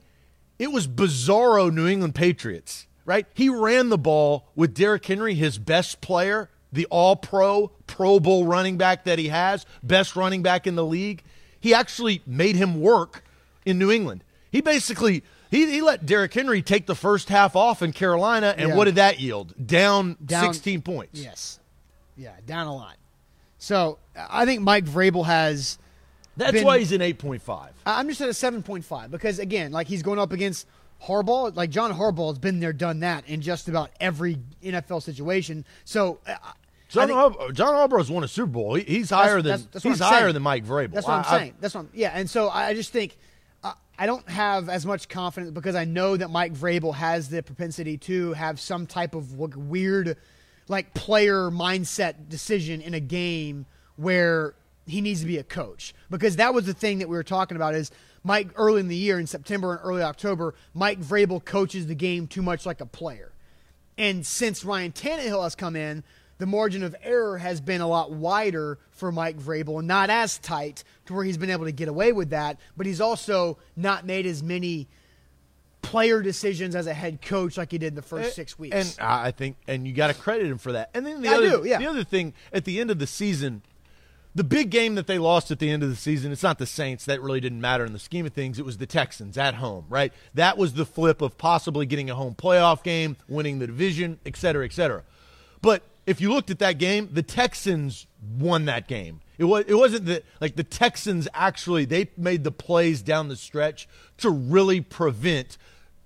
it 0.59 0.73
was 0.73 0.89
bizarro 0.89 1.71
New 1.71 1.87
England 1.87 2.15
Patriots, 2.15 2.87
right? 3.05 3.27
He 3.35 3.51
ran 3.51 3.91
the 3.91 3.99
ball 3.99 4.49
with 4.55 4.73
Derrick 4.73 5.05
Henry, 5.05 5.35
his 5.35 5.59
best 5.59 6.01
player, 6.01 6.49
the 6.73 6.87
all 6.87 7.17
pro, 7.17 7.69
Pro 7.87 8.19
Bowl 8.19 8.47
running 8.47 8.79
back 8.79 9.05
that 9.05 9.19
he 9.19 9.29
has, 9.29 9.67
best 9.83 10.17
running 10.17 10.43
back 10.43 10.67
in 10.67 10.75
the 10.75 10.87
league. 10.87 11.23
He 11.61 11.75
actually 11.75 12.23
made 12.27 12.57
him 12.57 12.81
work 12.81 13.23
in 13.67 13.79
New 13.79 13.91
England. 13.91 14.25
He 14.51 14.61
basically. 14.61 15.23
He, 15.51 15.69
he 15.69 15.81
let 15.83 16.07
Derrick 16.07 16.33
Henry 16.33 16.63
take 16.63 16.87
the 16.87 16.95
first 16.95 17.29
half 17.29 17.57
off 17.57 17.83
in 17.83 17.93
Carolina, 17.93 18.55
and 18.57 18.69
Yeah. 18.71 18.77
what 18.77 18.85
did 18.85 18.95
that 18.95 19.19
yield? 19.19 19.53
Down, 19.67 20.17
Down- 20.25 20.45
16 20.55 20.81
points. 20.81 21.19
Yes. 21.21 21.59
Yeah, 22.17 22.37
down 22.47 22.69
a 22.69 22.75
lot. 22.75 22.95
So 23.59 23.99
I 24.17 24.45
think 24.45 24.61
Mike 24.63 24.85
Vrabel 24.85 25.27
has. 25.27 25.77
That's 26.37 26.53
Been- 26.53 26.65
why 26.65 26.79
he's 26.79 26.93
an 26.93 27.01
8.5. 27.03 27.71
I- 27.85 27.99
I'm 27.99 28.09
just 28.09 28.21
at 28.21 28.29
a 28.29 28.33
7.5 28.33 29.11
because 29.11 29.41
again, 29.41 29.73
like 29.73 29.89
he's 29.89 30.03
going 30.05 30.21
up 30.21 30.31
against 30.33 30.67
Harbaugh. 31.05 31.55
Like 31.57 31.71
John 31.71 31.93
Harbaugh 31.93 32.29
has 32.29 32.39
been 32.39 32.61
there, 32.61 32.73
done 32.73 33.01
that 33.01 33.29
in 33.29 33.41
just 33.41 33.69
about 33.69 33.91
every 34.01 34.39
NFL 34.63 35.01
situation. 35.03 35.65
So. 35.85 36.21
Uh, 36.27 36.35
I 36.91 37.07
John, 37.07 37.07
think- 37.09 37.19
Harbaugh, 37.19 37.53
John 37.55 37.75
Harbaugh's 37.91 38.11
won 38.11 38.25
a 38.25 38.29
Super 38.29 38.47
Bowl. 38.47 38.75
He, 38.75 38.83
he's 38.85 39.11
higher 39.11 39.37
than 39.37 39.45
that's- 39.45 39.69
that's 39.73 39.85
he's 39.85 39.99
higher 40.01 40.23
saying. 40.23 40.35
than 40.35 40.43
Mike 40.43 40.65
Vrabel. 40.65 40.93
That's 40.93 41.07
what 41.07 41.15
I'm 41.15 41.25
I- 41.25 41.29
I- 41.37 41.39
saying. 41.39 41.55
That's 41.61 41.75
what 41.75 41.81
I'm, 41.83 41.89
yeah. 41.95 42.11
And 42.15 42.29
so 42.29 42.49
I 42.51 42.75
just 42.75 42.93
think 42.93 43.17
uh, 43.63 43.73
I 43.99 44.07
don't 44.07 44.29
have 44.29 44.69
as 44.69 44.85
much 44.87 45.09
confidence 45.09 45.53
because 45.53 45.75
I 45.75 45.85
know 45.85 46.17
that 46.17 46.31
Mike 46.31 46.55
Vrabel 46.55 46.95
has 46.95 47.29
the 47.29 47.43
propensity 47.43 47.97
to 47.99 48.33
have 48.33 48.59
some 48.59 48.87
type 48.87 49.15
of 49.15 49.35
weird, 49.35 50.17
like 50.69 50.95
player 50.95 51.51
mindset 51.51 52.29
decision 52.29 52.81
in 52.81 52.95
a 52.95 53.01
game 53.01 53.67
where 53.97 54.55
he 54.87 55.01
needs 55.01 55.21
to 55.21 55.27
be 55.27 55.37
a 55.39 55.45
coach 55.45 55.95
because 56.09 56.37
that 56.37 56.53
was 56.55 56.67
the 56.67 56.73
thing 56.75 56.99
that 56.99 57.09
we 57.09 57.15
were 57.17 57.23
talking 57.23 57.55
about 57.57 57.75
is 57.75 57.93
Mike 58.25 58.49
early 58.57 58.81
in 58.81 58.89
the 58.89 58.97
year 58.97 59.21
in 59.21 59.27
September 59.27 59.73
and 59.75 59.81
early 59.85 60.03
October 60.03 60.55
Mike 60.75 61.01
Vrabel 61.01 61.45
coaches 61.45 61.87
the 61.87 61.95
game 61.95 62.27
too 62.27 62.43
much 62.43 62.67
like 62.67 62.81
a 62.81 62.87
player. 62.87 63.31
And 63.99 64.27
since 64.27 64.65
Ryan 64.65 64.93
Tannehill 64.93 65.43
has 65.45 65.55
come 65.55 65.77
in, 65.77 66.03
the 66.41 66.47
margin 66.47 66.83
of 66.83 66.97
error 67.03 67.37
has 67.37 67.61
been 67.61 67.83
a 67.83 67.87
lot 67.87 68.11
wider 68.11 68.79
for 68.93 69.13
Mike 69.13 69.39
Vrabel 69.39 69.79
and 69.79 69.87
not 69.87 70.09
as 70.09 70.39
tight 70.39 70.83
to 71.05 71.13
where 71.13 71.23
he's 71.23 71.37
been 71.37 71.51
able 71.51 71.67
to 71.67 71.73
get 71.73 71.87
away 71.87 72.13
with 72.13 72.31
that. 72.31 72.59
But 72.79 72.87
he's 72.87 73.01
also 73.01 73.59
not 73.77 74.07
made 74.07 74.25
as 74.25 74.43
many 74.43 74.89
player 75.83 76.23
decisions 76.23 76.75
as 76.75 76.87
a 76.87 76.95
head 76.95 77.21
coach 77.21 77.59
like 77.59 77.71
he 77.71 77.79
did 77.79 77.89
in 77.89 77.95
the 77.95 78.03
first 78.03 78.31
eh, 78.31 78.33
six 78.33 78.59
weeks. 78.59 78.75
And 78.75 79.07
I 79.07 79.33
think, 79.33 79.59
and 79.69 79.87
you 79.87 79.93
got 79.93 80.07
to 80.07 80.15
credit 80.15 80.47
him 80.47 80.57
for 80.57 80.73
that. 80.73 80.89
And 80.95 81.07
then 81.07 81.21
the 81.21 81.29
I 81.29 81.35
other, 81.35 81.51
do, 81.51 81.69
yeah. 81.69 81.79
the 81.79 81.87
other 81.87 82.05
thing 82.05 82.33
at 82.55 82.65
the 82.65 82.81
end 82.81 82.91
of 82.91 82.99
the 82.99 83.07
season, 83.07 83.61
the 84.35 84.45
big 84.45 84.71
game 84.71 84.95
that 84.95 85.07
they 85.07 85.19
lost 85.19 85.51
at 85.51 85.59
the 85.59 85.69
end 85.69 85.83
of 85.83 85.91
the 85.91 85.97
season, 85.97 86.33
it's 86.33 86.43
not 86.43 86.59
the 86.59 86.67
Saints. 86.67 87.05
That 87.05 87.21
really 87.21 87.41
didn't 87.41 87.61
matter 87.61 87.85
in 87.85 87.93
the 87.93 87.99
scheme 87.99 88.25
of 88.25 88.33
things. 88.33 88.59
It 88.59 88.65
was 88.65 88.79
the 88.79 88.87
Texans 88.87 89.37
at 89.37 89.57
home, 89.57 89.85
right? 89.91 90.11
That 90.33 90.57
was 90.57 90.73
the 90.73 90.87
flip 90.87 91.21
of 91.21 91.37
possibly 91.37 91.85
getting 91.85 92.09
a 92.09 92.15
home 92.15 92.35
playoff 92.35 92.83
game, 92.83 93.19
winning 93.29 93.59
the 93.59 93.67
division, 93.67 94.21
et 94.25 94.37
cetera, 94.37 94.65
et 94.65 94.73
cetera. 94.73 95.03
But 95.61 95.83
if 96.07 96.21
you 96.21 96.33
looked 96.33 96.51
at 96.51 96.59
that 96.61 96.79
game, 96.79 97.09
the 97.13 97.23
Texans 97.23 98.07
won 98.39 98.65
that 98.67 98.89
game. 98.89 99.21
It 99.39 99.45
was 99.45 99.65
it 99.67 99.75
wasn't 99.75 100.07
that 100.07 100.25
like 100.41 100.57
the 100.57 100.65
Texans 100.65 101.27
actually 101.33 101.85
they 101.85 102.11
made 102.17 102.45
the 102.45 102.51
plays 102.51 103.01
down 103.03 103.29
the 103.29 103.37
stretch 103.37 103.89
to 104.19 104.31
really 104.31 104.81
prevent 104.81 105.57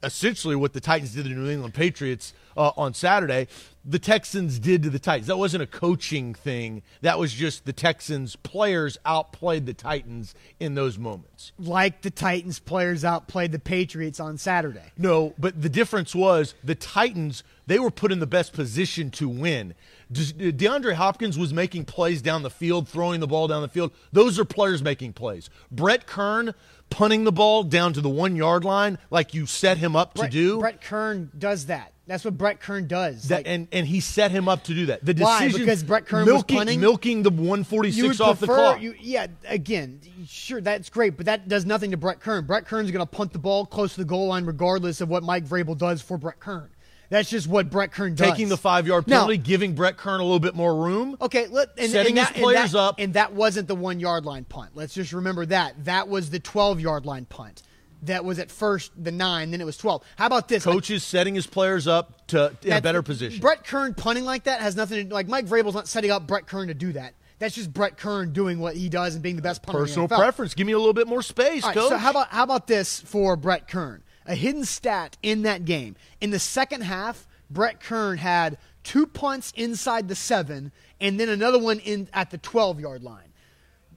essentially 0.04 0.54
what 0.56 0.72
the 0.72 0.80
Titans 0.80 1.14
did 1.14 1.24
to 1.24 1.28
the 1.30 1.34
New 1.34 1.50
England 1.50 1.74
Patriots 1.74 2.32
uh, 2.56 2.72
on 2.76 2.94
Saturday. 2.94 3.48
The 3.84 3.98
Texans 3.98 4.58
did 4.58 4.82
to 4.84 4.90
the 4.90 4.98
Titans. 4.98 5.26
That 5.26 5.36
wasn't 5.36 5.62
a 5.62 5.66
coaching 5.66 6.34
thing. 6.34 6.82
That 7.02 7.18
was 7.18 7.32
just 7.32 7.66
the 7.66 7.72
Texans 7.72 8.34
players 8.36 8.96
outplayed 9.04 9.66
the 9.66 9.74
Titans 9.74 10.34
in 10.58 10.74
those 10.74 10.98
moments. 10.98 11.52
like 11.58 12.02
the 12.02 12.10
Titans 12.10 12.58
players 12.58 13.04
outplayed 13.04 13.52
the 13.52 13.58
Patriots 13.58 14.20
on 14.20 14.38
Saturday. 14.38 14.92
No, 14.96 15.34
but 15.38 15.60
the 15.60 15.68
difference 15.68 16.14
was 16.14 16.54
the 16.64 16.74
Titans, 16.74 17.44
they 17.66 17.78
were 17.78 17.90
put 17.90 18.10
in 18.12 18.20
the 18.20 18.26
best 18.26 18.52
position 18.52 19.10
to 19.12 19.28
win. 19.28 19.74
De- 20.14 20.48
uh, 20.48 20.52
DeAndre 20.52 20.94
Hopkins 20.94 21.36
was 21.38 21.52
making 21.52 21.84
plays 21.84 22.22
down 22.22 22.42
the 22.42 22.50
field, 22.50 22.88
throwing 22.88 23.20
the 23.20 23.26
ball 23.26 23.48
down 23.48 23.62
the 23.62 23.68
field. 23.68 23.92
Those 24.12 24.38
are 24.38 24.44
players 24.44 24.82
making 24.82 25.12
plays. 25.12 25.50
Brett 25.70 26.06
Kern 26.06 26.54
punting 26.90 27.24
the 27.24 27.32
ball 27.32 27.64
down 27.64 27.92
to 27.94 28.00
the 28.00 28.08
one 28.08 28.36
yard 28.36 28.64
line 28.64 28.98
like 29.10 29.34
you 29.34 29.46
set 29.46 29.78
him 29.78 29.96
up 29.96 30.14
Brett, 30.14 30.30
to 30.30 30.36
do. 30.36 30.60
Brett 30.60 30.80
Kern 30.80 31.30
does 31.36 31.66
that. 31.66 31.92
That's 32.06 32.22
what 32.24 32.36
Brett 32.36 32.60
Kern 32.60 32.86
does. 32.86 33.28
that, 33.28 33.38
Like, 33.38 33.48
and, 33.48 33.66
and 33.72 33.86
he 33.86 34.00
set 34.00 34.30
him 34.30 34.46
up 34.46 34.64
to 34.64 34.74
do 34.74 34.86
that. 34.86 35.04
The 35.04 35.14
Why? 35.14 35.44
decision 35.44 35.64
Because 35.66 35.82
Brett 35.82 36.04
Kern 36.04 36.26
was 36.26 36.34
milking, 36.34 36.56
punting? 36.58 36.80
milking 36.80 37.22
the 37.22 37.30
you 37.30 37.38
146 37.38 38.18
would 38.18 38.20
off 38.20 38.40
the 38.40 38.46
prefer, 38.46 38.60
clock. 38.60 38.82
You, 38.82 38.94
yeah, 39.00 39.28
again, 39.48 40.00
sure, 40.28 40.60
that's 40.60 40.90
great, 40.90 41.16
but 41.16 41.26
that 41.26 41.48
does 41.48 41.64
nothing 41.64 41.92
to 41.92 41.96
Brett 41.96 42.20
Kern. 42.20 42.44
Brett 42.44 42.66
Kern's 42.66 42.90
going 42.90 43.04
to 43.04 43.10
punt 43.10 43.32
the 43.32 43.38
ball 43.38 43.64
close 43.64 43.94
to 43.94 44.00
the 44.00 44.04
goal 44.04 44.26
line 44.26 44.44
regardless 44.44 45.00
of 45.00 45.08
what 45.08 45.22
Mike 45.22 45.46
Vrabel 45.46 45.78
does 45.78 46.02
for 46.02 46.18
Brett 46.18 46.40
Kern. 46.40 46.68
That's 47.14 47.30
just 47.30 47.46
what 47.46 47.70
Brett 47.70 47.92
Kern 47.92 48.16
does. 48.16 48.28
Taking 48.28 48.48
the 48.48 48.56
five 48.56 48.88
yard 48.88 49.06
Now- 49.06 49.18
penalty, 49.18 49.36
giving 49.36 49.76
Brett 49.76 49.96
Kern 49.96 50.18
a 50.18 50.24
little 50.24 50.40
bit 50.40 50.56
more 50.56 50.74
room. 50.74 51.16
Okay, 51.20 51.46
let, 51.46 51.68
and, 51.78 51.88
Setting 51.88 52.18
and 52.18 52.26
his 52.26 52.28
that, 52.34 52.42
players 52.42 52.60
and 52.60 52.70
that, 52.72 52.78
up. 52.78 52.94
and 52.98 53.14
that 53.14 53.32
wasn't 53.34 53.68
the 53.68 53.76
one 53.76 54.00
yard 54.00 54.24
line 54.24 54.42
punt. 54.42 54.72
Let's 54.74 54.94
just 54.94 55.12
remember 55.12 55.46
that. 55.46 55.84
That 55.84 56.08
was 56.08 56.30
the 56.30 56.40
12 56.40 56.80
yard 56.80 57.06
line 57.06 57.24
punt. 57.26 57.62
That 58.02 58.24
was 58.24 58.40
at 58.40 58.50
first 58.50 58.90
the 59.00 59.12
nine, 59.12 59.52
then 59.52 59.60
it 59.60 59.64
was 59.64 59.76
12. 59.76 60.02
How 60.16 60.26
about 60.26 60.48
this? 60.48 60.64
Coach 60.64 60.90
is 60.90 61.04
setting 61.04 61.36
his 61.36 61.46
players 61.46 61.86
up 61.86 62.26
to 62.28 62.52
in 62.64 62.72
a 62.72 62.80
better 62.80 63.00
position. 63.00 63.40
Brett 63.40 63.62
Kern 63.64 63.94
punting 63.94 64.24
like 64.24 64.42
that 64.44 64.60
has 64.60 64.74
nothing 64.74 65.08
to 65.08 65.14
like. 65.14 65.28
Mike 65.28 65.46
Vrabel's 65.46 65.74
not 65.74 65.86
setting 65.86 66.10
up 66.10 66.26
Brett 66.26 66.48
Kern 66.48 66.66
to 66.66 66.74
do 66.74 66.94
that. 66.94 67.14
That's 67.38 67.54
just 67.54 67.72
Brett 67.72 67.96
Kern 67.96 68.32
doing 68.32 68.58
what 68.58 68.74
he 68.74 68.88
does 68.88 69.14
and 69.14 69.22
being 69.22 69.36
the 69.36 69.42
best 69.42 69.62
punter. 69.62 69.78
in 69.78 69.84
the 69.84 69.88
Personal 69.88 70.08
preference. 70.08 70.54
Give 70.54 70.66
me 70.66 70.72
a 70.72 70.78
little 70.78 70.92
bit 70.92 71.06
more 71.06 71.22
space, 71.22 71.62
right, 71.64 71.74
coach. 71.74 71.90
so 71.90 71.96
how 71.96 72.10
about 72.10 72.28
how 72.28 72.42
about 72.42 72.66
this 72.66 73.00
for 73.00 73.36
Brett 73.36 73.68
Kern? 73.68 74.02
A 74.26 74.34
hidden 74.34 74.64
stat 74.64 75.16
in 75.22 75.42
that 75.42 75.64
game. 75.64 75.96
In 76.20 76.30
the 76.30 76.38
second 76.38 76.82
half, 76.82 77.26
Brett 77.50 77.80
Kern 77.80 78.18
had 78.18 78.58
two 78.82 79.06
punts 79.06 79.52
inside 79.56 80.08
the 80.08 80.14
seven, 80.14 80.72
and 81.00 81.20
then 81.20 81.28
another 81.28 81.58
one 81.58 81.78
in 81.80 82.08
at 82.12 82.30
the 82.30 82.38
twelve 82.38 82.80
yard 82.80 83.02
line. 83.02 83.32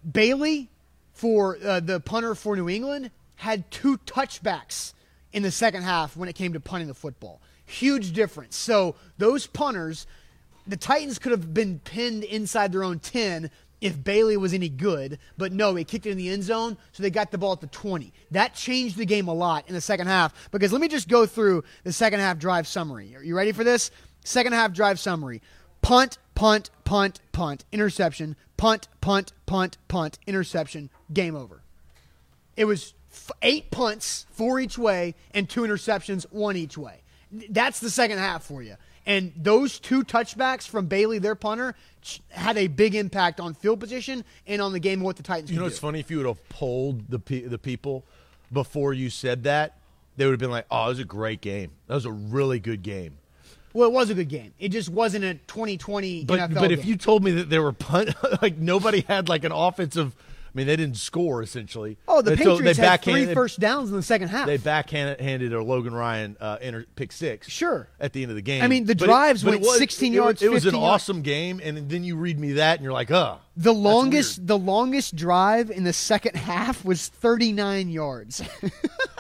Bailey, 0.10 0.70
for 1.14 1.58
uh, 1.64 1.80
the 1.80 2.00
punter 2.00 2.36
for 2.36 2.56
New 2.56 2.70
England, 2.70 3.12
had 3.36 3.70
two 3.72 3.98
touchbacks 4.00 4.94
in 5.32 5.44
the 5.44 5.52
second 5.52 5.84
half 5.84 6.18
when 6.18 6.30
it 6.30 6.34
came 6.34 6.54
to 6.54 6.60
punting 6.60 6.88
the 6.88 6.94
football. 6.94 7.42
Huge 7.66 8.14
difference. 8.14 8.56
So 8.56 8.96
those 9.18 9.48
punters, 9.48 10.08
the 10.66 10.78
Titans 10.78 11.20
could 11.20 11.32
have 11.32 11.54
been 11.54 11.80
pinned 11.80 12.24
inside 12.24 12.72
their 12.72 12.84
own 12.84 13.00
10 13.00 13.50
if 13.80 14.04
Bailey 14.04 14.38
was 14.38 14.54
any 14.54 14.70
good, 14.70 15.20
but 15.38 15.52
no, 15.52 15.76
he 15.76 15.84
kicked 15.84 16.06
it 16.06 16.12
in 16.12 16.18
the 16.18 16.30
end 16.30 16.44
zone, 16.44 16.78
so 16.92 17.04
they 17.04 17.10
got 17.10 17.32
the 17.32 17.38
ball 17.38 17.54
at 17.54 17.62
the 17.62 17.68
20. 17.68 18.12
That 18.32 18.54
changed 18.56 18.98
the 18.98 19.06
game 19.06 19.28
a 19.28 19.34
lot 19.34 19.68
in 19.68 19.74
the 19.74 19.82
second 19.82 20.08
half 20.08 20.50
because 20.52 20.72
let 20.72 20.82
me 20.82 20.88
just 20.88 21.08
go 21.08 21.26
through 21.26 21.64
the 21.84 21.94
second 21.94 22.20
half 22.20 22.40
drive 22.40 22.68
summary. 22.68 23.16
Are 23.16 23.24
you 23.24 23.36
ready 23.36 23.52
for 23.52 23.64
this? 23.64 23.92
Second 24.24 24.54
half 24.54 24.74
drive 24.74 25.00
summary. 25.00 25.42
Punt, 25.82 26.18
punt, 26.34 26.70
punt, 26.84 27.20
punt, 27.32 27.66
interception, 27.72 28.36
punt, 28.58 28.88
punt, 29.00 29.32
punt, 29.46 29.78
punt, 29.88 30.18
interception, 30.26 30.90
game 31.14 31.36
over. 31.36 31.62
It 32.56 32.66
was 32.66 32.96
f- 33.12 33.32
eight 33.44 33.70
punts, 33.70 34.26
four 34.32 34.60
each 34.60 34.78
way, 34.78 35.14
and 35.32 35.48
two 35.48 35.62
interceptions, 35.62 36.26
one 36.32 36.58
each 36.58 36.78
way. 36.78 37.02
That's 37.50 37.80
the 37.80 37.90
second 37.90 38.18
half 38.18 38.44
for 38.44 38.64
you. 38.64 38.76
And 39.08 39.32
those 39.38 39.80
two 39.80 40.04
touchbacks 40.04 40.68
from 40.68 40.86
Bailey, 40.88 41.18
their 41.18 41.34
punter, 41.34 41.74
had 42.30 42.58
a 42.58 42.68
big 42.68 42.94
impact 42.94 43.40
on 43.40 43.54
field 43.54 43.80
position 43.80 44.24
and 44.46 44.62
on 44.62 44.74
the 44.74 44.80
game 44.80 45.00
what 45.00 45.16
the 45.16 45.24
Titans 45.24 45.50
You 45.50 45.56
know, 45.58 45.64
do. 45.64 45.68
it's 45.70 45.80
funny 45.80 46.00
if 46.02 46.12
you 46.12 46.18
would 46.18 46.26
have 46.26 46.48
polled 46.50 47.10
the 47.10 47.18
pe- 47.18 47.44
the 47.44 47.58
people 47.58 48.04
before 48.52 48.94
you 48.94 49.10
said 49.10 49.44
that, 49.44 49.78
they 50.18 50.26
would 50.26 50.32
have 50.34 50.40
been 50.40 50.52
like, 50.52 50.66
"Oh, 50.70 50.86
it 50.86 50.90
was 50.90 51.00
a 51.00 51.06
great 51.06 51.40
game. 51.42 51.72
That 51.88 51.96
was 51.96 52.06
a 52.06 52.12
really 52.12 52.60
good 52.60 52.84
game." 52.84 53.18
Well, 53.74 53.88
it 53.88 53.94
was 53.94 54.10
a 54.10 54.14
good 54.14 54.30
game. 54.30 54.54
It 54.60 54.70
just 54.70 54.90
wasn't 54.90 55.24
a 55.24 55.36
2020 55.36 56.26
But 56.26 56.40
NFL 56.40 56.56
but 56.56 56.72
if 56.72 56.86
you 56.86 56.98
told 56.98 57.24
me 57.24 57.32
that 57.32 57.50
there 57.50 57.62
were 57.62 57.74
punt, 57.74 58.10
like 58.42 58.58
nobody 58.58 59.02
had 59.08 59.30
like 59.30 59.44
an 59.46 59.52
offensive. 59.54 60.16
I 60.58 60.62
mean, 60.62 60.66
they 60.68 60.76
didn't 60.76 60.98
score 60.98 61.44
essentially. 61.44 62.00
oh, 62.08 62.24
the 62.24 62.32
so 62.32 62.36
Patriots 62.58 62.80
they 62.80 62.84
had 62.88 63.04
three 63.04 63.32
first 63.36 63.60
downs 63.60 63.92
in 63.92 63.96
the 63.96 64.02
second 64.02 64.30
half. 64.30 64.48
They 64.48 64.58
backhanded 64.58 65.54
a 65.54 65.62
Logan 65.62 65.94
Ryan 65.94 66.36
uh, 66.40 66.58
inter- 66.60 66.88
pick 66.96 67.12
six. 67.12 67.48
Sure. 67.48 67.88
At 68.00 68.14
the 68.14 68.24
end 68.24 68.32
of 68.32 68.36
the 68.38 68.42
game. 68.42 68.64
I 68.64 68.68
mean, 68.68 68.86
the 68.86 68.96
But 68.96 69.06
drives 69.06 69.44
but 69.44 69.52
went 69.52 69.62
was- 69.62 69.78
16 69.78 70.14
it 70.14 70.16
yards, 70.16 70.42
It 70.42 70.50
was 70.52 70.66
an 70.66 70.74
yards. 70.74 70.84
awesome 71.04 71.22
game, 71.22 71.62
and 71.64 71.88
then 71.90 72.04
you 72.04 72.16
read 72.16 72.40
me 72.40 72.54
that, 72.54 72.78
and 72.80 72.84
you're 72.84 72.92
like, 72.92 73.12
"Uh." 73.12 73.36
The 73.56 73.72
longest 73.72 74.48
the 74.48 74.58
longest 74.58 75.16
drive 75.16 75.70
in 75.70 75.84
the 75.84 75.94
second 75.94 76.36
half 76.36 76.84
was 76.84 77.08
39 77.08 77.90
yards. 77.90 78.42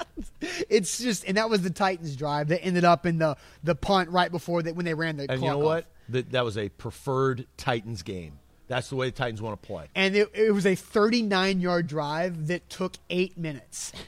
it's 0.69 0.97
just 0.99 1.23
and 1.25 1.37
that 1.37 1.49
was 1.49 1.61
the 1.61 1.69
Titans 1.69 2.15
drive 2.15 2.47
that 2.49 2.63
ended 2.63 2.83
up 2.83 3.05
in 3.05 3.17
the 3.17 3.35
the 3.63 3.75
punt 3.75 4.09
right 4.09 4.31
before 4.31 4.63
that 4.63 4.75
when 4.75 4.85
they 4.85 4.93
ran 4.93 5.17
the 5.17 5.23
And 5.29 5.39
clock 5.39 5.41
you 5.41 5.47
know 5.49 5.57
what? 5.59 5.83
off. 5.83 5.89
That 6.09 6.31
that 6.31 6.45
was 6.45 6.57
a 6.57 6.69
preferred 6.69 7.45
Titans 7.57 8.01
game. 8.01 8.39
That's 8.67 8.89
the 8.89 8.95
way 8.95 9.07
the 9.07 9.15
Titans 9.15 9.41
want 9.41 9.61
to 9.61 9.65
play. 9.65 9.85
And 9.95 10.15
it, 10.15 10.29
it 10.33 10.51
was 10.51 10.65
a 10.65 10.75
39 10.75 11.61
yard 11.61 11.87
drive 11.87 12.47
that 12.47 12.69
took 12.69 12.95
8 13.09 13.37
minutes. 13.37 13.93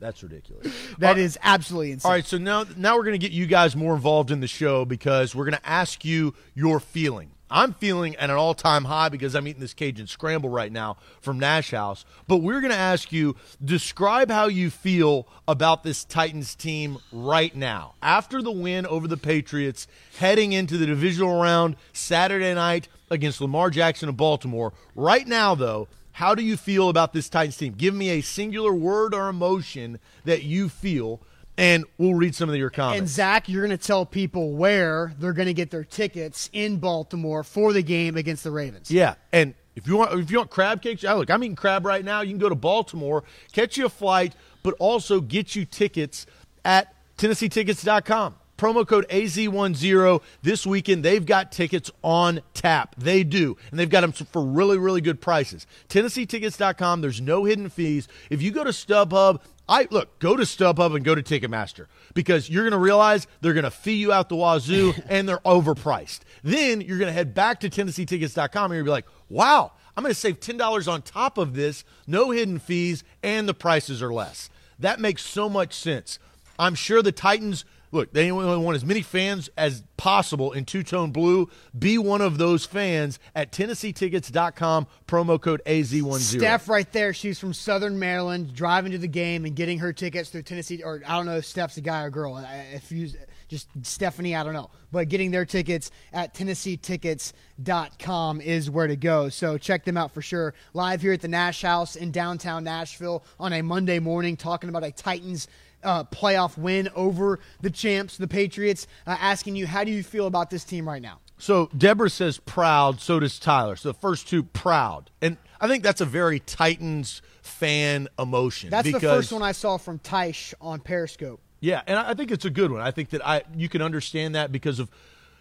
That's 0.00 0.22
ridiculous. 0.22 0.66
That 0.98 1.18
is 1.18 1.38
absolutely 1.42 1.92
insane. 1.92 2.08
All 2.08 2.14
right, 2.14 2.24
so 2.24 2.38
now 2.38 2.64
now 2.76 2.96
we're 2.96 3.04
going 3.04 3.20
to 3.20 3.26
get 3.26 3.32
you 3.32 3.46
guys 3.46 3.76
more 3.76 3.94
involved 3.94 4.30
in 4.30 4.40
the 4.40 4.46
show 4.46 4.86
because 4.86 5.34
we're 5.34 5.44
going 5.44 5.58
to 5.58 5.68
ask 5.68 6.06
you 6.06 6.34
your 6.54 6.80
feeling. 6.80 7.32
I'm 7.50 7.74
feeling 7.74 8.14
at 8.16 8.30
an 8.30 8.36
all-time 8.36 8.84
high 8.84 9.08
because 9.08 9.34
I'm 9.34 9.48
eating 9.48 9.60
this 9.60 9.74
Cajun 9.74 10.06
scramble 10.06 10.50
right 10.50 10.70
now 10.70 10.98
from 11.20 11.38
Nash 11.38 11.72
House. 11.72 12.04
But 12.28 12.38
we're 12.38 12.60
going 12.60 12.72
to 12.72 12.78
ask 12.78 13.10
you 13.12 13.36
describe 13.64 14.30
how 14.30 14.46
you 14.46 14.70
feel 14.70 15.26
about 15.48 15.82
this 15.82 16.04
Titans 16.04 16.54
team 16.54 16.98
right 17.10 17.54
now 17.54 17.94
after 18.02 18.40
the 18.40 18.52
win 18.52 18.86
over 18.86 19.08
the 19.08 19.16
Patriots, 19.16 19.88
heading 20.18 20.52
into 20.52 20.76
the 20.76 20.86
divisional 20.86 21.40
round 21.40 21.76
Saturday 21.92 22.54
night 22.54 22.88
against 23.10 23.40
Lamar 23.40 23.70
Jackson 23.70 24.08
of 24.08 24.16
Baltimore. 24.16 24.72
Right 24.94 25.26
now, 25.26 25.54
though, 25.54 25.88
how 26.12 26.34
do 26.34 26.42
you 26.42 26.56
feel 26.56 26.88
about 26.88 27.12
this 27.12 27.28
Titans 27.28 27.56
team? 27.56 27.74
Give 27.76 27.94
me 27.94 28.10
a 28.10 28.20
singular 28.20 28.72
word 28.72 29.14
or 29.14 29.28
emotion 29.28 29.98
that 30.24 30.42
you 30.42 30.68
feel, 30.68 31.20
and 31.60 31.84
we'll 31.98 32.14
read 32.14 32.34
some 32.34 32.48
of 32.48 32.56
your 32.56 32.70
comments. 32.70 32.98
And. 32.98 33.08
Zach, 33.08 33.48
you're 33.48 33.64
going 33.64 33.76
to 33.76 33.86
tell 33.86 34.06
people 34.06 34.52
where 34.54 35.14
they're 35.18 35.34
going 35.34 35.46
to 35.46 35.54
get 35.54 35.70
their 35.70 35.84
tickets 35.84 36.48
in 36.52 36.78
Baltimore 36.78 37.44
for 37.44 37.72
the 37.72 37.82
game 37.82 38.16
against 38.16 38.44
the 38.44 38.50
Ravens. 38.50 38.90
yeah, 38.90 39.14
and 39.32 39.54
if 39.76 39.86
you 39.86 39.96
want, 39.96 40.18
if 40.18 40.30
you 40.30 40.38
want 40.38 40.50
crab 40.50 40.82
cakes, 40.82 41.02
yeah, 41.02 41.12
look, 41.12 41.30
I'm 41.30 41.44
eating 41.44 41.56
crab 41.56 41.84
right 41.84 42.04
now. 42.04 42.22
You 42.22 42.30
can 42.30 42.38
go 42.38 42.48
to 42.48 42.54
Baltimore, 42.54 43.24
catch 43.52 43.76
you 43.76 43.86
a 43.86 43.90
flight, 43.90 44.34
but 44.62 44.74
also 44.78 45.20
get 45.20 45.54
you 45.54 45.64
tickets 45.64 46.26
at 46.64 46.94
TennesseeTickets.com. 47.18 48.34
Promo 48.60 48.86
code 48.86 49.08
AZ10 49.08 50.20
this 50.42 50.66
weekend. 50.66 51.02
They've 51.02 51.24
got 51.24 51.50
tickets 51.50 51.90
on 52.04 52.42
tap. 52.52 52.94
They 52.98 53.24
do. 53.24 53.56
And 53.70 53.80
they've 53.80 53.88
got 53.88 54.02
them 54.02 54.12
for 54.12 54.44
really, 54.44 54.76
really 54.76 55.00
good 55.00 55.18
prices. 55.18 55.66
TennesseeTickets.com. 55.88 57.00
There's 57.00 57.22
no 57.22 57.44
hidden 57.44 57.70
fees. 57.70 58.06
If 58.28 58.42
you 58.42 58.50
go 58.50 58.62
to 58.62 58.70
StubHub, 58.70 59.40
I 59.66 59.88
look, 59.90 60.18
go 60.18 60.36
to 60.36 60.42
StubHub 60.42 60.94
and 60.94 61.02
go 61.02 61.14
to 61.14 61.22
Ticketmaster 61.22 61.86
because 62.12 62.50
you're 62.50 62.64
going 62.64 62.72
to 62.72 62.78
realize 62.78 63.26
they're 63.40 63.54
going 63.54 63.64
to 63.64 63.70
fee 63.70 63.94
you 63.94 64.12
out 64.12 64.28
the 64.28 64.36
wazoo 64.36 64.92
and 65.08 65.26
they're 65.26 65.38
overpriced. 65.38 66.20
Then 66.42 66.82
you're 66.82 66.98
going 66.98 67.08
to 67.08 67.14
head 67.14 67.32
back 67.32 67.60
to 67.60 67.70
TennesseeTickets.com 67.70 68.72
and 68.72 68.76
you're 68.76 68.84
going 68.84 68.84
to 68.84 68.84
be 68.84 68.90
like, 68.90 69.06
wow, 69.30 69.72
I'm 69.96 70.02
going 70.02 70.12
to 70.12 70.20
save 70.20 70.38
$10 70.38 70.86
on 70.86 71.00
top 71.00 71.38
of 71.38 71.54
this, 71.54 71.82
no 72.06 72.30
hidden 72.30 72.58
fees, 72.58 73.04
and 73.22 73.48
the 73.48 73.54
prices 73.54 74.02
are 74.02 74.12
less. 74.12 74.50
That 74.78 75.00
makes 75.00 75.24
so 75.24 75.48
much 75.48 75.72
sense. 75.72 76.18
I'm 76.58 76.74
sure 76.74 77.00
the 77.00 77.10
Titans 77.10 77.64
look, 77.92 78.12
they 78.12 78.30
only 78.30 78.64
want 78.64 78.76
as 78.76 78.84
many 78.84 79.02
fans 79.02 79.50
as 79.56 79.82
possible 79.96 80.52
in 80.52 80.64
two 80.64 80.82
tone 80.82 81.10
blue. 81.10 81.48
Be 81.78 81.98
one 81.98 82.20
of 82.20 82.38
those 82.38 82.64
fans 82.64 83.18
at 83.34 83.52
TennesseeTickets.com, 83.52 84.86
promo 85.06 85.40
code 85.40 85.62
AZ10. 85.66 86.18
Steph 86.18 86.68
right 86.68 86.90
there. 86.92 87.12
She's 87.12 87.38
from 87.38 87.52
Southern 87.52 87.98
Maryland, 87.98 88.54
driving 88.54 88.92
to 88.92 88.98
the 88.98 89.08
game 89.08 89.44
and 89.44 89.54
getting 89.54 89.80
her 89.80 89.92
tickets 89.92 90.30
through 90.30 90.40
Tennessee. 90.42 90.82
Or 90.82 91.02
I 91.06 91.16
don't 91.16 91.26
know 91.26 91.36
if 91.36 91.44
Steph's 91.44 91.76
a 91.76 91.82
guy 91.82 92.04
or 92.04 92.10
girl. 92.10 92.38
If 92.72 92.90
you 92.92 93.08
just 93.48 93.68
Stephanie, 93.82 94.36
I 94.36 94.44
don't 94.44 94.54
know. 94.54 94.70
But 94.92 95.08
getting 95.08 95.32
their 95.32 95.44
tickets 95.44 95.90
at 96.12 96.34
TennesseeTickets.com 96.34 98.40
is 98.40 98.70
where 98.70 98.86
to 98.86 98.96
go. 98.96 99.28
So 99.28 99.58
check 99.58 99.84
them 99.84 99.96
out 99.96 100.14
for 100.14 100.22
sure. 100.22 100.54
Live 100.72 101.02
here 101.02 101.12
at 101.12 101.20
the 101.20 101.26
Nash 101.28 101.62
House 101.62 101.96
in 101.96 102.12
downtown 102.12 102.62
Nashville 102.64 103.24
on 103.38 103.52
a 103.52 103.62
Monday 103.62 103.98
morning, 103.98 104.36
talking 104.36 104.70
about 104.70 104.84
a 104.84 104.92
Titans. 104.92 105.48
Uh, 105.82 106.04
playoff 106.04 106.58
win 106.58 106.88
over 106.94 107.38
the 107.60 107.70
champs, 107.70 108.16
the 108.16 108.28
Patriots. 108.28 108.86
Uh, 109.06 109.16
asking 109.18 109.56
you, 109.56 109.66
how 109.66 109.84
do 109.84 109.90
you 109.90 110.02
feel 110.02 110.26
about 110.26 110.50
this 110.50 110.64
team 110.64 110.86
right 110.86 111.02
now? 111.02 111.20
So 111.38 111.70
Deborah 111.76 112.10
says 112.10 112.38
proud, 112.38 113.00
so 113.00 113.18
does 113.18 113.38
Tyler. 113.38 113.74
So 113.76 113.88
the 113.88 113.98
first 113.98 114.28
two 114.28 114.42
proud. 114.42 115.10
And 115.22 115.38
I 115.58 115.68
think 115.68 115.82
that's 115.82 116.02
a 116.02 116.06
very 116.06 116.40
Titans 116.40 117.22
fan 117.40 118.08
emotion. 118.18 118.70
That's 118.70 118.86
because, 118.86 119.00
the 119.00 119.08
first 119.08 119.32
one 119.32 119.42
I 119.42 119.52
saw 119.52 119.78
from 119.78 119.98
Tysh 120.00 120.52
on 120.60 120.80
Periscope. 120.80 121.40
Yeah, 121.60 121.82
and 121.86 121.98
I 121.98 122.10
I 122.10 122.14
think 122.14 122.30
it's 122.30 122.44
a 122.44 122.50
good 122.50 122.70
one. 122.70 122.80
I 122.80 122.90
think 122.90 123.10
that 123.10 123.26
I 123.26 123.42
you 123.54 123.68
can 123.68 123.82
understand 123.82 124.34
that 124.34 124.52
because 124.52 124.78
of 124.78 124.90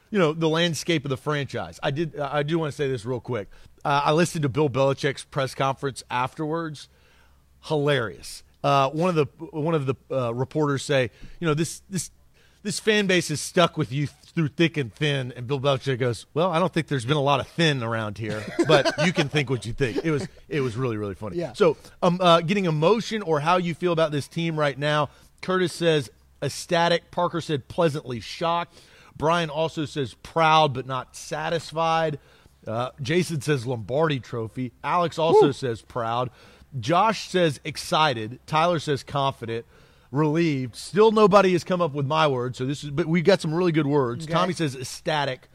you 0.10 0.20
know 0.20 0.34
the 0.34 0.50
landscape 0.50 1.06
of 1.06 1.10
the 1.10 1.18
franchise. 1.18 1.80
I 1.84 1.92
did 1.92 2.18
I 2.18 2.44
do 2.44 2.60
want 2.60 2.72
to 2.72 2.76
say 2.76 2.88
this 2.90 3.06
real 3.06 3.20
quick. 3.20 3.50
Uh, 3.84 4.02
I 4.06 4.12
listened 4.12 4.44
to 4.44 4.50
Bill 4.50 4.70
Belichick's 4.70 5.24
press 5.24 5.56
conference 5.56 6.04
afterwards. 6.10 6.90
Hilarious. 7.66 8.44
Uh, 8.64 8.90
one 8.90 9.10
of 9.10 9.16
the 9.16 9.26
one 9.52 9.76
of 9.76 9.86
the 9.86 9.96
uh, 10.12 10.34
reporters 10.34 10.84
say, 10.84 11.12
you 11.40 11.48
know 11.48 11.54
this 11.54 11.82
this 11.90 12.12
this 12.64 12.80
fan 12.80 13.08
base 13.08 13.32
is 13.32 13.40
stuck 13.40 13.78
with 13.78 13.92
you 13.92 14.08
through 14.08 14.50
thick 14.50 14.78
and 14.78 14.94
thin. 14.94 15.34
And 15.36 15.48
Bill 15.48 15.60
Belichick 15.60 16.00
goes, 16.00 16.26
well, 16.34 16.52
I 16.52 16.60
don't 16.60 16.74
think 16.74 16.88
there's 16.88 17.06
been 17.06 17.18
a 17.18 17.22
lot 17.22 17.40
of 17.40 17.48
thin 17.48 17.82
around 17.84 18.18
here, 18.18 18.44
but 18.68 18.94
you 19.06 19.14
can 19.14 19.30
think 19.30 19.50
what 19.50 19.66
you 19.66 19.74
think. 19.74 20.04
It 20.04 20.12
was 20.12 20.28
it 20.48 20.62
was 20.62 20.76
really 20.76 20.98
really 20.98 21.16
funny. 21.16 21.38
Yeah. 21.38 21.54
So 21.54 21.78
um, 22.02 22.20
uh, 22.22 22.42
getting 22.42 22.66
emotion 22.66 23.22
or 23.22 23.40
how 23.40 23.58
you 23.58 23.74
feel 23.74 23.94
about 23.94 24.12
this 24.12 24.28
team 24.28 24.60
right 24.60 24.78
now. 24.78 25.10
Curtis 25.42 25.72
says 25.74 26.10
ecstatic. 26.42 27.12
Parker 27.12 27.42
said 27.42 27.68
pleasantly 27.68 28.20
shocked. 28.20 28.78
Brian 29.16 29.50
also 29.50 29.86
says 29.86 30.14
proud 30.16 30.74
but 30.74 30.86
not 30.86 31.16
satisfied. 31.16 32.20
Uh, 32.68 32.90
Jason 33.02 33.42
says 33.42 33.66
Lombardi 33.66 34.20
trophy. 34.20 34.74
Alex 34.84 35.18
also 35.18 35.52
says 35.52 35.82
proud. 35.82 36.30
Josh 36.80 37.30
says 37.30 37.60
excited. 37.64 38.40
Tyler 38.46 38.80
says 38.80 39.04
confident. 39.04 39.66
relieved. 40.12 40.76
Still, 40.76 41.12
nobody 41.12 41.52
has 41.54 41.64
come 41.64 41.82
up 41.82 41.94
with 41.94 42.06
my 42.06 42.28
word. 42.28 42.56
So 42.56 42.66
this 42.66 42.84
is, 42.84 42.90
but 42.90 43.06
we've 43.06 43.24
got 43.24 43.42
some 43.42 43.54
really 43.54 43.72
good 43.72 43.88
words. 43.88 44.26
Okay. 44.26 44.34
Tommy 44.34 44.54
says 44.54 44.76
ecstatic, 44.76 45.48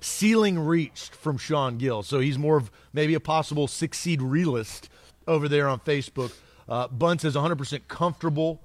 ceiling 0.00 0.58
reached 0.58 1.14
from 1.14 1.38
Sean 1.38 1.78
Gill. 1.78 2.02
So 2.02 2.18
he's 2.20 2.38
more 2.38 2.56
of 2.56 2.70
maybe 2.92 3.14
a 3.14 3.20
possible 3.20 3.68
six 3.68 3.98
seed 3.98 4.20
realist 4.20 4.88
over 5.28 5.48
there 5.48 5.68
on 5.68 5.78
Facebook. 5.80 6.32
Uh, 6.68 6.88
Bun 6.88 7.18
says 7.18 7.34
100% 7.34 7.88
comfortable. 7.88 8.60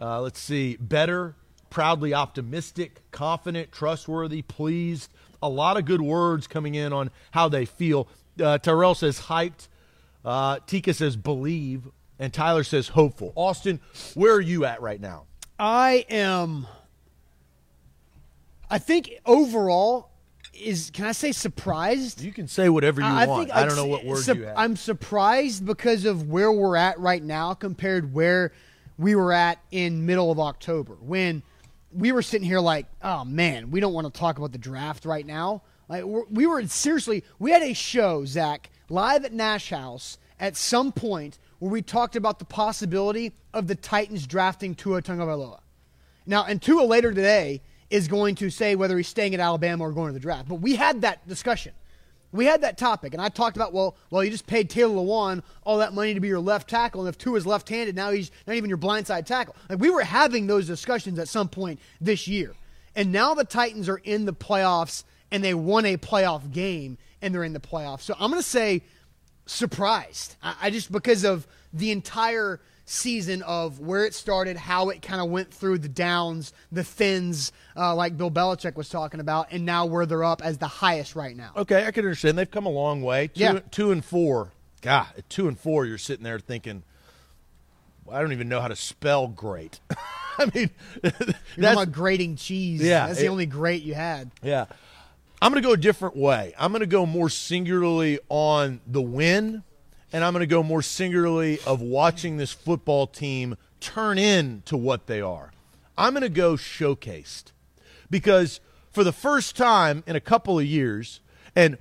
Uh, 0.00 0.20
let's 0.20 0.40
see, 0.40 0.76
better, 0.76 1.34
proudly 1.68 2.14
optimistic, 2.14 3.02
confident, 3.10 3.70
trustworthy, 3.70 4.42
pleased. 4.42 5.10
A 5.42 5.48
lot 5.48 5.76
of 5.76 5.84
good 5.84 6.00
words 6.00 6.46
coming 6.46 6.74
in 6.74 6.92
on 6.92 7.10
how 7.32 7.48
they 7.48 7.64
feel. 7.64 8.08
Uh, 8.42 8.58
Tyrell 8.58 8.94
says 8.94 9.22
hyped. 9.22 9.68
Uh, 10.24 10.58
Tika 10.66 10.94
says 10.94 11.16
believe. 11.16 11.88
And 12.18 12.32
Tyler 12.32 12.64
says 12.64 12.88
hopeful. 12.88 13.32
Austin, 13.34 13.80
where 14.14 14.34
are 14.34 14.40
you 14.40 14.66
at 14.66 14.82
right 14.82 15.00
now? 15.00 15.24
I 15.58 16.04
am. 16.10 16.66
I 18.68 18.78
think 18.78 19.10
overall 19.24 20.10
is 20.52 20.90
can 20.92 21.06
I 21.06 21.12
say 21.12 21.32
surprised? 21.32 22.20
You 22.20 22.32
can 22.32 22.46
say 22.46 22.68
whatever 22.68 23.00
you 23.00 23.06
I 23.06 23.26
want. 23.26 23.48
think 23.48 23.56
I 23.56 23.64
don't 23.64 23.76
know 23.76 23.86
what 23.86 24.04
word 24.04 24.22
sup- 24.22 24.36
you 24.36 24.44
have. 24.44 24.58
I'm 24.58 24.76
surprised 24.76 25.64
because 25.64 26.04
of 26.04 26.28
where 26.28 26.52
we're 26.52 26.76
at 26.76 26.98
right 26.98 27.22
now 27.22 27.54
compared 27.54 28.12
where 28.12 28.52
we 28.98 29.14
were 29.14 29.32
at 29.32 29.58
in 29.70 30.04
middle 30.04 30.30
of 30.30 30.38
October 30.38 30.96
when 31.00 31.42
we 31.92 32.12
were 32.12 32.22
sitting 32.22 32.46
here 32.46 32.60
like, 32.60 32.86
oh 33.02 33.24
man, 33.24 33.70
we 33.70 33.80
don't 33.80 33.94
want 33.94 34.12
to 34.12 34.18
talk 34.18 34.38
about 34.38 34.52
the 34.52 34.58
draft 34.58 35.04
right 35.04 35.26
now. 35.26 35.62
Like 35.88 36.04
we're, 36.04 36.24
we 36.26 36.46
were 36.46 36.66
seriously, 36.66 37.24
we 37.38 37.50
had 37.50 37.62
a 37.62 37.72
show, 37.72 38.24
Zach, 38.24 38.70
live 38.90 39.24
at 39.24 39.32
Nash 39.32 39.70
House 39.70 40.18
at 40.38 40.56
some 40.56 40.92
point 40.92 41.38
where 41.58 41.70
we 41.70 41.82
talked 41.82 42.16
about 42.16 42.38
the 42.38 42.44
possibility 42.44 43.32
of 43.54 43.66
the 43.66 43.74
Titans 43.74 44.26
drafting 44.26 44.74
Tua 44.74 45.02
Tagovailoa. 45.02 45.60
Now, 46.26 46.44
and 46.44 46.60
Tua 46.60 46.82
later 46.82 47.12
today 47.12 47.62
is 47.90 48.08
going 48.08 48.34
to 48.36 48.50
say 48.50 48.74
whether 48.74 48.96
he's 48.96 49.08
staying 49.08 49.34
at 49.34 49.40
Alabama 49.40 49.84
or 49.84 49.92
going 49.92 50.08
to 50.08 50.14
the 50.14 50.20
draft. 50.20 50.48
But 50.48 50.56
we 50.56 50.76
had 50.76 51.02
that 51.02 51.26
discussion. 51.28 51.72
We 52.32 52.44
had 52.44 52.62
that 52.62 52.78
topic, 52.78 53.12
and 53.12 53.20
I 53.20 53.28
talked 53.28 53.56
about 53.56 53.72
well, 53.72 53.96
well, 54.10 54.22
you 54.22 54.30
just 54.30 54.46
paid 54.46 54.70
Taylor 54.70 54.94
Lewan 54.94 55.42
all 55.64 55.78
that 55.78 55.92
money 55.92 56.14
to 56.14 56.20
be 56.20 56.28
your 56.28 56.38
left 56.38 56.70
tackle, 56.70 57.00
and 57.00 57.08
if 57.08 57.18
Tua's 57.18 57.44
left-handed, 57.44 57.96
now 57.96 58.12
he's 58.12 58.30
not 58.46 58.54
even 58.54 58.68
your 58.68 58.78
blindside 58.78 59.26
tackle. 59.26 59.56
Like 59.68 59.80
we 59.80 59.90
were 59.90 60.02
having 60.02 60.46
those 60.46 60.68
discussions 60.68 61.18
at 61.18 61.26
some 61.26 61.48
point 61.48 61.80
this 62.00 62.28
year, 62.28 62.54
and 62.94 63.10
now 63.10 63.34
the 63.34 63.44
Titans 63.44 63.88
are 63.88 63.96
in 63.96 64.26
the 64.26 64.32
playoffs, 64.32 65.02
and 65.32 65.42
they 65.42 65.54
won 65.54 65.84
a 65.84 65.96
playoff 65.96 66.52
game, 66.52 66.98
and 67.22 67.34
they're 67.34 67.44
in 67.44 67.52
the 67.52 67.60
playoffs. 67.60 68.02
So 68.02 68.14
I'm 68.18 68.30
going 68.30 68.42
to 68.42 68.48
say 68.48 68.82
surprised. 69.46 70.36
I, 70.42 70.54
I 70.62 70.70
just 70.70 70.90
because 70.92 71.24
of 71.24 71.46
the 71.72 71.90
entire 71.90 72.60
season 72.84 73.42
of 73.42 73.78
where 73.78 74.04
it 74.04 74.14
started, 74.14 74.56
how 74.56 74.88
it 74.88 75.00
kind 75.00 75.20
of 75.20 75.30
went 75.30 75.52
through 75.52 75.78
the 75.78 75.88
downs, 75.88 76.52
the 76.72 76.82
thins, 76.82 77.52
uh, 77.76 77.94
like 77.94 78.16
Bill 78.16 78.30
Belichick 78.30 78.74
was 78.74 78.88
talking 78.88 79.20
about, 79.20 79.48
and 79.52 79.64
now 79.64 79.86
where 79.86 80.06
they're 80.06 80.24
up 80.24 80.42
as 80.44 80.58
the 80.58 80.66
highest 80.66 81.14
right 81.14 81.36
now. 81.36 81.52
okay, 81.56 81.86
I 81.86 81.92
can 81.92 82.04
understand. 82.04 82.36
They've 82.36 82.50
come 82.50 82.66
a 82.66 82.70
long 82.70 83.02
way. 83.02 83.28
Two, 83.28 83.40
Yeah. 83.40 83.60
two 83.70 83.92
and 83.92 84.04
four. 84.04 84.50
God, 84.82 85.06
at 85.16 85.28
two 85.28 85.46
and 85.46 85.58
four, 85.58 85.86
you're 85.86 85.98
sitting 85.98 86.24
there 86.24 86.38
thinking, 86.40 86.82
I 88.10 88.20
don't 88.20 88.32
even 88.32 88.48
know 88.48 88.60
how 88.60 88.68
to 88.68 88.74
spell 88.76 89.28
great. 89.28 89.78
I 90.38 90.46
mean, 90.54 90.70
You're 91.02 91.12
talking 91.12 91.34
that's 91.58 91.82
about 91.82 91.92
grating 91.92 92.34
cheese. 92.36 92.82
Yeah, 92.82 93.06
that's 93.06 93.20
the 93.20 93.28
only 93.28 93.46
great 93.46 93.82
you 93.82 93.94
had. 93.94 94.30
Yeah. 94.42 94.66
I'm 95.42 95.52
going 95.52 95.62
to 95.62 95.66
go 95.66 95.72
a 95.72 95.78
different 95.78 96.16
way. 96.16 96.52
I'm 96.58 96.70
going 96.70 96.80
to 96.80 96.86
go 96.86 97.06
more 97.06 97.30
singularly 97.30 98.18
on 98.28 98.80
the 98.86 99.00
win, 99.00 99.62
and 100.12 100.22
I'm 100.22 100.34
going 100.34 100.40
to 100.40 100.46
go 100.46 100.62
more 100.62 100.82
singularly 100.82 101.58
of 101.66 101.80
watching 101.80 102.36
this 102.36 102.52
football 102.52 103.06
team 103.06 103.56
turn 103.80 104.18
into 104.18 104.76
what 104.76 105.06
they 105.06 105.22
are. 105.22 105.50
I'm 105.96 106.12
going 106.12 106.22
to 106.22 106.28
go 106.28 106.54
showcased 106.54 107.52
because 108.10 108.60
for 108.92 109.02
the 109.02 109.12
first 109.12 109.56
time 109.56 110.04
in 110.06 110.14
a 110.14 110.20
couple 110.20 110.58
of 110.58 110.66
years, 110.66 111.20
and 111.56 111.78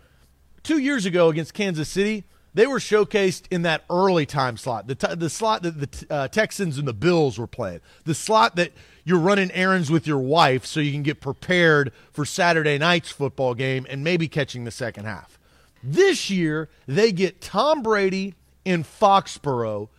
two 0.64 0.78
years 0.78 1.05
ago 1.05 1.28
against 1.28 1.53
Kansas 1.53 1.89
City, 1.89 2.24
they 2.53 2.66
were 2.66 2.80
showcased 2.80 3.43
in 3.51 3.64
that 3.64 3.84
early 3.89 4.26
time 4.26 4.55
slot, 4.55 4.88
the, 4.88 4.95
t- 4.95 5.16
the 5.16 5.30
slot 5.30 5.64
that 5.64 5.80
the 5.80 6.14
uh, 6.14 6.28
Texans 6.30 6.78
and 6.78 6.88
the 6.88 6.93
Bills 6.93 7.38
were 7.38 7.47
playing, 7.47 7.82
the 8.05 8.16
slot 8.16 8.55
that 8.55 8.72
you're 9.03 9.19
running 9.19 9.51
errands 9.51 9.89
with 9.89 10.05
your 10.05 10.19
wife 10.19 10.65
so 10.65 10.79
you 10.79 10.91
can 10.91 11.03
get 11.03 11.21
prepared 11.21 11.91
for 12.11 12.25
Saturday 12.25 12.77
night's 12.77 13.11
football 13.11 13.53
game 13.53 13.85
and 13.89 14.03
maybe 14.03 14.27
catching 14.27 14.63
the 14.63 14.71
second 14.71 15.05
half. 15.05 15.39
This 15.83 16.29
year, 16.29 16.69
they 16.87 17.11
get 17.11 17.41
Tom 17.41 17.81
Brady 17.81 18.35
in 18.65 18.83
Foxborough, 18.83 19.89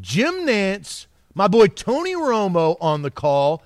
Jim 0.00 0.46
Nantz, 0.46 1.06
my 1.34 1.46
boy 1.48 1.68
Tony 1.68 2.14
Romo 2.14 2.76
on 2.80 3.02
the 3.02 3.10
call. 3.10 3.62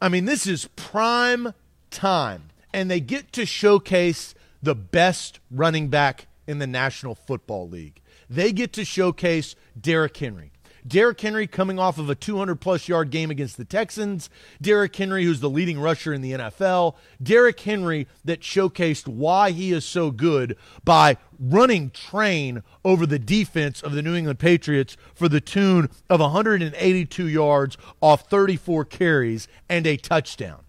I 0.00 0.08
mean, 0.08 0.24
this 0.24 0.46
is 0.46 0.68
prime 0.76 1.52
time, 1.90 2.44
and 2.72 2.90
they 2.90 3.00
get 3.00 3.32
to 3.32 3.44
showcase 3.44 4.34
the 4.62 4.74
best 4.74 5.40
running 5.50 5.88
back 5.88 6.26
in 6.46 6.58
the 6.58 6.66
National 6.66 7.14
Football 7.14 7.68
League. 7.68 8.00
They 8.30 8.52
get 8.52 8.72
to 8.74 8.84
showcase 8.84 9.54
Derrick 9.78 10.16
Henry. 10.16 10.51
Derrick 10.86 11.20
Henry 11.20 11.46
coming 11.46 11.78
off 11.78 11.98
of 11.98 12.10
a 12.10 12.14
200 12.14 12.56
plus 12.56 12.88
yard 12.88 13.10
game 13.10 13.30
against 13.30 13.56
the 13.56 13.64
Texans. 13.64 14.28
Derrick 14.60 14.94
Henry, 14.94 15.24
who's 15.24 15.40
the 15.40 15.50
leading 15.50 15.78
rusher 15.78 16.12
in 16.12 16.22
the 16.22 16.32
NFL. 16.32 16.96
Derrick 17.22 17.60
Henry 17.60 18.08
that 18.24 18.40
showcased 18.40 19.06
why 19.06 19.52
he 19.52 19.72
is 19.72 19.84
so 19.84 20.10
good 20.10 20.56
by 20.84 21.16
running 21.38 21.90
train 21.90 22.62
over 22.84 23.06
the 23.06 23.18
defense 23.18 23.80
of 23.80 23.92
the 23.92 24.02
New 24.02 24.14
England 24.14 24.38
Patriots 24.38 24.96
for 25.14 25.28
the 25.28 25.40
tune 25.40 25.88
of 26.10 26.20
182 26.20 27.28
yards 27.28 27.76
off 28.00 28.28
34 28.28 28.84
carries 28.86 29.48
and 29.68 29.86
a 29.86 29.96
touchdown. 29.96 30.62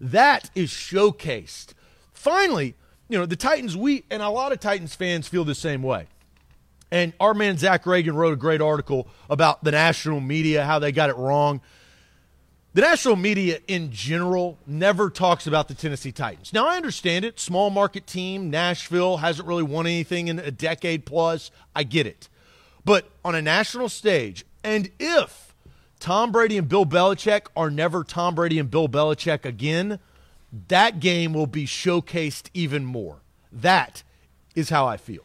That 0.00 0.50
is 0.54 0.70
showcased. 0.70 1.74
Finally, 2.12 2.74
you 3.08 3.18
know, 3.18 3.26
the 3.26 3.36
Titans, 3.36 3.76
we, 3.76 4.04
and 4.10 4.22
a 4.22 4.28
lot 4.28 4.52
of 4.52 4.60
Titans 4.60 4.94
fans 4.94 5.26
feel 5.26 5.44
the 5.44 5.54
same 5.54 5.82
way. 5.82 6.06
And 6.90 7.12
our 7.20 7.34
man 7.34 7.58
Zach 7.58 7.86
Reagan 7.86 8.14
wrote 8.14 8.32
a 8.32 8.36
great 8.36 8.60
article 8.60 9.08
about 9.28 9.62
the 9.62 9.72
national 9.72 10.20
media, 10.20 10.64
how 10.64 10.78
they 10.78 10.92
got 10.92 11.10
it 11.10 11.16
wrong. 11.16 11.60
The 12.74 12.82
national 12.82 13.16
media 13.16 13.58
in 13.66 13.90
general 13.90 14.58
never 14.66 15.10
talks 15.10 15.46
about 15.46 15.68
the 15.68 15.74
Tennessee 15.74 16.12
Titans. 16.12 16.52
Now, 16.52 16.68
I 16.68 16.76
understand 16.76 17.24
it. 17.24 17.40
Small 17.40 17.70
market 17.70 18.06
team, 18.06 18.50
Nashville 18.50 19.18
hasn't 19.18 19.48
really 19.48 19.62
won 19.62 19.86
anything 19.86 20.28
in 20.28 20.38
a 20.38 20.50
decade 20.50 21.04
plus. 21.04 21.50
I 21.74 21.82
get 21.82 22.06
it. 22.06 22.28
But 22.84 23.10
on 23.24 23.34
a 23.34 23.42
national 23.42 23.88
stage, 23.88 24.44
and 24.62 24.90
if 24.98 25.54
Tom 25.98 26.30
Brady 26.30 26.56
and 26.56 26.68
Bill 26.68 26.86
Belichick 26.86 27.46
are 27.56 27.70
never 27.70 28.04
Tom 28.04 28.34
Brady 28.34 28.58
and 28.58 28.70
Bill 28.70 28.88
Belichick 28.88 29.44
again, 29.44 29.98
that 30.68 31.00
game 31.00 31.32
will 31.32 31.46
be 31.46 31.66
showcased 31.66 32.48
even 32.54 32.84
more. 32.84 33.22
That 33.52 34.02
is 34.54 34.70
how 34.70 34.86
I 34.86 34.96
feel. 34.96 35.24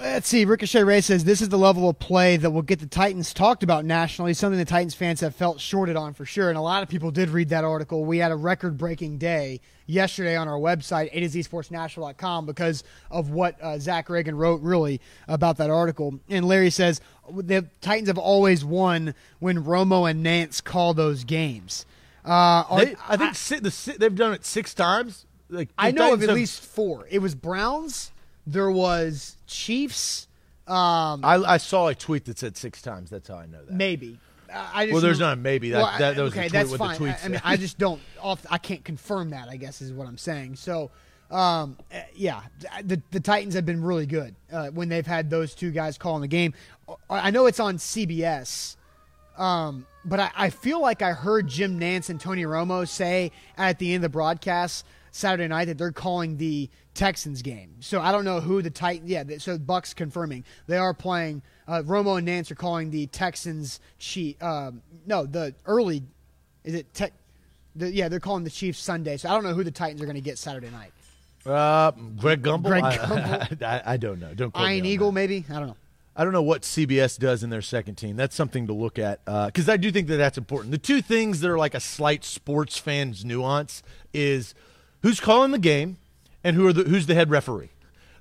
Let's 0.00 0.26
see. 0.28 0.44
Ricochet 0.44 0.82
Ray 0.82 1.00
says 1.00 1.24
this 1.24 1.40
is 1.40 1.48
the 1.50 1.58
level 1.58 1.88
of 1.88 1.98
play 2.00 2.36
that 2.36 2.50
will 2.50 2.62
get 2.62 2.80
the 2.80 2.86
Titans 2.86 3.32
talked 3.32 3.62
about 3.62 3.84
nationally. 3.84 4.34
Something 4.34 4.58
the 4.58 4.64
Titans 4.64 4.94
fans 4.94 5.20
have 5.20 5.36
felt 5.36 5.60
shorted 5.60 5.94
on 5.94 6.14
for 6.14 6.24
sure, 6.24 6.48
and 6.48 6.58
a 6.58 6.60
lot 6.60 6.82
of 6.82 6.88
people 6.88 7.12
did 7.12 7.28
read 7.30 7.50
that 7.50 7.62
article. 7.62 8.04
We 8.04 8.18
had 8.18 8.32
a 8.32 8.36
record-breaking 8.36 9.18
day 9.18 9.60
yesterday 9.86 10.36
on 10.36 10.48
our 10.48 10.58
website, 10.58 11.10
a 11.12 11.20
to 11.20 11.28
zsportsnashville.com, 11.28 12.44
because 12.44 12.82
of 13.10 13.30
what 13.30 13.56
uh, 13.62 13.78
Zach 13.78 14.08
Reagan 14.10 14.36
wrote 14.36 14.60
really 14.62 15.00
about 15.28 15.58
that 15.58 15.70
article. 15.70 16.18
And 16.28 16.44
Larry 16.46 16.70
says 16.70 17.00
the 17.32 17.68
Titans 17.80 18.08
have 18.08 18.18
always 18.18 18.64
won 18.64 19.14
when 19.38 19.62
Romo 19.64 20.10
and 20.10 20.26
Nantz 20.26 20.62
call 20.62 20.94
those 20.94 21.22
games. 21.22 21.86
Uh, 22.24 22.30
are- 22.68 22.84
They, 22.84 22.96
I 23.08 23.16
think 23.16 23.36
si- 23.36 23.60
the, 23.60 23.70
si- 23.70 23.96
they've 23.96 24.14
done 24.14 24.32
it 24.32 24.44
six 24.44 24.74
times. 24.74 25.24
Like 25.50 25.68
I 25.78 25.92
know 25.92 26.12
of 26.14 26.22
at 26.22 26.30
have- 26.30 26.36
least 26.36 26.62
four. 26.62 27.06
It 27.10 27.20
was 27.20 27.34
Browns. 27.36 28.10
There 28.46 28.70
was 28.70 29.36
Chiefs. 29.46 30.28
Um, 30.66 31.24
I, 31.24 31.42
I 31.46 31.56
saw 31.58 31.88
a 31.88 31.94
tweet 31.94 32.24
that 32.26 32.38
said 32.38 32.56
six 32.56 32.80
times. 32.82 33.10
That's 33.10 33.28
how 33.28 33.36
I 33.36 33.46
know 33.46 33.64
that. 33.64 33.74
maybe. 33.74 34.18
I 34.52 34.84
just 34.84 34.92
Well, 34.92 35.02
there's 35.02 35.18
not 35.18 35.38
maybe. 35.38 35.70
That- 35.70 35.82
Well, 35.82 35.98
that- 35.98 36.16
that 36.16 36.22
was 36.22 36.32
the 36.32 36.40
okay. 36.40 36.48
tweet- 36.48 36.52
that's 36.52 36.76
fine. 36.76 37.08
I, 37.08 37.18
I 37.24 37.28
mean. 37.28 37.40
I 37.44 37.56
just 37.56 37.76
don't. 37.78 38.00
Off, 38.20 38.44
I 38.50 38.58
can't 38.58 38.84
confirm 38.84 39.30
that. 39.30 39.48
I 39.48 39.56
guess 39.56 39.82
is 39.82 39.92
what 39.92 40.06
I'm 40.06 40.16
saying. 40.18 40.56
So, 40.56 40.90
um, 41.30 41.76
uh, 41.92 42.00
yeah, 42.14 42.42
the 42.84 43.00
the 43.10 43.20
Titans 43.20 43.54
have 43.54 43.66
been 43.66 43.82
really 43.82 44.06
good 44.06 44.34
uh, 44.52 44.68
when 44.68 44.88
they've 44.88 45.06
had 45.06 45.28
those 45.28 45.54
two 45.54 45.70
guys 45.72 45.98
calling 45.98 46.22
the 46.22 46.28
game. 46.28 46.54
I 47.10 47.30
know 47.30 47.46
it's 47.46 47.60
on 47.60 47.78
CBS. 47.78 48.76
Um, 49.36 49.86
but 50.04 50.20
I, 50.20 50.30
I 50.36 50.50
feel 50.50 50.80
like 50.80 51.02
I 51.02 51.12
heard 51.12 51.48
Jim 51.48 51.80
Nantz 51.80 52.08
and 52.08 52.20
Tony 52.20 52.44
Romo 52.44 52.86
say 52.86 53.32
at 53.58 53.80
the 53.80 53.88
end 53.92 53.96
of 53.96 54.02
the 54.02 54.08
broadcast 54.12 54.86
Saturday 55.10 55.48
night 55.48 55.64
that 55.64 55.78
they're 55.78 55.90
calling 55.90 56.36
the 56.36 56.70
Texans 56.94 57.42
game. 57.42 57.76
So 57.80 58.00
I 58.00 58.12
don't 58.12 58.24
know 58.24 58.40
who 58.40 58.62
the 58.62 58.70
Titans. 58.70 59.10
Yeah, 59.10 59.24
so 59.38 59.58
Bucks 59.58 59.92
confirming 59.94 60.44
they 60.66 60.76
are 60.76 60.94
playing. 60.94 61.42
Uh, 61.66 61.82
Romo 61.84 62.18
and 62.18 62.26
Nantz 62.26 62.50
are 62.50 62.54
calling 62.56 62.90
the 62.90 63.06
Texans. 63.08 63.80
Chief. 63.98 64.40
Um, 64.42 64.82
no, 65.06 65.26
the 65.26 65.54
early. 65.66 66.02
Is 66.64 66.74
it 66.74 66.94
tech? 66.94 67.12
The, 67.76 67.90
yeah, 67.92 68.08
they're 68.08 68.20
calling 68.20 68.44
the 68.44 68.50
Chiefs 68.50 68.78
Sunday. 68.78 69.16
So 69.16 69.28
I 69.28 69.32
don't 69.32 69.42
know 69.42 69.54
who 69.54 69.64
the 69.64 69.70
Titans 69.72 70.00
are 70.00 70.06
going 70.06 70.14
to 70.14 70.20
get 70.22 70.38
Saturday 70.38 70.70
night. 70.70 70.92
Uh, 71.44 71.90
Greg 72.16 72.42
Gumbel. 72.42 72.64
Greg 72.64 72.84
I- 72.84 72.96
Gumbel. 72.96 73.62
I, 73.62 73.82
I 73.84 73.96
don't 73.96 74.20
know. 74.20 74.32
Don't 74.32 74.56
Ian 74.56 74.84
Eagle, 74.86 75.08
that. 75.08 75.14
maybe. 75.14 75.44
I 75.50 75.54
don't 75.54 75.66
know. 75.66 75.76
I 76.16 76.22
don't 76.22 76.32
know 76.32 76.42
what 76.42 76.62
CBS 76.62 77.18
does 77.18 77.42
in 77.42 77.50
their 77.50 77.60
second 77.60 77.96
team. 77.96 78.14
That's 78.14 78.36
something 78.36 78.68
to 78.68 78.72
look 78.72 79.00
at 79.00 79.24
because 79.24 79.68
I 79.68 79.76
do 79.76 79.90
think 79.90 80.06
that 80.06 80.16
that's 80.16 80.38
important. 80.38 80.70
The 80.70 80.78
two 80.78 81.02
things 81.02 81.40
that 81.40 81.50
are 81.50 81.58
like 81.58 81.74
a 81.74 81.80
slight 81.80 82.24
sports 82.24 82.78
fan's 82.78 83.24
nuance 83.24 83.82
is 84.12 84.54
who's 85.02 85.18
calling 85.18 85.50
the 85.50 85.58
game 85.58 85.96
and 86.44 86.54
who 86.54 86.66
are 86.66 86.72
the 86.72 86.84
who's 86.84 87.06
the 87.06 87.14
head 87.14 87.30
referee. 87.30 87.70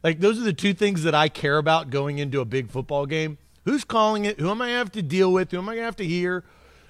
Like 0.01 0.19
those 0.19 0.39
are 0.39 0.43
the 0.43 0.53
two 0.53 0.73
things 0.73 1.03
that 1.03 1.13
I 1.13 1.29
care 1.29 1.57
about 1.57 1.89
going 1.89 2.17
into 2.17 2.41
a 2.41 2.45
big 2.45 2.71
football 2.71 3.05
game. 3.05 3.37
Who's 3.65 3.83
calling 3.83 4.25
it? 4.25 4.39
Who 4.39 4.49
am 4.49 4.61
I 4.61 4.67
gonna 4.67 4.77
have 4.79 4.91
to 4.93 5.01
deal 5.01 5.31
with? 5.31 5.51
Who 5.51 5.57
am 5.57 5.69
I 5.69 5.75
gonna 5.75 5.85
have 5.85 5.95
to 5.97 6.05
hear? 6.05 6.43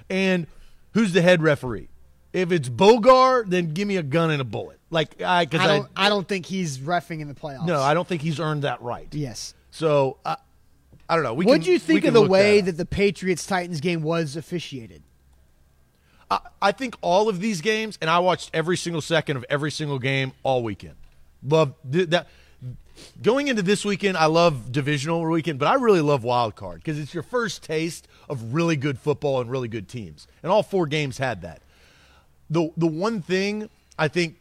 And 0.09 0.47
who's 0.93 1.11
the 1.13 1.21
head 1.21 1.41
referee? 1.41 1.89
If 2.31 2.51
it's 2.51 2.69
Boger, 2.69 3.43
then 3.47 3.73
give 3.73 3.87
me 3.87 3.97
a 3.97 4.03
gun 4.03 4.31
and 4.31 4.41
a 4.41 4.45
bullet. 4.45 4.79
Like 4.89 5.21
I, 5.21 5.45
cause 5.45 5.59
I 5.59 5.67
don't. 5.67 5.89
I, 5.95 6.05
I, 6.07 6.09
don't 6.09 6.27
think 6.27 6.45
he's 6.45 6.79
refing 6.79 7.19
in 7.19 7.27
the 7.27 7.33
playoffs. 7.33 7.65
no, 7.65 7.81
I 7.81 7.93
don't 7.93 8.07
think 8.07 8.21
he's 8.21 8.39
earned 8.39 8.63
that 8.63 8.81
right. 8.81 9.07
Yes. 9.11 9.53
So 9.71 10.17
uh, 10.25 10.35
I 11.07 11.15
don't 11.15 11.23
know. 11.23 11.33
What 11.33 11.61
do 11.61 11.71
you 11.71 11.79
think 11.79 12.05
of 12.05 12.13
the 12.13 12.21
way 12.21 12.61
that, 12.61 12.71
that 12.71 12.77
the 12.77 12.85
Patriots 12.85 13.45
Titans 13.45 13.81
game 13.81 14.01
was 14.01 14.35
officiated? 14.35 15.03
I, 16.31 16.39
I 16.61 16.71
think 16.71 16.95
all 17.01 17.29
of 17.29 17.39
these 17.39 17.61
games, 17.61 17.97
and 18.01 18.09
I 18.09 18.19
watched 18.19 18.49
every 18.53 18.77
single 18.77 19.01
second 19.01 19.37
of 19.37 19.45
every 19.49 19.71
single 19.71 19.99
game 19.99 20.33
all 20.41 20.63
weekend. 20.63 20.95
Love 21.45 21.73
that. 21.85 22.27
Going 23.21 23.47
into 23.47 23.63
this 23.63 23.83
weekend, 23.83 24.17
I 24.17 24.27
love 24.27 24.71
divisional 24.71 25.25
weekend, 25.25 25.59
but 25.59 25.67
I 25.67 25.73
really 25.75 26.01
love 26.01 26.23
wild 26.23 26.55
card 26.55 26.77
because 26.77 26.99
it's 26.99 27.13
your 27.13 27.23
first 27.23 27.63
taste 27.63 28.07
of 28.29 28.53
really 28.53 28.75
good 28.75 28.99
football 28.99 29.41
and 29.41 29.49
really 29.49 29.67
good 29.67 29.89
teams, 29.89 30.27
and 30.43 30.51
all 30.51 30.63
four 30.63 30.85
games 30.85 31.17
had 31.17 31.41
that. 31.41 31.61
The 32.49 32.71
the 32.77 32.87
one 32.87 33.21
thing 33.21 33.69
I 33.97 34.07
think 34.07 34.37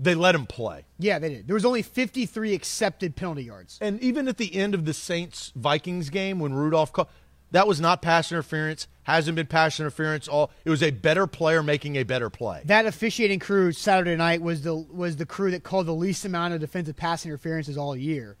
they 0.00 0.14
let 0.14 0.34
him 0.34 0.46
play. 0.46 0.86
Yeah, 0.98 1.18
they 1.18 1.28
did. 1.28 1.46
There 1.46 1.54
was 1.54 1.66
only 1.66 1.82
53 1.82 2.54
accepted 2.54 3.16
penalty 3.16 3.44
yards. 3.44 3.78
And 3.82 4.00
even 4.00 4.28
at 4.28 4.38
the 4.38 4.56
end 4.56 4.74
of 4.74 4.86
the 4.86 4.94
Saints 4.94 5.52
Vikings 5.54 6.08
game 6.08 6.38
when 6.38 6.54
Rudolph 6.54 6.92
called, 6.92 7.08
that 7.52 7.66
was 7.66 7.80
not 7.80 8.02
pass 8.02 8.30
interference. 8.30 8.86
Hasn't 9.02 9.34
been 9.34 9.46
pass 9.46 9.80
interference. 9.80 10.28
All 10.28 10.50
it 10.64 10.70
was 10.70 10.82
a 10.82 10.90
better 10.90 11.26
player 11.26 11.62
making 11.62 11.96
a 11.96 12.04
better 12.04 12.30
play. 12.30 12.62
That 12.64 12.86
officiating 12.86 13.40
crew 13.40 13.72
Saturday 13.72 14.16
night 14.16 14.42
was 14.42 14.62
the 14.62 14.74
was 14.74 15.16
the 15.16 15.26
crew 15.26 15.50
that 15.50 15.62
called 15.62 15.86
the 15.86 15.94
least 15.94 16.24
amount 16.24 16.54
of 16.54 16.60
defensive 16.60 16.96
pass 16.96 17.24
interferences 17.26 17.76
all 17.76 17.96
year, 17.96 18.36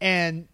and 0.00 0.46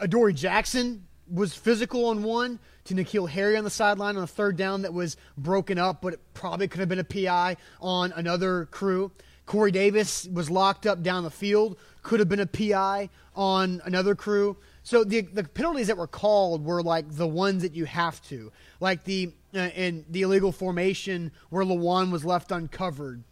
Adoree 0.00 0.34
Jackson 0.34 1.06
was 1.30 1.54
physical 1.54 2.06
on 2.06 2.22
one 2.22 2.58
to 2.84 2.94
N'Keal 2.94 3.28
Harry 3.28 3.56
on 3.56 3.64
the 3.64 3.70
sideline 3.70 4.16
on 4.16 4.22
a 4.22 4.26
third 4.26 4.56
down 4.56 4.82
that 4.82 4.92
was 4.92 5.16
broken 5.38 5.78
up, 5.78 6.02
but 6.02 6.14
it 6.14 6.20
probably 6.34 6.68
could 6.68 6.80
have 6.80 6.88
been 6.88 6.98
a 6.98 7.04
PI 7.04 7.56
on 7.80 8.12
another 8.12 8.66
crew. 8.66 9.10
Corey 9.46 9.70
Davis 9.70 10.26
was 10.26 10.50
locked 10.50 10.86
up 10.86 11.02
down 11.02 11.22
the 11.22 11.30
field, 11.30 11.78
could 12.02 12.20
have 12.20 12.28
been 12.28 12.40
a 12.40 12.46
PI 12.46 13.10
on 13.34 13.80
another 13.84 14.14
crew. 14.14 14.56
So 14.84 15.02
the 15.02 15.22
the 15.22 15.44
penalties 15.44 15.86
that 15.86 15.96
were 15.96 16.06
called 16.06 16.64
were 16.64 16.82
like 16.82 17.10
the 17.10 17.26
ones 17.26 17.62
that 17.62 17.74
you 17.74 17.86
have 17.86 18.22
to, 18.28 18.52
like 18.80 19.04
the 19.04 19.32
uh, 19.54 19.70
in 19.74 20.04
the 20.10 20.22
illegal 20.22 20.52
formation 20.52 21.32
where 21.48 21.64
Lewan 21.64 22.12
was 22.12 22.22
left 22.22 22.52
uncovered, 22.52 23.24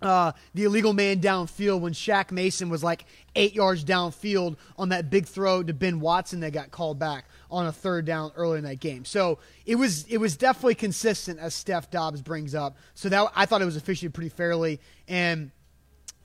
uh, 0.00 0.32
the 0.54 0.64
illegal 0.64 0.94
man 0.94 1.20
downfield 1.20 1.80
when 1.80 1.92
Shaq 1.92 2.30
Mason 2.30 2.70
was 2.70 2.82
like 2.82 3.04
eight 3.36 3.54
yards 3.54 3.84
downfield 3.84 4.56
on 4.78 4.88
that 4.88 5.10
big 5.10 5.26
throw 5.26 5.62
to 5.62 5.74
Ben 5.74 6.00
Watson 6.00 6.40
that 6.40 6.52
got 6.52 6.70
called 6.70 6.98
back 6.98 7.26
on 7.50 7.66
a 7.66 7.72
third 7.72 8.06
down 8.06 8.32
early 8.34 8.56
in 8.56 8.64
that 8.64 8.80
game. 8.80 9.04
So 9.04 9.38
it 9.66 9.74
was 9.74 10.06
it 10.06 10.16
was 10.16 10.38
definitely 10.38 10.74
consistent 10.74 11.38
as 11.38 11.54
Steph 11.54 11.90
Dobbs 11.90 12.22
brings 12.22 12.54
up. 12.54 12.78
So 12.94 13.10
that 13.10 13.30
I 13.36 13.44
thought 13.44 13.60
it 13.60 13.66
was 13.66 13.76
officiated 13.76 14.14
pretty 14.14 14.30
fairly 14.30 14.80
and. 15.06 15.50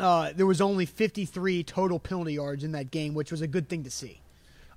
Uh, 0.02 0.32
there 0.34 0.46
was 0.46 0.62
only 0.62 0.86
53 0.86 1.62
total 1.66 2.00
penalty 2.00 2.36
yards 2.36 2.64
in 2.64 2.72
that 2.72 2.90
game, 2.90 3.14
which 3.14 3.32
was 3.32 3.42
a 3.42 3.48
good 3.48 3.68
thing 3.68 3.84
to 3.84 3.92
see. 3.92 4.22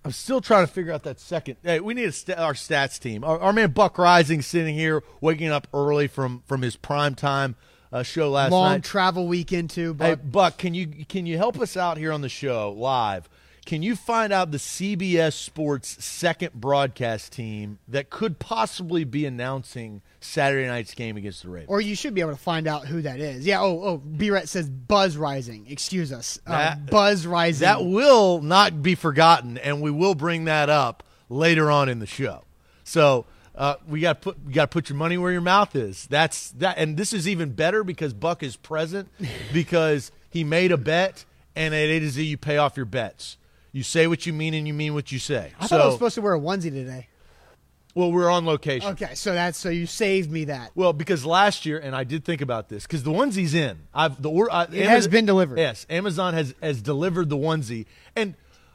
I'm 0.04 0.12
still 0.12 0.40
trying 0.40 0.66
to 0.66 0.72
figure 0.72 0.92
out 0.92 1.04
that 1.04 1.20
second. 1.20 1.56
Hey, 1.62 1.78
we 1.80 1.94
need 1.94 2.08
a 2.08 2.12
st- 2.12 2.38
our 2.38 2.54
stats 2.54 2.98
team. 2.98 3.22
Our, 3.22 3.38
our 3.38 3.52
man 3.52 3.70
Buck 3.70 3.96
Reising 3.96 4.42
sitting 4.42 4.74
here, 4.74 5.02
waking 5.20 5.50
up 5.50 5.68
early 5.72 6.08
from 6.08 6.42
from 6.46 6.62
his 6.62 6.76
prime 6.76 7.14
time 7.14 7.54
uh, 7.92 8.02
show 8.02 8.30
last 8.30 8.50
Long 8.50 8.64
night. 8.64 8.70
Long 8.72 8.80
travel 8.82 9.26
weekend 9.28 9.70
too, 9.70 9.96
Hey, 9.98 10.14
Buck, 10.16 10.58
can 10.58 10.74
you 10.74 10.86
can 10.86 11.26
you 11.26 11.36
help 11.36 11.60
us 11.60 11.76
out 11.76 11.98
here 11.98 12.10
on 12.12 12.20
the 12.20 12.28
show 12.28 12.72
live? 12.72 13.28
Can 13.64 13.82
you 13.82 13.94
find 13.94 14.32
out 14.32 14.50
the 14.50 14.58
CBS 14.58 15.34
Sports 15.34 16.04
second 16.04 16.52
broadcast 16.54 17.32
team 17.32 17.78
that 17.86 18.10
could 18.10 18.40
possibly 18.40 19.04
be 19.04 19.24
announcing 19.24 20.02
Saturday 20.20 20.66
night's 20.66 20.94
game 20.94 21.16
against 21.16 21.42
the 21.44 21.48
Ravens? 21.48 21.70
or 21.70 21.80
you 21.80 21.94
should 21.94 22.12
be 22.12 22.20
able 22.20 22.32
to 22.32 22.36
find 22.36 22.66
out 22.66 22.86
who 22.86 23.02
that 23.02 23.20
is. 23.20 23.46
Yeah. 23.46 23.60
Oh, 23.60 23.80
oh. 23.84 23.96
B-Ret 23.98 24.48
says 24.48 24.68
Buzz 24.68 25.16
Reising. 25.16 25.70
Excuse 25.70 26.12
us. 26.12 26.40
Uh, 26.46 26.50
That- 26.50 26.86
Buzz 26.86 27.24
Reising. 27.24 27.60
That 27.60 27.84
will 27.84 28.42
not 28.42 28.82
be 28.82 28.96
forgotten, 28.96 29.56
and 29.58 29.80
we 29.80 29.92
will 29.92 30.16
bring 30.16 30.44
that 30.46 30.68
up 30.68 31.04
later 31.28 31.70
on 31.70 31.88
in 31.88 32.00
the 32.00 32.06
show. 32.06 32.42
So 32.82 33.26
uh, 33.54 33.76
we 33.88 34.00
got 34.00 34.22
put 34.22 34.38
you 34.46 34.54
got 34.54 34.70
to 34.70 34.74
put 34.74 34.88
your 34.88 34.96
money 34.98 35.16
where 35.18 35.30
your 35.30 35.40
mouth 35.40 35.76
is. 35.76 36.06
That's 36.08 36.50
that, 36.52 36.78
and 36.78 36.96
this 36.96 37.12
is 37.12 37.28
even 37.28 37.52
better 37.52 37.84
because 37.84 38.12
Buck 38.12 38.42
is 38.42 38.56
present 38.56 39.08
because 39.52 40.10
he 40.30 40.42
made 40.42 40.72
a 40.72 40.76
bet, 40.76 41.24
and 41.54 41.72
at 41.72 41.78
A 41.88 42.00
to 42.00 42.10
Z 42.10 42.24
you 42.24 42.36
pay 42.36 42.56
off 42.56 42.76
your 42.76 42.86
bets. 42.86 43.36
You 43.72 43.82
say 43.82 44.06
what 44.06 44.26
you 44.26 44.32
mean, 44.34 44.52
and 44.54 44.66
you 44.66 44.74
mean 44.74 44.94
what 44.94 45.10
you 45.10 45.18
say. 45.18 45.52
I 45.58 45.66
so, 45.66 45.76
thought 45.76 45.80
I 45.80 45.86
was 45.86 45.94
supposed 45.94 46.14
to 46.16 46.22
wear 46.22 46.34
a 46.34 46.40
onesie 46.40 46.70
today. 46.70 47.08
well, 47.94 48.12
we're 48.12 48.30
on 48.30 48.44
location. 48.44 48.90
Okay, 48.90 49.14
so 49.14 49.32
that's 49.32 49.58
so 49.58 49.70
you 49.70 49.86
saved 49.86 50.30
me 50.30 50.44
that. 50.44 50.72
Well, 50.74 50.92
because 50.92 51.24
last 51.24 51.64
year, 51.64 51.78
and 51.78 51.96
I 51.96 52.04
did 52.04 52.24
think 52.24 52.42
about 52.42 52.68
this, 52.68 52.86
because 52.86 53.02
the 53.02 53.10
onesie's 53.10 53.54
in. 53.54 53.78
I've 53.94 54.20
the 54.20 54.30
or, 54.30 54.52
uh, 54.52 54.66
It 54.70 54.86
has 54.86 55.08
been 55.08 55.24
delivered. 55.24 55.58
Yes, 55.58 55.86
Amazon 55.88 56.34
has 56.34 56.54
has 56.62 56.82
delivered 56.82 57.30
the 57.30 57.36
onesie, 57.36 57.86
and 58.14 58.34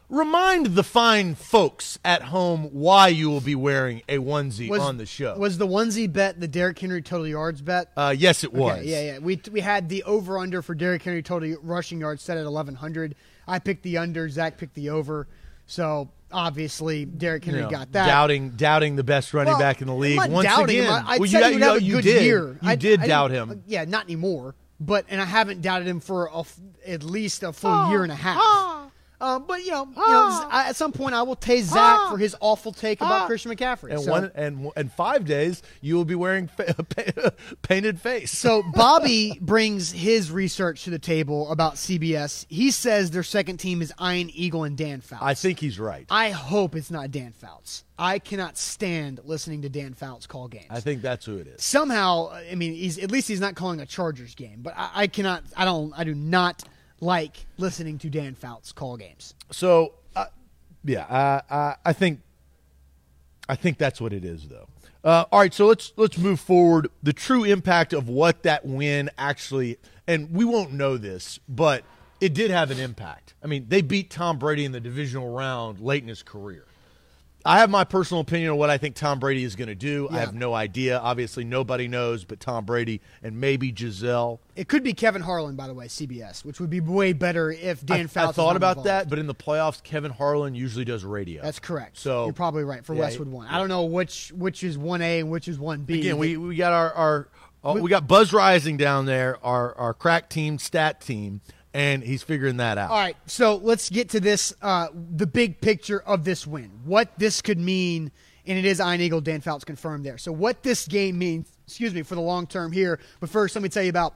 remind 0.10 0.68
the 0.68 0.84
fine 0.84 1.36
folks 1.36 2.00
at 2.04 2.24
home 2.24 2.64
why 2.72 3.10
you 3.10 3.30
will 3.30 3.42
be 3.42 3.56
wearing 3.56 4.02
a 4.10 4.18
onesie 4.18 4.70
Was, 4.70 4.82
on 4.82 4.98
the 4.98 5.06
show. 5.06 5.38
Was 5.38 5.60
the 5.60 5.68
onesie 5.68 6.12
bet 6.12 6.40
the 6.40 6.48
Derrick 6.48 6.80
Henry 6.80 7.02
total 7.04 7.28
yards 7.28 7.62
bet? 7.62 7.92
uh, 7.98 8.16
yes, 8.18 8.44
it 8.44 8.52
was. 8.52 8.80
Okay, 8.80 8.88
yeah, 8.88 9.14
yeah. 9.14 9.20
We 9.20 9.40
we 9.52 9.60
had 9.62 9.90
the 9.90 10.02
over 10.04 10.40
under 10.40 10.64
for 10.64 10.74
Derrick 10.74 11.04
Henry 11.04 11.22
total 11.22 11.56
rushing 11.62 12.00
yards 12.00 12.24
set 12.24 12.38
at 12.38 12.46
eleven 12.46 12.74
hundred. 12.74 13.14
I 13.48 13.60
picked 13.60 13.84
the 13.84 13.98
under. 13.98 14.28
Zach 14.30 14.58
picked 14.58 14.76
the 14.76 14.90
over. 14.90 15.28
So 15.66 16.10
obviously 16.32 17.06
Derrick 17.06 17.46
You 17.46 17.54
Henry 17.54 17.66
know, 17.66 17.72
got 17.72 17.92
that. 17.94 18.06
doubting 18.08 18.52
doubting 18.52 18.96
the 18.96 19.04
best 19.04 19.34
running 19.34 19.52
Well, 19.54 19.60
back 19.60 19.82
in 19.82 19.88
the 19.88 19.94
I'm 19.94 20.00
league 20.00 20.18
not 20.18 20.30
once 20.30 20.48
doubting 20.48 20.80
again. 20.80 20.84
Him. 20.86 21.06
I, 21.08 21.16
I 21.16 21.18
well, 21.18 21.30
said 21.30 21.40
you, 21.40 21.46
he 21.46 21.54
would 21.54 21.60
you, 21.60 21.66
have 21.68 21.78
a 21.78 21.84
you 21.84 21.96
good 21.96 22.04
did. 22.04 22.24
year. 22.24 22.48
You 22.62 22.70
I, 22.70 22.76
did 22.76 23.00
I 23.02 23.08
doubt 23.08 23.28
didn't- 23.32 23.50
him. 23.50 23.64
Yeah, 23.68 23.86
not 23.86 24.06
anymore. 24.06 24.56
But 24.80 25.06
and 25.10 25.20
I 25.20 25.26
haven't 25.26 25.62
doubted 25.62 25.88
him 25.88 26.00
for 26.00 26.28
a 26.28 26.40
f 26.42 26.56
at 26.86 27.04
least 27.04 27.42
a 27.42 27.52
full 27.52 27.72
oh, 27.72 27.90
year 27.90 28.04
and 28.04 28.12
a 28.12 28.16
half. 28.16 28.38
Oh. 28.40 28.77
Um, 29.20 29.46
but 29.48 29.64
you 29.66 29.72
know, 29.72 29.86
you 29.86 29.96
know, 29.96 30.48
I, 30.52 30.66
at 30.70 30.76
some 30.76 30.92
point 30.92 31.16
I 31.16 31.24
will 31.24 31.36
tase 31.36 31.64
Zach 31.64 32.12
for 32.12 32.18
his 32.18 32.36
awful 32.40 32.72
take 32.72 33.02
about 33.02 33.28
Christian 33.28 33.52
McCaffrey. 33.52 33.92
And 33.92 34.02
so, 34.02 34.12
one 34.12 34.32
and 34.36 34.70
and 34.76 34.92
five 34.92 35.26
days 35.26 35.64
you 35.82 35.96
will 35.96 36.06
be 36.06 36.14
wearing 36.16 36.48
fa- 36.48 37.34
painted 37.64 38.00
face. 38.00 38.32
so 38.32 38.64
Bobby 38.74 39.38
brings 39.42 39.92
his 39.92 40.32
research 40.32 40.84
to 40.84 40.90
the 40.92 41.00
table 41.00 41.52
about 41.52 41.76
CBS. 41.76 42.46
He 42.50 42.70
says 42.72 43.10
their 43.12 43.24
second 43.24 43.58
team 43.58 43.82
is 43.82 43.92
Ian 44.02 44.30
Eagle 44.34 44.64
and 44.66 44.78
Dan 44.78 45.02
Fouts. 45.02 45.24
I 45.24 45.34
think 45.34 45.60
he's 45.60 45.80
right. 45.80 46.06
I 46.10 46.30
hope 46.30 46.76
it's 46.76 46.92
not 46.92 47.12
Dan 47.12 47.32
Fouts. 47.34 47.84
I 47.98 48.20
cannot 48.20 48.58
stand 48.58 49.20
listening 49.24 49.64
to 49.64 49.70
Dan 49.70 49.96
Fouts 49.96 50.28
call 50.28 50.48
games. 50.48 50.68
I 50.70 50.80
think 50.80 51.02
that's 51.02 51.26
who 51.26 51.38
it 51.38 51.48
is. 51.48 51.64
somehow 51.64 52.30
i 52.52 52.54
mean 52.56 52.74
he's 52.74 52.98
at 53.00 53.12
least 53.12 53.28
he's 53.28 53.40
not 53.40 53.56
calling 53.56 53.80
a 53.80 53.86
chargers 53.86 54.36
game 54.36 54.60
but 54.62 54.74
I, 54.78 54.90
I 54.94 55.08
cannot 55.08 55.44
i 55.56 55.66
don't 55.66 55.94
i 55.98 56.04
do 56.04 56.14
not 56.14 56.64
like 57.00 57.46
listening 57.58 57.98
to 57.98 58.10
dan 58.10 58.36
fouts 58.36 58.72
call 58.72 58.98
games 58.98 59.34
So, 59.52 59.94
uh, 60.16 60.26
yeah, 60.84 61.06
I, 61.10 61.56
I, 61.56 61.76
I 61.86 61.94
think, 61.94 62.22
I 63.50 63.56
think 63.56 63.78
that's 63.78 64.02
what 64.02 64.14
it 64.14 64.26
is, 64.26 64.48
though. 64.48 64.68
Uh, 65.04 65.26
all 65.32 65.40
right, 65.40 65.54
so 65.54 65.68
let's 65.68 65.94
let's 65.96 66.18
move 66.18 66.40
forward. 66.40 66.90
The 67.02 67.14
true 67.14 67.46
impact 67.46 67.94
of 67.94 68.10
what 68.10 68.44
that 68.44 68.66
win 68.66 69.10
actually, 69.18 69.78
and 70.06 70.32
we 70.32 70.44
won't 70.44 70.74
know 70.74 70.98
this, 70.98 71.40
but 71.48 71.84
it 72.20 72.34
did 72.34 72.52
have 72.52 72.72
an 72.72 72.80
impact. 72.80 73.34
I 73.42 73.48
mean, 73.48 73.68
they 73.70 73.82
beat 73.82 74.10
Tom 74.10 74.38
Brady 74.38 74.66
in 74.66 74.74
the 74.74 74.82
divisional 74.82 75.34
round 75.34 75.80
late 75.80 76.02
in 76.02 76.10
his 76.10 76.24
career. 76.24 76.67
I 77.46 77.60
have 77.60 77.70
my 77.70 77.84
personal 77.86 78.22
opinion 78.22 78.52
on 78.52 78.58
what 78.58 78.70
I 78.70 78.78
think 78.78 78.96
Tom 78.96 79.20
Brady 79.20 79.44
is 79.44 79.56
going 79.56 79.70
to 79.70 79.76
do. 79.76 80.10
I 80.12 80.20
have 80.20 80.34
no 80.34 80.54
idea. 80.54 81.00
Obviously, 81.00 81.44
nobody 81.46 81.88
knows 81.88 82.26
but 82.26 82.40
Tom 82.42 82.66
Brady 82.66 83.00
and 83.24 83.40
maybe 83.40 83.72
Gisele. 83.72 84.42
it 84.56 84.68
could 84.68 84.84
be 84.84 84.94
kevin 84.94 85.22
harlan 85.22 85.56
by 85.56 85.68
the 85.68 85.74
way 85.74 85.88
cbs 85.88 86.44
which 86.44 86.60
would 86.60 86.70
be 86.70 86.80
way 86.82 87.14
better 87.14 87.52
if 87.52 87.86
dan 87.86 88.02
I, 88.02 88.08
fouts 88.08 88.30
I 88.38 88.42
thought 88.42 88.56
about 88.56 88.78
involved. 88.78 88.88
that, 88.88 89.10
but 89.10 89.20
in 89.20 89.28
the 89.28 89.36
playoffs, 89.36 89.82
Kevin 89.84 90.12
Harlan 90.12 90.56
usually 90.56 90.84
does 90.86 91.06
radio. 91.06 91.42
that's 91.42 91.60
correct 91.60 91.98
So 91.98 92.26
you're 92.26 92.34
probably 92.34 92.64
right 92.64 92.84
for 92.84 92.94
yeah, 92.96 93.02
westwood 93.02 93.28
one 93.30 93.48
i 93.48 93.58
don't 93.58 93.70
know 93.70 93.86
which 93.86 94.32
which 94.34 94.64
is 94.64 94.78
1a 94.78 95.20
and 95.20 95.30
which 95.30 95.48
is 95.48 95.58
1b 95.58 95.90
Again, 95.90 96.18
we, 96.18 96.38
we 96.38 96.56
got 96.56 96.74
our, 96.74 96.92
our 96.94 97.30
oh, 97.64 97.80
we 97.80 97.90
got 97.90 98.08
Buzz 98.08 98.32
Reising 98.32 98.78
down 98.78 99.06
there, 99.06 99.38
our 99.46 99.74
our 99.76 99.94
crack 99.94 100.30
team, 100.30 100.58
stat 100.58 101.02
team, 101.02 101.42
and 101.78 102.02
he's 102.04 102.24
figuring 102.24 102.58
that 102.58 102.80
out. 102.80 102.90
All 102.90 102.98
right, 102.98 103.16
so 103.28 103.58
let's 103.58 103.92
get 103.92 104.10
to 104.10 104.20
this 104.20 104.52
uh, 104.64 104.88
the 104.94 105.28
big 105.28 105.62
picture 105.62 106.00
of 106.02 106.24
this 106.24 106.48
win. 106.48 106.72
What 106.84 107.12
this 107.20 107.40
could 107.40 107.60
mean, 107.60 108.12
and 108.48 108.58
it 108.58 108.66
is 108.66 108.80
Ian 108.80 109.00
Eagle, 109.00 109.22
Dan 109.22 109.42
Fouts 109.42 109.64
confirmed 109.64 110.04
there. 110.04 110.18
So, 110.18 110.32
what 110.32 110.64
this 110.64 110.88
game 110.88 111.20
means, 111.20 111.52
excuse 111.68 111.94
me, 111.94 112.02
for 112.02 112.16
the 112.16 112.22
long 112.22 112.48
term 112.48 112.72
here. 112.72 113.00
But 113.20 113.30
first, 113.30 113.56
let 113.56 113.62
me 113.62 113.70
tell 113.70 113.84
you 113.84 113.92
about 113.92 114.16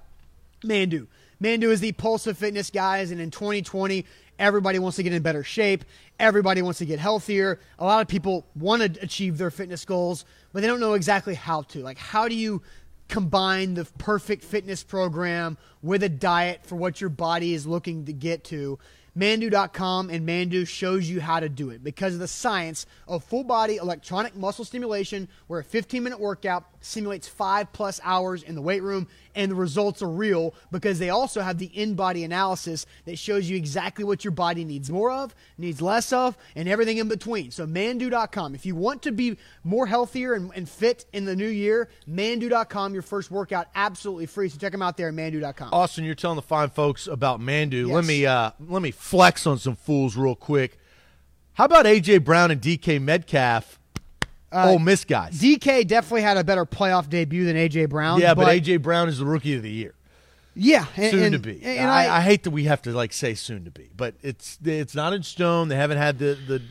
Manduu. 0.63 1.05
Manduu 1.39 1.69
is 1.69 1.81
the 1.81 1.91
Pulse 1.91 2.25
of 2.25 2.35
Fitness, 2.35 2.71
guys, 2.71 3.11
and 3.11 3.21
in 3.21 3.29
2020, 3.29 4.05
Everybody 4.41 4.79
wants 4.79 4.95
to 4.95 5.03
get 5.03 5.13
in 5.13 5.21
better 5.21 5.43
shape. 5.43 5.85
Everybody 6.19 6.63
wants 6.63 6.79
to 6.79 6.85
get 6.85 6.97
healthier. 6.97 7.59
A 7.77 7.85
lot 7.85 8.01
of 8.01 8.07
people 8.07 8.47
want 8.55 8.81
to 8.81 9.03
achieve 9.03 9.37
their 9.37 9.51
fitness 9.51 9.85
goals, 9.85 10.25
but 10.51 10.61
they 10.61 10.67
don't 10.67 10.79
know 10.79 10.95
exactly 10.95 11.35
how 11.35 11.61
to. 11.61 11.81
Like, 11.83 11.99
how 11.99 12.27
do 12.27 12.33
you 12.33 12.63
combine 13.11 13.73
the 13.73 13.85
perfect 13.97 14.43
fitness 14.43 14.83
program 14.83 15.57
with 15.83 16.01
a 16.01 16.09
diet 16.09 16.65
for 16.65 16.77
what 16.77 17.01
your 17.01 17.09
body 17.09 17.53
is 17.53 17.67
looking 17.67 18.05
to 18.05 18.13
get 18.13 18.45
to? 18.45 18.79
Manduu.com 19.17 20.09
and 20.09 20.25
Manduu 20.25 20.65
shows 20.65 21.09
you 21.09 21.19
how 21.19 21.41
to 21.41 21.49
do 21.49 21.69
it 21.69 21.83
because 21.83 22.13
of 22.13 22.21
the 22.21 22.27
science 22.29 22.85
of 23.09 23.25
full 23.25 23.43
body 23.43 23.75
electronic 23.75 24.37
muscle 24.37 24.63
stimulation, 24.63 25.27
where 25.47 25.59
a 25.59 25.63
15 25.63 26.01
minute 26.01 26.21
workout 26.21 26.63
simulates 26.79 27.27
five 27.27 27.73
plus 27.73 27.99
hours 28.05 28.43
in 28.43 28.55
the 28.55 28.61
weight 28.61 28.81
room, 28.81 29.09
and 29.35 29.51
the 29.51 29.55
results 29.55 30.01
are 30.01 30.09
real 30.09 30.53
because 30.71 30.99
they 30.99 31.09
also 31.09 31.41
have 31.41 31.57
the 31.57 31.65
in 31.67 31.95
body 31.95 32.23
analysis 32.23 32.85
that 33.05 33.17
shows 33.17 33.49
you 33.49 33.57
exactly 33.57 34.03
what 34.03 34.23
your 34.23 34.31
body 34.31 34.65
needs 34.65 34.89
more 34.89 35.11
of, 35.11 35.35
needs 35.57 35.81
less 35.81 36.13
of, 36.13 36.37
and 36.55 36.67
everything 36.67 36.97
in 36.97 37.07
between. 37.07 37.51
So, 37.51 37.65
Manduu.com. 37.65 38.55
If 38.55 38.65
you 38.65 38.75
want 38.75 39.01
to 39.03 39.11
be 39.11 39.37
more 39.63 39.85
healthier 39.85 40.33
and, 40.33 40.51
and 40.55 40.67
fit 40.67 41.05
in 41.13 41.25
the 41.25 41.35
new 41.35 41.47
year, 41.47 41.89
Manduu.com, 42.09 42.93
your 42.93 43.03
first 43.03 43.31
workout, 43.31 43.67
absolutely 43.75 44.25
free. 44.25 44.49
So, 44.49 44.57
check 44.57 44.71
them 44.71 44.81
out 44.81 44.97
there 44.97 45.09
at 45.09 45.13
Manduu.com. 45.13 45.69
Austin, 45.73 46.03
you're 46.03 46.15
telling 46.15 46.35
the 46.35 46.41
fine 46.41 46.69
folks 46.69 47.07
about 47.07 47.39
Manduu. 47.39 47.87
Yes. 47.87 47.95
Let 47.95 48.05
me 48.05 48.25
uh, 48.25 48.51
let 48.59 48.81
me 48.81 48.91
flex 48.91 49.45
on 49.47 49.57
some 49.57 49.75
fools 49.75 50.15
real 50.15 50.35
quick. 50.35 50.77
How 51.53 51.65
about 51.65 51.85
AJ 51.85 52.23
Brown 52.23 52.51
and 52.51 52.61
DK 52.61 53.01
Metcalf? 53.01 53.77
Uh, 54.51 54.71
Ole 54.71 54.79
Miss 54.79 55.05
guys. 55.05 55.39
DK 55.39 55.87
definitely 55.87 56.23
had 56.23 56.37
a 56.37 56.43
better 56.43 56.65
playoff 56.65 57.09
debut 57.09 57.45
than 57.45 57.55
AJ 57.55 57.89
Brown. 57.89 58.19
yeah, 58.19 58.33
but, 58.33 58.47
AJ 58.47 58.81
Brown 58.81 59.07
is 59.07 59.19
the 59.19 59.25
rookie 59.25 59.55
of 59.55 59.63
the 59.63 59.69
year. 59.71 59.93
yeah, 60.55 60.85
and, 60.97 61.11
Soon 61.11 61.23
and- 61.23 61.33
to 61.33 61.39
be. 61.39 61.63
And 61.63 61.89
I, 61.89 62.05
I, 62.05 62.17
I 62.17 62.21
hate 62.21 62.43
that 62.43 62.51
we 62.51 62.65
have 62.65 62.81
to 62.83 62.91
like 62.91 63.13
say 63.13 63.33
soon 63.33 63.63
to 63.65 63.71
be, 63.71 63.89
but 63.95 64.15
it's 64.21 64.57
it's 64.65 64.93
not 64.95 65.13
in 65.13 65.23
stone. 65.23 65.69
They 65.69 65.77
haven't 65.77 65.99
had 65.99 66.19
the 66.19 66.37
the 66.47 66.61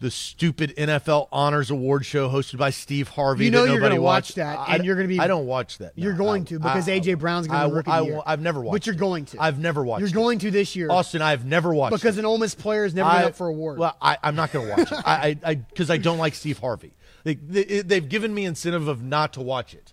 the 0.00 0.10
stupid 0.10 0.74
NFL 0.76 1.28
Honors 1.30 1.70
Award 1.70 2.06
show 2.06 2.28
hosted 2.30 2.56
by 2.56 2.70
Steve 2.70 3.08
Harvey. 3.08 3.44
You 3.44 3.50
know 3.50 3.66
that 3.66 3.72
you're 3.72 3.80
gonna 3.80 4.00
watch 4.00 4.24
watched. 4.24 4.34
that, 4.36 4.58
I- 4.58 4.76
and 4.76 4.84
you're 4.84 4.96
gonna 4.96 5.08
be- 5.08 5.20
I 5.20 5.26
don't 5.26 5.46
watch 5.46 5.76
that. 5.78 5.92
You're 5.94 6.14
going 6.14 6.42
I- 6.42 6.46
to 6.46 6.58
because 6.58 6.88
I- 6.88 6.92
AJ 6.92 7.14
Brown's 7.18 7.46
going 7.46 7.60
to 7.62 7.68
be 7.68 7.74
rookie 7.74 7.90
I, 7.90 8.00
year. 8.00 8.20
I've 8.24 8.40
never 8.40 8.60
watched. 8.60 8.72
But 8.72 8.86
you're 8.86 8.94
going 8.94 9.26
to. 9.26 9.42
I've 9.42 9.58
never 9.58 9.84
watched. 9.84 10.00
You're 10.00 10.10
going 10.10 10.38
to 10.38 10.50
this 10.50 10.74
year. 10.74 10.90
Austin, 10.90 11.20
I've 11.22 11.44
never 11.44 11.74
watched 11.74 11.94
because 11.96 12.16
it. 12.16 12.20
an 12.20 12.26
Ole 12.26 12.38
Miss 12.38 12.54
player 12.54 12.84
is 12.86 12.94
never 12.94 13.08
I- 13.10 13.18
been 13.18 13.28
up 13.28 13.34
for 13.36 13.46
award. 13.46 13.78
Well, 13.78 13.94
I, 14.00 14.16
I'm 14.22 14.34
not 14.34 14.52
going 14.52 14.66
to 14.68 14.74
watch 14.76 14.90
it. 14.90 14.98
I, 15.06 15.38
I, 15.44 15.54
because 15.56 15.90
I, 15.90 15.98
don't 15.98 16.18
like 16.18 16.34
Steve 16.34 16.58
Harvey. 16.58 16.92
They, 17.24 17.34
they, 17.34 17.82
they've 17.82 18.08
given 18.08 18.32
me 18.32 18.46
incentive 18.46 18.88
of 18.88 19.02
not 19.02 19.34
to 19.34 19.42
watch 19.42 19.74
it. 19.74 19.92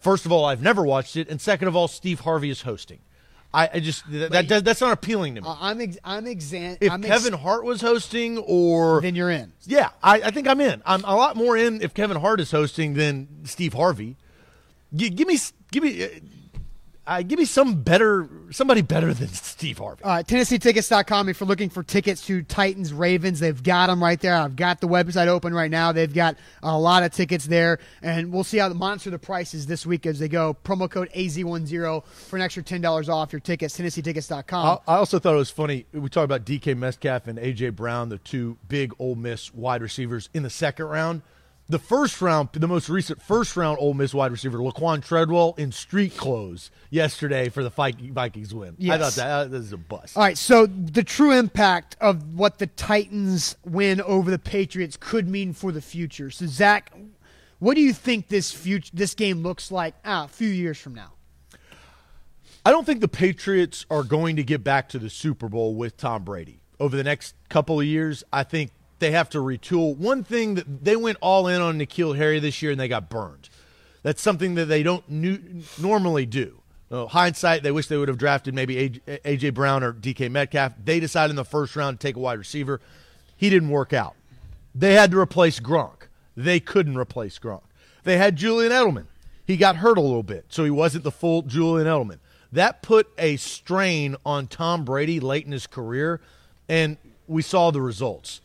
First 0.00 0.26
of 0.26 0.32
all, 0.32 0.44
I've 0.44 0.62
never 0.62 0.84
watched 0.84 1.16
it, 1.16 1.28
and 1.28 1.40
second 1.40 1.68
of 1.68 1.76
all, 1.76 1.86
Steve 1.88 2.20
Harvey 2.20 2.50
is 2.50 2.62
hosting. 2.62 2.98
I, 3.52 3.70
I 3.74 3.80
just 3.80 4.04
that, 4.10 4.30
that 4.32 4.46
does- 4.48 4.62
that's 4.62 4.80
not 4.80 4.92
appealing 4.92 5.36
to 5.36 5.40
me. 5.40 5.48
Uh, 5.48 5.56
I'm 5.58 5.80
ex- 5.80 5.96
I'm 6.04 6.26
exam- 6.26 6.76
if 6.80 6.92
I'm 6.92 7.02
ex- 7.04 7.22
Kevin 7.24 7.38
Hart 7.38 7.64
was 7.64 7.80
hosting, 7.80 8.36
or 8.38 9.00
then 9.00 9.14
you're 9.14 9.30
in. 9.30 9.52
yeah, 9.64 9.90
I, 10.02 10.20
I 10.20 10.30
think 10.30 10.46
I'm 10.46 10.60
in. 10.60 10.82
I'm 10.84 11.02
a 11.04 11.16
lot 11.16 11.34
more 11.36 11.56
in 11.56 11.80
if 11.80 11.94
Kevin 11.94 12.18
Hart 12.18 12.40
is 12.40 12.50
hosting 12.50 12.94
than 12.94 13.26
Steve 13.44 13.72
Harvey. 13.72 14.16
G- 14.94 15.10
give 15.10 15.26
me, 15.28 15.38
give 15.72 15.82
me, 15.82 16.08
uh, 17.08 17.22
give 17.22 17.38
me 17.38 17.46
some 17.46 17.82
better, 17.82 18.28
somebody 18.50 18.82
better 18.82 19.14
than 19.14 19.28
Steve 19.32 19.78
Harvey. 19.78 20.04
Uh, 20.04 20.22
TennesseeTickets.com. 20.22 21.30
If 21.30 21.40
you're 21.40 21.48
looking 21.48 21.70
for 21.70 21.82
tickets 21.82 22.26
to 22.26 22.42
Titans 22.42 22.92
Ravens, 22.92 23.40
they've 23.40 23.62
got 23.62 23.86
them 23.86 24.02
right 24.02 24.20
there. 24.20 24.34
I've 24.34 24.56
got 24.56 24.82
the 24.82 24.88
website 24.88 25.26
open 25.26 25.54
right 25.54 25.70
now. 25.70 25.90
They've 25.90 26.12
got 26.12 26.36
a 26.62 26.78
lot 26.78 27.02
of 27.02 27.12
tickets 27.12 27.46
there, 27.46 27.78
and 28.02 28.30
we'll 28.30 28.44
see 28.44 28.58
how 28.58 28.68
the 28.68 28.74
monitor 28.74 29.08
the 29.08 29.18
prices 29.18 29.66
this 29.66 29.86
week 29.86 30.04
as 30.04 30.18
they 30.18 30.28
go. 30.28 30.54
Promo 30.64 30.90
code 30.90 31.08
AZ10 31.16 32.04
for 32.04 32.36
an 32.36 32.42
extra 32.42 32.62
ten 32.62 32.82
dollars 32.82 33.08
off 33.08 33.32
your 33.32 33.40
tickets. 33.40 33.78
TennesseeTickets.com. 33.78 34.80
I 34.86 34.92
I 34.92 34.96
also 34.98 35.18
thought 35.18 35.32
it 35.32 35.38
was 35.38 35.50
funny. 35.50 35.86
We 35.92 36.10
talked 36.10 36.26
about 36.26 36.44
DK 36.44 36.76
Metcalf 36.76 37.26
and 37.26 37.38
AJ 37.38 37.74
Brown, 37.74 38.10
the 38.10 38.18
two 38.18 38.58
big 38.68 38.92
Ole 38.98 39.14
Miss 39.14 39.54
wide 39.54 39.80
receivers 39.80 40.28
in 40.34 40.42
the 40.42 40.50
second 40.50 40.86
round. 40.86 41.22
The 41.70 41.78
first 41.78 42.22
round, 42.22 42.48
the 42.54 42.66
most 42.66 42.88
recent 42.88 43.20
first 43.20 43.54
round 43.54 43.76
Ole 43.78 43.92
Miss 43.92 44.14
wide 44.14 44.32
receiver, 44.32 44.56
Laquon 44.56 45.04
Treadwell, 45.04 45.54
in 45.58 45.70
street 45.70 46.16
clothes 46.16 46.70
yesterday 46.88 47.50
for 47.50 47.62
the 47.62 47.68
Vikings 47.68 48.54
win. 48.54 48.74
I 48.90 48.96
thought 48.96 49.12
that 49.12 49.28
uh, 49.28 49.44
this 49.44 49.64
is 49.64 49.72
a 49.74 49.76
bust. 49.76 50.16
All 50.16 50.22
right, 50.22 50.38
so 50.38 50.64
the 50.64 51.04
true 51.04 51.32
impact 51.32 51.96
of 52.00 52.34
what 52.34 52.58
the 52.58 52.68
Titans 52.68 53.54
win 53.66 54.00
over 54.00 54.30
the 54.30 54.38
Patriots 54.38 54.96
could 54.98 55.28
mean 55.28 55.52
for 55.52 55.70
the 55.70 55.82
future. 55.82 56.30
So 56.30 56.46
Zach, 56.46 56.90
what 57.58 57.74
do 57.74 57.82
you 57.82 57.92
think 57.92 58.28
this 58.28 58.50
future 58.50 58.90
this 58.94 59.14
game 59.14 59.42
looks 59.42 59.70
like 59.70 59.94
ah, 60.06 60.24
a 60.24 60.28
few 60.28 60.48
years 60.48 60.78
from 60.78 60.94
now? 60.94 61.12
I 62.64 62.70
don't 62.70 62.86
think 62.86 63.02
the 63.02 63.08
Patriots 63.08 63.84
are 63.90 64.04
going 64.04 64.36
to 64.36 64.42
get 64.42 64.64
back 64.64 64.88
to 64.90 64.98
the 64.98 65.10
Super 65.10 65.50
Bowl 65.50 65.74
with 65.74 65.98
Tom 65.98 66.24
Brady 66.24 66.60
over 66.80 66.96
the 66.96 67.04
next 67.04 67.34
couple 67.50 67.78
of 67.78 67.84
years. 67.84 68.24
I 68.32 68.42
think 68.42 68.70
they 68.98 69.10
have 69.12 69.28
to 69.30 69.38
retool. 69.38 69.96
One 69.96 70.24
thing 70.24 70.54
that 70.54 70.84
they 70.84 70.96
went 70.96 71.18
all 71.20 71.46
in 71.48 71.60
on 71.60 71.78
N'Keal 71.78 72.16
Harry 72.16 72.38
this 72.40 72.62
year 72.62 72.72
and 72.72 72.80
they 72.80 72.88
got 72.88 73.08
burned. 73.08 73.48
That's 74.02 74.22
something 74.22 74.54
that 74.54 74.66
they 74.66 74.82
don't 74.82 75.08
nu- 75.08 75.62
normally 75.78 76.26
do. 76.26 76.60
Hindsight, 76.90 77.62
they 77.62 77.70
wish 77.70 77.88
they 77.88 77.98
would 77.98 78.08
have 78.08 78.16
drafted 78.16 78.54
maybe 78.54 79.00
AJ 79.06 79.52
Brown 79.52 79.82
or 79.82 79.92
DK 79.92 80.30
Metcalf. 80.30 80.72
They 80.82 81.00
decided 81.00 81.30
in 81.30 81.36
the 81.36 81.44
first 81.44 81.76
round 81.76 82.00
to 82.00 82.06
take 82.06 82.16
a 82.16 82.18
wide 82.18 82.38
receiver. 82.38 82.80
He 83.36 83.50
didn't 83.50 83.68
work 83.68 83.92
out. 83.92 84.14
They 84.74 84.94
had 84.94 85.10
to 85.10 85.18
replace 85.18 85.60
Gronk. 85.60 86.08
They 86.36 86.60
couldn't 86.60 86.96
replace 86.96 87.38
Gronk. 87.38 87.62
They 88.04 88.16
had 88.16 88.36
Julian 88.36 88.72
Edelman. 88.72 89.06
He 89.44 89.56
got 89.56 89.76
hurt 89.76 89.98
a 89.98 90.00
little 90.00 90.22
bit, 90.22 90.46
so 90.48 90.64
he 90.64 90.70
wasn't 90.70 91.04
the 91.04 91.10
full 91.10 91.42
Julian 91.42 91.86
Edelman. 91.86 92.20
That 92.52 92.80
put 92.80 93.08
a 93.18 93.36
strain 93.36 94.16
on 94.24 94.46
Tom 94.46 94.84
Brady 94.84 95.20
late 95.20 95.44
in 95.44 95.52
his 95.52 95.66
career, 95.66 96.20
and 96.68 96.96
we 97.26 97.42
saw 97.42 97.70
the 97.70 97.82
results. 97.82 98.40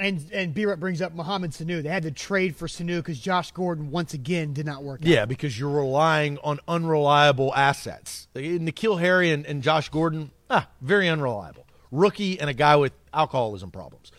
And 0.00 0.24
and 0.32 0.54
B 0.54 0.64
brings 0.78 1.02
up 1.02 1.14
Mohamed 1.14 1.50
Sanu. 1.50 1.82
They 1.82 1.90
had 1.90 2.04
to 2.04 2.10
trade 2.10 2.56
for 2.56 2.66
Sanu 2.66 2.96
because 2.96 3.20
Josh 3.20 3.52
Gordon 3.52 3.90
once 3.90 4.14
again 4.14 4.54
did 4.54 4.64
not 4.64 4.82
work. 4.82 5.02
out. 5.02 5.06
Yeah, 5.06 5.26
because 5.26 5.58
you're 5.58 5.68
relying 5.68 6.38
on 6.42 6.58
unreliable 6.66 7.54
assets. 7.54 8.26
N'Keal 8.34 8.98
Harry 8.98 9.30
and, 9.30 9.44
and 9.44 9.62
Josh 9.62 9.90
Gordon, 9.90 10.30
ah, 10.48 10.68
very 10.80 11.08
unreliable. 11.08 11.66
Rookie 11.92 12.40
and 12.40 12.48
a 12.48 12.54
guy 12.54 12.76
with 12.76 12.92
alcoholism 13.12 13.70
problems. 13.70 14.10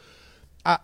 I 0.64 0.78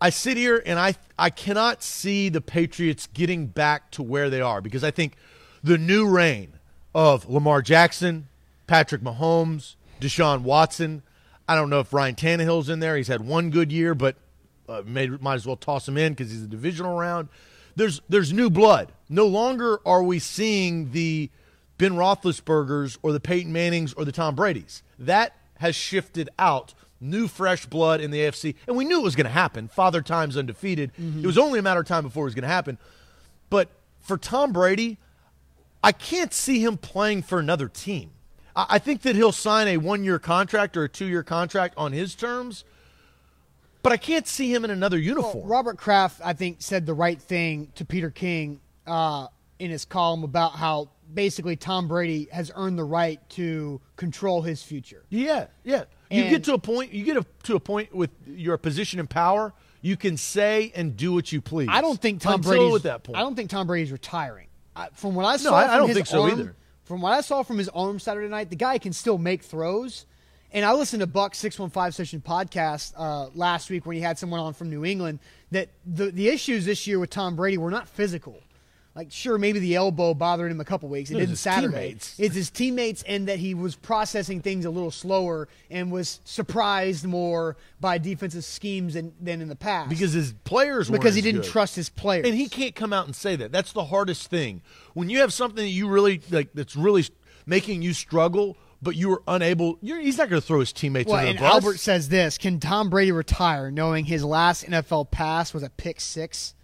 I 0.00 0.10
sit 0.10 0.36
here 0.38 0.62
and 0.64 0.78
I 0.78 0.94
I 1.18 1.30
cannot 1.30 1.82
see 1.82 2.28
the 2.28 2.40
Patriots 2.40 3.08
getting 3.12 3.48
back 3.48 3.90
to 3.92 4.02
where 4.02 4.30
they 4.30 4.40
are 4.40 4.60
because 4.60 4.82
I 4.82 4.90
think 4.90 5.16
the 5.62 5.76
new 5.76 6.08
reign 6.08 6.54
of 6.94 7.28
Lamar 7.28 7.60
Jackson, 7.62 8.28
Patrick 8.66 9.02
Mahomes, 9.02 9.76
Deshaun 10.00 10.42
Watson. 10.42 11.02
I 11.48 11.54
don't 11.54 11.70
know 11.70 11.80
if 11.80 11.92
Ryan 11.92 12.14
Tannehill's 12.14 12.68
in 12.68 12.80
there. 12.80 12.96
He's 12.96 13.08
had 13.08 13.26
one 13.26 13.50
good 13.50 13.72
year, 13.72 13.94
but 13.94 14.16
uh, 14.68 14.82
may, 14.84 15.08
might 15.08 15.34
as 15.34 15.46
well 15.46 15.56
toss 15.56 15.86
him 15.88 15.96
in 15.96 16.12
because 16.12 16.30
he's 16.30 16.42
a 16.42 16.48
divisional 16.48 16.96
round. 16.96 17.28
There's 17.74 18.00
there's 18.08 18.32
new 18.32 18.50
blood. 18.50 18.92
No 19.08 19.26
longer 19.26 19.80
are 19.86 20.02
we 20.02 20.18
seeing 20.18 20.92
the 20.92 21.30
Ben 21.78 21.92
Roethlisbergers 21.92 22.98
or 23.02 23.12
the 23.12 23.20
Peyton 23.20 23.52
Mannings 23.52 23.92
or 23.94 24.04
the 24.04 24.12
Tom 24.12 24.34
Brady's. 24.34 24.82
That 24.98 25.34
has 25.58 25.74
shifted 25.74 26.28
out. 26.38 26.74
New 27.00 27.26
fresh 27.26 27.66
blood 27.66 28.00
in 28.00 28.12
the 28.12 28.20
AFC, 28.20 28.54
and 28.68 28.76
we 28.76 28.84
knew 28.84 29.00
it 29.00 29.02
was 29.02 29.16
going 29.16 29.26
to 29.26 29.32
happen. 29.32 29.66
Father 29.66 30.02
Time's 30.02 30.36
undefeated. 30.36 30.92
It 30.96 31.26
was 31.26 31.36
only 31.36 31.58
a 31.58 31.62
matter 31.62 31.80
of 31.80 31.86
time 31.88 32.04
before 32.04 32.22
it 32.22 32.26
was 32.26 32.34
going 32.36 32.42
to 32.42 32.48
happen. 32.48 32.78
But 33.50 33.70
for 33.98 34.16
Tom 34.16 34.52
Brady, 34.52 34.98
I 35.82 35.90
can't 35.90 36.32
see 36.32 36.62
him 36.62 36.76
playing 36.76 37.22
for 37.22 37.40
another 37.40 37.66
team. 37.66 38.12
I 38.54 38.66
I 38.70 38.78
think 38.78 39.02
that 39.02 39.16
he'll 39.16 39.32
sign 39.32 39.66
a 39.66 39.78
one 39.78 40.04
year 40.04 40.20
contract 40.20 40.76
or 40.76 40.84
a 40.84 40.88
two 40.88 41.06
year 41.06 41.24
contract 41.24 41.74
on 41.76 41.90
his 41.90 42.14
terms, 42.14 42.62
but 43.82 43.92
I 43.92 43.96
can't 43.96 44.26
see 44.26 44.52
him 44.52 44.64
in 44.64 44.70
another 44.70 44.98
uniform. 44.98 45.48
Robert 45.48 45.76
Kraft, 45.78 46.20
I 46.24 46.32
think, 46.32 46.56
said 46.60 46.86
the 46.86 46.94
right 46.94 47.20
thing 47.20 47.72
to 47.76 47.84
Peter 47.84 48.10
King 48.10 48.60
uh, 48.86 49.26
in 49.58 49.70
his 49.70 49.84
column 49.84 50.24
about 50.24 50.52
how 50.52 50.90
basically 51.12 51.56
Tom 51.56 51.88
Brady 51.88 52.28
has 52.32 52.50
earned 52.54 52.78
the 52.78 52.84
right 52.84 53.20
to 53.30 53.80
control 53.96 54.42
his 54.42 54.62
future. 54.62 55.04
yeah, 55.10 55.46
yeah. 55.64 55.84
You 56.10 56.28
get 56.28 56.44
to 56.44 56.52
a 56.54 56.58
point. 56.58 56.92
You 56.92 57.04
get 57.04 57.16
a, 57.16 57.24
to 57.44 57.56
a 57.56 57.60
point 57.60 57.94
with 57.94 58.10
your 58.26 58.58
position 58.58 59.00
and 59.00 59.08
power. 59.08 59.54
You 59.80 59.96
can 59.96 60.18
say 60.18 60.70
and 60.76 60.94
do 60.94 61.14
what 61.14 61.32
you 61.32 61.40
please. 61.40 61.68
I 61.72 61.80
don't 61.80 62.00
think 62.00 62.20
Tom 62.20 62.42
Brady's 62.42 62.74
at 62.76 62.82
that 62.82 63.02
point. 63.02 63.16
I 63.18 63.22
don't 63.22 63.34
think 63.34 63.48
Tom 63.48 63.66
Brady's 63.66 63.90
retiring. 63.90 64.48
I, 64.76 64.88
from 64.92 65.14
what 65.14 65.24
I 65.24 65.38
saw, 65.38 65.54
I- 65.54 65.62
I 65.64 65.66
from 65.68 65.78
don't 65.78 65.88
his 65.88 65.96
think 65.96 66.06
so 66.06 66.22
arm- 66.22 66.30
either. 66.32 66.56
From 66.84 67.00
what 67.00 67.12
I 67.12 67.20
saw 67.22 67.42
from 67.42 67.56
his 67.56 67.70
arm 67.70 67.98
Saturday 67.98 68.28
night, 68.28 68.50
the 68.50 68.56
guy 68.56 68.76
can 68.76 68.92
still 68.92 69.16
make 69.16 69.42
throws. 69.42 70.04
And 70.52 70.64
I 70.64 70.72
listened 70.74 71.00
to 71.00 71.06
Buck 71.06 71.34
six 71.34 71.58
one 71.58 71.70
five 71.70 71.94
session 71.94 72.20
podcast 72.24 72.92
uh, 72.96 73.28
last 73.34 73.70
week 73.70 73.86
when 73.86 73.96
he 73.96 74.02
had 74.02 74.18
someone 74.18 74.40
on 74.40 74.52
from 74.54 74.70
New 74.70 74.84
England. 74.84 75.18
That 75.50 75.68
the 75.86 76.10
the 76.10 76.28
issues 76.28 76.64
this 76.64 76.86
year 76.86 76.98
with 76.98 77.10
Tom 77.10 77.36
Brady 77.36 77.58
were 77.58 77.70
not 77.70 77.88
physical. 77.88 78.38
Like 78.94 79.10
sure, 79.10 79.38
maybe 79.38 79.58
the 79.58 79.74
elbow 79.76 80.12
bothered 80.12 80.52
him 80.52 80.60
a 80.60 80.66
couple 80.66 80.90
weeks. 80.90 81.10
It 81.10 81.16
It 81.16 81.20
didn't 81.20 81.36
Saturday. 81.36 81.72
teammates. 81.72 82.20
It's 82.20 82.34
his 82.34 82.50
teammates, 82.50 83.02
and 83.04 83.26
that 83.28 83.38
he 83.38 83.54
was 83.54 83.74
processing 83.74 84.42
things 84.42 84.66
a 84.66 84.70
little 84.70 84.90
slower 84.90 85.48
and 85.70 85.90
was 85.90 86.20
surprised 86.24 87.06
more 87.06 87.56
by 87.80 87.96
defensive 87.96 88.44
schemes 88.44 88.92
than, 88.92 89.14
than 89.18 89.40
in 89.40 89.48
the 89.48 89.56
past. 89.56 89.88
because 89.88 90.12
his 90.12 90.34
players 90.44 90.90
because 90.90 91.14
he 91.14 91.22
didn't 91.22 91.40
good. 91.40 91.50
trust 91.50 91.74
his 91.74 91.88
players. 91.88 92.26
And 92.26 92.34
he 92.36 92.50
can't 92.50 92.74
come 92.74 92.92
out 92.92 93.06
and 93.06 93.16
say 93.16 93.34
that. 93.36 93.50
That's 93.50 93.72
the 93.72 93.84
hardest 93.86 94.28
thing. 94.28 94.60
When 94.92 95.08
you 95.08 95.20
have 95.20 95.32
something 95.32 95.64
that 95.64 95.70
you 95.70 95.88
really 95.88 96.20
like 96.30 96.52
that's 96.52 96.76
really 96.76 97.06
making 97.46 97.80
you 97.80 97.94
struggle, 97.94 98.58
but 98.82 98.96
you 98.96 99.08
were 99.08 99.22
unable. 99.28 99.78
You're, 99.80 100.00
he's 100.00 100.18
not 100.18 100.28
going 100.28 100.40
to 100.40 100.46
throw 100.46 100.60
his 100.60 100.72
teammates 100.72 101.08
Well, 101.08 101.18
under 101.18 101.30
and 101.30 101.38
the 101.38 101.42
bus. 101.42 101.54
Albert 101.54 101.78
says 101.78 102.08
this: 102.08 102.36
Can 102.36 102.60
Tom 102.60 102.90
Brady 102.90 103.12
retire 103.12 103.70
knowing 103.70 104.04
his 104.04 104.24
last 104.24 104.66
NFL 104.66 105.10
pass 105.10 105.54
was 105.54 105.62
a 105.62 105.70
pick 105.70 106.00
six 106.00 106.54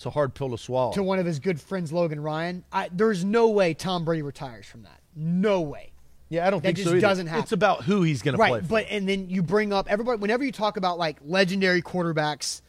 it's 0.00 0.06
a 0.06 0.10
hard 0.10 0.32
pill 0.32 0.48
to 0.48 0.56
swallow. 0.56 0.94
to 0.94 1.02
one 1.02 1.18
of 1.18 1.26
his 1.26 1.40
good 1.40 1.60
friends, 1.60 1.92
Logan 1.92 2.20
Ryan? 2.20 2.64
I, 2.72 2.88
there's 2.90 3.22
no 3.22 3.50
way 3.50 3.74
Tom 3.74 4.06
Brady 4.06 4.22
retires 4.22 4.64
from 4.64 4.84
that. 4.84 4.98
No 5.14 5.60
way. 5.60 5.92
yeah, 6.30 6.46
I 6.46 6.50
don't 6.50 6.62
that 6.62 6.68
think 6.68 6.78
just 6.78 6.88
so. 6.88 6.92
either. 6.92 7.02
doesn't 7.02 7.26
happen. 7.26 7.42
It's 7.42 7.52
about 7.52 7.84
who 7.84 8.00
he's 8.00 8.22
going 8.22 8.32
to 8.32 8.38
play. 8.38 8.50
Right, 8.60 8.66
but 8.66 8.86
and 8.88 9.06
then 9.06 9.28
you 9.28 9.42
bring 9.42 9.74
up 9.74 9.90
everybody 9.90 10.18
whenever 10.18 10.42
you 10.42 10.52
talk 10.52 10.78
about 10.78 10.98
like 10.98 11.18
legendary 11.22 11.82
quarterbacks 11.82 12.62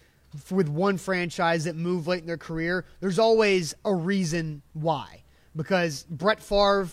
with 0.49 0.67
one 0.67 0.97
franchise 0.97 1.63
that 1.63 1.77
move 1.77 2.05
late 2.05 2.19
in 2.19 2.27
their 2.27 2.35
career, 2.35 2.83
there's 2.99 3.17
always 3.17 3.75
a 3.85 3.95
reason 3.95 4.61
why. 4.73 5.23
Because 5.55 6.03
Brett 6.09 6.41
Favre 6.41 6.89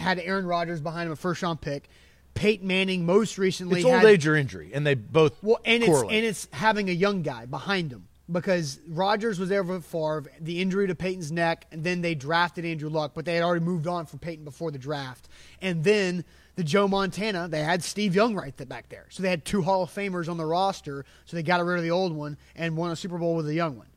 had 0.00 0.18
Aaron 0.18 0.46
Rodgers 0.46 0.80
behind 0.80 1.06
him, 1.06 1.12
a 1.12 1.16
first 1.16 1.42
round 1.42 1.60
pick. 1.60 1.88
Peyton 2.34 2.66
Manning 2.66 3.04
most 3.06 3.38
recently 3.38 3.80
it's 3.80 3.86
old 3.86 3.96
had, 3.96 4.04
age 4.06 4.26
or 4.26 4.36
injury, 4.36 4.70
and 4.72 4.86
they 4.86 4.94
both 4.94 5.42
well, 5.42 5.60
and 5.64 5.82
it's 5.82 6.02
and 6.02 6.12
it's 6.12 6.48
having 6.52 6.88
a 6.88 6.92
young 6.92 7.22
guy 7.22 7.44
behind 7.44 7.92
him 7.92 8.06
because 8.30 8.78
Rodgers 8.88 9.38
was 9.38 9.48
there 9.48 9.62
with 9.62 9.84
Favre, 9.84 10.24
the 10.40 10.60
injury 10.60 10.86
to 10.86 10.94
Peyton's 10.94 11.32
neck, 11.32 11.66
and 11.72 11.82
then 11.82 12.00
they 12.00 12.14
drafted 12.14 12.64
Andrew 12.64 12.88
Luck, 12.88 13.12
but 13.14 13.24
they 13.24 13.34
had 13.34 13.42
already 13.42 13.64
moved 13.64 13.86
on 13.86 14.06
from 14.06 14.20
Peyton 14.20 14.44
before 14.44 14.70
the 14.70 14.78
draft, 14.78 15.28
and 15.60 15.82
then 15.82 16.24
the 16.54 16.62
Joe 16.62 16.86
Montana, 16.86 17.48
they 17.48 17.62
had 17.62 17.82
Steve 17.82 18.14
Young 18.14 18.34
right 18.34 18.56
back 18.68 18.88
there, 18.88 19.06
so 19.10 19.22
they 19.22 19.30
had 19.30 19.44
two 19.44 19.62
Hall 19.62 19.82
of 19.82 19.90
Famers 19.90 20.28
on 20.28 20.36
the 20.36 20.46
roster, 20.46 21.04
so 21.24 21.36
they 21.36 21.42
got 21.42 21.64
rid 21.64 21.78
of 21.78 21.82
the 21.82 21.90
old 21.90 22.12
one 22.12 22.36
and 22.54 22.76
won 22.76 22.92
a 22.92 22.96
Super 22.96 23.18
Bowl 23.18 23.34
with 23.34 23.46
the 23.46 23.54
young 23.54 23.76
one, 23.76 23.88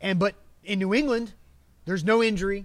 and 0.00 0.18
but 0.18 0.34
in 0.64 0.78
New 0.78 0.94
England, 0.94 1.34
there's 1.84 2.04
no 2.04 2.22
injury. 2.22 2.64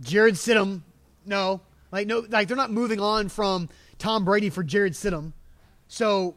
Jarrett 0.00 0.34
Stidham, 0.34 0.82
no, 1.24 1.62
like 1.92 2.06
no, 2.06 2.24
like 2.28 2.48
they're 2.48 2.56
not 2.56 2.70
moving 2.70 3.00
on 3.00 3.28
from 3.28 3.68
Tom 3.98 4.24
Brady 4.24 4.50
for 4.50 4.62
Jarrett 4.62 4.94
Stidham. 4.94 5.32
So, 5.88 6.36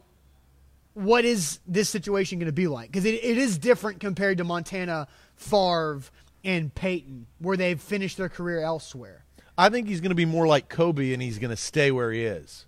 what 0.94 1.24
is 1.24 1.60
this 1.66 1.88
situation 1.88 2.38
going 2.38 2.46
to 2.46 2.52
be 2.52 2.68
like? 2.68 2.90
Because 2.90 3.04
it, 3.04 3.22
it 3.22 3.38
is 3.38 3.58
different 3.58 4.00
compared 4.00 4.38
to 4.38 4.44
Montana, 4.44 5.08
Favre, 5.34 6.02
and 6.44 6.74
Peyton, 6.74 7.26
where 7.38 7.56
they've 7.56 7.80
finished 7.80 8.16
their 8.16 8.28
career 8.28 8.60
elsewhere. 8.60 9.24
I 9.58 9.68
think 9.68 9.88
he's 9.88 10.00
going 10.00 10.10
to 10.10 10.16
be 10.16 10.24
more 10.24 10.46
like 10.46 10.68
Kobe, 10.68 11.12
and 11.12 11.20
he's 11.20 11.38
going 11.38 11.50
to 11.50 11.56
stay 11.56 11.90
where 11.90 12.12
he 12.12 12.24
is. 12.24 12.66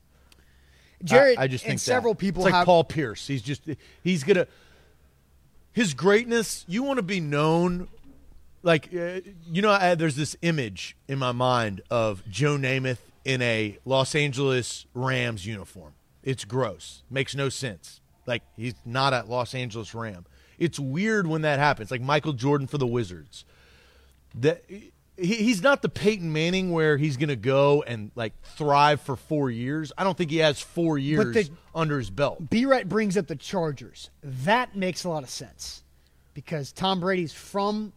Jared, 1.05 1.39
I, 1.39 1.43
I 1.43 1.47
just 1.47 1.65
think 1.65 1.73
and 1.73 1.79
that. 1.79 1.83
several 1.83 2.15
people 2.15 2.43
it's 2.43 2.53
like 2.53 2.59
have 2.59 2.67
Paul 2.67 2.85
Pierce. 2.85 3.27
He's 3.27 3.43
just 3.43 3.63
he's 4.03 4.25
gonna 4.25 4.47
his 5.73 5.95
greatness. 5.95 6.65
You 6.69 6.83
want 6.83 6.99
to 6.99 7.03
be 7.03 7.21
known 7.21 7.89
like 8.63 8.89
uh, 8.95 9.21
you 9.51 9.63
know. 9.63 9.71
I, 9.71 9.95
there's 9.95 10.17
this 10.17 10.37
image 10.43 10.97
in 11.09 11.19
my 11.19 11.33
mind 11.33 11.83
of 11.91 12.23
Joe 12.29 12.57
Namath 12.57 12.99
in 13.25 13.43
a 13.43 13.79
Los 13.85 14.15
Angeles 14.15 14.87
Rams 14.95 15.47
uniform. 15.47 15.95
It's 16.23 16.45
gross. 16.45 17.03
Makes 17.11 17.35
no 17.35 17.49
sense. 17.49 18.01
Like 18.27 18.43
he's 18.57 18.75
not 18.85 19.13
a 19.13 19.25
Los 19.27 19.55
Angeles 19.55 19.95
Ram. 19.95 20.27
It's 20.59 20.79
weird 20.79 21.27
when 21.27 21.43
that 21.43 21.59
happens. 21.59 21.91
Like 21.91 22.01
Michael 22.01 22.33
Jordan 22.33 22.67
for 22.67 22.79
the 22.79 22.87
Wizards. 22.87 23.45
That 24.35 24.65
he, 24.69 24.93
he's 25.17 25.63
not 25.63 25.83
the 25.83 25.89
Peyton 25.89 26.33
Manning 26.33 26.73
where 26.73 26.97
he's 26.97 27.17
going 27.17 27.29
to 27.29 27.37
go 27.37 27.83
and 27.83 28.11
like 28.15 28.33
thrive 28.43 29.01
for 29.01 29.17
four 29.17 29.51
years. 29.51 29.93
I 29.99 30.05
don't 30.05 30.17
think 30.17 30.31
he 30.31 30.39
has 30.39 30.61
four 30.61 30.99
years 30.99 31.35
the- 31.35 31.51
under 31.75 31.99
his 31.99 32.11
belt. 32.11 32.49
B-Ret 32.51 32.89
brings 32.89 33.17
up 33.17 33.27
the 33.27 33.37
Chargers. 33.37 34.11
That 34.23 34.77
makes 34.77 35.05
a 35.05 35.09
lot 35.09 35.23
of 35.23 35.31
sense 35.31 35.83
because 36.35 36.73
Tom 36.73 37.01
Brady's 37.01 37.33
from 37.33 37.93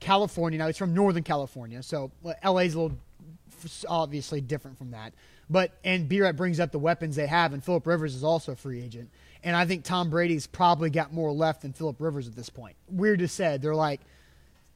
California. 0.00 0.58
Now 0.58 0.66
he's 0.66 0.78
from 0.78 0.94
Northern 0.94 1.22
California, 1.22 1.82
so 1.82 2.10
LA's 2.44 2.74
a 2.74 2.80
little 2.80 2.98
obviously 3.88 4.40
different 4.40 4.78
from 4.78 4.90
that. 4.92 5.12
But 5.48 5.72
and 5.84 6.08
B-Ret 6.08 6.36
brings 6.36 6.60
up 6.60 6.72
the 6.72 6.78
weapons 6.78 7.16
they 7.16 7.26
have, 7.26 7.52
and 7.52 7.62
Philip 7.62 7.86
Rivers 7.86 8.14
is 8.14 8.24
also 8.24 8.52
a 8.52 8.56
free 8.56 8.82
agent. 8.82 9.10
And 9.42 9.56
I 9.56 9.64
think 9.66 9.84
Tom 9.84 10.10
Brady's 10.10 10.46
probably 10.46 10.90
got 10.90 11.12
more 11.12 11.32
left 11.32 11.62
than 11.62 11.72
Philip 11.72 11.96
Rivers 11.98 12.28
at 12.28 12.36
this 12.36 12.50
point. 12.50 12.76
Weird 12.88 13.20
to 13.20 13.28
say, 13.28 13.56
they're 13.56 13.74
like 13.74 14.00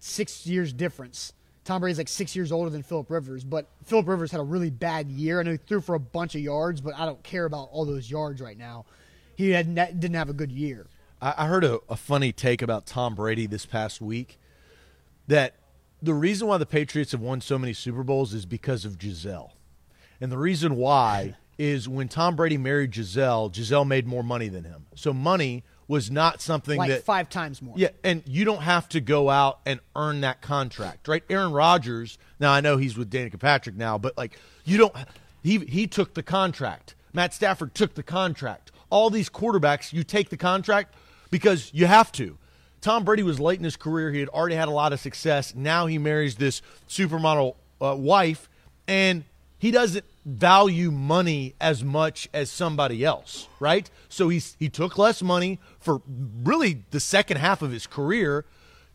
six 0.01 0.47
years 0.47 0.73
difference. 0.73 1.33
Tom 1.65 1.81
Brady's 1.81 1.99
like 1.99 2.09
six 2.09 2.35
years 2.35 2.53
older 2.53 2.71
than 2.71 2.83
Philip 2.83 3.11
Rivers, 3.11 3.45
but 3.45 3.69
Philip 3.85 4.09
Rivers 4.09 4.31
had 4.31 4.41
a 4.41 4.45
really 4.45 4.71
bad 4.71 5.11
year. 5.11 5.41
I 5.41 5.45
know 5.45 5.53
he 5.53 5.57
threw 5.57 5.81
for 5.81 5.95
a 5.95 6.01
bunch 6.01 6.35
of 6.35 6.41
yards, 6.41 6.81
but 6.81 6.95
I 6.95 7.07
don't 7.07 7.23
care 7.23 7.45
about 7.45 7.69
all 7.73 7.85
those 7.85 8.11
yards 8.11 8.41
right 8.41 8.59
now. 8.59 8.85
He 9.37 9.51
had 9.51 9.75
didn't 9.75 10.15
have 10.15 10.29
a 10.29 10.35
good 10.35 10.53
year. 10.53 10.87
I, 11.23 11.35
I 11.39 11.47
heard 11.47 11.65
a, 11.65 11.81
a 11.89 11.97
funny 11.97 12.33
take 12.33 12.63
about 12.63 12.85
Tom 12.85 13.15
Brady 13.15 13.47
this 13.47 13.65
past 13.65 14.01
week 14.01 14.39
that 15.27 15.55
the 16.03 16.15
reason 16.15 16.49
why 16.49 16.59
the 16.59 16.67
Patriots 16.67 17.13
have 17.13 17.21
won 17.21 17.41
so 17.41 17.59
many 17.59 17.73
Super 17.73 18.03
Bowls 18.03 18.35
is 18.35 18.47
because 18.47 18.85
of 18.85 18.99
Gisele. 18.99 19.53
And 20.21 20.31
the 20.31 20.39
reason 20.39 20.77
why 20.77 21.37
is 21.59 21.89
when 21.89 22.09
Tom 22.09 22.37
Brady 22.37 22.59
married 22.59 22.93
Gisele, 22.93 23.49
Gisele 23.49 23.85
made 23.85 24.07
more 24.07 24.23
money 24.23 24.49
than 24.49 24.65
him. 24.65 24.87
So 24.95 25.13
money 25.13 25.65
was 25.87 26.11
not 26.11 26.41
something 26.41 26.79
Like 26.79 26.89
that 26.89 27.05
five 27.05 27.29
times 27.29 27.61
more. 27.61 27.75
Yeah, 27.77 27.91
and 28.03 28.23
you 28.27 28.45
don't 28.45 28.63
have 28.63 28.89
to 28.91 29.01
go 29.01 29.31
out 29.31 29.61
and 29.67 29.81
earn 29.95 30.23
that 30.23 30.41
contract, 30.41 31.09
right? 31.09 31.23
Aaron 31.29 31.53
Rodgers. 31.53 32.19
Now 32.41 32.53
I 32.53 32.61
know 32.61 32.77
he's 32.77 32.97
with 32.97 33.11
Danica 33.11 33.39
Patrick 33.39 33.77
now, 33.77 33.99
but 33.99 34.17
like 34.17 34.39
you 34.65 34.79
don't. 34.79 34.95
He 35.43 35.59
he 35.59 35.87
took 35.87 36.15
the 36.15 36.23
contract. 36.23 36.95
Matt 37.13 37.35
Stafford 37.35 37.75
took 37.75 37.95
the 37.95 38.03
contract. 38.03 38.73
All 38.91 39.11
these 39.11 39.29
quarterbacks, 39.29 39.93
you 39.93 40.05
take 40.05 40.31
the 40.31 40.37
contract 40.37 40.95
because 41.31 41.71
you 41.75 41.87
have 41.87 42.11
to. 42.13 42.39
Tom 42.85 43.03
Brady 43.03 43.23
was 43.23 43.41
late 43.41 43.59
in 43.59 43.65
his 43.65 43.77
career. 43.77 44.13
He 44.13 44.21
had 44.21 44.29
already 44.29 44.57
had 44.57 44.69
a 44.69 44.71
lot 44.71 44.93
of 44.93 45.01
success. 45.01 45.55
Now 45.55 45.87
he 45.87 45.97
marries 45.97 46.37
this 46.37 46.61
supermodel 46.87 47.55
uh, 47.81 47.97
wife, 47.97 48.47
and 48.87 49.25
he 49.57 49.71
doesn't 49.71 50.05
value 50.27 50.91
money 50.91 51.55
as 51.63 51.83
much 51.83 52.29
as 52.35 52.51
somebody 52.51 53.03
else, 53.03 53.49
right? 53.59 53.89
So 54.11 54.29
he's 54.29 54.55
he 54.59 54.69
took 54.69 54.99
less 54.99 55.23
money 55.23 55.59
for 55.81 56.03
really 56.43 56.83
the 56.91 57.01
second 57.01 57.39
half 57.39 57.63
of 57.63 57.73
his 57.73 57.87
career. 57.87 58.45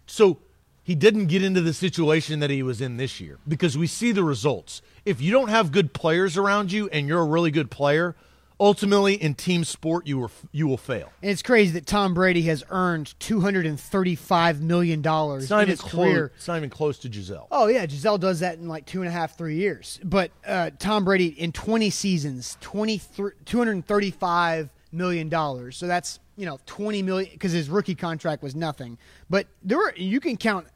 So 0.05 0.37
he 0.83 0.93
didn't 0.93 1.25
get 1.25 1.41
into 1.41 1.61
the 1.61 1.73
situation 1.73 2.41
that 2.41 2.51
he 2.51 2.61
was 2.61 2.81
in 2.81 2.97
this 2.97 3.19
year 3.19 3.39
because 3.47 3.75
we 3.75 3.87
see 3.87 4.11
the 4.11 4.23
results. 4.23 4.83
If 5.03 5.19
you 5.19 5.31
don't 5.31 5.49
have 5.49 5.71
good 5.71 5.93
players 5.93 6.37
around 6.37 6.71
you 6.71 6.89
and 6.89 7.07
you're 7.07 7.21
a 7.21 7.25
really 7.25 7.49
good 7.49 7.71
player, 7.71 8.15
ultimately 8.59 9.15
in 9.15 9.33
team 9.35 9.63
sport 9.63 10.05
you 10.05 10.19
were 10.19 10.29
you 10.51 10.67
will 10.67 10.77
fail. 10.77 11.11
And 11.21 11.31
it's 11.31 11.41
crazy 11.41 11.71
that 11.71 11.85
Tom 11.85 12.13
Brady 12.13 12.43
has 12.43 12.63
earned 12.69 13.13
two 13.19 13.41
hundred 13.41 13.65
and 13.65 13.79
thirty-five 13.79 14.61
million 14.61 15.01
dollars 15.01 15.43
It's 15.43 15.49
not 15.49 15.59
in 15.59 15.63
even 15.63 15.69
his 15.71 15.81
close. 15.81 15.93
career. 16.13 16.31
It's 16.35 16.47
not 16.47 16.57
even 16.57 16.69
close 16.69 16.99
to 16.99 17.09
Gisele. 17.09 17.47
Oh 17.51 17.67
yeah, 17.67 17.85
Gisele 17.85 18.17
does 18.17 18.39
that 18.41 18.57
in 18.57 18.67
like 18.67 18.85
two 18.85 19.01
and 19.01 19.07
a 19.07 19.11
half, 19.11 19.37
three 19.37 19.55
years. 19.55 19.99
But 20.03 20.31
uh, 20.45 20.71
Tom 20.79 21.05
Brady 21.05 21.27
in 21.27 21.51
twenty 21.51 21.89
seasons, 21.89 22.57
235 22.61 24.69
million 24.91 25.29
dollars. 25.29 25.77
So 25.77 25.87
that's 25.87 26.19
you 26.35 26.45
know 26.45 26.59
twenty 26.65 27.01
million 27.01 27.31
because 27.31 27.51
his 27.51 27.69
rookie 27.69 27.95
contract 27.95 28.43
was 28.43 28.55
nothing. 28.55 28.97
But 29.29 29.47
there 29.63 29.77
were 29.77 29.93
you 29.95 30.19
can 30.19 30.37
count. 30.37 30.67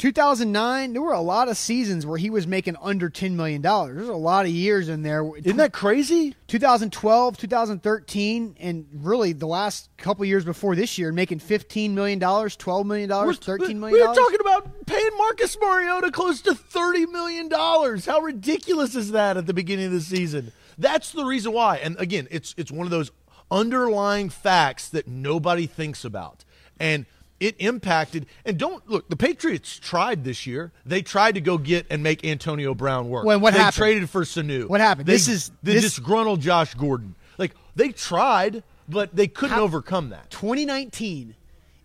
2009, 0.00 0.94
there 0.94 1.02
were 1.02 1.12
a 1.12 1.20
lot 1.20 1.50
of 1.50 1.58
seasons 1.58 2.06
where 2.06 2.16
he 2.16 2.30
was 2.30 2.46
making 2.46 2.74
under 2.80 3.10
$10 3.10 3.32
million. 3.32 3.60
There's 3.60 4.08
a 4.08 4.14
lot 4.14 4.46
of 4.46 4.50
years 4.50 4.88
in 4.88 5.02
there. 5.02 5.30
Isn't 5.36 5.58
that 5.58 5.74
crazy? 5.74 6.34
2012, 6.46 7.36
2013, 7.36 8.56
and 8.58 8.86
really 8.94 9.34
the 9.34 9.46
last 9.46 9.90
couple 9.98 10.24
years 10.24 10.42
before 10.42 10.74
this 10.74 10.96
year, 10.96 11.12
making 11.12 11.40
$15 11.40 11.90
million, 11.90 12.18
$12 12.18 12.84
million, 12.86 13.10
$13 13.10 13.76
million. 13.76 14.00
We're 14.00 14.14
talking 14.14 14.40
about 14.40 14.86
paying 14.86 15.10
Marcus 15.18 15.58
Mariota 15.60 16.10
close 16.10 16.40
to 16.42 16.54
thirty 16.54 17.04
million 17.04 17.50
dollars. 17.50 18.06
How 18.06 18.20
ridiculous 18.20 18.96
is 18.96 19.10
that 19.12 19.36
at 19.36 19.44
the 19.44 19.52
beginning 19.52 19.86
of 19.86 19.92
the 19.92 20.00
season? 20.00 20.52
That's 20.78 21.12
the 21.12 21.26
reason 21.26 21.52
why. 21.52 21.76
And 21.76 21.98
again, 22.00 22.26
it's 22.30 22.54
it's 22.56 22.72
one 22.72 22.86
of 22.86 22.90
those 22.90 23.10
underlying 23.50 24.30
facts 24.30 24.88
that 24.88 25.06
nobody 25.06 25.66
thinks 25.66 26.06
about, 26.06 26.46
and 26.78 27.04
it 27.40 27.56
impacted. 27.58 28.26
And 28.44 28.58
don't 28.58 28.88
look. 28.88 29.08
The 29.08 29.16
Patriots 29.16 29.78
tried 29.78 30.22
this 30.24 30.46
year. 30.46 30.70
They 30.86 31.02
tried 31.02 31.34
to 31.34 31.40
go 31.40 31.58
get 31.58 31.86
and 31.90 32.02
make 32.02 32.24
Antonio 32.24 32.74
Brown 32.74 33.08
work. 33.08 33.24
Well, 33.24 33.40
what 33.40 33.54
they 33.54 33.58
happened? 33.60 33.76
traded 33.76 34.10
for 34.10 34.22
Sanu. 34.22 34.68
What 34.68 34.80
happened? 34.80 35.06
They- 35.06 35.14
This 35.14 35.26
is- 35.28 35.50
the 35.62 35.72
this- 35.72 35.82
disgruntled 35.82 36.40
Josh 36.40 36.74
Gordon. 36.74 37.14
Like 37.38 37.54
they 37.74 37.88
tried, 37.88 38.62
but 38.88 39.16
they 39.16 39.26
couldn't 39.26 39.56
How- 39.56 39.62
overcome 39.62 40.10
that. 40.10 40.30
2019 40.30 41.34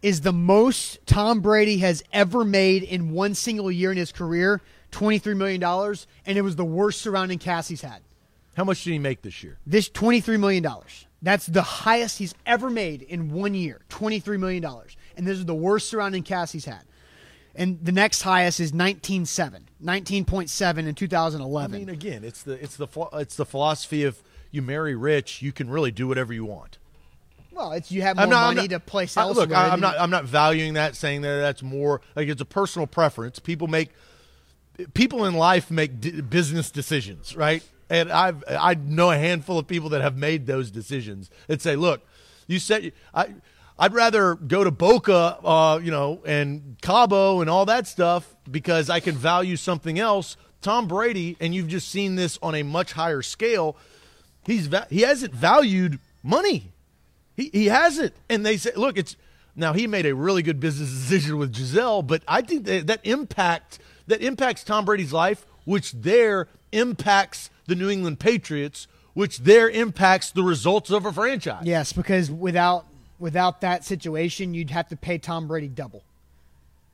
is 0.01 0.22
the 0.22 0.34
most 0.34 0.99
Tom 1.08 1.39
Brady 1.39 1.78
has 1.80 2.03
ever 2.14 2.43
made 2.43 2.84
in 2.84 3.12
one 3.12 3.34
single 3.34 3.72
year 3.72 3.91
in 3.91 3.97
his 3.97 4.12
career, 4.12 4.62
$23 4.91 5.36
million, 5.36 5.64
and 6.26 6.38
it 6.38 6.41
was 6.41 6.56
the 6.58 6.66
worst 6.66 7.01
surrounding 7.01 7.39
cast 7.39 7.70
he's 7.70 7.82
had. 7.82 8.01
How 8.56 8.64
much 8.64 8.84
did 8.84 8.91
he 8.91 8.99
make 8.99 9.22
this 9.22 9.41
year? 9.43 9.58
This 9.66 9.89
$23 9.89 10.39
million. 10.39 10.66
That's 11.22 11.45
the 11.47 11.62
highest 11.64 12.20
he's 12.20 12.36
ever 12.45 12.70
made 12.70 13.01
in 13.01 13.32
one 13.32 13.53
year, 13.56 13.82
$23 13.89 14.38
million. 14.39 14.64
And 15.18 15.26
this 15.26 15.38
is 15.38 15.45
the 15.45 15.55
worst 15.55 15.89
surrounding 15.89 16.24
cast 16.24 16.53
he's 16.53 16.66
had. 16.66 16.82
And 17.55 17.80
the 17.84 17.91
next 17.93 18.22
highest 18.24 18.59
is 18.59 18.74
19.7, 18.74 19.61
19.7 19.84 20.78
in 20.78 20.88
I 20.88 20.91
2011. 20.91 21.72
mean, 21.80 21.89
again, 21.89 22.24
it's 22.24 22.43
the 22.43 22.61
it's 22.61 22.76
the 22.76 22.88
it's 23.13 23.36
the 23.36 23.45
philosophy 23.45 24.03
of 24.03 24.22
you 24.51 24.61
marry 24.61 24.95
rich, 24.95 25.41
you 25.41 25.51
can 25.51 25.70
really 25.70 25.91
do 25.91 26.07
whatever 26.07 26.34
you 26.34 26.43
want. 26.45 26.78
well, 27.53 27.72
it's 27.72 27.91
you 27.91 28.01
have 28.01 28.18
more 28.18 28.28
not, 28.28 28.55
money 28.55 28.68
not- 28.68 28.70
to 28.72 28.80
place 28.82 29.16
I- 29.16 29.22
elsewhere. 29.22 29.47
Look, 29.47 29.55
I, 29.57 29.70
I'm 29.70 29.80
not 29.80 29.97
I'm 29.97 30.09
not 30.09 30.26
valuing 30.26 30.74
that, 30.74 30.95
saying 30.97 31.22
that 31.22 31.38
that's 31.39 31.63
more 31.63 32.01
like 32.16 32.28
it's 32.28 32.41
a 32.41 32.45
personal 32.45 32.88
preference. 32.88 33.39
People 33.39 33.68
make 33.68 33.91
people 34.93 35.24
in 35.26 35.36
life 35.36 35.72
make 35.72 36.01
d- 36.01 36.20
business 36.22 36.72
decisions, 36.72 37.36
right? 37.36 37.63
and 37.89 38.11
I've 38.11 38.43
I 38.49 38.74
know 38.74 39.11
a 39.11 39.18
handful 39.18 39.59
of 39.59 39.68
people 39.68 39.89
that 39.89 40.01
have 40.01 40.18
made 40.18 40.47
those 40.47 40.72
decisions 40.72 41.30
and 41.47 41.61
say, 41.61 41.76
look, 41.76 42.05
you 42.47 42.59
said 42.59 42.91
I. 43.13 43.28
I'd 43.78 43.93
rather 43.93 44.36
go 44.36 44.63
to 44.63 44.71
Boca, 44.71 45.38
uh, 45.43 45.80
you 45.84 45.91
know, 45.91 46.21
and 46.26 46.78
Cabo 46.82 47.41
and 47.41 47.49
all 47.49 47.65
that 47.65 47.88
stuff 47.88 48.36
because 48.49 48.89
I 48.89 48.99
can 49.01 49.15
value 49.15 49.57
something 49.57 49.99
else. 49.99 50.38
Tom 50.61 50.88
Brady, 50.88 51.36
and 51.39 51.53
you've 51.53 51.67
just 51.67 51.89
seen 51.89 52.15
this 52.15 52.39
on 52.41 52.55
a 52.55 52.63
much 52.63 52.93
higher 52.93 53.21
scale. 53.21 53.76
He's 54.45 54.67
va- 54.67 54.88
he 54.89 55.01
hasn't 55.01 55.34
valued 55.34 55.99
money. 56.23 56.71
He 57.36 57.49
he 57.51 57.65
hasn't, 57.65 58.13
and 58.30 58.45
they 58.45 58.57
say, 58.57 58.71
look, 58.76 58.97
it's 58.97 59.17
now 59.55 59.73
he 59.73 59.88
made 59.88 60.05
a 60.05 60.15
really 60.15 60.41
good 60.41 60.59
business 60.59 60.89
decision 60.89 61.38
with 61.38 61.53
Gisele, 61.53 62.01
but 62.01 62.23
I 62.28 62.41
think 62.41 62.65
that 62.65 62.88
that 62.88 63.01
impact 63.03 63.80
that 64.07 64.21
impacts 64.21 64.63
Tom 64.63 64.86
Brady's 64.86 65.11
life, 65.11 65.45
which 65.65 65.91
there 65.91 66.47
impacts 66.71 67.49
the 67.67 67.76
New 67.76 67.89
England 67.89 68.19
Patriots, 68.19 68.88
which 69.13 69.39
there 69.39 69.69
impacts 69.69 70.32
the 70.32 70.43
results 70.43 70.89
of 70.91 71.05
a 71.05 71.11
franchise. 71.11 71.63
Yes, 71.65 71.91
because 71.91 72.32
without 72.32 72.86
without 73.20 73.61
that 73.61 73.84
situation, 73.84 74.53
you'd 74.53 74.72
have 74.72 74.88
to 74.89 74.95
pay 74.95 75.18
Tom 75.18 75.47
Brady 75.47 75.68
double, 75.68 76.03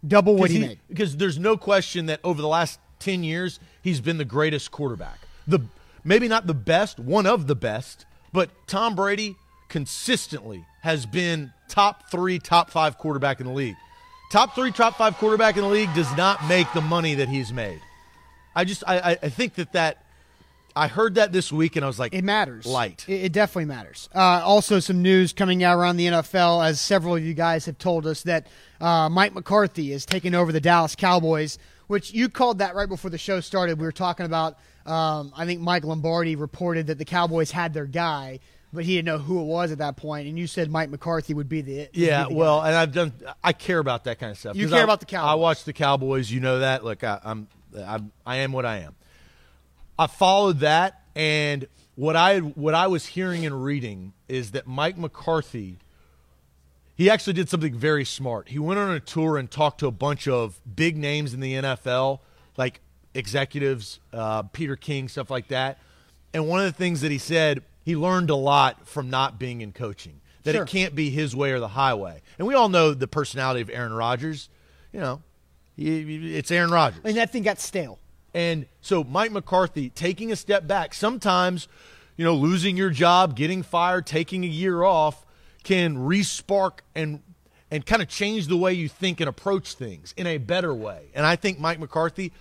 double 0.08 0.36
what 0.36 0.50
he, 0.50 0.60
he 0.60 0.68
made. 0.68 0.80
Because 0.88 1.18
there's 1.18 1.40
no 1.40 1.58
question 1.58 2.08
that 2.08 2.20
over 2.24 2.42
the 2.42 2.48
last 2.48 2.80
ten 3.00 3.24
years, 3.24 3.60
he's 3.82 4.02
been 4.02 4.18
the 4.18 4.26
greatest 4.26 4.72
quarterback. 4.72 5.20
The 5.48 5.60
maybe 6.04 6.28
not 6.28 6.48
the 6.48 6.54
best, 6.54 7.00
one 7.00 7.26
of 7.26 7.48
the 7.48 7.56
best, 7.56 8.06
but 8.34 8.50
Tom 8.68 8.96
Brady 8.96 9.36
consistently 9.70 10.66
has 10.82 11.06
been 11.06 11.54
top 11.68 12.10
three, 12.12 12.40
top 12.40 12.70
five 12.70 12.98
quarterback 12.98 13.40
in 13.40 13.48
the 13.48 13.54
league. 13.54 13.76
Top 14.32 14.56
three, 14.56 14.72
top 14.72 14.98
five 14.98 15.18
quarterback 15.18 15.58
in 15.58 15.64
the 15.64 15.70
league 15.70 15.94
does 15.94 16.16
not 16.16 16.46
make 16.48 16.72
the 16.74 16.82
money 16.82 17.16
that 17.16 17.30
he's 17.30 17.52
made. 17.52 17.80
I 18.56 18.66
just 18.66 18.84
I, 18.88 19.18
I 19.22 19.30
think 19.30 19.56
that 19.56 19.74
that 19.74 20.04
I 20.76 20.88
heard 20.88 21.16
that 21.16 21.32
this 21.32 21.52
week 21.52 21.76
and 21.76 21.84
I 21.84 21.88
was 21.88 22.00
like, 22.00 22.14
it 22.14 22.24
matters. 22.24 22.66
Light. 22.66 23.06
It, 23.08 23.26
it 23.26 23.32
definitely 23.34 23.66
matters. 23.66 24.10
Uh, 24.14 24.42
also, 24.44 24.80
some 24.80 25.02
news 25.02 25.34
coming 25.34 25.64
out 25.64 25.78
around 25.78 25.98
the 25.98 26.08
NFL, 26.08 26.66
as 26.66 26.80
several 26.80 27.16
of 27.16 27.24
you 27.24 27.34
guys 27.34 27.66
have 27.66 27.78
told 27.78 28.08
us 28.08 28.24
that 28.24 28.48
uh, 28.80 29.10
Mike 29.10 29.34
McCarthy 29.34 29.92
is 29.92 30.06
taking 30.06 30.36
over 30.36 30.52
the 30.52 30.62
Dallas 30.62 30.96
Cowboys, 30.96 31.58
which 31.88 32.14
you 32.14 32.30
called 32.30 32.60
that 32.60 32.76
right 32.76 32.90
before 32.90 33.12
the 33.12 33.18
show 33.18 33.40
started. 33.40 33.80
We 33.80 33.86
were 33.86 33.92
talking 33.92 34.26
about. 34.26 34.58
Um, 34.86 35.32
I 35.38 35.46
think 35.46 35.62
Mike 35.62 35.84
Lombardi 35.84 36.36
reported 36.36 36.88
that 36.88 36.98
the 36.98 37.06
Cowboys 37.06 37.52
had 37.52 37.72
their 37.74 37.86
guy, 37.86 38.40
but 38.74 38.84
he 38.84 38.96
didn't 38.96 39.06
know 39.06 39.20
who 39.20 39.40
it 39.40 39.44
was 39.44 39.72
at 39.72 39.78
that 39.78 39.96
point. 39.96 40.28
And 40.28 40.40
you 40.40 40.48
said 40.48 40.72
Mike 40.72 40.90
McCarthy 40.90 41.36
would 41.36 41.50
be 41.50 41.62
the 41.62 41.90
yeah. 41.94 42.24
Be 42.24 42.34
the 42.34 42.36
well, 42.36 42.62
guy. 42.62 42.70
and 42.70 42.78
I've 42.78 42.92
done. 42.92 43.14
I 43.44 43.54
care 43.54 43.78
about 43.78 44.06
that 44.06 44.20
kind 44.20 44.32
of 44.32 44.40
stuff. 44.40 44.56
You 44.56 44.70
care 44.70 44.80
I, 44.80 44.84
about 44.84 45.00
the 45.00 45.06
Cowboys. 45.06 45.30
I 45.30 45.36
watch 45.36 45.64
the 45.66 45.74
Cowboys. 45.74 46.32
You 46.32 46.40
know 46.40 46.60
that. 46.60 46.84
Look, 46.84 47.04
I, 47.04 47.20
I'm, 47.24 47.48
I'm 47.78 48.12
I 48.26 48.38
am 48.38 48.54
what 48.54 48.66
I 48.66 48.80
am. 48.80 48.96
I 50.02 50.08
followed 50.08 50.60
that, 50.62 51.02
and 51.16 51.68
what 51.96 52.16
I 52.16 52.40
what 52.40 52.74
I 52.74 52.88
was 52.88 53.06
hearing 53.06 53.46
and 53.46 53.64
reading 53.64 54.14
is 54.28 54.52
that 54.52 54.66
Mike 54.66 54.98
McCarthy. 54.98 55.78
He 56.96 57.10
actually 57.10 57.34
did 57.34 57.50
something 57.50 57.74
very 57.76 58.06
smart. 58.06 58.50
He 58.50 58.60
went 58.60 58.80
on 58.80 58.92
a 58.92 59.00
tour 59.00 59.38
and 59.38 59.50
talked 59.50 59.80
to 59.80 59.88
a 59.88 59.92
bunch 59.92 60.28
of 60.28 60.60
big 60.76 60.98
names 60.98 61.34
in 61.34 61.40
the 61.40 61.54
NFL, 61.54 62.20
like 62.58 62.80
executives, 63.16 64.00
uh, 64.14 64.44
Peter 64.44 64.76
King, 64.76 65.08
stuff 65.08 65.30
like 65.32 65.48
that. 65.48 65.80
And 66.34 66.48
one 66.48 66.60
of 66.60 66.66
the 66.66 66.72
things 66.78 67.02
that 67.02 67.12
he 67.12 67.18
said, 67.18 67.64
he 67.84 67.96
learned 67.96 68.30
a 68.30 68.36
lot 68.36 68.88
from 68.88 69.10
not 69.10 69.40
being 69.40 69.62
in 69.62 69.72
coaching. 69.72 70.22
That 70.44 70.54
Sure. 70.54 70.64
it 70.64 70.68
can't 70.70 70.94
be 70.96 71.10
his 71.10 71.36
way 71.36 71.52
or 71.52 71.60
the 71.60 71.70
highway. 71.70 72.22
And 72.38 72.48
we 72.48 72.54
all 72.54 72.70
know 72.70 72.94
the 72.94 73.08
personality 73.08 73.62
of 73.62 73.70
Aaron 73.70 73.94
Rodgers. 73.94 74.50
You 74.94 75.00
know, 75.00 75.22
he, 75.76 76.36
it's 76.36 76.52
Aaron 76.52 76.70
Rodgers. 76.72 77.02
and 77.04 77.18
that 77.18 77.32
thing 77.32 77.44
got 77.44 77.60
stale. 77.60 77.98
And 78.34 78.66
so 78.82 79.04
Mike 79.04 79.32
McCarthy 79.32 79.90
taking 79.90 80.32
a 80.32 80.36
step 80.36 80.68
back, 80.68 80.94
sometimes, 80.94 81.68
you 82.16 82.26
know, 82.26 82.34
losing 82.34 82.78
your 82.78 82.90
job, 82.90 83.36
getting 83.36 83.64
fired, 83.64 84.06
taking 84.06 84.44
a 84.44 84.48
year 84.48 84.84
off 84.84 85.26
can 85.64 85.98
respark 85.98 86.80
and 86.96 87.22
and 87.70 87.86
kind 87.86 88.02
of 88.02 88.10
change 88.10 88.48
the 88.48 88.58
way 88.58 88.74
you 88.74 88.90
think 88.90 89.22
and 89.22 89.30
approach 89.30 89.76
things 89.76 90.14
in 90.18 90.28
a 90.28 90.38
better 90.38 90.74
way. 90.74 91.10
And 91.14 91.26
I 91.26 91.36
think 91.36 91.60
Mike 91.60 91.80
McCarthy 91.80 92.34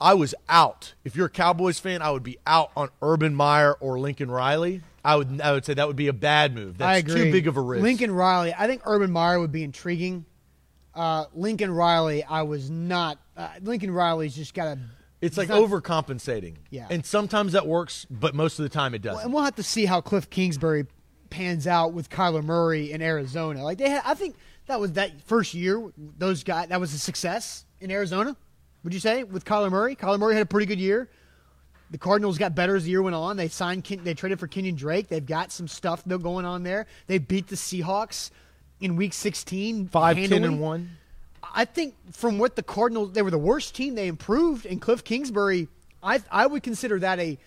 I 0.00 0.14
was 0.14 0.34
out. 0.48 0.94
If 1.04 1.14
you're 1.14 1.26
a 1.26 1.30
Cowboys 1.30 1.78
fan, 1.78 2.00
I 2.00 2.10
would 2.10 2.22
be 2.22 2.38
out 2.46 2.70
on 2.74 2.88
Urban 3.02 3.34
Meyer 3.34 3.74
or 3.74 4.00
Lincoln 4.00 4.30
Riley. 4.30 4.82
I 5.04 5.16
would 5.16 5.40
I 5.40 5.52
would 5.52 5.64
say 5.64 5.74
that 5.74 5.86
would 5.86 5.96
be 5.96 6.08
a 6.08 6.12
bad 6.12 6.54
move. 6.54 6.78
That's 6.78 6.88
I 6.88 6.96
agree. 6.96 7.24
too 7.24 7.32
big 7.32 7.46
of 7.46 7.56
a 7.56 7.60
risk. 7.60 7.82
Lincoln 7.82 8.10
Riley. 8.10 8.54
I 8.56 8.66
think 8.66 8.82
Urban 8.86 9.10
Meyer 9.10 9.38
would 9.38 9.52
be 9.52 9.62
intriguing. 9.62 10.24
Uh, 10.94 11.26
Lincoln 11.34 11.70
Riley, 11.70 12.24
I 12.24 12.42
was 12.42 12.70
not. 12.70 13.18
Uh, 13.36 13.48
Lincoln 13.62 13.90
Riley's 13.90 14.34
just 14.34 14.54
got 14.54 14.68
a. 14.68 14.78
it's 15.20 15.36
like 15.36 15.48
not- 15.48 15.60
overcompensating. 15.60 16.56
Yeah. 16.70 16.86
And 16.90 17.04
sometimes 17.04 17.52
that 17.52 17.66
works, 17.66 18.06
but 18.10 18.34
most 18.34 18.58
of 18.58 18.62
the 18.62 18.68
time 18.68 18.94
it 18.94 19.02
doesn't. 19.02 19.24
And 19.24 19.32
we'll 19.34 19.44
have 19.44 19.56
to 19.56 19.62
see 19.62 19.86
how 19.86 20.00
Cliff 20.00 20.30
Kingsbury 20.30 20.86
pans 21.30 21.66
out 21.66 21.92
with 21.92 22.10
Kyler 22.10 22.42
Murray 22.42 22.90
in 22.92 23.02
Arizona. 23.02 23.62
Like 23.62 23.78
they 23.78 23.90
had, 23.90 24.02
I 24.04 24.14
think 24.14 24.36
that 24.66 24.80
was 24.80 24.92
that 24.92 25.20
first 25.22 25.54
year. 25.54 25.90
Those 25.96 26.42
guys, 26.42 26.68
that 26.68 26.80
was 26.80 26.92
a 26.94 26.98
success 26.98 27.64
in 27.80 27.90
Arizona. 27.90 28.36
Would 28.82 28.94
you 28.94 29.00
say 29.00 29.24
with 29.24 29.44
Kyler 29.44 29.70
Murray? 29.70 29.94
Kyler 29.94 30.18
Murray 30.18 30.34
had 30.34 30.42
a 30.42 30.46
pretty 30.46 30.66
good 30.66 30.80
year. 30.80 31.08
The 31.90 31.98
Cardinals 31.98 32.38
got 32.38 32.54
better 32.54 32.76
as 32.76 32.84
the 32.84 32.90
year 32.90 33.02
went 33.02 33.16
on. 33.16 33.36
They 33.36 33.48
signed, 33.48 33.82
they 33.84 34.14
traded 34.14 34.38
for 34.38 34.46
Kenyon 34.46 34.76
Drake. 34.76 35.08
They've 35.08 35.24
got 35.24 35.50
some 35.52 35.66
stuff 35.68 36.02
though 36.06 36.18
going 36.18 36.44
on 36.44 36.62
there. 36.62 36.86
They 37.08 37.18
beat 37.18 37.48
the 37.48 37.56
Seahawks 37.56 38.30
in 38.80 38.96
Week 38.96 39.12
16, 39.12 39.88
Five, 39.88 40.16
ten, 40.16 40.30
handily. 40.30 40.48
and 40.54 40.60
one. 40.60 40.90
I 41.54 41.64
think 41.64 41.94
from 42.12 42.38
what 42.38 42.56
the 42.56 42.62
Cardinals, 42.62 43.12
they 43.12 43.22
were 43.22 43.30
the 43.30 43.38
worst 43.38 43.74
team. 43.74 43.94
They 43.94 44.08
improved, 44.08 44.66
and 44.66 44.80
Cliff 44.80 45.02
Kingsbury, 45.04 45.68
I 46.02 46.20
I 46.30 46.46
would 46.46 46.62
consider 46.62 46.98
that 47.00 47.18
a. 47.18 47.38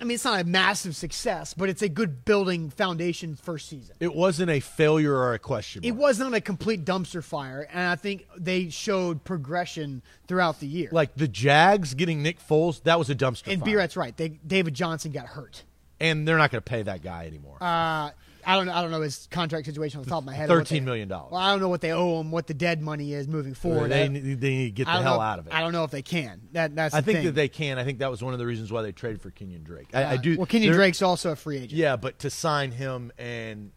I 0.00 0.02
mean, 0.02 0.16
it's 0.16 0.24
not 0.24 0.40
a 0.40 0.44
massive 0.44 0.96
success, 0.96 1.54
but 1.54 1.68
it's 1.68 1.80
a 1.80 1.88
good 1.88 2.24
building 2.24 2.68
foundation 2.70 3.36
first 3.36 3.68
season. 3.68 3.94
It 4.00 4.12
wasn't 4.12 4.50
a 4.50 4.58
failure 4.58 5.14
or 5.14 5.34
a 5.34 5.38
question. 5.38 5.84
It 5.84 5.92
wasn't 5.94 6.34
a 6.34 6.40
complete 6.40 6.84
dumpster 6.84 7.22
fire, 7.22 7.68
and 7.72 7.88
I 7.90 7.94
think 7.94 8.26
they 8.36 8.70
showed 8.70 9.22
progression 9.22 10.02
throughout 10.26 10.58
the 10.58 10.66
year. 10.66 10.88
like 10.90 11.14
the 11.14 11.28
Jags 11.28 11.94
getting 11.94 12.24
Nick 12.24 12.40
Foles. 12.40 12.82
That 12.82 12.98
was 12.98 13.08
a 13.08 13.14
dumpster 13.14 13.52
and 13.52 13.62
fire. 13.64 13.88
Right. 13.94 14.16
They, 14.16 14.30
David 14.30 14.74
Johnson 14.74 15.12
got 15.12 15.26
hurt. 15.26 15.62
and 16.00 16.26
they're 16.26 16.38
not 16.38 16.50
going 16.50 16.60
to 16.62 16.68
pay 16.68 16.82
that 16.82 17.00
guy 17.02 17.26
anymore. 17.26 17.58
Uh, 17.60 18.10
I 18.46 18.56
don't 18.56 18.66
know. 18.66 18.72
I 18.72 18.82
don't 18.82 18.90
know 18.90 19.00
his 19.00 19.28
contract 19.30 19.66
situation 19.66 19.98
on 19.98 20.04
the 20.04 20.10
top 20.10 20.20
of 20.20 20.24
my 20.26 20.34
head. 20.34 20.48
what 20.48 20.66
$13 20.66 20.84
they- 20.84 21.06
Well, 21.06 21.34
I 21.34 21.50
don't 21.50 21.60
know 21.60 21.68
what 21.68 21.80
they 21.80 21.92
owe 21.92 22.20
him, 22.20 22.30
what 22.30 22.46
the 22.46 22.54
dead 22.54 22.80
money 22.82 23.12
is 23.12 23.28
moving 23.28 23.54
forward. 23.54 23.90
they, 23.90 24.08
need- 24.08 24.40
they 24.40 24.50
need 24.50 24.64
to 24.66 24.70
get 24.70 24.84
the 24.86 24.90
hell 24.92 25.16
know- 25.16 25.20
out 25.20 25.38
of 25.38 25.46
it. 25.46 25.54
I 25.54 25.60
don't 25.60 25.72
know 25.72 25.84
if 25.84 25.90
they 25.90 26.02
can. 26.02 26.42
That 26.52 26.74
that's. 26.74 26.94
I 26.94 27.00
think 27.00 27.18
thing. 27.18 27.26
that 27.26 27.34
they 27.34 27.48
can. 27.48 27.78
I 27.78 27.84
think 27.84 27.98
that 27.98 28.10
was 28.10 28.22
one 28.22 28.32
of 28.32 28.38
the 28.38 28.46
reasons 28.46 28.70
why 28.72 28.82
they 28.82 28.92
traded 28.92 29.20
for 29.22 29.30
Kenyon 29.30 29.62
Drake. 29.62 29.88
I, 29.94 30.04
I 30.04 30.16
do. 30.16 30.36
Well, 30.36 30.46
Kenyon 30.46 30.72
Drake's 30.74 31.02
also 31.02 31.32
a 31.32 31.36
free 31.36 31.56
agent. 31.56 31.72
Yeah, 31.72 31.96
but 31.96 32.18
to 32.20 32.30
sign 32.30 32.72
him 32.72 33.12
and 33.18 33.72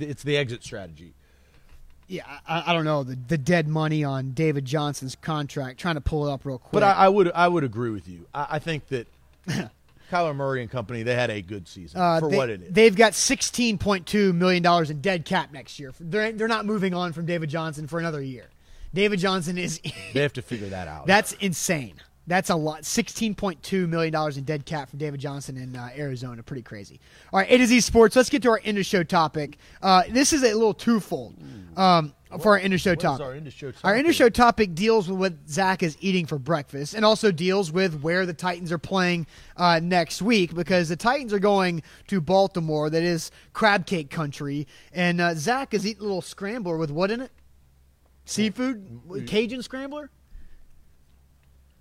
it's 0.00 0.22
the 0.22 0.36
exit 0.36 0.62
strategy. 0.64 1.14
Yeah, 2.08 2.24
I, 2.46 2.64
I 2.66 2.72
don't 2.74 2.84
know 2.84 3.04
the 3.04 3.16
the 3.16 3.38
dead 3.38 3.68
money 3.68 4.04
on 4.04 4.32
David 4.32 4.64
Johnson's 4.64 5.14
contract. 5.16 5.80
Trying 5.80 5.94
to 5.94 6.00
pull 6.00 6.28
it 6.28 6.32
up 6.32 6.44
real 6.44 6.58
quick. 6.58 6.72
But 6.72 6.82
I, 6.82 6.92
I 6.92 7.08
would 7.08 7.30
I 7.32 7.48
would 7.48 7.64
agree 7.64 7.90
with 7.90 8.08
you. 8.08 8.26
I, 8.34 8.46
I 8.50 8.58
think 8.58 8.88
that 8.88 9.06
Kyler 10.12 10.36
Murray 10.36 10.60
and 10.62 10.70
company 10.70 11.02
they 11.02 11.14
had 11.14 11.30
a 11.30 11.40
good 11.40 11.66
season 11.66 12.00
Uh, 12.00 12.20
for 12.20 12.28
they, 12.30 12.36
what 12.36 12.50
it 12.50 12.62
is. 12.62 12.72
They've 12.72 12.94
got 12.94 13.14
sixteen 13.14 13.78
point 13.78 14.06
two 14.06 14.32
million 14.32 14.62
dollars 14.62 14.90
in 14.90 15.00
dead 15.00 15.24
cap 15.24 15.52
next 15.52 15.78
year. 15.80 15.92
They're 15.98 16.32
they're 16.32 16.48
not 16.48 16.66
moving 16.66 16.94
on 16.94 17.12
from 17.12 17.24
David 17.26 17.48
Johnson 17.50 17.86
for 17.86 17.98
another 17.98 18.20
year. 18.22 18.50
David 18.94 19.18
Johnson 19.20 19.56
is 19.56 19.80
They 20.12 20.20
have 20.20 20.34
to 20.34 20.42
figure 20.42 20.68
that 20.68 20.86
out. 20.88 21.06
that's 21.06 21.32
insane. 21.34 21.94
That's 22.26 22.50
a 22.50 22.54
lot. 22.54 22.84
Sixteen 22.84 23.34
point 23.34 23.62
two 23.64 23.88
million 23.88 24.12
dollars 24.12 24.36
in 24.36 24.44
dead 24.44 24.64
cap 24.66 24.90
from 24.90 24.98
David 25.00 25.18
Johnson 25.18 25.56
in 25.56 25.74
uh, 25.74 25.88
Arizona. 25.96 26.42
Pretty 26.42 26.62
crazy. 26.62 27.00
All 27.32 27.40
right, 27.40 27.50
A 27.50 27.58
to 27.58 27.66
Z 27.66 27.80
Sports. 27.80 28.14
Let's 28.14 28.28
get 28.30 28.42
to 28.42 28.50
our 28.50 28.60
end 28.64 28.78
of 28.78 28.86
show 28.86 29.02
topic. 29.02 29.56
Uh, 29.82 30.02
this 30.10 30.32
is 30.32 30.42
a 30.44 30.52
little 30.54 30.74
twofold 30.74 31.34
um, 31.76 32.12
for 32.40 32.52
our 32.52 32.58
end 32.58 32.72
of 32.74 32.80
show 32.80 32.94
topic. 32.94 33.24
our 33.26 33.32
end 33.34 33.46
of 33.46 33.52
show 33.52 33.72
Our 33.84 33.94
end 33.94 34.04
topic? 34.04 34.08
of 34.08 34.14
show 34.14 34.28
topic 34.28 34.74
deals 34.74 35.08
with 35.08 35.18
what 35.18 35.34
Zach 35.48 35.82
is 35.82 35.96
eating 36.00 36.26
for 36.26 36.38
breakfast, 36.38 36.94
and 36.94 37.04
also 37.04 37.30
deals 37.32 37.70
with 37.72 38.00
where 38.02 38.24
the 38.26 38.34
Titans 38.34 38.72
are 38.72 38.78
playing 38.78 39.26
uh, 39.56 39.80
next 39.82 40.22
week 40.22 40.54
because 40.54 40.88
the 40.88 40.96
Titans 40.96 41.32
are 41.32 41.38
going 41.38 41.82
to 42.08 42.20
Baltimore, 42.20 42.88
that 42.90 43.02
is 43.02 43.30
crab 43.52 43.86
cake 43.86 44.10
country, 44.10 44.66
and 44.92 45.20
uh, 45.20 45.34
Zach 45.34 45.74
is 45.74 45.86
eating 45.86 46.00
a 46.00 46.04
little 46.04 46.22
scrambler 46.22 46.76
with 46.76 46.90
what 46.90 47.10
in 47.10 47.20
it? 47.20 47.30
Seafood, 48.24 49.00
Cajun 49.26 49.62
scrambler. 49.62 50.10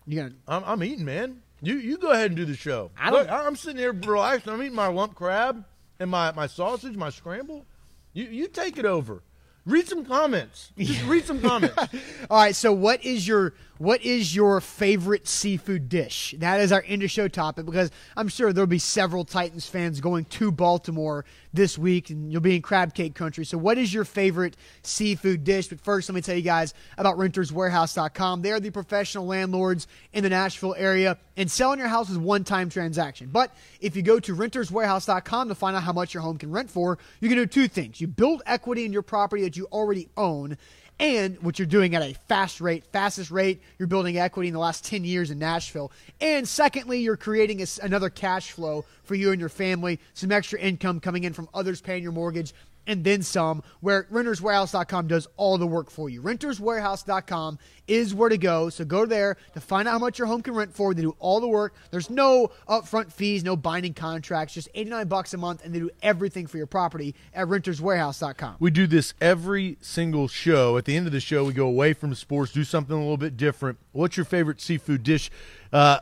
You 0.07 0.21
gonna? 0.23 0.33
I'm, 0.47 0.63
I'm 0.65 0.83
eating, 0.83 1.05
man. 1.05 1.41
You 1.61 1.75
you 1.75 1.97
go 1.97 2.11
ahead 2.11 2.31
and 2.31 2.35
do 2.35 2.45
the 2.45 2.55
show. 2.55 2.89
I 2.97 3.11
Look, 3.11 3.29
I'm 3.29 3.55
sitting 3.55 3.77
here 3.77 3.93
relaxed. 3.93 4.47
I'm 4.47 4.61
eating 4.61 4.73
my 4.75 4.87
lump 4.87 5.13
crab 5.13 5.63
and 5.99 6.09
my, 6.09 6.31
my 6.31 6.47
sausage, 6.47 6.95
my 6.97 7.11
scramble. 7.11 7.65
You 8.13 8.25
you 8.25 8.47
take 8.47 8.77
it 8.79 8.85
over. 8.85 9.21
Read 9.65 9.87
some 9.87 10.05
comments. 10.05 10.71
Just 10.77 11.05
read 11.05 11.25
some 11.25 11.39
comments. 11.41 11.77
All 12.29 12.37
right. 12.37 12.55
So, 12.55 12.73
what 12.73 13.03
is 13.05 13.27
your 13.27 13.53
What 13.81 14.03
is 14.03 14.35
your 14.35 14.61
favorite 14.61 15.27
seafood 15.27 15.89
dish? 15.89 16.35
That 16.37 16.61
is 16.61 16.71
our 16.71 16.83
end 16.85 17.01
of 17.01 17.09
show 17.09 17.27
topic 17.27 17.65
because 17.65 17.89
I'm 18.15 18.27
sure 18.27 18.53
there'll 18.53 18.67
be 18.67 18.77
several 18.77 19.25
Titans 19.25 19.65
fans 19.65 19.99
going 19.99 20.25
to 20.25 20.51
Baltimore 20.51 21.25
this 21.51 21.79
week 21.79 22.11
and 22.11 22.31
you'll 22.31 22.41
be 22.41 22.55
in 22.55 22.61
crab 22.61 22.93
cake 22.93 23.15
country. 23.15 23.43
So, 23.43 23.57
what 23.57 23.79
is 23.79 23.91
your 23.91 24.05
favorite 24.05 24.55
seafood 24.83 25.43
dish? 25.43 25.69
But 25.69 25.81
first, 25.81 26.07
let 26.09 26.13
me 26.13 26.21
tell 26.21 26.35
you 26.35 26.43
guys 26.43 26.75
about 26.99 27.17
renterswarehouse.com. 27.17 28.43
They 28.43 28.51
are 28.51 28.59
the 28.59 28.69
professional 28.69 29.25
landlords 29.25 29.87
in 30.13 30.21
the 30.21 30.29
Nashville 30.29 30.75
area, 30.77 31.17
and 31.35 31.49
selling 31.49 31.79
your 31.79 31.87
house 31.87 32.11
is 32.11 32.19
one 32.19 32.43
time 32.43 32.69
transaction. 32.69 33.29
But 33.31 33.51
if 33.79 33.95
you 33.95 34.03
go 34.03 34.19
to 34.19 34.35
renterswarehouse.com 34.35 35.47
to 35.47 35.55
find 35.55 35.75
out 35.75 35.81
how 35.81 35.93
much 35.93 36.13
your 36.13 36.21
home 36.21 36.37
can 36.37 36.51
rent 36.51 36.69
for, 36.69 36.99
you 37.19 37.29
can 37.29 37.37
do 37.39 37.47
two 37.47 37.67
things. 37.67 37.99
You 37.99 38.05
build 38.05 38.43
equity 38.45 38.85
in 38.85 38.93
your 38.93 39.01
property 39.01 39.41
that 39.41 39.57
you 39.57 39.65
already 39.71 40.07
own 40.17 40.59
and 41.01 41.41
what 41.41 41.57
you're 41.57 41.65
doing 41.65 41.95
at 41.95 42.03
a 42.03 42.13
fast 42.27 42.61
rate, 42.61 42.85
fastest 42.93 43.31
rate, 43.31 43.59
you're 43.79 43.87
building 43.87 44.19
equity 44.19 44.49
in 44.49 44.53
the 44.53 44.59
last 44.59 44.85
10 44.85 45.03
years 45.03 45.31
in 45.31 45.39
Nashville. 45.39 45.91
And 46.21 46.47
secondly, 46.47 46.99
you're 46.99 47.17
creating 47.17 47.59
a, 47.63 47.65
another 47.81 48.11
cash 48.11 48.51
flow 48.51 48.85
for 49.03 49.15
you 49.15 49.31
and 49.31 49.39
your 49.39 49.49
family, 49.49 49.99
some 50.13 50.31
extra 50.31 50.59
income 50.59 50.99
coming 50.99 51.23
in 51.23 51.33
from 51.33 51.49
others 51.55 51.81
paying 51.81 52.03
your 52.03 52.11
mortgage 52.11 52.53
and 52.87 53.03
then 53.03 53.21
some, 53.21 53.63
where 53.79 54.03
renterswarehouse.com 54.11 55.07
does 55.07 55.27
all 55.37 55.57
the 55.57 55.67
work 55.67 55.89
for 55.89 56.09
you. 56.09 56.21
Renterswarehouse.com 56.21 57.59
is 57.87 58.13
where 58.13 58.29
to 58.29 58.37
go. 58.37 58.69
So 58.69 58.85
go 58.85 59.05
there 59.05 59.37
to 59.53 59.61
find 59.61 59.87
out 59.87 59.91
how 59.91 59.99
much 59.99 60.17
your 60.17 60.27
home 60.27 60.41
can 60.41 60.53
rent 60.53 60.73
for. 60.73 60.93
They 60.93 61.01
do 61.01 61.15
all 61.19 61.39
the 61.39 61.47
work. 61.47 61.75
There's 61.91 62.09
no 62.09 62.51
upfront 62.67 63.11
fees, 63.11 63.43
no 63.43 63.55
binding 63.55 63.93
contracts, 63.93 64.53
just 64.53 64.69
89 64.73 65.07
bucks 65.07 65.33
a 65.33 65.37
month, 65.37 65.63
and 65.63 65.73
they 65.73 65.79
do 65.79 65.89
everything 66.01 66.47
for 66.47 66.57
your 66.57 66.67
property 66.67 67.15
at 67.33 67.47
renterswarehouse.com. 67.47 68.57
We 68.59 68.71
do 68.71 68.87
this 68.87 69.13
every 69.21 69.77
single 69.81 70.27
show. 70.27 70.77
At 70.77 70.85
the 70.85 70.95
end 70.95 71.07
of 71.07 71.13
the 71.13 71.19
show, 71.19 71.43
we 71.43 71.53
go 71.53 71.67
away 71.67 71.93
from 71.93 72.15
sports, 72.15 72.51
do 72.51 72.63
something 72.63 72.95
a 72.95 72.99
little 72.99 73.17
bit 73.17 73.37
different. 73.37 73.77
What's 73.91 74.17
your 74.17 74.25
favorite 74.25 74.61
seafood 74.61 75.03
dish 75.03 75.29
uh, 75.71 75.99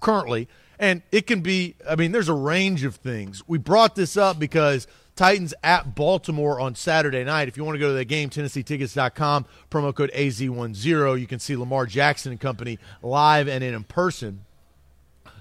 currently? 0.00 0.48
And 0.78 1.02
it 1.12 1.28
can 1.28 1.40
be, 1.40 1.76
I 1.88 1.94
mean, 1.94 2.10
there's 2.10 2.28
a 2.28 2.34
range 2.34 2.84
of 2.84 2.96
things. 2.96 3.42
We 3.46 3.58
brought 3.58 3.94
this 3.94 4.16
up 4.16 4.38
because– 4.38 4.86
Titans 5.16 5.54
at 5.62 5.94
Baltimore 5.94 6.60
on 6.60 6.74
Saturday 6.74 7.22
night. 7.22 7.46
If 7.46 7.56
you 7.56 7.64
want 7.64 7.76
to 7.76 7.78
go 7.78 7.88
to 7.88 7.94
the 7.94 8.04
game, 8.04 8.30
TennesseeTickets.com, 8.30 9.46
promo 9.70 9.94
code 9.94 10.10
AZ10. 10.12 11.20
You 11.20 11.26
can 11.26 11.38
see 11.38 11.56
Lamar 11.56 11.86
Jackson 11.86 12.32
and 12.32 12.40
company 12.40 12.78
live 13.02 13.46
and 13.46 13.62
in 13.62 13.84
person. 13.84 14.44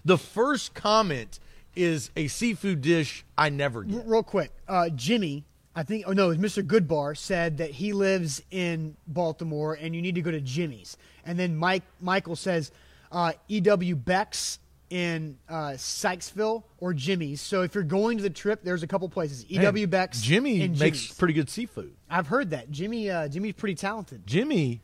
The 0.05 0.17
first 0.17 0.73
comment 0.73 1.39
is 1.75 2.11
a 2.15 2.27
seafood 2.27 2.81
dish 2.81 3.25
I 3.37 3.49
never 3.49 3.83
get. 3.83 4.05
Real 4.05 4.21
quick, 4.21 4.51
uh, 4.67 4.89
Jimmy, 4.89 5.43
I 5.75 5.83
think, 5.83 6.03
oh 6.07 6.13
no, 6.13 6.29
Mr. 6.29 6.61
Goodbar 6.61 7.17
said 7.17 7.57
that 7.57 7.71
he 7.71 7.93
lives 7.93 8.43
in 8.51 8.95
Baltimore 9.07 9.73
and 9.73 9.95
you 9.95 10.01
need 10.01 10.15
to 10.15 10.21
go 10.21 10.29
to 10.29 10.41
Jimmy's. 10.41 10.97
And 11.25 11.39
then 11.39 11.55
Mike 11.55 11.83
Michael 11.99 12.35
says, 12.35 12.71
uh, 13.11 13.33
E.W. 13.47 13.95
Beck's 13.95 14.59
in 14.93 15.39
uh, 15.49 15.71
Sykesville 15.71 16.63
or 16.77 16.93
Jimmy's. 16.93 17.41
So 17.41 17.63
if 17.63 17.73
you're 17.73 17.83
going 17.83 18.17
to 18.17 18.23
the 18.23 18.29
trip, 18.29 18.63
there's 18.63 18.83
a 18.83 18.87
couple 18.87 19.09
places. 19.09 19.43
E.W. 19.49 19.87
Beck's. 19.87 20.21
Jimmy 20.21 20.67
makes 20.67 21.11
pretty 21.11 21.33
good 21.33 21.49
seafood. 21.49 21.95
I've 22.11 22.27
heard 22.27 22.51
that. 22.51 22.69
Jimmy 22.69 23.09
uh, 23.09 23.27
Jimmy's 23.27 23.55
pretty 23.55 23.73
talented. 23.73 24.27
Jimmy 24.27 24.83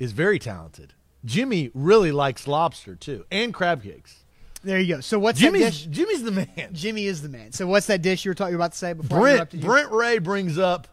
is 0.00 0.10
very 0.10 0.40
talented. 0.40 0.92
Jimmy 1.24 1.70
really 1.72 2.10
likes 2.10 2.48
lobster 2.48 2.96
too, 2.96 3.24
and 3.30 3.54
crab 3.54 3.84
cakes. 3.84 4.24
There 4.64 4.80
you 4.80 4.96
go. 4.96 5.00
So 5.00 5.20
what's 5.20 5.38
Jimmy's, 5.38 5.62
that 5.62 5.70
dish? 5.70 5.86
Jimmy's 5.86 6.22
the 6.24 6.32
man. 6.32 6.70
Jimmy 6.72 7.06
is 7.06 7.22
the 7.22 7.28
man. 7.28 7.52
So 7.52 7.68
what's 7.68 7.86
that 7.86 8.02
dish 8.02 8.24
you 8.24 8.30
were 8.30 8.34
talking 8.34 8.56
about 8.56 8.72
to 8.72 8.78
say 8.78 8.92
before 8.92 9.20
Brent, 9.20 9.60
Brent 9.60 9.92
Ray 9.92 10.18
brings 10.18 10.58
up 10.58 10.88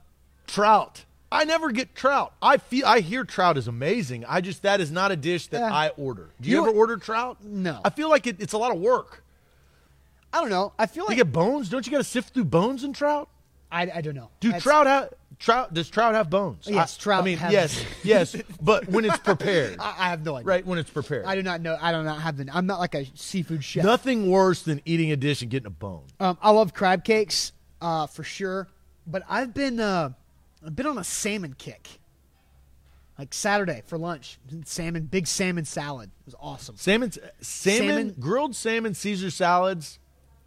trout. 0.45 1.03
I 1.31 1.45
never 1.45 1.71
get 1.71 1.95
trout. 1.95 2.33
I 2.41 2.57
feel 2.57 2.85
I 2.85 2.99
hear 2.99 3.23
trout 3.23 3.57
is 3.57 3.67
amazing. 3.67 4.25
I 4.25 4.41
just 4.41 4.63
that 4.63 4.81
is 4.81 4.91
not 4.91 5.11
a 5.11 5.15
dish 5.15 5.47
that 5.47 5.61
yeah. 5.61 5.73
I 5.73 5.89
order. 5.89 6.29
Do 6.41 6.49
you, 6.49 6.57
you 6.57 6.67
ever 6.67 6.77
order 6.77 6.97
trout? 6.97 7.37
No. 7.43 7.79
I 7.85 7.89
feel 7.89 8.09
like 8.09 8.27
it, 8.27 8.37
it's 8.39 8.53
a 8.53 8.57
lot 8.57 8.71
of 8.71 8.79
work. 8.79 9.23
I 10.33 10.41
don't 10.41 10.49
know. 10.49 10.73
I 10.77 10.87
feel 10.87 11.05
like 11.05 11.17
you 11.17 11.23
get 11.23 11.31
bones. 11.31 11.69
Don't 11.69 11.85
you 11.85 11.91
got 11.91 11.99
to 11.99 12.03
sift 12.03 12.33
through 12.33 12.45
bones 12.45 12.83
in 12.83 12.93
trout? 12.93 13.29
I, 13.71 13.89
I 13.95 14.01
don't 14.01 14.15
know. 14.15 14.29
Do 14.41 14.51
That's, 14.51 14.63
trout 14.63 14.87
have 14.87 15.13
trout? 15.39 15.73
Does 15.73 15.89
trout 15.89 16.13
have 16.13 16.29
bones? 16.29 16.67
Yes, 16.67 16.97
I, 16.97 17.01
trout. 17.01 17.21
I 17.21 17.25
mean, 17.25 17.39
yes, 17.49 17.83
yes, 18.03 18.35
but 18.61 18.87
when 18.89 19.05
it's 19.05 19.17
prepared, 19.17 19.77
I, 19.79 19.95
I, 19.97 20.09
have 20.09 20.25
no 20.25 20.35
idea. 20.35 20.45
Right 20.45 20.65
when 20.65 20.77
it's 20.77 20.89
prepared, 20.89 21.25
I 21.25 21.35
do 21.35 21.43
not 21.43 21.61
know. 21.61 21.77
I 21.79 21.93
do 21.93 22.03
not 22.03 22.21
have 22.21 22.37
the. 22.37 22.49
I'm 22.53 22.65
not 22.65 22.79
like 22.79 22.95
a 22.95 23.05
seafood 23.15 23.63
chef. 23.63 23.85
Nothing 23.85 24.29
worse 24.29 24.61
than 24.63 24.81
eating 24.85 25.11
a 25.11 25.15
dish 25.15 25.41
and 25.41 25.49
getting 25.49 25.67
a 25.67 25.71
bone. 25.71 26.03
Um, 26.19 26.37
I 26.41 26.51
love 26.51 26.73
crab 26.73 27.05
cakes, 27.05 27.53
uh, 27.81 28.07
for 28.07 28.23
sure. 28.23 28.67
But 29.07 29.23
I've 29.29 29.53
been, 29.53 29.79
uh, 29.79 30.11
I've 30.65 30.75
been 30.75 30.87
on 30.87 30.97
a 30.97 31.03
salmon 31.03 31.55
kick 31.57 31.99
like 33.21 33.33
Saturday 33.33 33.83
for 33.85 33.97
lunch. 33.97 34.39
Salmon, 34.65 35.03
big 35.03 35.27
salmon 35.27 35.65
salad. 35.65 36.09
It 36.21 36.25
was 36.25 36.35
awesome. 36.39 36.75
Salmon, 36.75 37.11
salmon, 37.39 37.87
salmon 37.87 38.15
grilled 38.19 38.55
salmon 38.55 38.93
Caesar 38.93 39.29
salads. 39.29 39.99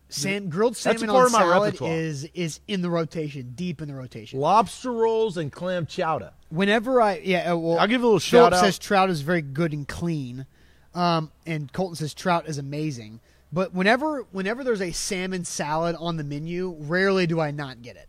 Sam, 0.08 0.48
grilled 0.48 0.76
salmon 0.76 1.08
on 1.08 1.30
salad 1.30 1.80
is 1.80 2.24
is 2.34 2.60
in 2.68 2.82
the 2.82 2.90
rotation, 2.90 3.52
deep 3.54 3.80
in 3.80 3.88
the 3.88 3.94
rotation. 3.94 4.38
Lobster 4.38 4.92
rolls 4.92 5.36
and 5.36 5.50
clam 5.50 5.86
chowder. 5.86 6.32
Whenever 6.50 7.00
I 7.00 7.18
yeah, 7.18 7.52
uh, 7.52 7.56
well, 7.56 7.78
I'll 7.78 7.86
give 7.86 8.02
a 8.02 8.06
little 8.06 8.20
Philip 8.20 8.52
shout 8.52 8.58
out. 8.58 8.64
says 8.64 8.78
trout 8.78 9.10
is 9.10 9.22
very 9.22 9.42
good 9.42 9.72
and 9.72 9.88
clean, 9.88 10.46
um, 10.94 11.32
and 11.46 11.72
Colton 11.72 11.96
says 11.96 12.12
trout 12.12 12.48
is 12.48 12.58
amazing. 12.58 13.20
But 13.52 13.72
whenever 13.72 14.26
whenever 14.30 14.62
there's 14.62 14.82
a 14.82 14.92
salmon 14.92 15.44
salad 15.44 15.96
on 15.98 16.16
the 16.16 16.24
menu, 16.24 16.76
rarely 16.78 17.26
do 17.26 17.40
I 17.40 17.50
not 17.50 17.82
get 17.82 17.96
it. 17.96 18.08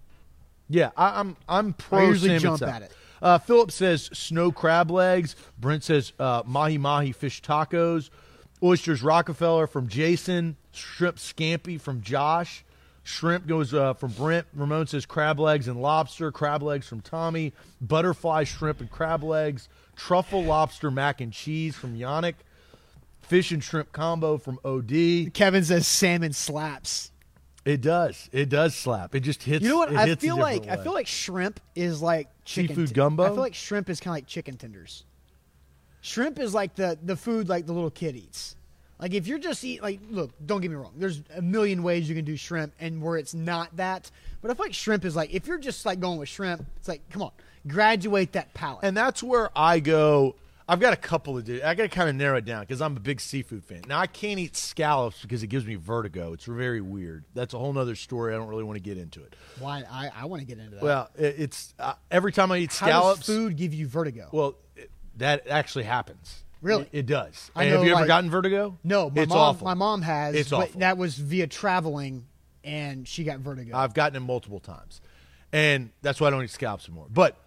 Yeah, 0.69 0.91
I, 0.97 1.19
am 1.19 1.37
I'm, 1.47 1.67
I'm 1.67 1.73
pro 1.73 1.99
I 1.99 2.03
usually 2.07 2.39
jump 2.39 2.61
at 2.61 2.81
it. 2.81 2.91
Uh, 3.21 3.37
Philip 3.37 3.71
says 3.71 4.09
snow 4.13 4.51
crab 4.51 4.91
legs. 4.91 5.35
Brent 5.57 5.83
says 5.83 6.13
uh, 6.19 6.43
mahi 6.45 6.77
mahi 6.77 7.11
fish 7.11 7.41
tacos. 7.41 8.09
Oysters 8.63 9.01
Rockefeller 9.03 9.67
from 9.67 9.87
Jason. 9.87 10.57
Shrimp 10.71 11.17
scampi 11.17 11.79
from 11.79 12.01
Josh. 12.01 12.63
Shrimp 13.03 13.45
goes 13.45 13.73
uh, 13.73 13.93
from 13.93 14.11
Brent. 14.13 14.47
Ramon 14.55 14.87
says 14.87 15.05
crab 15.05 15.39
legs 15.39 15.67
and 15.67 15.81
lobster. 15.81 16.31
Crab 16.31 16.63
legs 16.63 16.87
from 16.87 17.01
Tommy. 17.01 17.53
Butterfly 17.79 18.45
shrimp 18.45 18.79
and 18.81 18.89
crab 18.89 19.23
legs. 19.23 19.69
Truffle 19.95 20.43
lobster 20.43 20.89
mac 20.89 21.21
and 21.21 21.31
cheese 21.31 21.75
from 21.75 21.95
Yannick. 21.95 22.35
Fish 23.21 23.51
and 23.51 23.63
shrimp 23.63 23.91
combo 23.91 24.37
from 24.37 24.59
OD. 24.65 25.33
Kevin 25.33 25.63
says 25.63 25.87
salmon 25.87 26.33
slaps. 26.33 27.11
It 27.65 27.81
does. 27.81 28.29
It 28.31 28.49
does 28.49 28.75
slap. 28.75 29.15
It 29.15 29.21
just 29.21 29.41
hits. 29.41 29.63
You 29.63 29.69
know 29.69 29.77
what? 29.77 29.95
I 29.95 30.13
feel 30.15 30.37
like 30.37 30.65
way. 30.65 30.69
I 30.69 30.77
feel 30.77 30.93
like 30.93 31.07
shrimp 31.07 31.59
is 31.75 31.99
like 31.99 32.29
chicken 32.45 32.75
seafood 32.75 32.93
gumbo. 32.93 33.23
I 33.23 33.29
feel 33.29 33.37
like 33.37 33.55
shrimp 33.55 33.89
is 33.89 33.99
kind 33.99 34.11
of 34.11 34.17
like 34.17 34.27
chicken 34.27 34.55
tenders. 34.55 35.03
Shrimp 36.01 36.37
is 36.37 36.53
like 36.53 36.75
the 36.75 36.97
the 37.03 37.15
food 37.15 37.49
like 37.49 37.65
the 37.65 37.73
little 37.73 37.89
kid 37.89 38.15
eats. 38.15 38.55
Like 38.99 39.13
if 39.13 39.25
you're 39.25 39.39
just 39.39 39.63
eat 39.63 39.81
like 39.81 39.99
look, 40.11 40.31
don't 40.45 40.61
get 40.61 40.69
me 40.69 40.77
wrong. 40.77 40.93
There's 40.95 41.23
a 41.35 41.41
million 41.41 41.81
ways 41.81 42.07
you 42.07 42.13
can 42.13 42.23
do 42.23 42.37
shrimp 42.37 42.73
and 42.79 43.01
where 43.01 43.17
it's 43.17 43.33
not 43.33 43.75
that. 43.77 44.11
But 44.43 44.51
I 44.51 44.53
feel 44.53 44.67
like 44.67 44.73
shrimp 44.75 45.03
is 45.03 45.15
like 45.15 45.33
if 45.33 45.47
you're 45.47 45.57
just 45.57 45.87
like 45.87 45.99
going 45.99 46.19
with 46.19 46.29
shrimp, 46.29 46.63
it's 46.77 46.87
like 46.87 47.09
come 47.09 47.23
on, 47.23 47.31
graduate 47.67 48.33
that 48.33 48.53
palate. 48.53 48.83
And 48.83 48.95
that's 48.95 49.23
where 49.23 49.49
I 49.55 49.79
go 49.79 50.35
I've 50.67 50.79
got 50.79 50.93
a 50.93 50.97
couple 50.97 51.37
of. 51.37 51.45
dudes. 51.45 51.63
I 51.63 51.75
got 51.75 51.83
to 51.83 51.89
kind 51.89 52.09
of 52.09 52.15
narrow 52.15 52.37
it 52.37 52.45
down 52.45 52.61
because 52.61 52.81
I'm 52.81 52.97
a 52.97 52.99
big 52.99 53.21
seafood 53.21 53.63
fan. 53.63 53.83
Now 53.87 53.99
I 53.99 54.07
can't 54.07 54.39
eat 54.39 54.55
scallops 54.55 55.21
because 55.21 55.43
it 55.43 55.47
gives 55.47 55.65
me 55.65 55.75
vertigo. 55.75 56.33
It's 56.33 56.45
very 56.45 56.81
weird. 56.81 57.25
That's 57.35 57.53
a 57.53 57.59
whole 57.59 57.77
other 57.77 57.95
story. 57.95 58.33
I 58.33 58.37
don't 58.37 58.47
really 58.47 58.63
want 58.63 58.77
to 58.77 58.83
get 58.83 58.97
into 58.97 59.23
it. 59.23 59.35
Why? 59.59 59.83
I, 59.89 60.09
I 60.15 60.25
want 60.25 60.41
to 60.41 60.47
get 60.47 60.57
into 60.57 60.75
that. 60.75 60.83
Well, 60.83 61.09
it, 61.15 61.35
it's 61.37 61.73
uh, 61.77 61.93
every 62.09 62.31
time 62.31 62.51
I 62.51 62.57
eat 62.57 62.71
scallops, 62.71 63.03
How 63.03 63.15
does 63.15 63.25
food 63.25 63.57
give 63.57 63.73
you 63.73 63.87
vertigo? 63.87 64.29
Well, 64.31 64.55
it, 64.75 64.89
that 65.17 65.47
actually 65.47 65.83
happens. 65.85 66.43
Really? 66.61 66.83
It, 66.91 66.99
it 66.99 67.05
does. 67.05 67.51
I 67.55 67.65
know, 67.65 67.77
have 67.77 67.85
you 67.85 67.93
like, 67.93 68.01
ever 68.01 68.07
gotten 68.07 68.31
vertigo? 68.31 68.77
No, 68.83 69.11
my 69.11 69.21
it's 69.21 69.29
mom. 69.29 69.37
Awful. 69.37 69.65
My 69.65 69.75
mom 69.75 70.01
has. 70.01 70.33
It's 70.33 70.49
but 70.49 70.69
awful. 70.69 70.79
That 70.79 70.97
was 70.97 71.15
via 71.15 71.45
traveling, 71.45 72.25
and 72.63 73.07
she 73.07 73.23
got 73.23 73.39
vertigo. 73.39 73.77
I've 73.77 73.93
gotten 73.93 74.15
it 74.15 74.25
multiple 74.25 74.59
times, 74.59 74.99
and 75.53 75.91
that's 76.01 76.19
why 76.19 76.27
I 76.27 76.29
don't 76.31 76.43
eat 76.43 76.49
scallops 76.49 76.87
anymore. 76.87 77.05
But 77.11 77.37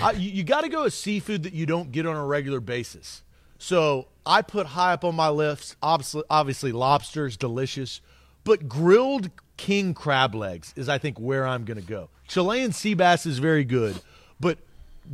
I, 0.00 0.12
you, 0.12 0.30
you 0.30 0.44
got 0.44 0.62
to 0.62 0.68
go 0.68 0.84
with 0.84 0.94
seafood 0.94 1.42
that 1.42 1.52
you 1.52 1.66
don't 1.66 1.92
get 1.92 2.06
on 2.06 2.16
a 2.16 2.24
regular 2.24 2.60
basis. 2.60 3.22
So 3.58 4.08
I 4.26 4.42
put 4.42 4.66
high 4.66 4.92
up 4.92 5.04
on 5.04 5.14
my 5.14 5.28
list, 5.28 5.76
obviously, 5.82 6.22
obviously 6.30 6.72
lobster 6.72 7.26
is 7.26 7.36
delicious, 7.36 8.00
but 8.44 8.68
grilled 8.68 9.30
king 9.56 9.94
crab 9.94 10.34
legs 10.34 10.72
is, 10.76 10.88
I 10.88 10.98
think, 10.98 11.18
where 11.18 11.46
I'm 11.46 11.64
going 11.64 11.80
to 11.80 11.86
go. 11.86 12.08
Chilean 12.26 12.72
sea 12.72 12.94
bass 12.94 13.26
is 13.26 13.38
very 13.38 13.64
good, 13.64 14.00
but 14.40 14.58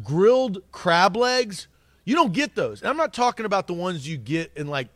grilled 0.03 0.63
crab 0.73 1.17
legs, 1.17 1.69
you 2.05 2.15
don't 2.15 2.33
get 2.33 2.55
those. 2.55 2.81
And 2.81 2.89
I'm 2.89 2.97
not 2.97 3.13
talking 3.13 3.45
about 3.45 3.67
the 3.67 3.75
ones 3.75 4.09
you 4.09 4.17
get 4.17 4.53
in 4.57 4.69
like 4.69 4.89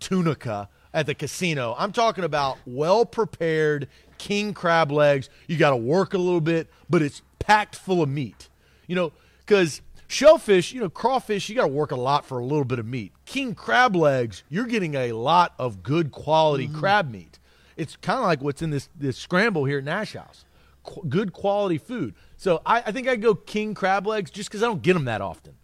Tunica 0.00 0.68
at 0.92 1.06
the 1.06 1.14
casino. 1.14 1.74
I'm 1.78 1.92
talking 1.92 2.24
about 2.24 2.58
well 2.66 3.06
prepared 3.06 3.88
king 4.18 4.52
crab 4.52 4.90
legs. 4.90 5.30
You 5.46 5.56
got 5.56 5.70
to 5.70 5.76
work 5.76 6.12
a 6.12 6.18
little 6.18 6.40
bit, 6.40 6.68
but 6.90 7.00
it's 7.02 7.22
packed 7.38 7.76
full 7.76 8.02
of 8.02 8.08
meat. 8.08 8.48
You 8.86 8.96
know, 8.96 9.12
because 9.48 9.80
Shellfish, 10.08 10.72
you 10.72 10.80
know, 10.80 10.90
crawfish, 10.90 11.48
you 11.48 11.54
got 11.54 11.62
to 11.62 11.68
work 11.68 11.90
a 11.90 11.96
lot 11.96 12.26
for 12.26 12.38
a 12.38 12.44
little 12.44 12.66
bit 12.66 12.78
of 12.78 12.86
meat. 12.86 13.12
King 13.24 13.54
crab 13.54 13.96
legs, 13.96 14.44
you're 14.50 14.66
getting 14.66 14.94
a 14.94 15.12
lot 15.12 15.54
of 15.58 15.82
good 15.82 16.12
quality 16.12 16.68
mm-hmm. 16.68 16.78
crab 16.78 17.10
meat. 17.10 17.38
It's 17.76 17.96
kind 17.96 18.18
of 18.18 18.26
like 18.26 18.42
what's 18.42 18.60
in 18.60 18.70
this 18.70 18.88
this 18.94 19.16
scramble 19.16 19.64
here 19.64 19.78
at 19.78 19.84
Nash 19.84 20.14
House. 20.14 20.44
Qu- 20.84 21.04
good 21.08 21.32
quality 21.32 21.78
food. 21.78 22.14
So 22.36 22.60
I, 22.66 22.82
I 22.86 22.92
think 22.92 23.08
I 23.08 23.16
go 23.16 23.34
king 23.34 23.72
crab 23.74 24.06
legs 24.06 24.30
just 24.30 24.50
because 24.50 24.62
I 24.62 24.66
don't 24.66 24.82
get 24.82 24.94
them 24.94 25.06
that 25.06 25.20
often. 25.20 25.54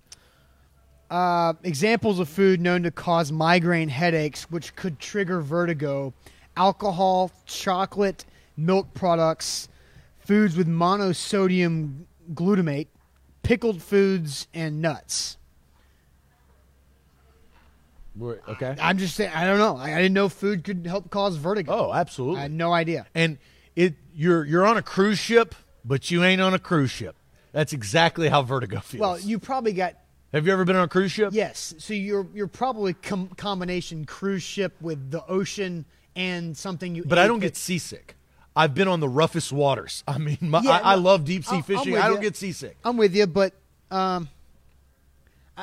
Uh, 1.11 1.53
examples 1.63 2.19
of 2.19 2.29
food 2.29 2.61
known 2.61 2.85
to 2.85 2.91
cause 2.91 3.31
migraine 3.31 3.89
headaches, 3.89 4.51
which 4.51 4.75
could 4.77 4.99
trigger 4.99 5.41
vertigo: 5.41 6.15
alcohol, 6.57 7.31
chocolate, 7.47 8.25
milk 8.57 8.95
products, 8.95 9.69
foods 10.21 10.57
with 10.57 10.69
monosodium 10.69 12.05
glutamate, 12.33 12.87
pickled 13.45 13.81
foods, 13.83 14.49
and 14.53 14.83
nuts. 14.83 15.37
Okay. 18.21 18.77
I'm 18.81 18.99
just 18.99 19.17
saying. 19.17 19.33
I 19.35 19.45
don't 19.45 19.59
know. 19.59 19.77
I, 19.77 19.93
I 19.95 19.97
didn't 19.97 20.15
know 20.15 20.29
food 20.29 20.65
could 20.65 20.87
help 20.87 21.11
cause 21.11 21.37
vertigo. 21.37 21.73
Oh, 21.73 21.91
I 21.91 22.01
absolutely. 22.01 22.41
had 22.41 22.53
no 22.53 22.73
idea. 22.73 23.07
and 23.15 23.39
it 23.75 23.95
you're 24.15 24.45
you're 24.45 24.65
on 24.67 24.77
a 24.77 24.83
cruise 24.83 25.19
ship, 25.19 25.55
but 25.85 26.11
you 26.11 26.23
ain't 26.23 26.41
on 26.41 26.55
a 26.55 26.59
cruise 26.59 26.91
ship. 26.91 27.17
That's 27.53 27.73
exactly 27.73 28.29
how 28.29 28.43
vertigo 28.43 28.81
feels. 28.81 29.01
Well, 29.01 29.19
you 29.19 29.39
probably 29.39 29.73
got 29.73 29.95
have 30.33 30.47
you 30.47 30.53
ever 30.53 30.65
been 30.65 30.77
on 30.77 30.85
a 30.85 30.89
cruise 30.89 31.13
ship? 31.13 31.31
yes. 31.33 31.75
So 31.79 31.95
you're 31.95 32.29
you're 32.35 32.47
probably 32.47 32.95
com- 32.95 33.29
combination 33.37 34.05
cruise 34.05 34.43
ship 34.43 34.75
with 34.81 35.11
the 35.11 35.25
ocean 35.27 35.85
and 36.15 36.57
something 36.57 36.95
you. 36.95 37.05
But 37.05 37.19
I 37.19 37.27
don't 37.27 37.41
that- 37.41 37.47
get 37.47 37.57
seasick. 37.57 38.17
I've 38.57 38.75
been 38.75 38.89
on 38.89 39.01
the 39.01 39.09
roughest 39.09 39.53
waters. 39.53 40.05
I 40.09 40.19
mean, 40.19 40.39
my, 40.41 40.61
Yeah, 40.63 40.71
I, 40.71 40.93
I 40.93 40.95
love 40.95 41.25
deep 41.25 41.45
sea 41.45 41.57
I'm- 41.57 41.57
I'm 41.59 41.63
fishing. 41.65 41.97
I 41.97 42.09
don't 42.09 42.17
you. 42.17 42.23
get 42.23 42.37
seasick. 42.37 42.77
I'm 42.85 42.97
with 42.97 43.15
you, 43.15 43.27
but 43.27 43.53
um, 43.91 44.29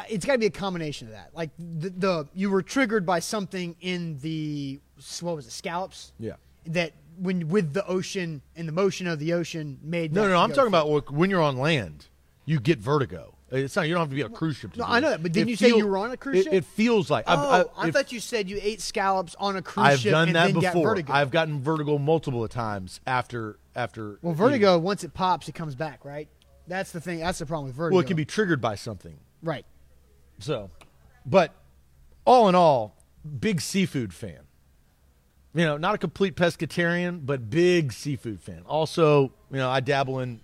it's 0.10 0.26
got 0.26 0.34
to 0.34 0.40
be 0.40 0.46
a 0.46 0.52
combination 0.52 1.08
of 1.08 1.14
that. 1.14 1.32
Like 1.34 1.50
the, 1.58 1.90
the 1.90 2.28
you 2.34 2.50
were 2.50 2.62
triggered 2.62 3.06
by 3.06 3.20
something 3.20 3.76
in 3.82 4.18
the 4.20 4.80
what 5.22 5.36
was 5.36 5.48
it 5.48 5.52
scallops? 5.52 6.14
Yeah. 6.20 6.34
That 6.68 6.94
when 7.18 7.50
with 7.50 7.74
the 7.74 7.86
ocean 7.88 8.42
and 8.56 8.68
the 8.68 8.72
motion 8.72 9.08
of 9.08 9.20
the 9.20 9.34
ocean 9.34 9.80
made. 9.82 10.14
No, 10.14 10.24
no, 10.24 10.30
no. 10.30 10.38
I'm 10.38 10.50
talking 10.50 10.72
through. 10.72 10.96
about 10.96 11.12
when 11.12 11.30
you're 11.30 11.42
on 11.42 11.58
land, 11.58 12.08
you 12.46 12.60
get 12.60 12.80
vertigo. 12.80 13.36
It's 13.52 13.76
not. 13.76 13.88
You 13.88 13.94
don't 13.94 14.02
have 14.02 14.10
to 14.10 14.16
be 14.16 14.24
on 14.24 14.32
a 14.32 14.34
cruise 14.34 14.56
ship. 14.56 14.74
To 14.74 14.80
No, 14.80 14.86
I 14.88 15.02
know 15.02 15.10
that, 15.10 15.22
but 15.22 15.34
didn't 15.34 15.50
you 15.50 15.58
say 15.58 15.68
you 15.68 15.86
were 15.86 15.98
on 15.98 16.12
a 16.12 16.18
cruise 16.18 16.44
ship? 16.44 16.54
It 16.54 16.64
feels 16.64 17.10
like. 17.10 17.26
Oh, 17.28 17.34
I've, 17.34 17.68
I, 17.78 17.88
if- 17.88 17.94
thought 17.94 18.12
you 18.12 18.22
said 18.22 18.50
you 18.50 18.58
ate 18.62 18.80
scallops 18.80 19.36
on 19.36 19.58
a 19.58 19.62
cruise 19.62 20.00
ship. 20.00 20.14
I've 20.14 20.26
done 20.26 20.34
that 20.34 20.54
before. 20.54 20.98
I've 21.10 21.32
gotten 21.32 21.62
vertigo 21.62 21.98
multiple 21.98 22.48
times 22.48 23.02
after 23.06 23.60
after. 23.76 24.20
well, 24.22 24.34
vertigo 24.34 24.78
once 24.78 25.04
it 25.04 25.14
pops, 25.14 25.50
it 25.50 25.56
comes 25.56 25.76
back, 25.76 26.06
right? 26.06 26.30
That's 26.68 26.92
the 26.92 27.02
thing. 27.02 27.20
That's 27.20 27.40
the 27.40 27.46
problem 27.46 27.68
with 27.68 27.76
vertigo. 27.76 27.96
Well, 27.96 28.06
it 28.06 28.08
can 28.08 28.16
be 28.16 28.26
triggered 28.26 28.62
by 28.62 28.76
something. 28.76 29.18
right. 29.44 29.66
So, 30.40 30.72
but 31.26 31.54
all 32.26 32.48
in 32.50 32.56
all, 32.56 32.96
big 33.40 33.62
seafood 33.62 34.14
fan. 34.14 34.40
You 35.54 35.66
know, 35.66 35.78
not 35.78 35.94
a 35.94 35.98
complete 35.98 36.36
pescatarian, 36.36 37.26
but 37.26 37.50
big 37.50 37.92
seafood 37.92 38.42
fan. 38.42 38.64
Also, 38.66 39.34
you 39.52 39.58
know, 39.58 39.70
I 39.70 39.82
dabble 39.82 40.20
in 40.22 40.40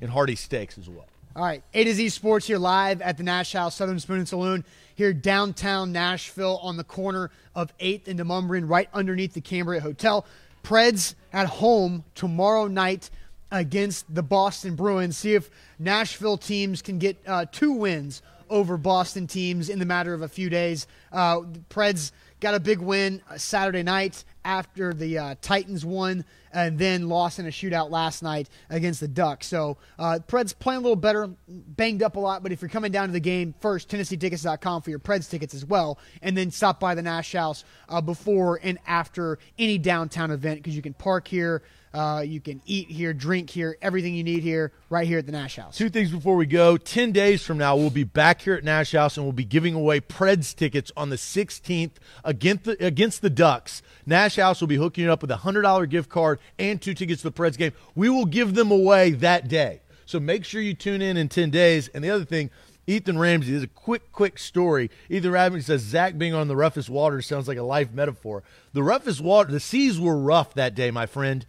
in 0.00 0.08
hearty 0.08 0.36
steaks 0.36 0.78
as 0.78 0.88
well. 0.88 1.06
All 1.34 1.42
right, 1.42 1.62
A 1.72 1.84
to 1.84 1.94
Z 1.94 2.10
Sports 2.10 2.46
here 2.46 2.58
live 2.58 3.00
at 3.00 3.16
the 3.16 3.22
Nash 3.22 3.54
House 3.54 3.76
Southern 3.76 3.98
Spoon 3.98 4.18
and 4.18 4.28
Saloon 4.28 4.64
here 4.96 5.14
downtown 5.14 5.90
Nashville 5.90 6.60
on 6.62 6.76
the 6.76 6.84
corner 6.84 7.30
of 7.54 7.76
8th 7.78 8.06
and 8.06 8.20
Demonbreun, 8.20 8.68
right 8.68 8.86
underneath 8.92 9.32
the 9.32 9.40
Cambria 9.40 9.80
Hotel. 9.80 10.26
Preds 10.62 11.14
at 11.32 11.46
home 11.46 12.04
tomorrow 12.14 12.66
night 12.66 13.08
against 13.50 14.14
the 14.14 14.22
Boston 14.22 14.76
Bruins. 14.76 15.16
See 15.16 15.32
if 15.32 15.48
Nashville 15.78 16.36
teams 16.36 16.82
can 16.82 16.98
get 16.98 17.16
uh, 17.26 17.46
two 17.50 17.72
wins 17.72 18.20
over 18.50 18.76
Boston 18.76 19.26
teams 19.26 19.70
in 19.70 19.78
the 19.78 19.86
matter 19.86 20.12
of 20.12 20.20
a 20.20 20.28
few 20.28 20.50
days. 20.50 20.86
Uh, 21.10 21.40
Preds 21.70 22.12
got 22.42 22.54
a 22.54 22.60
big 22.60 22.80
win 22.80 23.22
uh, 23.30 23.38
Saturday 23.38 23.84
night 23.84 24.24
after 24.44 24.92
the 24.92 25.16
uh, 25.16 25.34
Titans 25.40 25.84
won 25.84 26.24
and 26.52 26.76
then 26.76 27.08
lost 27.08 27.38
in 27.38 27.46
a 27.46 27.50
shootout 27.50 27.90
last 27.90 28.22
night 28.22 28.50
against 28.68 28.98
the 28.98 29.06
Ducks. 29.06 29.46
So 29.46 29.78
uh, 29.96 30.18
Preds 30.26 30.58
playing 30.58 30.80
a 30.80 30.82
little 30.82 30.96
better, 30.96 31.30
banged 31.48 32.02
up 32.02 32.16
a 32.16 32.20
lot. 32.20 32.42
But 32.42 32.50
if 32.50 32.60
you're 32.60 32.68
coming 32.68 32.90
down 32.90 33.06
to 33.06 33.12
the 33.12 33.20
game, 33.20 33.54
first 33.60 33.88
TennesseeTickets.com 33.88 34.82
for 34.82 34.90
your 34.90 34.98
Preds 34.98 35.30
tickets 35.30 35.54
as 35.54 35.64
well, 35.64 35.98
and 36.20 36.36
then 36.36 36.50
stop 36.50 36.80
by 36.80 36.96
the 36.96 37.02
Nash 37.02 37.32
House 37.32 37.64
uh, 37.88 38.00
before 38.00 38.58
and 38.62 38.78
after 38.88 39.38
any 39.56 39.78
downtown 39.78 40.32
event 40.32 40.58
because 40.58 40.74
you 40.74 40.82
can 40.82 40.94
park 40.94 41.28
here. 41.28 41.62
Uh, 41.94 42.22
you 42.24 42.40
can 42.40 42.62
eat 42.64 42.88
here, 42.88 43.12
drink 43.12 43.50
here, 43.50 43.76
everything 43.82 44.14
you 44.14 44.24
need 44.24 44.42
here, 44.42 44.72
right 44.88 45.06
here 45.06 45.18
at 45.18 45.26
the 45.26 45.32
Nash 45.32 45.56
House. 45.56 45.76
Two 45.76 45.90
things 45.90 46.10
before 46.10 46.36
we 46.36 46.46
go. 46.46 46.78
10 46.78 47.12
days 47.12 47.44
from 47.44 47.58
now, 47.58 47.76
we'll 47.76 47.90
be 47.90 48.04
back 48.04 48.40
here 48.40 48.54
at 48.54 48.64
Nash 48.64 48.92
House 48.92 49.16
and 49.16 49.26
we'll 49.26 49.32
be 49.32 49.44
giving 49.44 49.74
away 49.74 50.00
Preds 50.00 50.54
tickets 50.54 50.90
on 50.96 51.10
the 51.10 51.16
16th 51.16 51.92
against 52.24 52.64
the, 52.64 52.84
against 52.84 53.20
the 53.20 53.28
Ducks. 53.28 53.82
Nash 54.06 54.36
House 54.36 54.60
will 54.60 54.68
be 54.68 54.76
hooking 54.76 55.04
you 55.04 55.12
up 55.12 55.20
with 55.20 55.30
a 55.30 55.36
$100 55.36 55.88
gift 55.90 56.08
card 56.08 56.38
and 56.58 56.80
two 56.80 56.94
tickets 56.94 57.22
to 57.22 57.30
the 57.30 57.32
Preds 57.32 57.58
game. 57.58 57.72
We 57.94 58.08
will 58.08 58.26
give 58.26 58.54
them 58.54 58.70
away 58.70 59.10
that 59.10 59.48
day. 59.48 59.82
So 60.06 60.18
make 60.18 60.44
sure 60.44 60.60
you 60.60 60.74
tune 60.74 61.02
in 61.02 61.16
in 61.16 61.28
10 61.28 61.50
days. 61.50 61.88
And 61.88 62.02
the 62.02 62.10
other 62.10 62.24
thing, 62.24 62.50
Ethan 62.86 63.18
Ramsey, 63.18 63.54
is 63.54 63.62
a 63.62 63.68
quick, 63.68 64.12
quick 64.12 64.38
story. 64.38 64.90
Ethan 65.10 65.30
Ramsey 65.30 65.60
says 65.60 65.82
Zach 65.82 66.16
being 66.16 66.34
on 66.34 66.48
the 66.48 66.56
roughest 66.56 66.88
water 66.88 67.20
sounds 67.22 67.48
like 67.48 67.58
a 67.58 67.62
life 67.62 67.92
metaphor. 67.92 68.42
The 68.72 68.82
roughest 68.82 69.20
water, 69.20 69.52
the 69.52 69.60
seas 69.60 70.00
were 70.00 70.16
rough 70.16 70.54
that 70.54 70.74
day, 70.74 70.90
my 70.90 71.06
friend. 71.06 71.44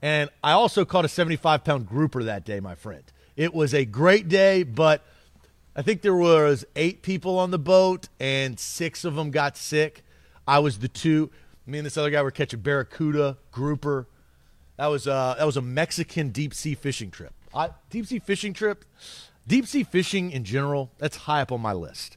And 0.00 0.30
I 0.42 0.52
also 0.52 0.84
caught 0.84 1.04
a 1.04 1.08
75 1.08 1.64
pound 1.64 1.86
grouper 1.86 2.22
that 2.24 2.44
day, 2.44 2.60
my 2.60 2.74
friend. 2.74 3.02
It 3.36 3.54
was 3.54 3.74
a 3.74 3.84
great 3.84 4.28
day, 4.28 4.62
but 4.62 5.04
I 5.74 5.82
think 5.82 6.02
there 6.02 6.14
was 6.14 6.64
eight 6.76 7.02
people 7.02 7.38
on 7.38 7.50
the 7.50 7.58
boat 7.58 8.08
and 8.18 8.58
six 8.58 9.04
of 9.04 9.14
them 9.14 9.30
got 9.30 9.56
sick. 9.56 10.02
I 10.46 10.58
was 10.60 10.78
the 10.78 10.88
two. 10.88 11.30
Me 11.66 11.78
and 11.78 11.86
this 11.86 11.96
other 11.96 12.10
guy 12.10 12.22
were 12.22 12.30
catching 12.30 12.60
barracuda, 12.60 13.36
grouper. 13.52 14.08
That 14.76 14.86
was 14.86 15.06
uh, 15.06 15.34
that 15.38 15.44
was 15.44 15.56
a 15.56 15.62
Mexican 15.62 16.30
deep 16.30 16.54
sea 16.54 16.74
fishing 16.74 17.10
trip. 17.10 17.32
I, 17.54 17.70
deep 17.90 18.06
sea 18.06 18.18
fishing 18.18 18.52
trip, 18.52 18.84
deep 19.46 19.66
sea 19.66 19.84
fishing 19.84 20.30
in 20.30 20.44
general. 20.44 20.90
That's 20.98 21.16
high 21.16 21.42
up 21.42 21.52
on 21.52 21.60
my 21.60 21.72
list. 21.72 22.16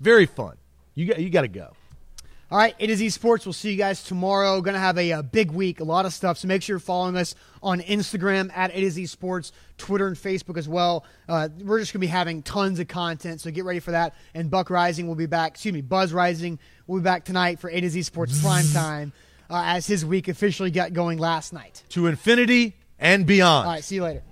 Very 0.00 0.26
fun. 0.26 0.56
You 0.94 1.06
got 1.06 1.20
you 1.20 1.30
got 1.30 1.42
to 1.42 1.48
go. 1.48 1.72
All 2.50 2.58
right, 2.58 2.74
A 2.80 2.86
to 2.88 2.96
Z 2.96 3.10
Sports. 3.10 3.46
We'll 3.46 3.52
see 3.52 3.70
you 3.70 3.76
guys 3.76 4.02
tomorrow. 4.02 4.60
Going 4.60 4.74
to 4.74 4.80
have 4.80 4.98
a, 4.98 5.12
uh 5.12 5.22
big 5.22 5.52
week, 5.52 5.78
a 5.78 5.84
lot 5.84 6.04
of 6.04 6.12
stuff. 6.12 6.36
So 6.36 6.48
make 6.48 6.62
sure 6.62 6.74
you're 6.74 6.80
following 6.80 7.16
us 7.16 7.36
on 7.62 7.80
Instagram 7.80 8.50
at 8.56 8.72
A 8.74 8.80
to 8.80 8.90
Z 8.90 9.06
Sports, 9.06 9.52
Twitter 9.78 10.08
and 10.08 10.16
Facebook 10.16 10.56
as 10.56 10.68
well. 10.68 11.04
Uh, 11.28 11.48
we're 11.62 11.78
just 11.78 11.92
going 11.92 12.00
to 12.00 12.06
be 12.06 12.08
having 12.08 12.42
tons 12.42 12.80
of 12.80 12.88
content, 12.88 13.40
so 13.40 13.52
get 13.52 13.64
ready 13.64 13.78
for 13.78 13.92
that. 13.92 14.14
And 14.34 14.50
Buck 14.50 14.66
Reising 14.68 15.06
will 15.06 15.14
be 15.14 15.26
back. 15.26 15.52
Excuse 15.52 15.74
me, 15.74 15.80
Buzz 15.80 16.12
Reising 16.12 16.58
will 16.88 16.98
be 16.98 17.04
back 17.04 17.24
tonight 17.24 17.60
for 17.60 17.70
A 17.70 17.80
to 17.80 17.88
Z 17.88 18.02
Sports 18.02 18.42
Prime 18.42 18.66
Time 18.72 19.12
uh, 19.48 19.62
as 19.66 19.86
his 19.86 20.04
week 20.04 20.26
officially 20.26 20.72
got 20.72 20.92
going 20.92 21.18
last 21.18 21.52
night. 21.52 21.84
To 21.90 22.08
infinity 22.08 22.76
and 22.98 23.26
beyond. 23.26 23.68
All 23.68 23.74
right, 23.74 23.84
see 23.84 23.94
you 23.94 24.02
later. 24.02 24.22